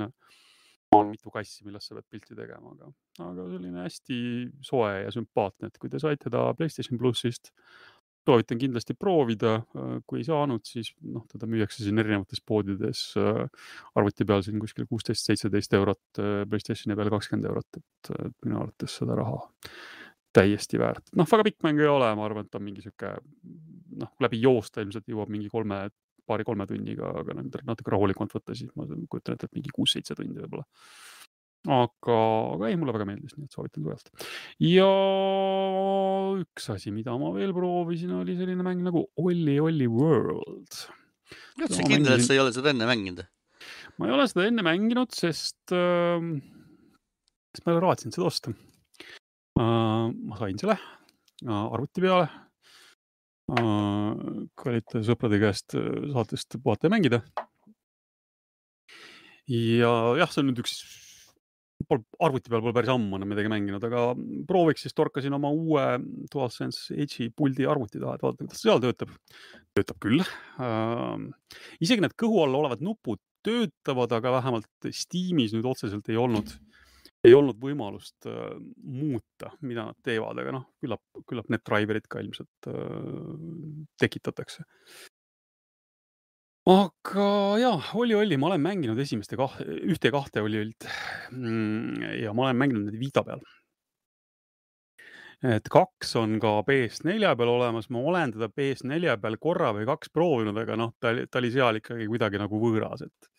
on 0.94 1.10
mitu 1.10 1.32
kassi, 1.34 1.66
millest 1.66 1.90
sa 1.90 1.98
pead 1.98 2.06
pilti 2.12 2.38
tegema, 2.38 2.76
aga, 2.76 2.92
aga 3.26 3.48
selline 3.56 3.88
hästi 3.88 4.20
soe 4.62 4.94
ja 5.06 5.16
sümpaatne, 5.16 5.72
et 5.72 5.82
kui 5.82 5.90
te 5.90 6.02
saite 6.02 6.30
ta 6.30 6.46
Playstation 6.54 7.02
plussist, 7.02 7.50
soovitan 8.24 8.60
kindlasti 8.62 8.94
proovida, 8.96 9.58
kui 10.08 10.22
ei 10.22 10.28
saanud, 10.28 10.64
siis 10.64 10.94
noh, 11.02 11.26
teda 11.28 11.50
müüakse 11.50 11.84
siin 11.84 12.00
erinevates 12.00 12.40
poodides 12.46 13.02
äh, 13.20 13.42
arvuti 14.00 14.24
peal 14.30 14.46
siin 14.46 14.62
kuskil 14.64 14.88
kuusteist, 14.88 15.26
seitseteist 15.28 15.74
eurot, 15.76 16.22
Playstationi 16.48 16.96
peal 16.96 17.12
kakskümmend 17.12 17.50
eurot, 17.50 17.82
et 17.82 18.14
minu 18.46 18.62
arvates 18.62 19.02
seda 19.02 19.18
raha 19.20 19.42
täiesti 20.34 20.80
väärt. 20.82 21.12
noh, 21.18 21.28
väga 21.30 21.48
pikk 21.50 21.66
mäng 21.66 21.82
ei 21.82 21.90
ole, 21.90 22.10
ma 22.18 22.26
arvan, 22.28 22.48
et 22.48 22.58
on 22.58 22.66
mingi 22.66 22.84
sihuke 22.86 23.16
noh, 24.02 24.14
läbi 24.24 24.42
joosta 24.44 24.84
ilmselt 24.84 25.10
jõuab 25.10 25.32
mingi 25.34 25.52
kolme, 25.52 25.86
paari-kolme 26.30 26.68
tunniga, 26.70 27.10
aga 27.22 27.36
natuke 27.40 27.94
rahulikumalt 27.94 28.36
võtta, 28.38 28.56
siis 28.58 28.72
ma 28.80 28.88
kujutan 28.88 29.36
ette, 29.36 29.50
et 29.50 29.58
mingi 29.58 29.74
kuus-seitse 29.76 30.16
tundi 30.18 30.40
võib-olla. 30.40 30.64
aga, 31.74 32.18
aga 32.56 32.70
ei, 32.70 32.78
mulle 32.80 32.96
väga 32.96 33.08
meeldis, 33.08 33.36
nii 33.38 33.48
et 33.48 33.56
soovitan 33.56 33.86
kõvasti. 33.86 34.16
ja 34.72 34.90
üks 36.42 36.70
asi, 36.74 36.96
mida 36.96 37.16
ma 37.20 37.32
veel 37.36 37.54
proovisin, 37.56 38.16
oli 38.24 38.38
selline 38.40 38.66
mäng 38.66 38.84
nagu 38.86 39.06
Olli 39.24 39.60
Olli 39.60 39.88
World. 39.92 40.82
oled 41.60 41.78
sa 41.78 41.86
kindel, 41.86 42.16
et 42.16 42.20
mängisin- 42.20 42.28
sa 42.28 42.38
ei 42.38 42.44
ole 42.44 42.56
seda 42.56 42.74
enne 42.74 42.90
mänginud? 42.90 43.24
ma 43.98 44.10
ei 44.10 44.16
ole 44.16 44.28
seda 44.32 44.48
enne 44.50 44.66
mänginud, 44.66 45.14
sest 45.14 45.76
äh,, 45.76 46.30
sest 47.54 47.66
ma 47.66 47.74
ei 47.74 47.78
ole 47.78 47.86
raatsinud 47.88 48.16
seda 48.16 48.32
osta. 48.32 48.56
Ma 49.60 50.40
sain 50.40 50.58
selle 50.58 50.78
äh, 50.78 51.52
arvuti 51.52 52.02
peale 52.02 52.30
äh,. 53.54 54.48
kallite 54.58 55.04
sõprade 55.06 55.40
käest 55.42 55.76
äh, 55.78 56.10
saatest 56.14 56.58
puhata 56.64 56.88
ja 56.88 56.94
mängida. 56.94 57.22
ja 59.52 59.94
jah, 60.18 60.32
see 60.32 60.42
on 60.42 60.50
nüüd 60.50 60.64
üks, 60.64 60.78
arvuti 62.24 62.50
peal 62.50 62.64
pole 62.64 62.74
päris 62.76 62.94
ammu 62.94 63.20
enam 63.20 63.30
midagi 63.34 63.52
mänginud, 63.52 63.84
aga 63.84 64.14
prooviks 64.50 64.88
siis 64.88 64.96
torkasin 64.98 65.36
oma 65.36 65.52
uue 65.54 65.84
DualSense 66.32 66.96
Edge'i 66.96 67.30
puldi 67.36 67.68
arvuti 67.70 68.02
taha, 68.02 68.16
et 68.16 68.26
vaadata, 68.26 68.48
kuidas 68.48 68.64
seal 68.64 68.82
töötab. 68.82 69.14
töötab 69.76 70.02
küll 70.02 70.24
äh,. 70.24 71.30
isegi 71.84 72.02
need 72.02 72.18
kõhu 72.18 72.46
all 72.46 72.62
olevad 72.64 72.82
nupud 72.86 73.22
töötavad, 73.44 74.14
aga 74.16 74.38
vähemalt 74.40 74.94
Steamis 74.96 75.52
nüüd 75.54 75.68
otseselt 75.68 76.08
ei 76.10 76.18
olnud, 76.18 76.54
ei 77.24 77.34
olnud 77.36 77.60
võimalust 77.62 78.28
äh, 78.28 78.52
muuta, 78.84 79.54
mida 79.64 79.88
nad 79.90 80.00
teevad, 80.06 80.40
aga 80.42 80.58
noh, 80.58 80.68
küllap, 80.84 81.04
küllap 81.30 81.50
need 81.52 81.64
driver'id 81.66 82.08
ka 82.12 82.22
ilmselt 82.24 82.70
äh, 82.70 83.34
tekitatakse. 84.02 84.66
aga 86.68 87.28
ja, 87.60 87.74
Olli 88.00 88.16
Olli, 88.16 88.40
ma 88.40 88.52
olen 88.52 88.64
mänginud 88.64 89.00
esimeste 89.00 89.40
kah-, 89.40 89.60
ühte 89.64 90.12
ja 90.12 90.16
kahte 90.16 90.44
Olli 90.44 90.64
Ollit. 90.64 90.88
ja 92.22 92.34
ma 92.36 92.48
olen 92.48 92.60
mänginud 92.60 92.90
neid 92.90 93.00
Vita 93.00 93.24
peal. 93.24 93.44
et 95.44 95.68
kaks 95.72 96.16
on 96.20 96.38
ka 96.44 96.60
PS4 96.68 97.36
peal 97.40 97.52
olemas, 97.52 97.90
ma 97.92 98.04
olen 98.04 98.36
teda 98.36 98.48
PS4 98.52 99.18
peal 99.24 99.40
korra 99.40 99.74
või 99.76 99.88
kaks 99.88 100.12
proovinud, 100.12 100.60
aga 100.60 100.80
noh, 100.80 100.96
ta 101.00 101.12
oli, 101.16 101.28
ta 101.28 101.40
oli 101.40 101.52
seal 101.56 101.80
ikkagi 101.80 102.08
kuidagi 102.12 102.40
nagu 102.40 102.60
võõras, 102.64 103.04
et 103.08 103.32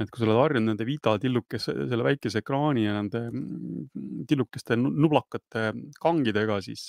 et 0.00 0.10
kui 0.10 0.20
sa 0.20 0.26
oled 0.26 0.40
harjunud 0.40 0.72
nende 0.72 0.86
Vita 0.88 1.14
tillukese, 1.22 1.74
selle 1.90 2.06
väikese 2.06 2.42
ekraani 2.42 2.86
ja 2.86 2.96
nende 2.96 3.22
mm, 3.30 4.24
tillukeste 4.30 4.78
nu- 4.80 4.92
nublakate 5.04 5.68
kangidega, 6.02 6.58
siis, 6.64 6.88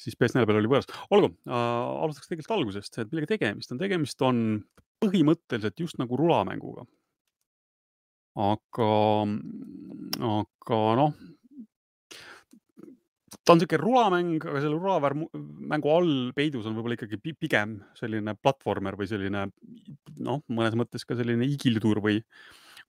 siis 0.00 0.18
PS4 0.20 0.44
peal 0.48 0.60
oli 0.60 0.72
võõras. 0.72 0.90
olgu 1.14 1.32
äh,, 1.48 2.04
alustaks 2.04 2.28
tegelikult 2.28 2.56
algusest, 2.58 3.00
et 3.00 3.12
millega 3.12 3.32
tegemist 3.34 3.72
on, 3.72 3.80
tegemist 3.80 4.26
on 4.26 4.42
põhimõtteliselt 5.00 5.80
just 5.80 6.00
nagu 6.00 6.18
rulamänguga. 6.20 6.84
aga, 8.40 8.90
aga 10.36 10.80
noh, 11.00 11.16
ta 13.50 13.56
on 13.56 13.62
sihuke 13.62 13.80
rulamäng, 13.82 14.36
aga 14.46 14.60
selle 14.62 14.78
rulamängu 14.78 15.90
all 15.90 16.10
peidus 16.36 16.68
on 16.70 16.76
võib-olla 16.76 16.94
ikkagi 16.94 17.18
pigem 17.34 17.80
selline 17.98 18.36
platvormer 18.38 18.94
või 18.98 19.08
selline 19.10 19.48
noh, 20.22 20.44
mõnes 20.54 20.76
mõttes 20.78 21.02
ka 21.02 21.16
selline 21.18 21.48
igildur 21.50 21.98
või, 22.04 22.20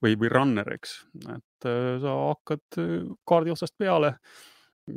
või, 0.06 0.14
või 0.22 0.30
runner, 0.30 0.70
eks. 0.76 1.00
et 1.34 1.70
äh, 1.70 1.98
sa 2.04 2.14
hakkad 2.28 2.78
äh, 2.78 2.94
kaardi 3.26 3.56
otsast 3.56 3.74
peale 3.82 4.14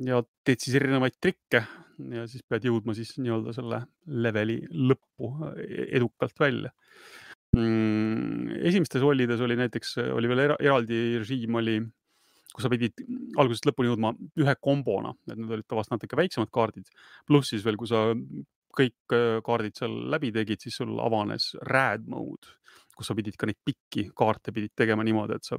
ja 0.04 0.20
teed 0.44 0.60
siis 0.60 0.76
erinevaid 0.76 1.16
trikke 1.16 1.64
ja 2.12 2.28
siis 2.28 2.44
pead 2.44 2.68
jõudma 2.68 2.92
siis 2.96 3.14
nii-öelda 3.16 3.56
selle 3.56 3.80
leveli 4.04 4.60
lõppu 4.68 5.32
e-, 5.54 5.88
edukalt 5.96 6.44
välja 6.44 6.74
mm,. 7.56 8.60
esimestes 8.68 9.04
ollides 9.04 9.40
oli 9.40 9.56
näiteks, 9.64 9.96
oli 10.12 10.28
veel 10.28 10.44
era, 10.50 10.60
eraldi 10.60 11.04
režiim 11.22 11.56
oli, 11.62 11.78
kus 12.54 12.66
sa 12.66 12.70
pidid 12.72 13.00
algusest 13.40 13.68
lõpuni 13.68 13.90
jõudma 13.90 14.12
ühe 14.40 14.56
kombona, 14.62 15.14
et 15.30 15.38
need 15.38 15.54
olid 15.56 15.68
tavaliselt 15.68 15.96
natuke 15.96 16.18
väiksemad 16.20 16.52
kaardid. 16.54 16.90
pluss 17.26 17.54
siis 17.54 17.64
veel, 17.66 17.78
kui 17.80 17.90
sa 17.90 18.06
kõik 18.74 19.14
äh, 19.14 19.40
kaardid 19.46 19.78
seal 19.78 19.94
läbi 20.10 20.32
tegid, 20.34 20.62
siis 20.62 20.76
sul 20.82 20.98
avanes 21.02 21.52
rad 21.70 22.06
mode 22.10 22.54
kus 22.94 23.10
sa 23.10 23.16
pidid 23.18 23.36
ka 23.38 23.48
neid 23.48 23.58
pikki 23.66 24.06
kaarte 24.16 24.52
pidid 24.54 24.72
tegema 24.78 25.04
niimoodi, 25.06 25.38
et 25.38 25.46
sa 25.46 25.58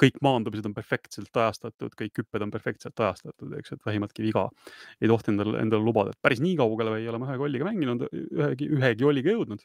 kõik 0.00 0.18
maandumised 0.24 0.66
on 0.68 0.74
perfektselt 0.76 1.40
ajastatud, 1.44 1.94
kõik 1.98 2.22
hüpped 2.22 2.44
on 2.46 2.52
perfektselt 2.54 3.00
ajastatud, 3.06 3.54
eks, 3.60 3.76
et 3.76 3.86
vähimatki 3.86 4.26
viga 4.26 4.46
ei 5.00 5.10
tohti 5.10 5.32
endale, 5.32 5.60
endale 5.62 5.86
lubada, 5.86 6.14
et 6.14 6.22
päris 6.24 6.42
nii 6.44 6.56
kaugele 6.60 6.96
ei 6.98 7.08
ole 7.10 7.20
ma 7.22 7.30
ühe 7.30 7.40
kolliga 7.40 7.68
mänginud, 7.68 8.06
ühegi, 8.10 8.70
ühegi 8.78 9.08
olliga 9.08 9.34
jõudnud. 9.34 9.64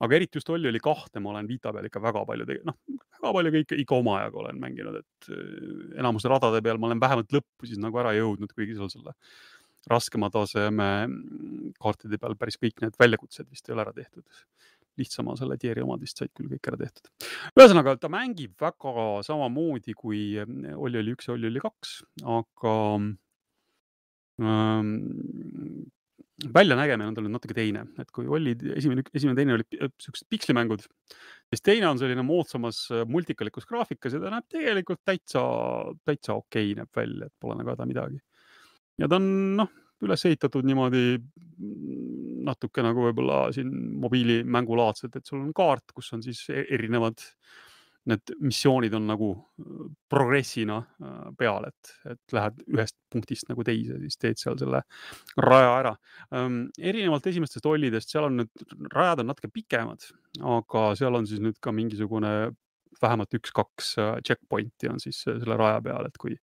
Aga 0.00 0.16
eriti 0.16 0.40
just 0.40 0.50
olli 0.52 0.70
oli 0.70 0.80
kahte, 0.82 1.20
ma 1.20 1.34
olen 1.34 1.48
Vita 1.48 1.72
peal 1.76 1.88
ikka 1.88 2.02
väga 2.02 2.24
palju 2.28 2.48
noh, 2.68 2.76
väga 3.20 3.32
palju 3.36 3.54
ka 3.54 3.62
ikka, 3.64 3.80
ikka 3.84 4.00
omajagu 4.00 4.42
olen 4.44 4.60
mänginud, 4.62 5.00
et 5.02 5.30
äh, 5.34 6.00
enamuse 6.00 6.30
radade 6.32 6.62
peal 6.64 6.80
ma 6.80 6.90
olen 6.90 7.02
vähemalt 7.02 7.36
lõppu 7.36 7.68
siis 7.68 7.80
nagu 7.82 8.00
ära 8.02 8.14
jõudnud, 8.16 8.52
kuigi 8.56 8.78
seal 8.78 8.92
selle 8.92 9.16
raskema 9.90 10.28
taseme 10.32 10.90
kaartide 11.80 12.18
peal 12.20 12.36
päris 12.36 12.60
kõik 12.60 12.82
need 12.84 12.98
väljakutsed 13.00 13.48
vist 13.48 13.68
ei 13.68 13.76
ole 13.76 13.86
ära 13.86 13.96
tehtud 13.96 14.26
lihtsama 15.00 15.36
selle 15.38 15.56
Tieri 15.60 15.84
omad 15.84 16.02
vist 16.02 16.20
said 16.20 16.32
küll 16.36 16.50
kõik 16.50 16.68
ära 16.70 16.80
tehtud. 16.80 17.08
ühesõnaga, 17.56 17.96
ta 18.00 18.10
mängib 18.12 18.56
väga 18.60 19.22
samamoodi 19.26 19.94
kui 19.96 20.22
mm, 20.42 20.76
Olli 20.76 21.00
oli 21.00 21.14
üks 21.16 21.28
ja 21.28 21.36
Olli 21.36 21.48
oli 21.50 21.62
kaks, 21.62 21.94
aga 22.38 22.74
ähm, 24.40 24.92
väljanägemine 26.54 27.10
on 27.10 27.16
tal 27.16 27.26
nüüd 27.26 27.34
natuke 27.34 27.56
teine, 27.56 27.84
et 28.00 28.08
kui 28.14 28.28
Olli 28.30 28.54
esimene, 28.76 29.04
esimene, 29.14 29.36
teine 29.38 29.56
olid 29.56 29.76
siuksed 30.00 30.28
pikslimängud, 30.32 30.84
siis 31.52 31.64
teine 31.64 31.90
on 31.90 32.00
selline 32.00 32.24
moodsamas 32.26 32.82
äh, 32.94 33.04
multikalikus 33.08 33.68
graafikas 33.68 34.16
ja 34.16 34.22
ta 34.22 34.32
näeb 34.32 34.48
tegelikult 34.52 35.02
täitsa, 35.04 35.42
täitsa 36.06 36.38
okei 36.38 36.72
okay 36.72 36.80
näeb 36.80 37.02
välja, 37.02 37.28
et 37.28 37.36
pole 37.42 37.58
nagu 37.58 37.74
häda 37.74 37.88
midagi. 37.88 38.20
ja 39.00 39.08
ta 39.08 39.20
on 39.20 39.30
noh, 39.60 39.72
üles 40.04 40.24
ehitatud 40.28 40.64
niimoodi 40.68 41.18
natuke 42.46 42.84
nagu 42.84 43.04
võib-olla 43.08 43.42
siin 43.54 43.72
mobiilimängulaadselt, 44.00 45.16
et 45.16 45.28
sul 45.28 45.42
on 45.42 45.52
kaart, 45.56 45.92
kus 45.92 46.12
on 46.16 46.24
siis 46.24 46.46
e-, 46.52 46.64
erinevad 46.72 47.20
need 48.08 48.32
missioonid 48.40 48.94
on 48.96 49.06
nagu 49.10 49.30
äh, 49.34 49.82
progressina 50.10 50.78
äh, 50.80 51.18
peal, 51.38 51.68
et, 51.68 51.92
et 52.14 52.34
lähed 52.36 52.62
ühest 52.70 52.96
punktist 53.12 53.50
nagu 53.50 53.64
teise, 53.66 53.98
siis 54.04 54.20
teed 54.20 54.40
seal 54.40 54.58
selle 54.60 54.82
raja 55.40 55.70
ära. 55.80 55.92
erinevalt 56.30 57.26
esimestest 57.26 57.66
ollidest, 57.66 58.12
seal 58.12 58.28
on 58.28 58.42
nüüd, 58.42 58.66
rajad 58.94 59.24
on 59.24 59.32
natuke 59.32 59.50
pikemad, 59.52 60.06
aga 60.56 60.84
seal 60.98 61.18
on 61.18 61.26
siis 61.26 61.42
nüüd 61.42 61.58
ka 61.60 61.74
mingisugune 61.74 62.52
vähemalt 63.02 63.34
üks-kaks 63.38 63.94
äh, 63.98 64.14
checkpoint'i 64.26 64.90
on 64.90 65.00
siis 65.02 65.22
selle 65.26 65.56
raja 65.58 65.80
peal, 65.84 66.08
et 66.08 66.18
kui 66.20 66.36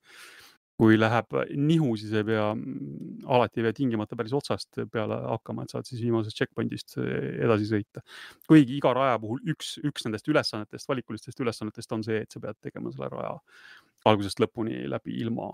kui 0.77 0.97
läheb 0.99 1.33
nihu, 1.57 1.95
siis 1.97 2.13
ei 2.19 2.25
pea, 2.27 2.49
mm, 2.53 3.23
alati 3.33 3.61
ei 3.61 3.65
pea 3.67 3.75
tingimata 3.79 4.17
päris 4.19 4.35
otsast 4.37 4.77
peale 4.93 5.17
hakkama, 5.33 5.65
et 5.65 5.73
saad 5.73 5.87
siis 5.89 6.03
viimasest 6.03 6.37
checkpoint'ist 6.37 6.99
eh, 7.01 7.39
edasi 7.47 7.69
sõita. 7.71 8.03
kuigi 8.49 8.77
iga 8.77 8.93
raja 8.93 9.15
puhul 9.21 9.41
üks, 9.53 9.77
üks 9.87 10.05
nendest 10.05 10.29
ülesannetest, 10.29 10.89
valikulistest 10.89 11.41
ülesannetest 11.41 11.97
on 11.97 12.05
see, 12.05 12.21
et 12.21 12.33
sa 12.33 12.43
pead 12.43 12.59
tegema 12.61 12.93
selle 12.93 13.09
raja 13.15 13.33
algusest 14.05 14.43
lõpuni 14.43 14.85
läbi 14.91 15.17
ilma 15.23 15.49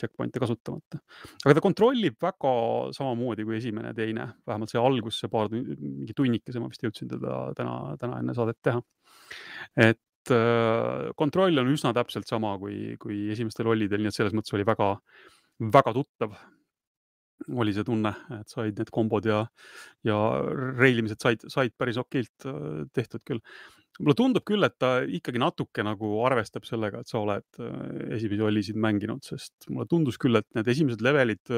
checkpoint'e 0.00 0.40
kasutamata. 0.42 0.98
aga 1.44 1.54
ta 1.54 1.62
kontrollib 1.62 2.16
väga 2.24 2.54
samamoodi 2.96 3.44
kui 3.44 3.58
esimene 3.60 3.92
ja 3.92 3.98
teine, 4.00 4.30
vähemalt 4.48 4.72
see 4.72 4.80
algus, 4.80 5.20
see 5.20 5.30
paar, 5.30 5.52
mingi 5.52 6.16
tunnikese 6.16 6.62
ma 6.62 6.72
vist 6.72 6.82
jõudsin 6.82 7.12
teda 7.12 7.44
täna, 7.58 7.76
täna 8.00 8.24
enne 8.24 8.34
saadet 8.34 8.58
teha. 8.64 8.82
et 9.76 10.00
Äh, 10.00 10.13
kontroll 11.20 11.60
on 11.62 11.70
üsna 11.72 11.92
täpselt 11.96 12.28
sama 12.30 12.54
kui, 12.60 12.96
kui 13.00 13.28
esimestel 13.34 13.68
ollidel, 13.72 14.02
nii 14.02 14.12
et 14.12 14.16
selles 14.16 14.34
mõttes 14.36 14.54
oli 14.56 14.66
väga, 14.66 14.94
väga 15.74 15.94
tuttav. 15.96 16.36
oli 17.50 17.72
see 17.74 17.84
tunne, 17.84 18.12
et 18.38 18.48
said 18.48 18.78
need 18.78 18.90
kombod 18.94 19.26
ja, 19.26 19.40
ja 20.06 20.18
reilimised 20.78 21.20
said, 21.20 21.42
said 21.50 21.74
päris 21.76 21.98
okeilt 22.00 22.46
äh, 22.46 22.84
tehtud 22.94 23.20
küll. 23.26 23.42
mulle 24.00 24.14
tundub 24.18 24.44
küll, 24.46 24.64
et 24.64 24.78
ta 24.78 25.02
ikkagi 25.02 25.38
natuke 25.38 25.82
nagu 25.84 26.14
arvestab 26.26 26.64
sellega, 26.64 27.02
et 27.02 27.10
sa 27.10 27.18
oled 27.20 27.60
äh, 27.60 28.14
esimesi 28.16 28.42
ollisid 28.42 28.78
mänginud, 28.80 29.22
sest 29.26 29.68
mulle 29.68 29.86
tundus 29.90 30.16
küll, 30.18 30.38
et 30.38 30.48
need 30.54 30.68
esimesed 30.68 31.02
levelid 31.02 31.52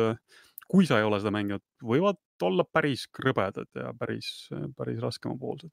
kui 0.71 0.87
sa 0.89 0.99
ei 0.99 1.07
ole 1.07 1.21
seda 1.23 1.33
mänginud, 1.35 1.63
võivad 1.87 2.19
olla 2.47 2.67
päris 2.69 3.07
krõbedad 3.15 3.69
ja 3.79 3.93
päris, 3.99 4.49
päris 4.77 5.01
raskemapoolsed. 5.03 5.73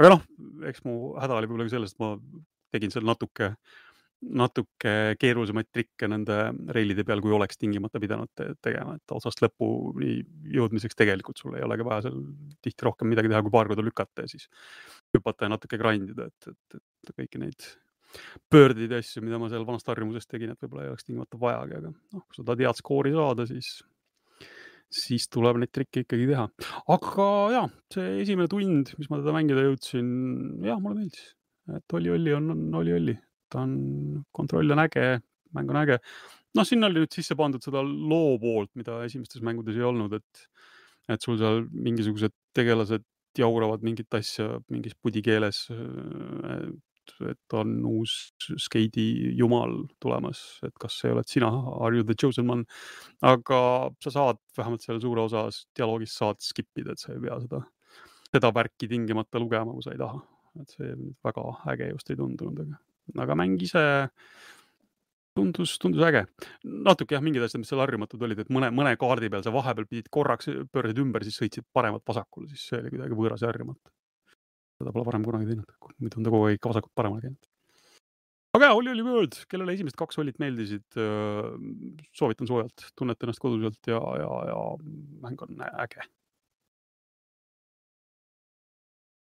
aga 0.00 0.16
noh, 0.16 0.26
eks 0.68 0.84
mu 0.86 1.14
häda 1.20 1.36
oli 1.38 1.50
võib-olla 1.50 1.68
ka 1.68 1.76
selles, 1.76 1.94
et 1.94 2.02
ma 2.02 2.14
tegin 2.72 2.94
seal 2.94 3.06
natuke, 3.06 3.52
natuke 4.22 4.94
keerulisemaid 5.20 5.68
trikke 5.74 6.08
nende 6.10 6.38
reilide 6.74 7.04
peal, 7.06 7.20
kui 7.22 7.34
oleks 7.36 7.60
tingimata 7.60 8.00
pidanud 8.02 8.32
te 8.38 8.48
tegema, 8.64 8.96
et 8.96 9.14
otsast 9.14 9.42
lõpuni 9.44 10.20
jõudmiseks 10.56 10.98
tegelikult 10.98 11.42
sul 11.42 11.58
ei 11.58 11.66
olegi 11.66 11.86
vaja 11.86 12.08
seal 12.08 12.18
tihti 12.64 12.88
rohkem 12.88 13.12
midagi 13.12 13.30
teha, 13.32 13.44
kui 13.44 13.54
paar 13.54 13.70
korda 13.70 13.84
lükata 13.84 14.26
ja 14.26 14.32
siis 14.32 14.48
hüpata 15.14 15.46
ja 15.46 15.54
natuke 15.54 15.78
grind 15.80 16.14
ida, 16.14 16.30
et, 16.32 16.54
et, 16.54 16.82
et 17.08 17.16
kõiki 17.18 17.42
neid 17.42 17.72
pöördeid 18.52 18.92
ja 18.92 19.00
asju, 19.00 19.22
mida 19.24 19.38
ma 19.40 19.48
seal 19.52 19.64
vanast 19.68 19.88
harjumusest 19.88 20.28
tegin, 20.30 20.52
et 20.52 20.64
võib-olla 20.64 20.86
ei 20.86 20.92
oleks 20.92 21.06
tingimata 21.06 21.38
vajagi, 21.40 21.78
aga 21.78 21.92
noh, 21.92 22.24
kui 22.26 22.36
sa 22.36 22.44
tahad 22.44 22.64
head 22.64 22.80
skoori 22.80 23.14
saada, 23.14 23.46
siis 23.48 23.78
siis 24.96 25.28
tuleb 25.32 25.60
neid 25.60 25.72
trikke 25.74 26.04
ikkagi 26.04 26.28
teha. 26.30 26.46
aga 26.94 27.28
ja, 27.54 27.62
see 27.94 28.22
esimene 28.24 28.50
tund, 28.52 28.92
mis 28.98 29.10
ma 29.10 29.20
teda 29.20 29.34
mängida 29.36 29.64
jõudsin, 29.66 30.08
jah, 30.66 30.80
mulle 30.82 31.02
meeldis, 31.02 31.26
et 31.78 31.96
oli-oli 31.98 32.34
on, 32.36 32.52
oli-oli, 32.80 33.16
ta 33.52 33.64
on, 33.66 33.74
kontroll 34.34 34.74
on 34.74 34.84
äge, 34.84 35.06
mäng 35.56 35.72
on 35.72 35.80
äge. 35.84 35.98
noh, 36.58 36.68
sinna 36.68 36.90
oli 36.90 37.04
nüüd 37.04 37.16
sisse 37.16 37.36
pandud 37.38 37.64
seda 37.64 37.82
loo 37.84 38.36
poolt, 38.42 38.72
mida 38.78 39.00
esimestes 39.06 39.44
mängudes 39.44 39.78
ei 39.78 39.88
olnud, 39.88 40.18
et, 40.18 40.46
et 41.12 41.24
sul 41.24 41.40
seal 41.40 41.64
mingisugused 41.72 42.34
tegelased 42.56 43.06
jauravad 43.38 43.84
mingit 43.84 44.12
asja 44.12 44.58
mingis 44.68 44.92
pudi 45.00 45.22
keeles 45.24 45.64
et 47.30 47.56
on 47.58 47.74
uus 47.88 48.14
skeidi 48.60 49.34
jumal 49.38 49.82
tulemas, 50.02 50.40
et 50.66 50.74
kas 50.80 50.98
see 51.02 51.12
oled 51.12 51.28
sina, 51.28 51.50
are 51.82 51.96
you 51.96 52.06
the 52.06 52.16
chosen 52.18 52.50
one. 52.50 52.64
aga 53.22 53.60
sa 54.02 54.14
saad 54.14 54.40
vähemalt 54.58 54.84
seal 54.84 55.00
suure 55.02 55.26
osa 55.26 55.46
dialoogist 55.76 56.18
saad 56.18 56.40
skip 56.42 56.68
ida, 56.82 56.94
et 56.94 57.02
sa 57.02 57.12
ei 57.14 57.22
pea 57.22 57.38
seda, 57.44 57.62
seda 58.30 58.52
värki 58.54 58.88
tingimata 58.90 59.42
lugema, 59.42 59.74
kui 59.76 59.84
sa 59.84 59.94
ei 59.94 60.00
taha. 60.00 60.22
et 60.60 60.74
see 60.76 60.96
väga 61.24 61.46
äge 61.72 61.92
just 61.94 62.10
ei 62.12 62.18
tundunud, 62.18 62.58
aga, 62.60 62.82
aga 63.24 63.36
mäng 63.40 63.62
ise 63.64 63.84
tundus, 65.34 65.78
tundus 65.80 66.04
äge. 66.04 66.26
natuke 66.88 67.16
jah, 67.16 67.24
mingid 67.24 67.46
asjad, 67.46 67.62
mis 67.62 67.72
seal 67.72 67.80
harjumatud 67.80 68.22
olid, 68.28 68.44
et 68.44 68.52
mõne, 68.52 68.68
mõne 68.74 68.92
kaardi 69.00 69.32
peal 69.32 69.44
sa 69.46 69.54
vahepeal 69.54 69.88
pidid 69.88 70.12
korraks 70.12 70.50
pöörasid 70.72 71.00
ümber, 71.00 71.24
siis 71.24 71.40
sõitsid 71.40 71.68
paremalt-vasakule, 71.72 72.52
siis 72.52 72.68
see 72.68 72.82
oli 72.82 72.92
kuidagi 72.92 73.16
võõras 73.16 73.44
ja 73.44 73.52
harjumatu 73.52 73.92
seda 74.82 74.94
pole 74.94 75.08
varem 75.08 75.24
kunagi 75.26 75.50
teinud, 75.52 75.74
muidu 75.98 76.20
on 76.20 76.26
ta 76.26 76.34
kogu 76.34 76.48
aeg 76.50 76.70
vasakut 76.72 76.94
paremale 76.98 77.24
käinud. 77.24 77.50
aga 78.56 78.68
jaa, 78.68 78.78
Oli 78.78 78.92
Oli 78.92 79.04
World, 79.06 79.38
kellele 79.48 79.76
esimesed 79.76 79.96
kaks 79.98 80.18
olid 80.20 80.40
meeldisid, 80.42 80.98
soovitan 82.18 82.50
soojalt, 82.50 82.90
tunnete 82.98 83.28
ennast 83.28 83.40
koduselt 83.42 83.88
ja, 83.88 84.02
ja, 84.20 84.32
ja 84.50 84.58
mäng 85.24 85.46
on 85.46 85.64
äge. 85.70 86.04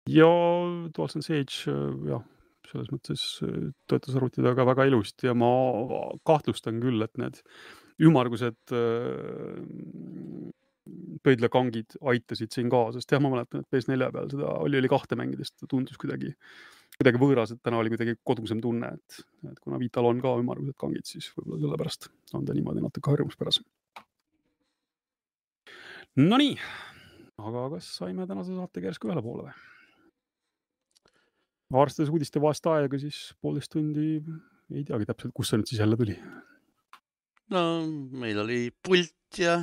ja 0.07 0.29
DualSense 0.95 1.41
Edge, 1.41 1.73
jah, 2.07 2.23
selles 2.67 2.91
mõttes 2.91 3.25
töötas 3.87 4.15
arvutidega 4.15 4.65
väga 4.67 4.87
ilusti 4.87 5.27
ja 5.27 5.35
ma 5.37 5.49
kahtlustan 6.27 6.79
küll, 6.83 7.03
et 7.03 7.19
need 7.19 7.41
ümmargused 8.03 8.73
pöidlakangid 11.25 11.97
aitasid 12.13 12.53
siin 12.53 12.71
ka, 12.71 12.87
sest 12.95 13.11
jah, 13.13 13.21
ma 13.23 13.31
mäletan, 13.33 13.63
et 13.63 13.69
PS4 13.73 14.09
peal 14.15 14.31
seda 14.33 14.55
oli, 14.63 14.79
oli 14.81 14.91
kahte 14.91 15.17
mängides, 15.19 15.53
ta 15.55 15.69
tundus 15.69 15.99
kuidagi, 16.01 16.33
kuidagi 16.97 17.21
võõras, 17.21 17.53
et 17.53 17.61
täna 17.65 17.81
oli 17.81 17.93
kuidagi 17.93 18.17
kodusem 18.27 18.61
tunne, 18.63 18.93
et, 18.97 19.21
et 19.51 19.61
kuna 19.63 19.79
Vital 19.81 20.09
on 20.09 20.21
ka 20.23 20.35
ümmargused 20.41 20.77
kangid, 20.79 21.07
siis 21.09 21.29
võib-olla 21.35 21.63
sellepärast 21.65 22.11
on 22.37 22.45
ta 22.47 22.57
niimoodi 22.57 22.83
natuke 22.85 23.13
harjumuspärasem. 23.13 23.67
Nonii, 26.17 26.55
aga 27.37 27.67
kas 27.75 27.89
saime 27.99 28.25
tänase 28.29 28.55
saatega 28.57 28.89
järsku 28.89 29.11
ühele 29.11 29.21
poole 29.25 29.49
või? 29.49 29.57
arvestades 31.75 32.11
uudiste 32.13 32.39
vaest 32.39 32.67
aega, 32.71 32.99
siis 33.01 33.17
poolteist 33.43 33.73
tundi, 33.73 34.21
ei 34.71 34.85
teagi 34.87 35.07
täpselt, 35.09 35.33
kust 35.35 35.51
see 35.51 35.59
nüüd 35.59 35.71
siis 35.71 35.81
jälle 35.83 35.97
tuli. 35.99 36.15
no 37.53 37.63
meil 38.23 38.39
oli 38.43 38.61
pult 38.83 39.39
ja 39.41 39.59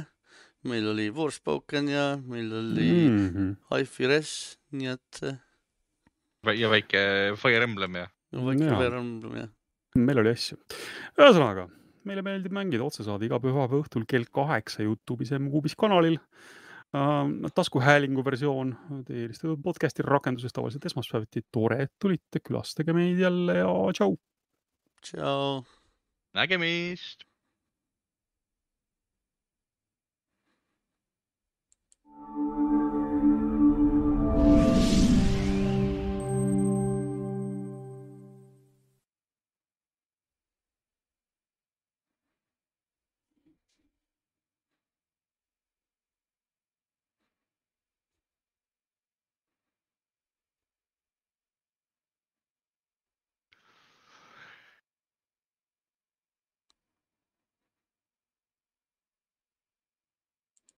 meil 0.69 0.87
oli 0.93 1.11
Forspoken 1.15 1.89
ja 1.93 2.05
meil 2.27 2.53
oli 2.53 2.91
mm. 2.91 3.19
Mm 3.19 3.29
-hmm. 3.35 3.57
Hi-Fi 3.71 4.07
Res, 4.11 4.59
nii 4.73 4.93
et 4.95 5.21
äh, 5.23 5.39
ja 6.61 6.71
väike 6.71 7.35
Fire 7.41 7.65
Emblem 7.65 7.95
ja 8.01 8.09
väike 8.33 8.65
Jaa. 8.65 8.81
veerand 8.81 9.25
ja 9.37 9.49
meil 9.95 10.19
oli 10.19 10.35
asju. 10.35 10.59
ühesõnaga, 11.21 11.69
meile 12.09 12.25
meeldib 12.27 12.55
mängida 12.55 12.85
otsesaade 12.85 13.29
iga 13.29 13.39
pühapäeva 13.43 13.85
õhtul 13.85 14.07
kell 14.11 14.27
kaheksa 14.27 14.83
Youtube'is 14.83 15.33
ja 15.35 15.41
Mkuubis 15.43 15.77
kanalil 15.79 16.19
uh,. 16.19 17.51
taskuhäälingu 17.55 18.25
versioon 18.25 18.75
teie 19.07 19.27
eelistatud 19.27 19.63
podcast'i 19.63 20.07
rakenduses 20.07 20.53
tavaliselt 20.53 20.87
esmaspäeviti. 20.91 21.45
tore, 21.53 21.83
et 21.83 21.93
tulite, 22.01 22.41
külastage 22.41 22.97
meid 22.97 23.23
jälle 23.23 23.61
ja 23.61 23.71
tšau. 23.95 24.17
tšau. 25.03 25.63
nägemist. 26.35 27.29